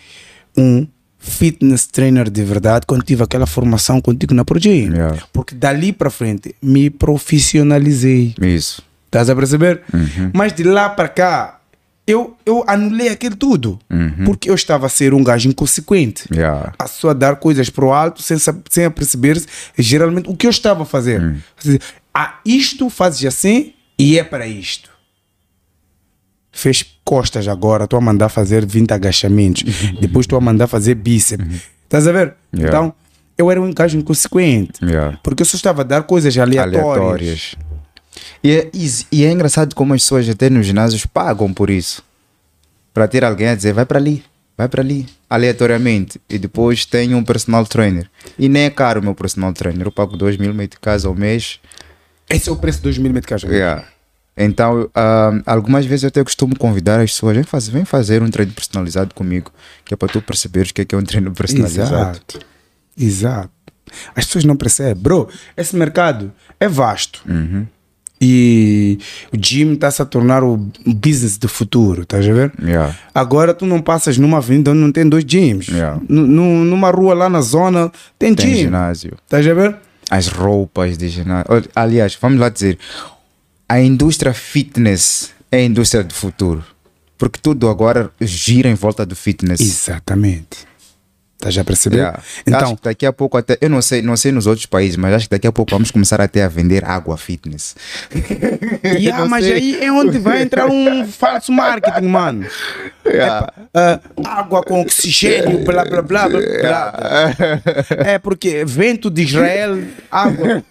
[0.56, 0.86] um
[1.18, 4.92] fitness trainer de verdade quando tive aquela formação contigo na Progym.
[4.92, 5.22] Yeah.
[5.32, 8.34] Porque dali para frente me profissionalizei.
[8.40, 8.82] Isso.
[9.06, 9.82] Estás a perceber?
[10.32, 11.59] Mas de lá para cá,
[12.10, 13.78] eu, eu anulei aquilo tudo.
[14.24, 16.24] Porque eu estava a ser um gajo inconsequente.
[16.32, 16.72] Yeah.
[16.78, 18.36] A só dar coisas para o alto sem,
[18.68, 19.42] sem perceber
[19.78, 21.42] geralmente o que eu estava a fazer.
[21.60, 21.80] Dizer,
[22.14, 24.90] Ah, isto fazes assim e é para isto.
[26.52, 29.62] Fez costas agora, estou a mandar fazer 20 agachamentos.
[30.00, 31.62] Depois estou a mandar fazer bíceps.
[31.84, 32.34] Estás a ver?
[32.54, 32.68] Yeah.
[32.68, 32.94] Então,
[33.38, 34.84] eu era um gajo inconsequente.
[34.84, 35.18] Yeah.
[35.22, 36.82] Porque eu só estava a dar coisas aleatórias.
[36.84, 37.54] Aleatórias.
[38.42, 42.02] E é, e- é engraçado como as pessoas até nos ginásios pagam por isso.
[42.92, 44.24] Para ter alguém a dizer, vai para ali,
[44.58, 46.20] vai para ali, aleatoriamente.
[46.28, 48.10] E depois tem um personal trainer.
[48.38, 49.86] E nem é caro o meu personal trainer.
[49.86, 51.60] Eu pago 2 mil meticais ao mês.
[52.28, 53.84] Esse é o preço de 2 mil metros Yeah.
[54.36, 58.30] Então, ah, algumas vezes eu até costumo convidar as pessoas, vem fazer, vem fazer um
[58.30, 59.52] treino personalizado comigo,
[59.84, 61.92] que é para tu perceberes o que é, que é um treino personalizado.
[61.94, 62.38] Exato.
[62.96, 63.50] Exato.
[64.14, 65.02] As pessoas não percebem.
[65.02, 67.22] Bro, esse mercado é vasto.
[68.20, 68.98] E
[69.32, 72.52] o gym está-se a tornar o business do futuro, estás a ver?
[72.62, 72.94] Yeah.
[73.14, 75.68] Agora tu não passas numa avenida onde não tem dois gyms.
[75.68, 75.98] Yeah.
[76.08, 78.56] Nu- nu- numa rua lá na zona tem, Tem gym.
[78.64, 79.14] ginásio.
[79.24, 79.76] Estás a ver?
[80.10, 81.46] as roupas de ginásio.
[81.74, 82.76] Aliás, vamos lá dizer,
[83.68, 86.64] a indústria fitness é a indústria do futuro.
[87.16, 89.60] Porque tudo agora gira em volta do fitness.
[89.60, 90.66] Exatamente.
[91.40, 91.96] Estás a perceber?
[91.96, 92.22] Yeah.
[92.46, 94.96] Então, acho que daqui a pouco até, eu não sei, não sei nos outros países,
[94.96, 97.74] mas acho que daqui a pouco vamos começar até a vender água fitness.
[99.00, 99.54] Yeah, mas sei.
[99.54, 102.46] aí é onde vai entrar um falso marketing, mano.
[103.06, 103.50] Yeah.
[103.72, 106.40] Ah, água com oxigênio, blá blá blá blá.
[106.40, 107.34] blá.
[108.04, 110.62] É porque vento de Israel, água.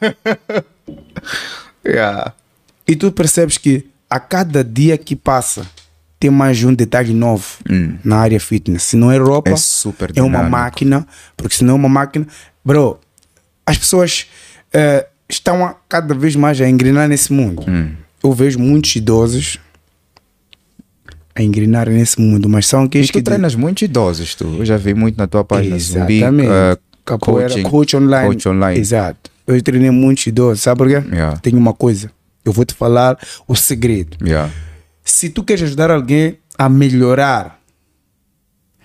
[1.85, 2.33] Yeah.
[2.87, 5.63] E tu percebes que a cada dia que passa
[6.19, 7.45] tem mais um detalhe novo
[8.03, 8.83] na área fitness.
[8.83, 12.27] Se não é roupa, É super é uma máquina, porque se não é uma máquina,
[12.63, 12.99] bro,
[13.65, 14.27] as pessoas
[14.73, 17.63] eh, estão a, cada vez mais a engrenar nesse mundo.
[17.67, 17.91] Hum.
[18.21, 19.59] Eu vejo muitos idosos
[21.33, 24.57] a engrenar nesse mundo, mas são aqueles tu que treinas muitos idosos, tu.
[24.59, 26.17] Eu já vi muito na tua página Zumbi.
[26.17, 26.49] Exatamente.
[26.51, 28.27] ah, Capoeira, coaching, coach online.
[28.27, 28.79] Coach online.
[28.79, 29.31] Exato.
[29.47, 31.01] Eu treinei muitos idosos, sabe por quê?
[31.11, 31.37] Yeah.
[31.37, 32.11] Tenho uma coisa,
[32.43, 33.17] eu vou te falar
[33.47, 34.17] o segredo.
[34.21, 34.51] Yeah.
[35.11, 37.59] Se tu queres ajudar alguém a melhorar,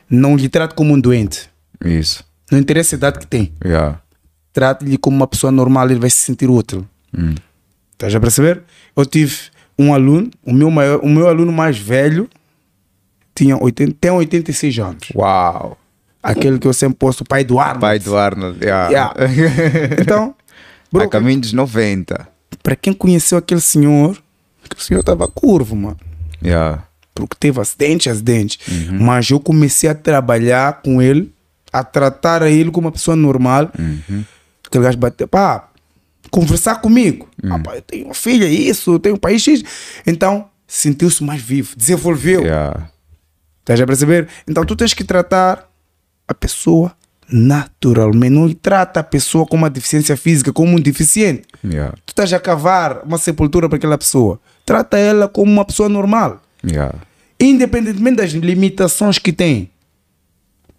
[0.09, 1.51] não lhe trate como um doente.
[1.85, 2.25] Isso.
[2.51, 3.53] Não interessa a idade que tem.
[3.65, 4.01] Yeah.
[4.53, 6.87] Trate-lhe como uma pessoa normal, ele vai se sentir útil.
[7.17, 7.35] Hum.
[7.93, 8.63] Estás a perceber?
[8.97, 9.35] Eu tive
[9.79, 12.29] um aluno, o meu, maior, o meu aluno mais velho
[13.35, 15.09] tinha 80, tem 86 anos.
[15.15, 15.77] Uau.
[16.23, 17.81] Aquele que eu sempre posto, o pai do Arnold.
[17.81, 18.65] Pai do Arnold.
[18.65, 18.89] Yeah.
[18.89, 19.15] Yeah.
[20.01, 20.35] Então,
[20.91, 22.29] bro, a caminho dos 90.
[22.63, 24.17] para quem conheceu aquele senhor,
[24.65, 25.99] aquele senhor estava curvo, mano.
[26.45, 26.85] Yeah.
[27.15, 28.59] Porque teve acidente, acidente.
[28.69, 29.03] Uhum.
[29.03, 31.33] Mas eu comecei a trabalhar com ele,
[31.73, 33.71] a tratar a ele como uma pessoa normal.
[33.79, 34.25] Uhum.
[34.67, 35.69] Aquele gajo bateu, pá,
[36.31, 37.29] conversar comigo.
[37.43, 37.55] Uhum.
[37.55, 39.63] Ah, pá, eu tenho uma filha, isso, eu tenho um país X.
[40.07, 42.43] Então, sentiu-se mais vivo, desenvolveu.
[42.43, 42.91] Yeah.
[43.61, 44.29] Estás a perceber?
[44.47, 45.69] Então, tu tens que tratar
[46.29, 46.95] a pessoa
[47.29, 48.33] naturalmente.
[48.33, 51.43] Não trata a pessoa com uma deficiência física como um deficiente.
[51.65, 51.95] Yeah.
[52.05, 54.41] Tu estás a cavar uma sepultura para aquela pessoa.
[54.65, 56.43] Trata ela como uma pessoa normal.
[56.65, 56.99] Yeah.
[57.41, 59.71] Independentemente das limitações que tem.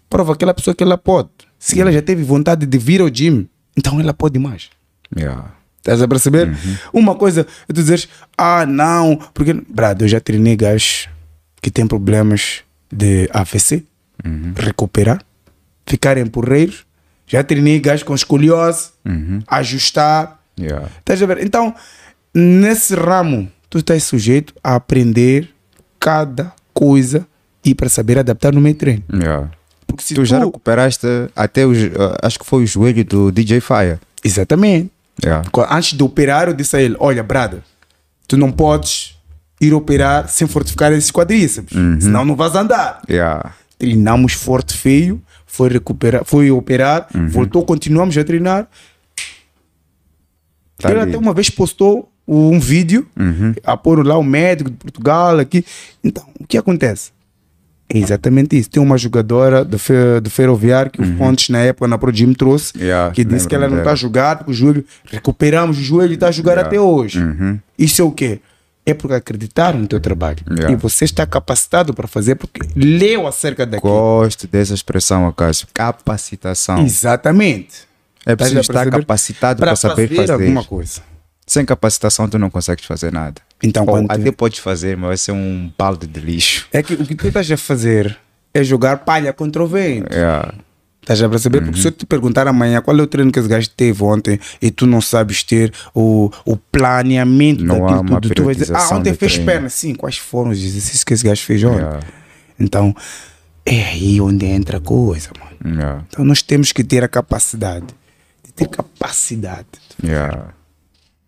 [0.09, 1.29] Prova aquela pessoa que ela pode.
[1.59, 4.69] Se ela já teve vontade de vir ao gym, então ela pode mais.
[5.15, 5.51] Yeah.
[5.77, 6.51] Estás a perceber?
[6.91, 9.53] Uma coisa é tu dizeres, ah, não, porque.
[9.53, 11.07] Brado, eu já treinei gajos
[11.61, 13.83] que têm problemas de AVC,
[14.55, 15.23] recuperar,
[15.87, 16.85] ficarem porreiros.
[17.27, 18.89] Já treinei gajos com escoliose,
[19.47, 20.39] ajustar.
[20.59, 20.87] Yeah.
[20.99, 21.43] Estás a ver?
[21.43, 21.73] Então,
[22.33, 25.49] nesse ramo, tu estás sujeito a aprender
[25.99, 27.25] cada coisa
[27.63, 29.03] e para saber adaptar no meio treino.
[29.11, 29.49] Yeah.
[29.87, 33.03] Porque se Tu tu, já recuperaste até o, jo- ah, acho que foi o joelho
[33.03, 33.99] do DJ Fire.
[34.23, 34.91] Exatamente.
[35.23, 35.47] Yeah.
[35.69, 37.59] Antes de operar, eu disse a ele: Olha, brother,
[38.27, 39.15] tu não podes
[39.61, 41.73] ir operar sem fortificar esses quadríceps.
[42.01, 43.01] Senão não vais andar.
[43.09, 43.53] Yeah.
[43.79, 45.21] Treinamos forte feio,
[45.55, 48.67] foi recuperar, foi operar, voltou, continuamos a treinar.
[50.77, 51.09] Tá Ele ali.
[51.11, 53.07] até uma vez postou um vídeo
[53.63, 55.63] a pôr lá o médico de Portugal aqui.
[56.03, 57.11] Então, o que acontece?
[57.87, 58.69] É exatamente isso.
[58.69, 62.33] Tem uma jogadora do, fe, do Ferroviário que o Fontes na época na Pro Gym
[62.33, 65.81] trouxe, Yeah, que disse que ela não está a jogar porque o joelho, recuperamos o
[65.81, 66.67] joelho e está a jogar Yeah.
[66.67, 67.19] até hoje.
[67.21, 67.59] Uhum.
[67.77, 68.39] Isso é o quê?
[68.85, 70.37] É porque acreditaram no teu trabalho.
[70.49, 70.71] Yeah.
[70.71, 73.91] E você está capacitado para fazer porque leu acerca daquilo.
[73.91, 75.67] Gosto dessa expressão, Acácio.
[75.73, 76.79] Capacitação.
[76.85, 77.87] Exatamente.
[78.25, 80.31] É preciso Estás a estar capacitado para saber fazer.
[80.33, 81.01] alguma coisa.
[81.47, 83.39] Sem capacitação, tu não consegues fazer nada.
[83.61, 86.67] Então, Ou quando tu- até podes fazer, mas vai ser um balde de lixo.
[86.73, 88.17] É que o que tu estás a fazer
[88.53, 90.11] é jogar palha contra o vento.
[90.13, 90.53] Yeah.
[91.05, 91.61] Estás a perceber?
[91.61, 94.39] Porque se eu te perguntar amanhã qual é o treino que esse gajo teve ontem
[94.59, 98.89] e tu não sabes ter o, o planeamento Não daquilo tudo, tu vais dizer, ah,
[98.91, 99.73] ontem de fez treino." pernas.
[99.73, 101.77] Sim, quais foram os exercícios que esse gajo fez ontem?
[101.77, 101.99] Yeah.
[102.59, 102.95] Então,
[103.63, 105.77] é aí onde entra a coisa, mano.
[105.79, 106.03] Yeah.
[106.09, 107.85] Então nós temos que ter a capacidade
[108.43, 109.67] de ter capacidade.
[110.03, 110.55] Yeah.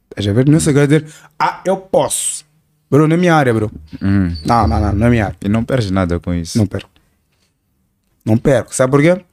[0.10, 0.50] Estás a ver?
[0.50, 1.06] Não é só dizer,
[1.38, 2.44] ah, eu posso.
[2.90, 3.72] Bro, não é minha área, bro.
[4.02, 4.36] Hum.
[4.44, 5.38] Não, não, não, não é minha área.
[5.46, 6.58] E não perdes nada com isso.
[6.58, 6.90] Não perco.
[8.26, 8.74] Não perco.
[8.74, 9.24] Sabe por quê?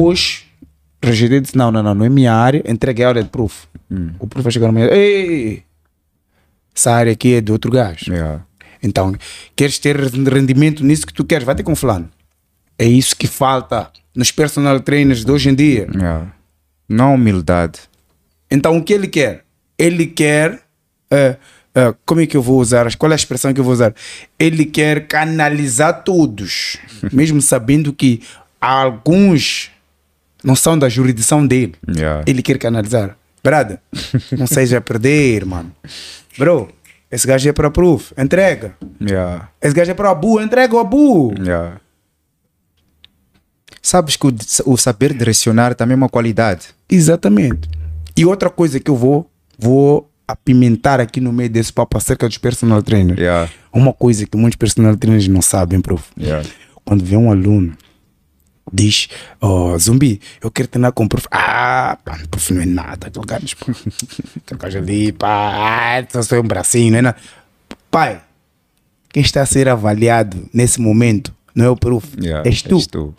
[0.00, 0.44] Hoje,
[1.02, 2.62] rejeitei disse: não, não, não, não é minha área.
[2.66, 3.64] Entreguei a área de proof.
[4.18, 4.86] O proof vai chegar amanhã.
[4.86, 5.62] Ei, ei, ei,
[6.74, 8.10] essa área aqui é de outro gajo.
[8.10, 8.44] Yeah.
[8.82, 9.14] Então,
[9.54, 11.44] queres ter rendimento nisso que tu queres?
[11.44, 12.08] Vai ter com fulano.
[12.78, 15.86] É isso que falta nos personal trainers de hoje em dia.
[15.92, 16.32] Yeah.
[16.88, 17.80] Não humildade.
[18.50, 19.44] Então, o que ele quer?
[19.78, 20.60] Ele quer.
[21.10, 21.36] eh,
[21.74, 22.94] eh, como é que eu vou usar?
[22.96, 23.94] Qual é a expressão que eu vou usar?
[24.38, 26.78] Ele quer canalizar todos,
[27.12, 28.22] mesmo sabendo que
[28.60, 29.70] alguns
[30.42, 31.74] não são da jurisdição dele.
[31.88, 32.24] Yeah.
[32.26, 33.16] Ele quer canalizar.
[33.42, 33.80] Brada,
[34.36, 35.72] não seja perder, mano.
[36.36, 36.68] Bro,
[37.10, 38.74] esse gajo é para proof, entrega.
[39.00, 39.48] Yeah.
[39.60, 41.34] Esse gajo é para Abu, entrega o Abu.
[41.38, 41.80] Yeah.
[43.82, 44.34] Sabes que o,
[44.66, 46.68] o saber direcionar também é uma qualidade.
[46.88, 47.68] Exatamente.
[48.16, 52.38] E outra coisa que eu vou, vou apimentar aqui no meio desse papo acerca dos
[52.38, 53.18] personal trainers.
[53.18, 53.50] Yeah.
[53.72, 56.04] Uma coisa que muitos personal trainers não sabem, prof.
[56.18, 56.46] Yeah.
[56.84, 57.76] Quando vê um aluno,
[58.72, 59.08] diz,
[59.40, 61.26] oh, zumbi, eu quero treinar com o prof.
[61.30, 63.66] Ah, pá, prof não é nada, aquele gajo, pá.
[64.44, 67.16] aquele gajo ali, pá, só sou um bracinho, não é nada.
[67.90, 68.20] Pai,
[69.12, 72.48] quem está a ser avaliado nesse momento não é o prof, Yeah.
[72.48, 72.76] és tu.
[72.76, 73.14] És tu.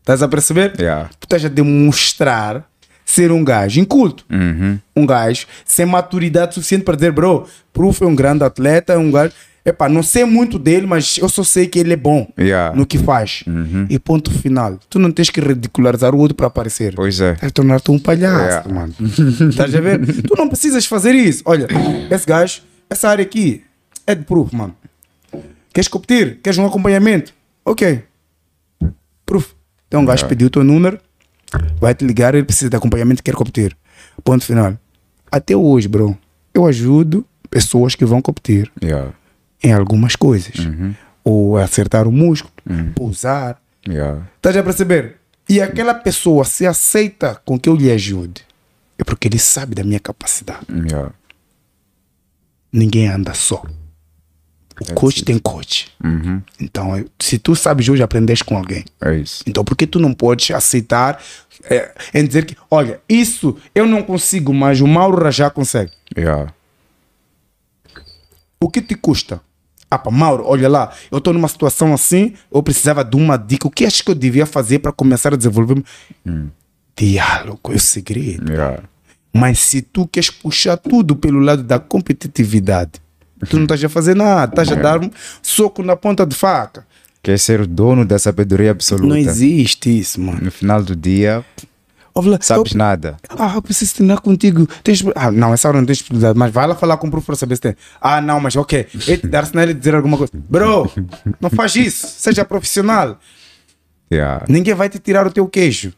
[0.00, 0.74] Estás a perceber?
[0.78, 1.08] Yeah.
[1.18, 2.68] Tu estás a demonstrar
[3.04, 4.24] ser um gajo inculto.
[4.30, 4.78] Uhum.
[4.96, 9.10] Um gajo sem maturidade suficiente para dizer, bro, Proof é um grande atleta, é um
[9.10, 9.32] gajo.
[9.66, 12.76] Epá, não sei muito dele, mas eu só sei que ele é bom Yeah.
[12.76, 13.42] no que faz.
[13.46, 13.86] Uhum.
[13.88, 14.78] E ponto final.
[14.90, 16.94] Tu não tens que ridicularizar o outro para aparecer.
[16.94, 17.32] Pois é.
[17.32, 18.74] Estás a tornar-te um palhaço, Yeah.
[18.74, 18.94] mano.
[19.48, 20.22] Estás a ver?
[20.22, 21.42] tu não precisas fazer isso.
[21.46, 21.66] Olha,
[22.10, 22.60] esse gajo,
[22.90, 23.62] essa área aqui
[24.06, 24.76] é de proof, mano.
[25.72, 26.40] Queres competir?
[26.42, 27.32] Queres um acompanhamento?
[27.64, 28.02] Ok.
[29.24, 29.52] Proof.
[29.88, 30.28] Então um gajo Yeah.
[30.28, 30.98] pediu o teu número,
[31.80, 33.74] vai te ligar, ele precisa de acompanhamento quer competir.
[34.22, 34.76] Ponto final.
[35.32, 36.16] Até hoje, bro,
[36.52, 39.10] eu ajudo pessoas que vão competir Yeah.
[39.64, 40.56] Em algumas coisas.
[40.58, 40.94] Uhum.
[41.24, 42.52] Ou acertar o músculo,
[42.94, 43.58] pousar,
[43.88, 44.26] Yeah.
[44.36, 45.16] Estás a perceber?
[45.48, 48.42] E aquela pessoa se aceita com que eu lhe ajude.
[48.98, 50.66] É porque ele sabe da minha capacidade.
[50.70, 51.12] Yeah.
[52.72, 53.62] Ninguém anda só.
[54.80, 55.92] O coach tem coach.
[56.02, 56.42] Uhum.
[56.58, 58.84] Então, se tu sabes hoje, aprendeste com alguém.
[59.00, 59.44] É isso.
[59.46, 61.22] Então, por que tu não podes aceitar
[61.64, 65.92] é, em dizer que, olha, isso eu não consigo, mas o Mauro Rajá consegue?
[66.16, 66.52] Yeah.
[68.60, 69.40] O que te custa?
[69.94, 73.68] Ah, pá, Mauro, olha lá, eu estou numa situação assim, eu precisava de uma dica.
[73.68, 75.82] O que acho que eu devia fazer para começar a desenvolver?
[76.96, 78.52] Diálogo é o segredo.
[78.52, 78.82] Yeah.
[79.32, 82.92] Mas se tu queres puxar tudo pelo lado da competitividade,
[83.48, 85.10] tu não estás a fazer nada, estás a dar um
[85.42, 86.86] soco na ponta de faca.
[87.22, 89.08] Quer ser o dono da sabedoria absoluta.
[89.08, 90.40] Não existe isso, mano.
[90.42, 91.44] No final do dia,
[92.16, 93.16] lá, sabes eu- nada.
[93.28, 94.68] Ah, eu preciso treinar contigo.
[94.82, 95.02] Tens...
[95.16, 97.56] Ah, não, essa hora não tens disponibilidade, mas vai lá falar com o professor saber
[97.56, 97.76] se tem.
[98.00, 98.86] Ah, não, mas ok.
[99.06, 100.32] Ele te dar sinal e dizer alguma coisa.
[100.34, 100.90] Bro,
[101.40, 102.06] não faz isso.
[102.06, 103.18] Seja profissional.
[104.12, 104.44] Yeah.
[104.48, 105.92] Ninguém vai te tirar o teu queijo.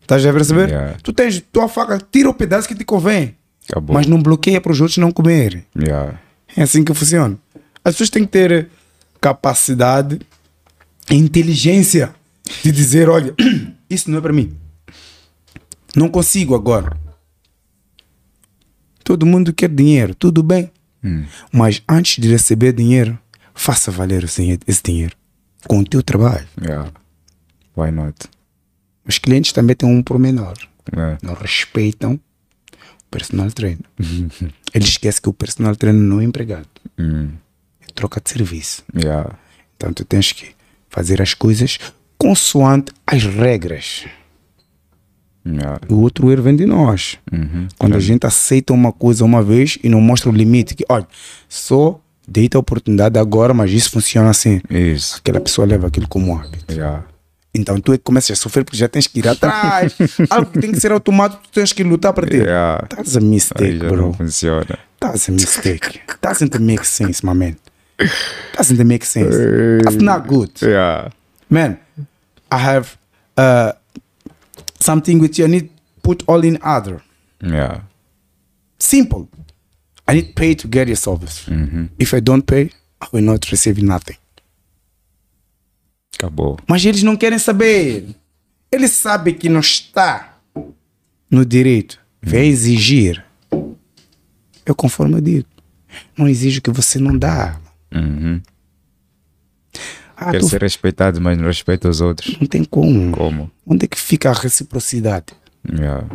[0.00, 0.68] Estás a perceber?
[0.68, 0.96] Yeah.
[1.02, 3.36] Tu tens tua faca, tira o pedaço que te convém.
[3.68, 3.94] Acabou.
[3.94, 5.64] Mas não bloqueia para os outros não comerem.
[5.78, 6.18] Yeah.
[6.56, 7.38] É assim que funciona.
[7.84, 8.68] As pessoas têm que ter
[9.20, 10.20] capacidade
[11.10, 12.14] e inteligência
[12.62, 13.34] de dizer: olha,
[13.88, 14.56] isso não é para mim.
[15.94, 16.96] Não consigo agora.
[19.04, 20.70] Todo mundo quer dinheiro, tudo bem.
[21.52, 23.18] Mas antes de receber dinheiro,
[23.54, 25.14] faça valer esse dinheiro
[25.68, 26.46] com o teu trabalho.
[26.60, 26.90] Yeah.
[27.76, 28.28] Why not?
[29.06, 30.54] Os clientes também têm um pormenor.
[30.92, 31.18] É.
[31.22, 32.18] Não respeitam
[33.10, 33.84] personal trainer.
[34.74, 36.68] Ele esquece que o personal trainer não é empregado.
[36.98, 37.30] Hum.
[37.80, 38.82] É troca de serviço.
[38.94, 39.38] Yeah.
[39.76, 40.54] Então tu tens que
[40.88, 41.78] fazer as coisas
[42.18, 44.06] consoante as regras.
[45.46, 45.78] Yeah.
[45.90, 47.18] O outro erro vem de nós.
[47.30, 47.68] Uhum.
[47.76, 51.06] Quando a gente aceita uma coisa uma vez e não mostra o limite, que olha,
[51.48, 54.60] só deita a oportunidade agora, mas isso funciona assim.
[54.70, 55.18] Isso.
[55.18, 56.72] Aquela pessoa leva aquilo como hábito.
[56.72, 57.04] Yeah.
[57.54, 59.94] Então tu é que começas a sofrer porque já tens que ir atrás.
[60.30, 62.42] Algo que tem que ser automático, tu tens que lutar para ter.
[62.42, 62.86] Yeah.
[62.88, 63.96] That's a Aí mistake, já bro.
[63.96, 64.78] não funciona.
[64.98, 66.00] That's a mistake.
[66.22, 67.56] Doesn't make sense, my man.
[68.56, 69.36] Doesn't make sense.
[69.84, 70.50] That's not good.
[70.62, 71.10] Yeah.
[71.50, 71.76] Man,
[72.50, 72.96] I have
[73.36, 73.72] uh,
[74.80, 75.44] something you.
[75.44, 75.70] I need
[76.02, 77.00] put all in other.
[77.40, 77.80] Yeah.
[78.78, 79.28] Simple.
[80.06, 81.46] I need pay to get your service.
[81.98, 84.16] If I don't pay, I will not receive nothing.
[86.18, 86.58] Acabou.
[86.68, 88.14] Mas eles não querem saber.
[88.70, 90.36] Eles sabem que não está
[91.30, 91.98] no direito.
[92.22, 93.24] Vem exigir.
[94.64, 95.48] Eu conforme eu digo.
[96.16, 97.58] Não exijo que você não dá.
[97.94, 98.40] Uhum.
[100.26, 102.36] Ah, Quer tu ser respeitado, mas não respeita os outros.
[102.40, 103.12] não tem como.
[103.12, 103.50] Como?
[103.66, 105.26] Onde é que fica a reciprocidade?
[105.70, 106.06] Yeah.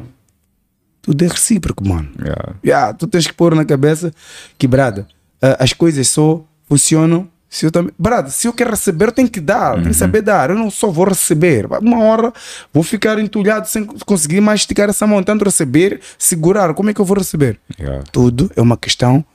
[1.02, 2.10] Tudo é recíproco, mano.
[2.22, 2.56] Yeah.
[2.64, 4.12] Yeah, tu tens que pôr na cabeça
[4.58, 5.08] que, brada,
[5.42, 7.92] ah, as coisas só funcionam se eu também.
[7.98, 10.52] Brada, se eu quero receber, eu tenho que dar, tenho que saber dar.
[10.52, 11.66] Eu não só vou receber.
[11.82, 12.32] Uma hora
[12.72, 15.24] vou ficar entulhado sem conseguir mais esticar essa mão.
[15.24, 16.74] Tanto receber, segurar.
[16.76, 17.60] Como é que eu vou receber?
[17.80, 18.04] Yeah.
[18.12, 19.26] Tudo é uma questão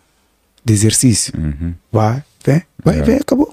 [0.65, 1.33] de exercício.
[1.91, 3.05] Vai, vem, vai, Yeah.
[3.13, 3.53] vem, acabou.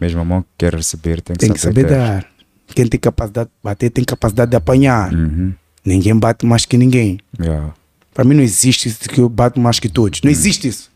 [0.00, 1.98] Mesmo a mão que quer receber tem que Tem que saber, saber ter.
[1.98, 2.26] dar.
[2.74, 5.12] Quem tem capacidade de bater tem capacidade de apanhar.
[5.12, 5.52] Uhum.
[5.84, 7.18] Ninguém bate mais que ninguém.
[7.40, 7.74] Yeah.
[8.12, 10.20] Para mim não existe isso de que eu bato mais que todos.
[10.22, 10.90] Não existe isso.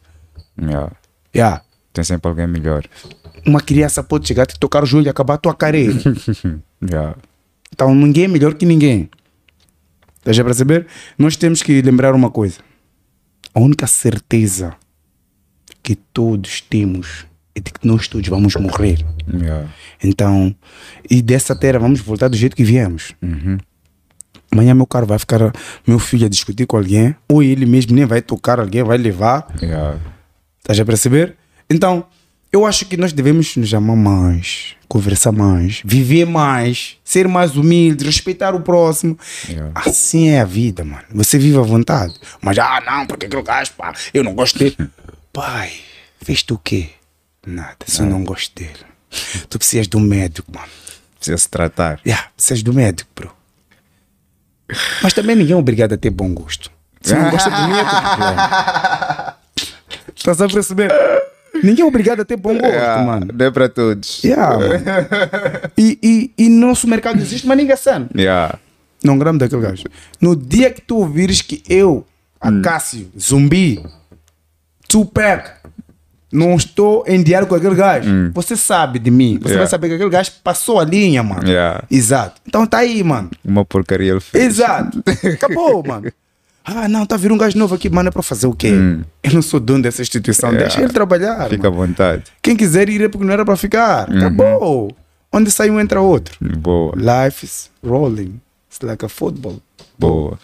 [0.61, 0.93] Yeah.
[1.35, 1.63] Yeah.
[1.93, 2.85] Tem sempre alguém melhor.
[3.47, 5.95] Uma criança pode chegar, te tocar o joelho e acabar a tua carreira.
[6.81, 7.17] Yeah.
[7.73, 9.11] então ninguém é melhor que ninguém.
[10.19, 10.87] Estás a perceber?
[11.19, 12.61] Nós temos que lembrar uma coisa.
[13.55, 14.77] A única certeza
[15.83, 17.27] que todos temos
[17.59, 19.05] é de que nós todos vamos morrer.
[19.33, 19.69] Yeah.
[20.03, 20.55] Então,
[21.11, 23.15] e dessa terra vamos voltar do jeito que viemos.
[23.21, 23.59] Uhum.
[24.51, 25.53] Amanhã meu carro vai ficar,
[25.87, 29.47] meu filho a discutir com alguém, ou ele mesmo nem vai tocar alguém, vai levar.
[29.61, 29.99] Yeah.
[30.61, 31.37] Estás a perceber?
[31.69, 32.07] Então,
[32.51, 38.07] eu acho que nós devemos nos amar mais, conversar mais, viver mais, ser mais humilde,
[38.07, 39.19] respeitar o próximo.
[39.49, 39.73] Yeah.
[39.75, 41.05] Assim é a vida, mano.
[41.13, 42.15] Você vive à vontade.
[42.41, 44.77] Mas, ah, não, porque aquele gajo, pá, eu não gosto dele.
[45.31, 45.73] Pai,
[46.23, 46.89] fez tu o quê?
[47.49, 48.77] Nada, se eu não gosto dele.
[49.49, 50.69] Tu precisas de um médico, mano.
[51.17, 51.99] Precisa se tratar.
[52.07, 53.33] Yeah, precisas do médico, bro.
[55.03, 56.71] Mas também ninguém é obrigado a ter bom gosto.
[57.01, 59.37] Se não gosta de mim, é problema.
[60.15, 60.93] Estás a perceber?
[61.63, 63.03] Ninguém é obrigado a ter bom gosto, Yeah.
[63.03, 63.29] mano.
[63.33, 64.23] Não é para todos.
[64.23, 64.59] Yeah.
[65.77, 68.09] E, e, e nosso mercado existe, mas ninguém sabe.
[68.15, 68.59] Yeah.
[69.03, 69.85] Não gramo daquele gajo.
[70.21, 72.07] No dia que tu ouvires que eu,
[72.41, 73.83] Acácio, Zumbi,
[74.89, 75.51] Tupac,
[76.33, 79.39] não estou em diário com aquele gajo, você sabe de mim.
[79.41, 79.59] Você Yeah.
[79.61, 81.47] vai saber que aquele gajo passou a linha, mano.
[81.49, 81.83] Yeah.
[81.91, 82.41] Exato.
[82.47, 83.31] Então tá aí, mano.
[83.45, 84.45] Uma porcaria ele fez.
[84.45, 85.03] Exato.
[85.35, 86.13] Acabou, mano.
[86.65, 88.69] Ah, não, tá vindo um gajo novo aqui, mano, é pra fazer o quê?
[89.23, 90.67] Eu não sou dono dessa instituição, Yeah.
[90.69, 91.49] deixa ele trabalhar.
[91.49, 91.87] Fica à mano.
[91.87, 92.25] vontade.
[92.43, 94.03] Quem quiser ir é porque não era pra ficar.
[94.11, 94.95] Acabou.
[95.33, 96.37] Onde sai um, entra outro.
[96.41, 96.95] Boa.
[96.95, 98.41] Life is rolling.
[98.71, 99.61] It's like a football.
[99.99, 100.39] Boa.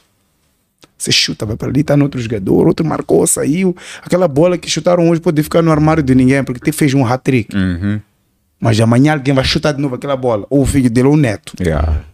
[0.96, 3.76] Você chuta, vai para ali, tá no outro jogador, outro marcou, saiu.
[4.02, 7.04] Aquela bola que chutaram hoje pode ficar no armário de ninguém, porque te fez um
[7.04, 7.54] hat-trick.
[7.54, 8.00] Uhum.
[8.60, 10.46] Mas amanhã alguém vai chutar de novo aquela bola.
[10.48, 11.52] Ou o filho dele, ou o neto.
[11.60, 12.04] Yeah.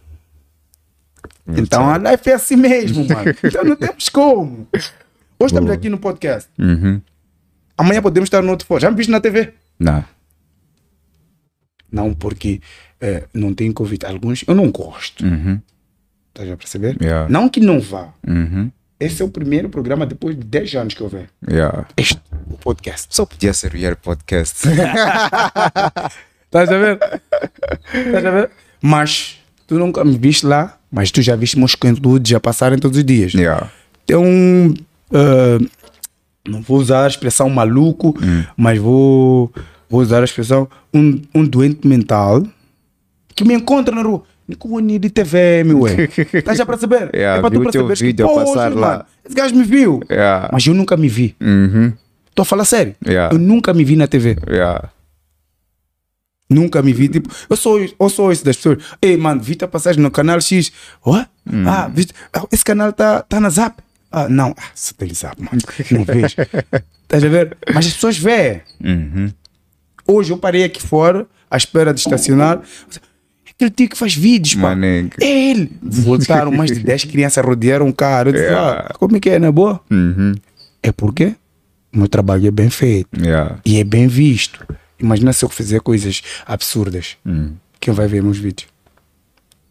[1.47, 3.35] Então a life é assim mesmo, mano.
[3.43, 4.67] Então não temos como.
[4.73, 4.91] Hoje
[5.39, 6.49] estamos aqui no podcast.
[6.57, 7.01] Uhum.
[7.77, 8.81] Amanhã podemos estar no outro fora.
[8.81, 9.53] Já me viste na TV?
[9.79, 10.03] Não.
[11.91, 12.61] Não, porque
[12.99, 14.05] eh, não tem convite.
[14.05, 15.25] Alguns eu não gosto.
[15.25, 15.59] Uhum.
[16.33, 16.97] Estás a perceber?
[17.01, 17.29] Yeah.
[17.29, 18.09] Não que não vá.
[18.25, 18.71] Uhum.
[18.99, 21.27] Esse é o primeiro programa depois de 10 anos que eu venho.
[21.49, 21.87] Yeah.
[21.97, 23.07] Este, o podcast.
[23.09, 24.67] Só podia ser o Podcast.
[26.45, 26.99] Estás a ver?
[27.93, 28.49] Estás a ver?
[28.81, 32.97] Mas tu nunca me viste lá, mas tu já viste meus conteúdos já passaram todos
[32.97, 33.33] os dias.
[33.33, 33.69] yeah.
[34.05, 34.73] Tem um.
[35.13, 35.57] ah,
[36.47, 38.15] não vou usar a expressão maluco,
[38.55, 39.51] mas vou,
[39.89, 42.43] vou usar a expressão um, um doente mental
[43.35, 44.23] que me encontra na rua.
[44.51, 46.09] Nicone de TV, meu ué.
[46.33, 47.09] Estás a perceber?
[47.13, 48.87] Yeah, é para tu vi perceberes que, poxa, passar lá.
[48.89, 50.01] mano, esse gajo me viu.
[50.09, 50.49] Yeah.
[50.51, 51.35] Mas eu nunca me vi.
[51.39, 51.93] Uhum.
[52.29, 52.95] Estou a falar sério.
[53.05, 53.33] Yeah.
[53.33, 54.37] Eu nunca me vi na TV.
[54.47, 54.89] Yeah.
[56.49, 58.83] Nunca me vi, tipo, eu sou, eu sou esse das pessoas.
[59.01, 60.71] Ei, mano, vi-te a passagem no canal X.
[61.05, 61.29] What?
[61.65, 63.81] Ah, viste, ah, esse canal tá, tá na Zap.
[64.11, 65.61] Ah, não, ah, tem Zap, mano.
[65.91, 66.35] Não vejo.
[67.03, 67.57] Estás a ver?
[67.73, 68.61] Mas as pessoas veem.
[68.83, 69.31] Uhum.
[70.05, 72.61] Hoje eu parei aqui fora, à espera de estacionar.
[73.65, 74.75] Aquele tio que faz vídeos, pá.
[75.19, 75.71] É ele.
[75.81, 78.29] Voltaram mais de 10 crianças, rodearam o cara.
[78.29, 78.87] Eu disse, Yeah.
[78.89, 79.79] ah, como é que é, não é boa?
[79.89, 80.33] Uhum.
[80.81, 81.35] É porque
[81.93, 83.59] o meu trabalho é bem feito Yeah.
[83.65, 84.65] e é bem visto.
[84.99, 87.17] Imagina se eu fizer coisas absurdas.
[87.25, 87.53] Hum.
[87.79, 88.69] Quem vai ver meus vídeos?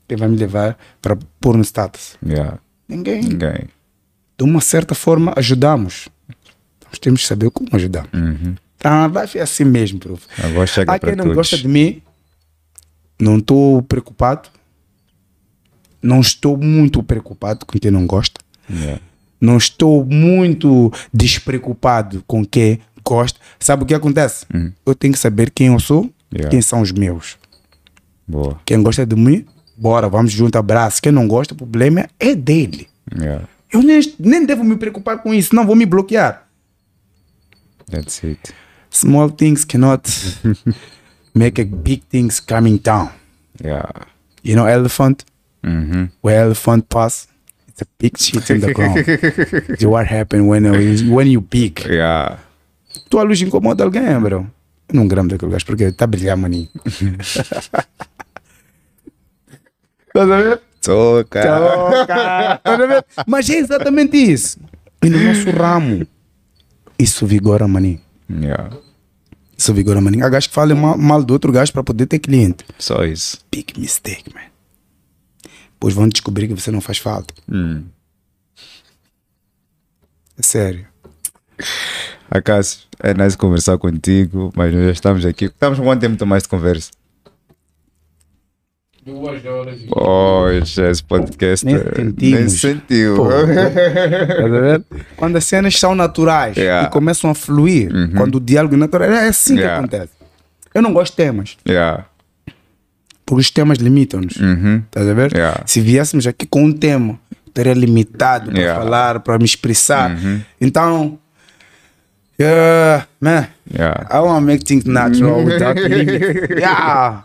[0.09, 2.17] Quem vai me levar para pôr no status?
[2.27, 2.59] Yeah.
[2.89, 3.23] Ninguém.
[3.23, 3.69] Ninguém.
[4.37, 6.09] De uma certa forma, ajudamos.
[6.89, 8.09] Nós temos que saber como ajudar.
[8.13, 8.55] Uhum.
[8.83, 10.27] Ah, vai ser assim mesmo, prof.
[10.43, 11.37] Agora chega Há quem não todos.
[11.37, 12.03] gosta de mim,
[13.21, 14.49] não estou preocupado.
[16.03, 18.41] Não estou muito preocupado com quem não gosta.
[18.71, 19.01] Yeah.
[19.41, 23.39] Não estou muito despreocupado com quem gosta.
[23.59, 24.47] Sabe o que acontece?
[24.55, 24.73] Hum.
[24.87, 26.49] Eu tenho que saber quem eu sou, Yeah.
[26.49, 27.37] quem são os meus.
[28.27, 28.61] Boa.
[28.65, 29.45] Quem gosta de mim,
[29.77, 31.03] bora, vamos junto, abraço.
[31.03, 32.89] Quem não gosta, o problema é dele.
[33.13, 33.49] Yeah.
[33.73, 36.47] Eu nem, nem devo me preocupar com isso, não vou me bloquear.
[37.91, 38.41] That's it.
[38.91, 40.03] Small things cannot
[41.41, 43.09] make a big things coming down.
[43.63, 43.89] Yeah.
[44.43, 45.25] You know, elephant,
[45.63, 46.09] Uhum.
[46.23, 47.29] where elephant pass,
[47.69, 48.97] it's a big shit in the ground.
[49.93, 50.65] What happen when,
[51.15, 51.81] when you big?
[51.89, 52.39] Yeah.
[53.11, 54.47] Tua luz incomoda alguém, bro.
[54.93, 56.69] Não gramo daquele gajo porque está a brilhar, maninho.
[60.09, 60.61] Estás a ver?
[60.83, 61.41] Toca.
[61.41, 63.05] Estás a ver?
[63.27, 64.59] Mas é exatamente isso.
[65.03, 66.07] E no nosso ramo,
[66.99, 68.01] isso vigora, maninho.
[68.29, 68.71] Yeah.
[69.61, 70.25] Isso vigora, maninho.
[70.25, 72.65] Há gajo que fala mal, mal do outro gajo para poder ter cliente.
[72.79, 73.45] Só isso.
[73.53, 74.41] Big mistake, man.
[75.73, 77.35] Depois vão descobrir que você não faz falta.
[77.47, 77.85] Hum.
[80.39, 80.87] É sério.
[82.31, 85.45] Acaso, é nice conversar contigo, mas nós já estamos aqui.
[85.45, 86.91] Estamos com quanto tempo mais de conversa?
[89.05, 89.81] Duas horas.
[89.89, 93.17] Poxa, esse podcast Nem nem sentiu.
[93.17, 93.29] Pô.
[93.47, 94.83] Ver?
[95.17, 96.87] Quando as cenas são naturais Yeah.
[96.87, 99.75] e começam a fluir, quando o diálogo é natural, é assim Yeah.
[99.75, 100.13] que acontece.
[100.75, 102.05] Eu não gosto de temas, yeah.
[103.27, 104.37] porque os temas limitam-nos.
[104.37, 104.83] Uhum.
[104.87, 105.33] Estás a ver?
[105.35, 105.63] Yeah.
[105.67, 110.17] Se viéssemos aqui com um tema, estaria limitado para falar, para me expressar.
[110.61, 111.19] Então,
[112.39, 114.07] yeah, man, Yeah.
[114.13, 116.51] I want to make things natural without limits.
[116.61, 117.25] Yeah.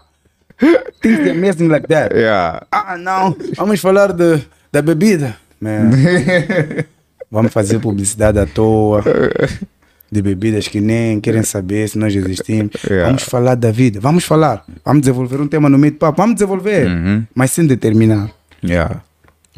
[1.01, 2.15] Things are amazing like that.
[2.15, 2.65] Yeah.
[2.71, 4.41] Ah, não, vamos falar de,
[4.71, 5.37] da bebida.
[5.59, 5.91] Man.
[7.31, 9.03] vamos fazer publicidade à toa.
[10.11, 12.71] De bebidas que nem querem saber se nós existimos.
[12.83, 13.07] Yeah.
[13.07, 13.99] Vamos falar da vida.
[13.99, 14.63] Vamos falar.
[14.83, 16.21] Vamos desenvolver um tema no meio do papo.
[16.21, 16.87] Vamos desenvolver.
[16.87, 17.25] Uhum.
[17.33, 18.29] Mas sem determinar.
[18.63, 19.01] Yeah.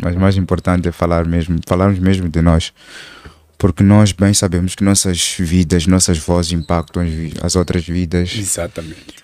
[0.02, 2.72] Mas o mais importante é falar mesmo, falarmos mesmo de nós.
[3.58, 7.04] Porque nós bem sabemos que nossas vidas, nossas vozes impactam
[7.42, 8.36] as, outras vidas.
[8.38, 9.16] Exatamente.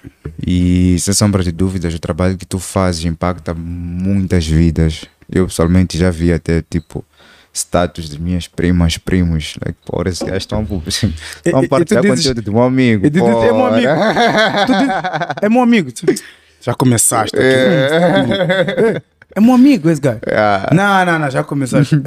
[0.46, 5.06] E sem sombra de dúvidas, o trabalho que tu fazes impacta muitas vidas.
[5.32, 7.06] Eu pessoalmente já vi até tipo
[7.54, 9.54] status de minhas primas, primos.
[9.64, 13.08] Like, porra, esses gajos estão a partilhar dizes- conteúdo de um amigo.
[13.12, 13.88] dizes, é meu amigo.
[14.66, 14.90] Tu diz,
[15.44, 15.92] é meu amigo.
[16.60, 17.46] Já começaste aqui.
[17.46, 19.02] É,
[19.36, 20.20] é meu amigo esse gajo.
[20.28, 21.96] Ah, Não, não, não, já começaste.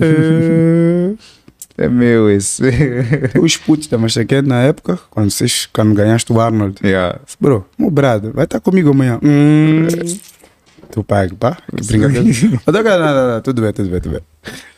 [1.78, 2.62] É, meu esse.
[3.40, 6.76] Os putos da Machaquete na época, quando, vocês, quando ganhaste o Arnold.
[6.82, 7.18] yeah.
[7.38, 9.18] Bro, meu brado, vai estar comigo amanhã.
[9.22, 9.86] Hum,
[10.90, 11.58] tu paga, pá?
[11.76, 12.24] Que brincadeira.
[12.66, 14.22] Não, não, não, tudo bem, tudo bem, tudo bem.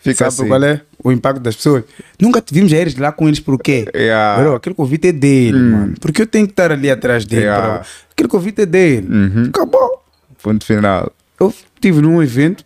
[0.03, 0.49] Fica Sabe assim.
[0.49, 1.85] qual é o impacto das pessoas?
[2.21, 3.87] Nunca te vimos a eles lá com eles por quê?
[3.95, 4.43] Yeah.
[4.43, 5.95] Bro, aquele convite é dele, mano.
[6.01, 7.43] Porque eu tenho que estar ali atrás dele.
[7.43, 7.75] Yeah.
[7.79, 7.87] bro.
[8.13, 9.07] Aquele convite é dele.
[9.09, 9.45] Uhum.
[9.51, 10.03] Acabou.
[10.43, 11.13] Ponto final.
[11.39, 12.65] Eu estive num evento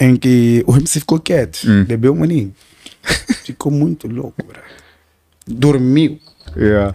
[0.00, 1.84] em que o MC ficou quieto, Hum.
[1.84, 2.54] bebeu um maninho.
[3.44, 4.60] Ficou muito louco, bro.
[5.46, 6.20] Dormiu.
[6.56, 6.94] Yeah.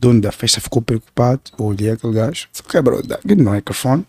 [0.00, 1.42] dono da festa ficou preocupado.
[1.58, 2.48] Eu olhei aquele gajo.
[2.52, 2.64] Só
[3.02, 4.06] dá aqui no microfone.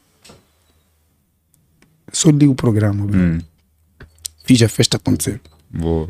[2.11, 3.19] Só li o programa, bro.
[3.19, 3.39] Hum.
[4.43, 5.39] Fiz a festa acontecer.
[5.69, 6.09] Boa.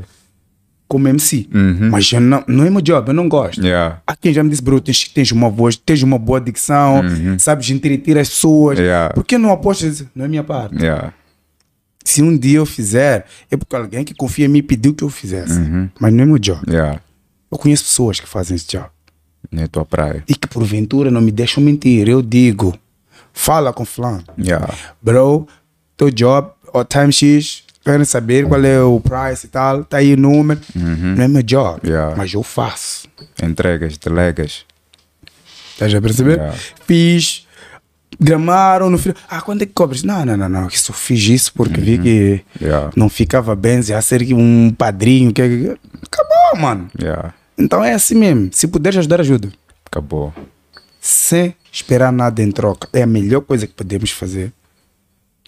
[0.88, 1.48] Como MC.
[1.54, 1.90] Uhum.
[1.90, 3.62] Mas eu não, não é meu job, eu não gosto.
[3.62, 4.02] Yeah.
[4.06, 7.02] Há quem já me disse, bro, tens, tens uma voz, tens uma boa dicção,
[7.40, 8.78] sabes entreter as pessoas.
[8.78, 8.84] Uhum.
[8.84, 9.14] Yeah.
[9.14, 10.04] Por que não apostas?
[10.14, 10.76] Não é minha parte.
[10.76, 11.14] Yeah.
[12.04, 15.10] Se um dia eu fizer, é porque alguém que confia em mim pediu que eu
[15.10, 15.54] fizesse.
[15.60, 15.90] Uhum.
[16.00, 16.62] Mas não é meu job.
[16.68, 17.00] Yeah.
[17.52, 18.88] Eu conheço pessoas que fazem esse job.
[19.52, 20.24] Não é tua praia.
[20.28, 22.08] E que porventura não me deixam mentir.
[22.08, 22.78] Eu digo,
[23.34, 24.24] fala com fulano.
[24.40, 24.74] Yeah.
[25.02, 25.48] Bro,
[25.98, 30.14] teu job, o time X, querem saber qual é o price e tal, tá aí
[30.14, 30.60] o número.
[30.76, 32.16] Não é meu job, Yeah.
[32.16, 33.08] mas eu faço.
[33.42, 34.66] Entregas, delegas.
[35.74, 36.40] Estás a perceber?
[36.86, 37.48] Fiz,
[38.20, 39.16] gramaram no final.
[39.30, 40.04] Ah, quando é que cobras?
[40.04, 40.64] Não, não, não, não.
[40.64, 42.92] Eu só fiz isso porque vi que Yeah.
[42.96, 45.34] não ficava bem, ia ser um padrinho.
[45.34, 45.42] Que...
[45.42, 46.90] Acabou, mano.
[47.00, 47.34] Yeah.
[47.58, 48.50] Então é assim mesmo.
[48.52, 49.50] Se puderes ajudar, ajuda.
[49.86, 50.34] Acabou.
[51.00, 52.88] sem esperar nada em troca.
[52.94, 54.52] É a melhor coisa que podemos fazer.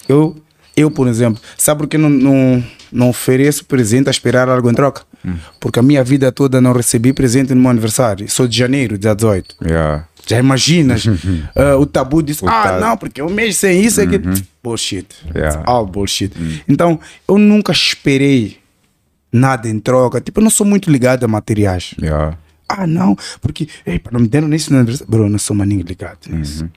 [0.08, 0.36] Eu
[0.76, 4.74] Eu, por exemplo, sabe por que não, não, não ofereço presente a esperar algo em
[4.74, 5.04] troca?
[5.24, 5.36] Hum.
[5.60, 8.28] Porque a minha vida toda não recebi presente no meu aniversário.
[8.30, 9.56] Sou de janeiro, dia 18.
[9.64, 10.08] Yeah.
[10.26, 11.06] Já imaginas?
[11.56, 14.20] Ah, o tabu diz, O ah, não, porque um mês sem isso é que.
[14.64, 15.08] Bullshit.
[15.36, 15.60] Yeah.
[15.60, 16.34] It's all bullshit.
[16.68, 18.58] Então, eu nunca esperei
[19.32, 20.22] nada em troca.
[20.22, 21.94] Tipo, eu não sou muito ligado a materiais.
[22.02, 22.38] Yeah.
[22.68, 25.06] Ah, não, porque, ei, não me deram no aniversário.
[25.08, 26.68] Bro, eu não sou maninho ligado nisso.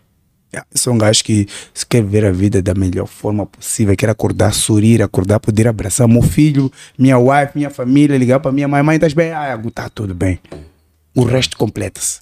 [0.53, 3.97] Yeah, eu sou um gajo que se quer ver a vida da melhor forma possível,
[3.97, 8.69] quer acordar, sorrir, acordar, poder abraçar meu filho, minha wife, minha família, ligar para minha
[8.69, 9.33] mãe, mãe, estás bem?
[9.33, 10.39] Ah, tá tudo bem.
[11.15, 12.21] O resto completa-se.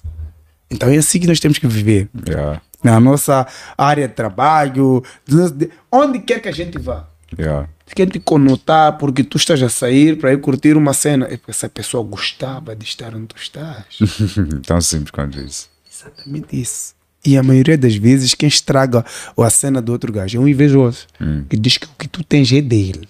[0.69, 2.09] Então é assim que nós temos que viver.
[2.27, 2.61] Yeah.
[2.83, 7.07] Na nossa área de trabalho, de- de- onde quer que a gente vá.
[7.37, 7.67] Yeah.
[7.95, 11.25] Quer te conotar porque tu estás a sair para ir curtir uma cena.
[11.25, 13.85] É porque essa pessoa gostava de estar onde tu estás.
[14.65, 15.69] Tão simples quanto isso.
[15.91, 16.93] Exatamente isso.
[17.23, 19.03] E a maioria das vezes quem estraga
[19.37, 21.07] a cena do outro gajo é um invejoso.
[21.49, 23.07] Que diz que o que tu tens é dele.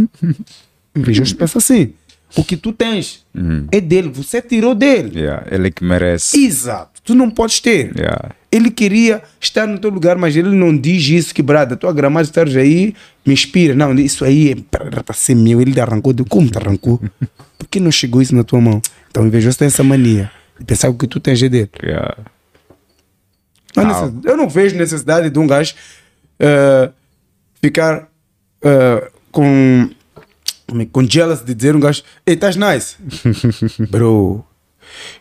[0.94, 1.92] invejoso pensa assim.
[2.34, 3.24] O que tu tens
[3.70, 4.08] é dele.
[4.08, 5.20] Você tirou dele.
[5.20, 5.46] Yeah.
[5.50, 6.44] Ele que merece.
[6.44, 7.00] Exato.
[7.04, 7.96] Tu não podes ter.
[7.96, 8.30] Yeah.
[8.50, 11.74] Ele queria estar no teu lugar, mas ele não diz isso, quebrada.
[11.74, 13.74] A tua gramagem estar aí me inspira.
[13.74, 14.56] Não, isso aí é
[15.02, 15.60] para ser meu.
[15.60, 16.12] Ele te arrancou.
[16.12, 17.00] De como te arrancou?
[17.56, 18.82] Por que não chegou isso na tua mão?
[19.10, 21.70] Então, o invejoso tem essa mania de pensar que o que tu tens é dele.
[21.82, 22.16] Yeah.
[23.76, 24.12] Não Ah.
[24.24, 25.74] Eu não vejo necessidade de um gajo
[26.38, 26.90] eh,
[27.60, 28.08] ficar
[28.62, 29.90] eh, com,
[30.92, 32.96] com jealous de dizer um gajo, ei, estás nice.
[33.90, 34.44] Bro,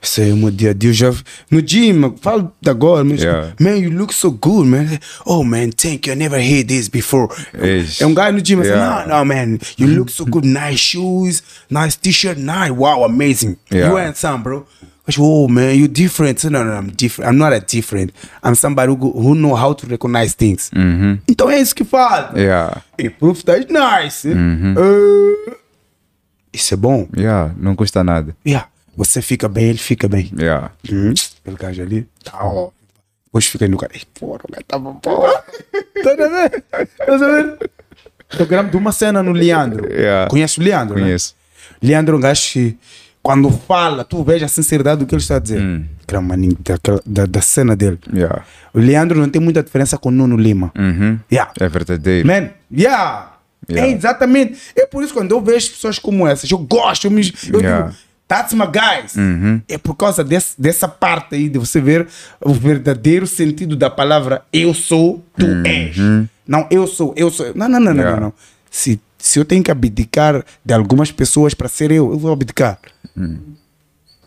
[0.01, 0.89] isso é meu dia a dia.
[0.89, 1.13] Eu já
[1.51, 3.53] no gym, falo agora, mas, Yeah.
[3.59, 4.87] man, you look so good, man.
[5.25, 6.13] Oh, man, thank you.
[6.13, 7.27] I never heard this before.
[7.61, 8.01] Eish.
[8.01, 9.07] É um gajo no gym, assim, Yeah.
[9.07, 10.45] no, no, man, you look so good.
[10.47, 12.71] Nice shoes, nice t-shirt, nice.
[12.71, 13.57] Wow, amazing.
[13.71, 13.89] Yeah.
[13.91, 14.65] You handsome, bro.
[15.19, 16.43] Oh man, you're different.
[16.45, 17.29] No, no, I'm different.
[17.29, 18.11] I'm not a different.
[18.43, 20.71] I'm somebody who, who know how to recognize things.
[21.27, 22.37] Então é isso que falta.
[22.39, 22.81] Yeah.
[22.97, 24.27] E proof that is nice.
[24.27, 25.55] Uh,
[26.51, 27.07] isso é bom.
[27.15, 27.53] Yeah.
[27.57, 28.35] Não custa nada.
[28.45, 28.67] Yeah.
[28.97, 30.31] Você fica bem, ele fica bem.
[30.37, 30.71] Yeah.
[30.91, 32.07] Hum, Aquele gajo ali.
[32.23, 32.69] Tá, ó.
[33.25, 33.91] Depois fica no cara.
[33.93, 35.43] Ei, porra, o tava porra.
[36.03, 36.61] Tá ver?
[36.61, 37.67] Tá?
[38.29, 39.91] Programa de uma cena no Leandro.
[39.91, 40.29] Yeah.
[40.29, 40.95] Conhece o Leandro?
[40.95, 41.01] né?
[41.03, 41.35] Conheço.
[41.81, 42.77] Leandro é um gajo que,
[43.25, 45.81] quando fala, tu vês a sinceridade do que ele está a dizer.
[46.03, 47.97] Aquela maninho daquela- da, da cena dele.
[48.13, 48.43] Yeah.
[48.71, 50.71] O Leandro não tem muita diferença com o Nuno Lima.
[50.77, 51.17] Uhum.
[51.31, 51.51] Yeah.
[51.59, 52.27] É verdadeiro.
[52.27, 53.31] Man, yeah.
[53.67, 53.91] Yeah.
[53.91, 54.59] É exatamente.
[54.75, 57.61] É por isso que quando eu vejo pessoas como essas, eu gosto, eu, me, eu
[57.61, 57.87] Yeah.
[57.87, 57.97] digo,
[58.27, 59.15] that's my guys.
[59.67, 62.07] É por causa desse, dessa parte aí de você ver
[62.39, 65.95] o verdadeiro sentido da palavra eu sou, tu és.
[66.47, 67.47] Não, eu sou, eu sou.
[67.55, 68.19] Não, não, não, não, Yeah.
[68.21, 68.33] não, não.
[68.69, 72.77] Se, se eu tenho que abdicar de algumas pessoas para ser eu, eu vou abdicar.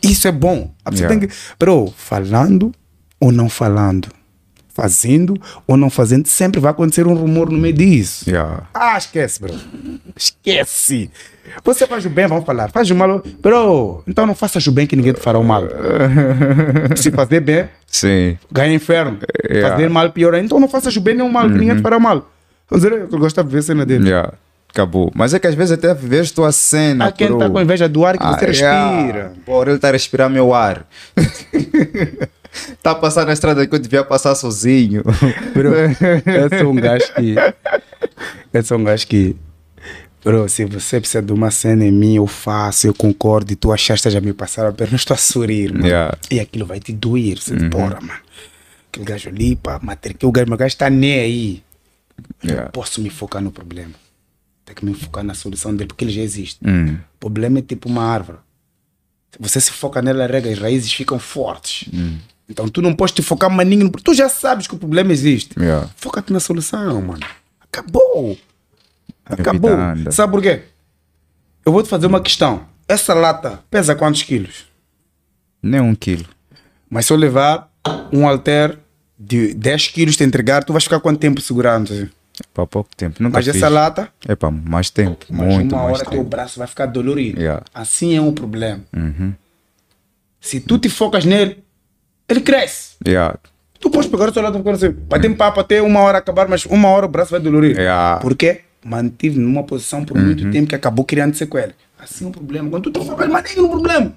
[0.02, 0.72] Isso é bom.
[0.84, 1.20] A pessoa Yeah.
[1.20, 1.34] tem que.
[1.58, 2.72] Bro, falando
[3.20, 4.08] ou não falando,
[4.72, 5.34] fazendo
[5.66, 8.28] ou não fazendo, sempre vai acontecer um rumor no meio disso.
[8.30, 8.68] Yeah.
[8.72, 9.52] Ah, esquece, bro.
[10.16, 11.10] Esquece.
[11.64, 12.70] Você faz o bem, vamos falar.
[12.70, 14.02] Faz o mal, bro.
[14.06, 15.64] Então não faças o bem que ninguém te fará o mal.
[16.96, 18.38] Se fazer bem, Sim.
[18.52, 19.18] ganha inferno.
[19.50, 19.70] Yeah.
[19.74, 20.46] Fazer mal, pior ainda.
[20.46, 22.30] Então não faças o bem nem o mal, que ninguém te fará o mal.
[22.70, 24.08] Vamos dizer, eu gostava de ver a cena dele.
[24.10, 24.32] Yeah.
[24.70, 25.10] Acabou.
[25.14, 27.06] Mas é que às vezes até vês tua cena.
[27.06, 28.90] Há quem está com inveja do ar que você Ah, yeah.
[28.96, 29.32] respira.
[29.44, 30.86] Porra, ele está a respirar meu ar.
[32.52, 35.02] Está a passar na estrada que eu devia passar sozinho.
[35.54, 35.70] Bro,
[36.26, 37.34] eu sou um gajo que.
[38.52, 39.36] Eu sou um gajo que.
[40.24, 43.72] Bro, se você precisa de uma cena em mim, eu faço, eu concordo, e tu
[43.72, 45.86] achaste já me passar a perna, eu estou a sorrir, mano.
[45.86, 46.18] Yeah.
[46.30, 47.38] E aquilo vai te doer.
[47.38, 47.70] Você uhum.
[47.70, 48.20] porra, mano.
[48.90, 51.62] Aquele gajo ali, pá, matrica, o gajo, meu gajo está nem aí.
[52.42, 52.64] Eu Yeah.
[52.64, 53.92] não posso me focar no problema.
[54.68, 56.58] Tem que me focar na solução dele, porque ele já existe.
[56.62, 56.98] Hum.
[57.14, 58.36] O problema é tipo uma árvore.
[59.40, 61.88] Você se foca nela, rega, as raízes ficam fortes.
[62.46, 65.58] Então tu não podes te focar maninho, no- tu já sabes que o problema existe.
[65.58, 65.88] Yeah.
[65.96, 67.20] Foca-te na solução, mano.
[67.60, 68.36] Acabou.
[69.24, 69.70] Acabou.
[69.70, 70.10] vida anda.
[70.10, 70.62] Sabe por quê?
[71.64, 72.66] Eu vou te fazer uma questão.
[72.86, 74.66] Essa lata pesa quantos quilos?
[75.62, 76.26] Nem um quilo.
[76.90, 77.70] Mas se eu levar
[78.12, 78.78] um alter
[79.18, 82.10] de 10 quilos te entregar, tu vais ficar quanto tempo segurando?
[82.54, 83.22] Para pouco tempo.
[83.22, 83.56] Nunca Mas fiz.
[83.56, 85.26] essa lata, É para mais tempo.
[85.30, 86.30] mais muito uma mais hora teu tempo.
[86.30, 87.40] braço vai ficar dolorido.
[87.40, 87.64] Yeah.
[87.74, 88.80] Assim é um problema.
[88.96, 89.32] Uhum.
[90.40, 91.62] Se tu te focas nele,
[92.28, 92.96] ele cresce.
[93.06, 93.36] Yeah.
[93.80, 96.64] Tu podes pegar o teu lado e assim, bater papo até uma hora acabar, mas
[96.66, 97.76] uma hora o braço vai dolorir.
[97.76, 98.18] Yeah.
[98.20, 98.62] Por quê?
[98.84, 101.72] Mantive numa posição por muito tempo que acabou criando sequela.
[101.98, 102.70] Assim é um problema.
[102.70, 104.12] Quando tu te focas mais no problema,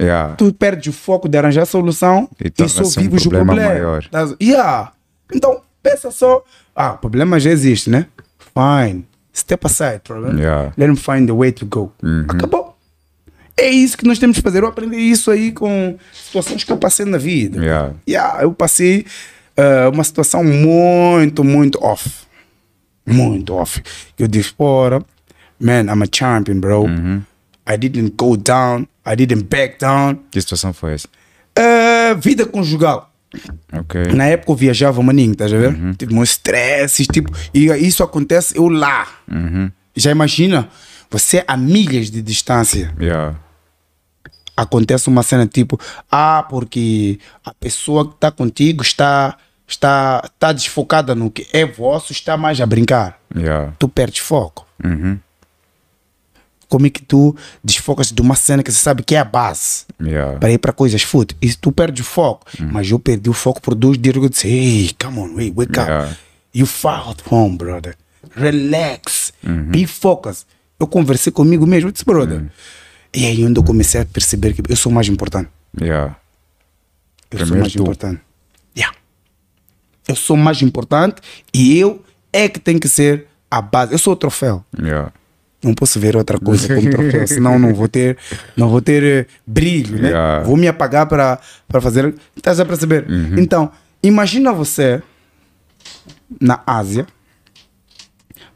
[0.00, 0.34] Yeah.
[0.36, 3.28] tu perdes o foco de arranjar a solução E e, só torna-se um vives o
[3.28, 3.74] problema problema.
[3.74, 4.08] maior.
[4.40, 4.92] Yeah.
[5.34, 6.42] Então, pensa só.
[6.74, 8.06] Ah, o problema já existe, né?
[8.38, 9.06] Fine.
[9.34, 10.38] Step aside, problem.
[10.38, 10.72] Yeah.
[10.76, 11.92] Let him find the way to go.
[12.28, 12.76] Acabou.
[13.56, 14.62] É isso que nós temos que fazer.
[14.62, 17.60] Eu aprendi isso aí com situações que eu passei na vida.
[17.60, 17.94] Yeah.
[18.08, 19.04] Yeah, eu passei
[19.56, 22.08] eh, uma situação muito, muito off.
[23.06, 23.82] Muito off.
[24.18, 25.04] Eu disse, ora,
[25.60, 26.84] man, I'm a champion, bro.
[26.84, 27.22] Uhum.
[27.68, 28.86] I didn't go down.
[29.06, 30.18] I didn't back down.
[30.30, 31.08] Que situação foi essa?
[31.58, 33.09] Uh, vida conjugal.
[33.72, 34.12] Ok.
[34.14, 35.76] Na época eu viajava, maninho, estás a ver?
[35.96, 39.06] Tive um estresse, tipo, e isso acontece eu lá.
[39.30, 39.70] Uhum.
[39.94, 40.68] Já imagina,
[41.10, 42.94] você a milhas de distância.
[43.00, 43.36] Yeah.
[44.56, 45.78] Acontece uma cena tipo,
[46.10, 49.36] ah, porque a pessoa que está contigo está,
[49.66, 53.18] está, está desfocada no que é vosso, está mais a brincar.
[53.34, 53.72] Yeah.
[53.78, 54.66] Tu perdes foco.
[54.84, 55.18] Uhum.
[56.70, 59.84] Como é que tu desfocas de uma cena que você sabe que é a base?
[60.00, 60.38] Yeah.
[60.38, 61.36] para ir para coisas fúteis.
[61.42, 62.46] E tu perdes o foco.
[62.58, 64.14] Mas eu perdi o foco por dois dias.
[64.16, 65.80] Eu disse, hey, come on, wait, wake up.
[65.90, 66.16] Yeah.
[66.54, 67.96] You far at home, brother.
[68.34, 69.32] Relax.
[69.42, 70.46] Be focused.
[70.78, 71.88] Eu conversei comigo mesmo.
[71.88, 72.46] Eu disse, brother.
[73.12, 75.50] E aí onde eu comecei a perceber que eu sou mais importante.
[75.80, 76.16] Yeah.
[77.30, 77.82] Eu sou Primeiro mais tu.
[77.82, 78.20] importante.
[78.76, 78.96] Yeah.
[80.06, 81.20] Eu sou mais importante
[81.52, 83.92] e eu é que tem que ser a base.
[83.92, 84.64] Eu sou o troféu.
[84.80, 85.12] Yeah.
[85.62, 88.16] Não posso ver outra coisa como troféu, senão não vou ter,
[88.56, 90.08] não vou ter eh, brilho, né?
[90.08, 90.42] Yeah.
[90.44, 92.14] Vou me apagar para para fazer.
[92.34, 93.06] Estás a perceber?
[93.36, 93.70] Então,
[94.02, 95.02] imagina você
[96.40, 97.06] na Ásia.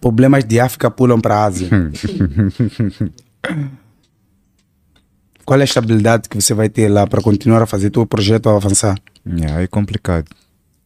[0.01, 1.69] Problemas de África pulam para a Ásia.
[5.45, 8.49] Qual é a estabilidade que você vai ter lá para continuar a fazer teu projeto
[8.49, 8.99] a avançar?
[9.27, 10.27] Yeah, é complicado.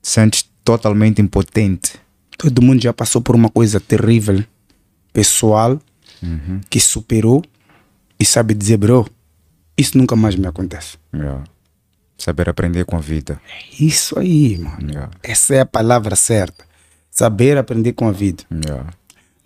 [0.03, 1.93] Sentes totalmente impotente.
[2.37, 4.43] Todo mundo já passou por uma coisa terrível,
[5.13, 5.79] pessoal,
[6.69, 7.43] que superou
[8.19, 9.09] e sabe dizer, bro,
[9.77, 10.97] isso nunca mais me acontece.
[11.15, 11.45] Yeah.
[12.17, 13.41] Saber aprender com a vida.
[13.79, 14.91] Isso aí, mano.
[14.91, 15.11] Yeah.
[15.23, 16.65] Essa é a palavra certa.
[17.11, 18.43] Saber aprender com a vida.
[18.51, 18.85] Yeah.
[18.85, 18.93] Nós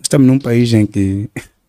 [0.02, 1.28] estamos num país em que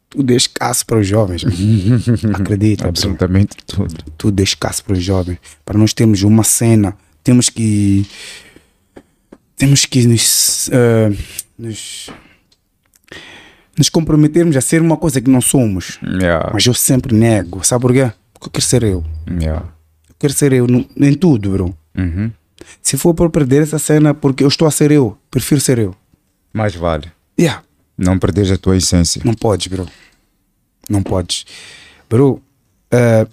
[0.10, 1.44] tudo é escasso para os jovens.
[2.34, 2.90] Acredita, bro.
[2.90, 3.96] Absolutamente tudo.
[4.18, 5.40] Tudo é escasso para os jovens.
[5.66, 8.06] Para nós termos uma cena, temos que.
[9.58, 10.70] Temos que nos.
[10.72, 11.12] eh,
[11.58, 12.10] nos
[13.78, 16.00] nos comprometermos a ser uma coisa que não somos.
[16.04, 16.52] Yeah.
[16.54, 17.64] Mas eu sempre nego.
[17.66, 18.12] Sabe por quê?
[18.34, 19.04] Porque eu quero ser eu.
[19.30, 19.66] Yeah.
[20.10, 21.78] Eu quero ser eu no- em tudo, bro.
[21.98, 22.32] Uhum.
[22.82, 25.96] Se for por perder essa cena porque eu estou a ser eu, prefiro ser eu.
[26.54, 27.12] Mais vale.
[27.40, 27.64] Yeah.
[27.98, 29.22] Não perderes a tua essência.
[29.26, 29.88] Não podes, bro.
[30.90, 31.46] Não podes.
[32.10, 32.42] Bro,
[32.92, 33.28] eh,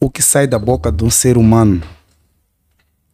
[0.00, 1.82] o que sai da boca de um ser humano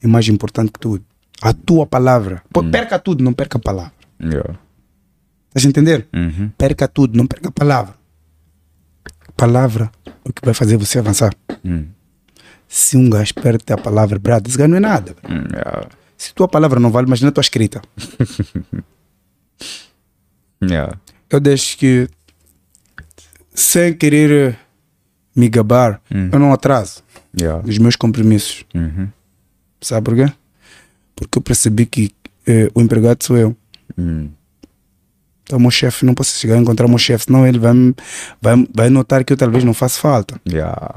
[0.03, 1.05] é mais importante que tudo.
[1.43, 2.43] A tua palavra.
[2.53, 3.93] Pô, Perca tudo, não perca a palavra.
[4.23, 4.55] Yeah.
[5.55, 6.09] Estás a entender?
[6.13, 6.51] Uhum.
[6.59, 7.95] Perca tudo, não perca a palavra.
[9.37, 11.33] Palavra é o que vai fazer você avançar.
[11.65, 11.87] Hum.
[12.69, 15.15] Se um gajo perde a palavra, brado, esse gajo não é nada.
[15.23, 15.33] bro.
[15.33, 15.89] Hum, yeah.
[16.17, 17.81] Se tua palavra não vale, imagina a tua escrita.
[20.63, 20.97] Yeah.
[21.31, 22.09] Eu deixo que,
[23.53, 24.57] sem querer
[25.35, 27.03] me gabar, eu não atraso
[27.37, 27.67] Yeah.
[27.69, 28.65] os meus compromissos.
[28.73, 29.09] Uhum.
[29.81, 30.33] Sabe por quê?
[31.17, 32.13] Porque eu percebi que
[32.47, 33.57] eh, o empregado sou eu.
[33.99, 34.31] Hum.
[35.45, 37.73] Então, o meu chefe, não posso chegar a encontrar o meu chefe, senão ele vai,
[38.41, 40.41] vai, vai notar que eu talvez não faço falta.
[40.49, 40.95] Yeah.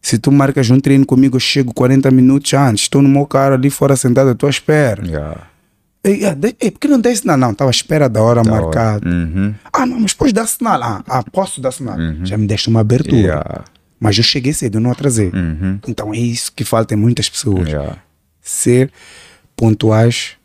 [0.00, 3.54] Se tu marcas um treino comigo, eu chego 40 minutos antes, estou no meu carro
[3.54, 5.04] ali fora sentado, à espera.
[5.06, 5.46] Yeah.
[6.04, 7.36] Ei, ah, de- ei, por que não dá sinal?
[7.36, 9.06] Não, estava à espera da hora marcada.
[9.08, 9.52] Uhum.
[9.72, 10.80] Ah, não, mas depois dá sinal.
[10.82, 11.96] Ah, ah, posso dar sinal.
[12.24, 13.16] Já me deste uma abertura.
[13.16, 13.64] Yeah.
[13.98, 15.30] Mas eu cheguei cedo, eu não atrasei.
[15.34, 15.80] Uhum.
[15.88, 17.66] Então é isso que falta em muitas pessoas.
[17.68, 17.98] Yeah.
[18.40, 18.92] Ser
[19.56, 20.36] pontuais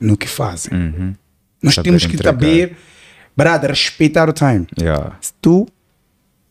[0.00, 0.72] no que fazem.
[1.64, 1.68] Uhum.
[1.68, 2.32] Nós Saber temos que entregar.
[2.32, 2.76] saber,
[3.36, 4.66] brother, respeitar o time.
[4.78, 5.16] Yeah.
[5.20, 5.66] Se tu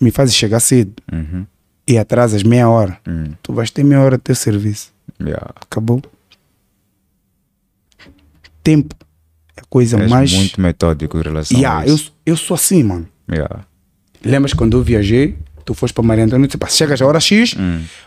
[0.02, 1.46] me fazes chegar cedo Uhum.
[1.88, 3.34] e atrasas meia hora, Hum.
[3.42, 4.92] tu vais ter meia hora de teu serviço.
[5.22, 5.52] Yeah.
[5.56, 6.02] Acabou.
[8.64, 8.96] Tempo
[9.58, 10.34] é a coisa És mais.
[10.34, 12.14] muito metódico em relação Yeah, a eu, isso.
[12.26, 13.08] eu sou assim, mano.
[13.30, 13.66] Yeah.
[14.24, 15.38] Lembras quando eu viajei?
[15.66, 17.56] Tu foste para Maria Antônia, tipo, chegas a hora X,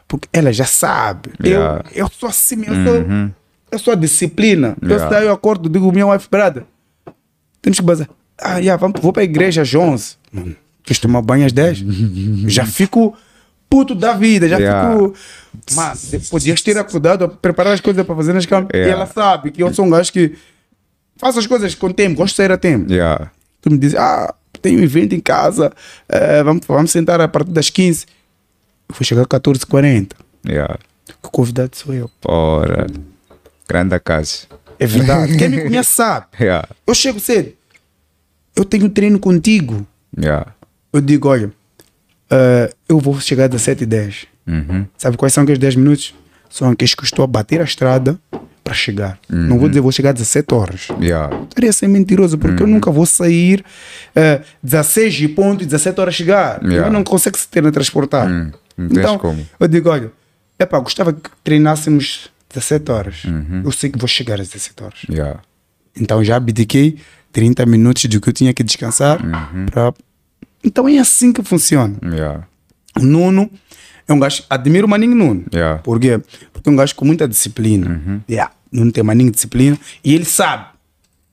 [0.07, 1.31] porque ela já sabe.
[1.41, 1.47] Hum.
[1.47, 1.85] Yeah.
[1.95, 3.31] Eu, eu sou assim, eu sou, Uhum.
[3.71, 4.77] eu sou a disciplina.
[4.83, 5.09] Eu Yeah.
[5.09, 6.65] saio, eu acordo, digo, minha wife, brother,
[7.67, 8.09] temos que bazar.
[8.41, 10.17] Ah, yeah, vamos, vou para a igreja às 11.
[10.31, 10.55] Mano,
[10.85, 11.79] quis tomar banho às 10.
[12.47, 13.13] já fico
[13.69, 14.93] puto da vida, já Yeah.
[14.93, 15.15] fico.
[15.75, 18.69] Mas podias ter acordado a preparar as coisas para fazer nas camas.
[18.73, 18.93] E Yeah.
[18.95, 20.37] ela sabe que eu sou um gajo que
[21.17, 22.93] faço as coisas com tempo, gosto de sair a tempo.
[22.93, 23.33] Yeah.
[23.61, 25.73] Tu me dizes, ah, tem um evento em casa,
[26.09, 28.07] eh, vamos, vamos sentar a partir das 15.
[28.89, 30.11] Eu vou chegar às 14h40.
[30.47, 30.79] Yeah.
[31.23, 32.09] O convidado sou eu.
[32.25, 32.87] Ora.
[33.69, 34.47] Grande casa.
[34.79, 35.37] É verdade.
[35.37, 36.27] Quem me conhece sabe.
[36.41, 36.69] Yeah.
[36.87, 37.53] Eu chego cedo.
[38.55, 39.87] Eu tenho treino contigo.
[40.19, 40.53] Yeah.
[40.93, 41.53] Eu digo, olha,
[42.31, 44.27] eh, eu vou chegar às 17h10.
[44.47, 44.87] Uhum.
[44.97, 46.15] Sabe quais são aqueles 10 minutos?
[46.49, 48.19] São aqueles que eu estou a bater a estrada
[48.63, 49.19] para chegar.
[49.29, 50.89] Não vou dizer vou chegar às 17 horas.
[51.01, 51.35] Yeah.
[51.49, 53.65] Estaria ser mentiroso, porque eu nunca vou sair
[54.15, 56.63] eh, 16 e ponto e 17 horas chegar.
[56.63, 56.89] Yeah.
[56.89, 58.27] Eu não consigo se teletransportar.
[58.29, 59.47] Hum, tens então, como.
[59.61, 60.11] eu digo, olha,
[60.59, 62.29] epá, gostava que treinássemos
[62.61, 63.25] 17 horas.
[63.25, 63.63] Uhum.
[63.65, 64.99] Eu sei que vou chegar às 17 horas.
[65.09, 65.41] Yeah.
[65.99, 66.99] Então já abdiquei
[67.33, 69.19] 30 minutos do que eu tinha que descansar.
[69.71, 69.93] pra-
[70.65, 71.97] Então é assim que funciona.
[72.05, 72.47] Yeah.
[73.01, 73.51] Nuno
[74.09, 74.43] é um gajo.
[74.49, 75.45] Admiro o Maninho Nuno.
[75.53, 75.79] Yeah.
[75.83, 76.21] Por quê?
[76.53, 78.23] Porque é um gajo com muita disciplina.
[78.29, 78.53] Yeah.
[78.73, 80.67] Nuno tem Maninho disciplina e ele sabe.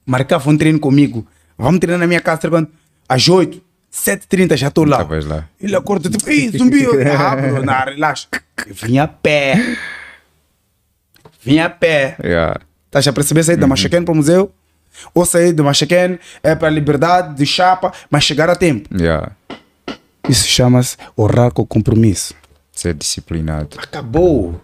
[0.06, 1.26] Marcava um treino comigo.
[1.58, 2.68] Vamos treinar na minha casa quando?
[3.08, 3.62] às 8,
[3.94, 4.98] 7h30 já estou lá.
[4.98, 5.48] Estavas lá.
[5.62, 6.86] Ele acorda tipo, ei, zumbi.
[7.18, 8.28] Ah, bro, não, relaxa.
[8.68, 9.56] Eu vim a pé.
[11.46, 12.16] Vim a pé.
[12.24, 12.60] Yeah.
[12.86, 13.44] Estás a perceber?
[13.44, 14.52] Sair da Machaquene para o museu.
[15.14, 18.90] Ou sair da Machaquene é para a liberdade de chapa, mas chegar a tempo.
[18.96, 19.32] Yeah.
[20.30, 22.34] Isso chama-se honrar com compromisso.
[22.72, 23.78] Ser disciplinado.
[23.78, 24.62] Acabou.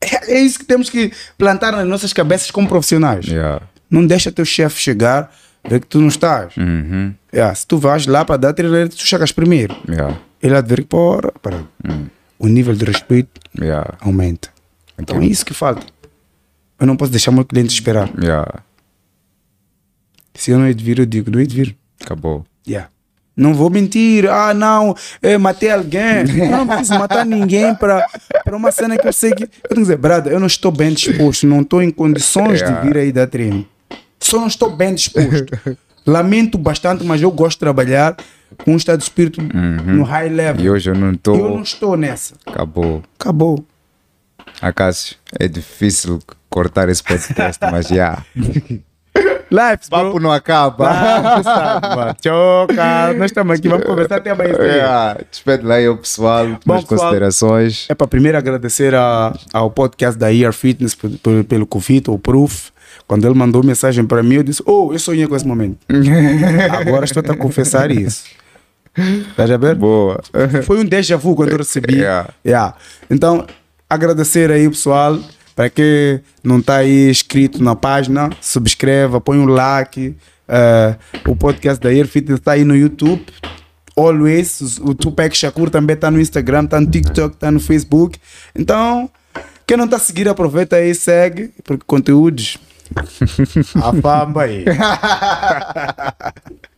[0.00, 3.26] É, é isso que temos que plantar nas nossas cabeças como profissionais.
[3.26, 3.62] Yeah.
[3.90, 5.32] Não deixa teu chefe chegar,
[5.68, 6.56] ver que tu não estás.
[6.56, 7.14] Uhum.
[7.32, 9.76] Yeah, se tu vais lá para dar treino, tu chegas primeiro.
[9.88, 10.18] Yeah.
[10.42, 11.64] Ele ver que, porra, para.
[12.38, 13.40] o nível de respeito
[14.00, 14.50] aumenta.
[14.98, 15.86] Então é isso que falta.
[16.80, 18.08] Eu não posso deixar o meu cliente esperar.
[18.20, 18.62] Yeah.
[20.34, 21.76] Se eu não vir, eu digo, não vir.
[22.00, 22.44] Acabou.
[22.66, 22.88] Yeah.
[23.36, 26.24] Não vou mentir, ah não, eu matei alguém.
[26.38, 28.04] Eu não preciso matar ninguém para
[28.52, 29.44] uma cena que eu sei que.
[29.44, 32.80] Eu tenho que dizer, brada, eu não estou bem disposto, não estou em condições Yeah.
[32.80, 33.66] de vir aí dar treino.
[34.20, 35.46] Só não estou bem disposto.
[36.06, 38.16] Lamento bastante, mas eu gosto de trabalhar
[38.64, 40.64] com um estado de espírito no high level.
[40.64, 41.36] E hoje eu não Eu estou.
[41.50, 42.34] não estou nessa.
[42.46, 43.02] Acabou.
[43.18, 43.64] Acabou.
[44.60, 46.18] Acaso é difícil
[46.48, 48.22] cortar esse podcast, mas já.
[49.50, 50.90] Lives, O papo não acaba.
[50.90, 52.16] Ah, sabe, mano.
[52.22, 53.12] Choca.
[53.14, 54.52] Nós estamos aqui, vamos conversar até amanhã.
[54.60, 55.20] Yeah.
[55.30, 57.00] Despede lá aí o pessoal, Bom, pessoal.
[57.00, 57.86] considerações.
[57.88, 60.94] É para primeiro agradecer a- ao podcast da Ear Fitness
[61.48, 62.68] pelo convite, o Proof.
[63.06, 65.78] Quando ele mandou mensagem para mim, eu disse: Oh, eu sonhei com esse momento.
[66.78, 68.24] Agora estou a confessar isso.
[69.30, 69.74] Estás a ver?
[69.76, 70.20] Boa.
[70.64, 71.96] Foi um déjà vu quando eu recebi.
[71.98, 72.28] Yeah.
[72.44, 72.74] Yeah.
[73.10, 73.46] Então,
[73.88, 75.18] agradecer aí, pessoal.
[75.58, 80.14] Para quem não está aí inscrito na página, subscreva, põe um like.
[80.46, 80.96] Eh,
[81.26, 83.26] o podcast da Air Fitness está aí no YouTube.
[83.96, 84.78] Always.
[84.78, 88.20] O Tupac Shakur também está no Instagram, está no TikTok, está no Facebook.
[88.54, 89.10] Então,
[89.66, 92.56] quem não está a seguir, aproveita aí e segue, porque conteúdos.
[93.82, 94.64] a fama aí.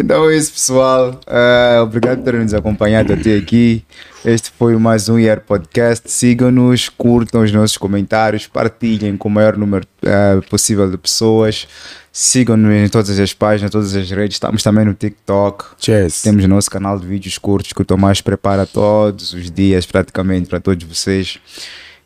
[0.00, 1.20] Então é isso, pessoal.
[1.26, 3.84] Eh, obrigado por terem nos acompanhado até aqui.
[4.24, 6.10] Este foi mais um IR Podcast.
[6.10, 11.66] Sigam-nos, curtam os nossos comentários, partilhem com o maior número eh, possível de pessoas.
[12.10, 14.36] Sigam-nos em todas as páginas, todas as redes.
[14.36, 15.64] Estamos também no TikTok.
[15.78, 16.22] Cheers.
[16.22, 20.48] Temos o nosso canal de vídeos curtos que o Tomás prepara todos os dias, praticamente,
[20.48, 21.38] para todos vocês.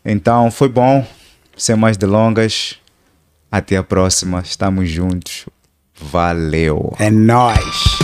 [0.04, 1.06] Então, foi bom.
[1.56, 2.76] Sem mais delongas.
[3.50, 4.40] Até a próxima.
[4.40, 5.46] Estamos juntos.
[6.00, 6.92] Valeu.
[6.98, 7.95] É nóis.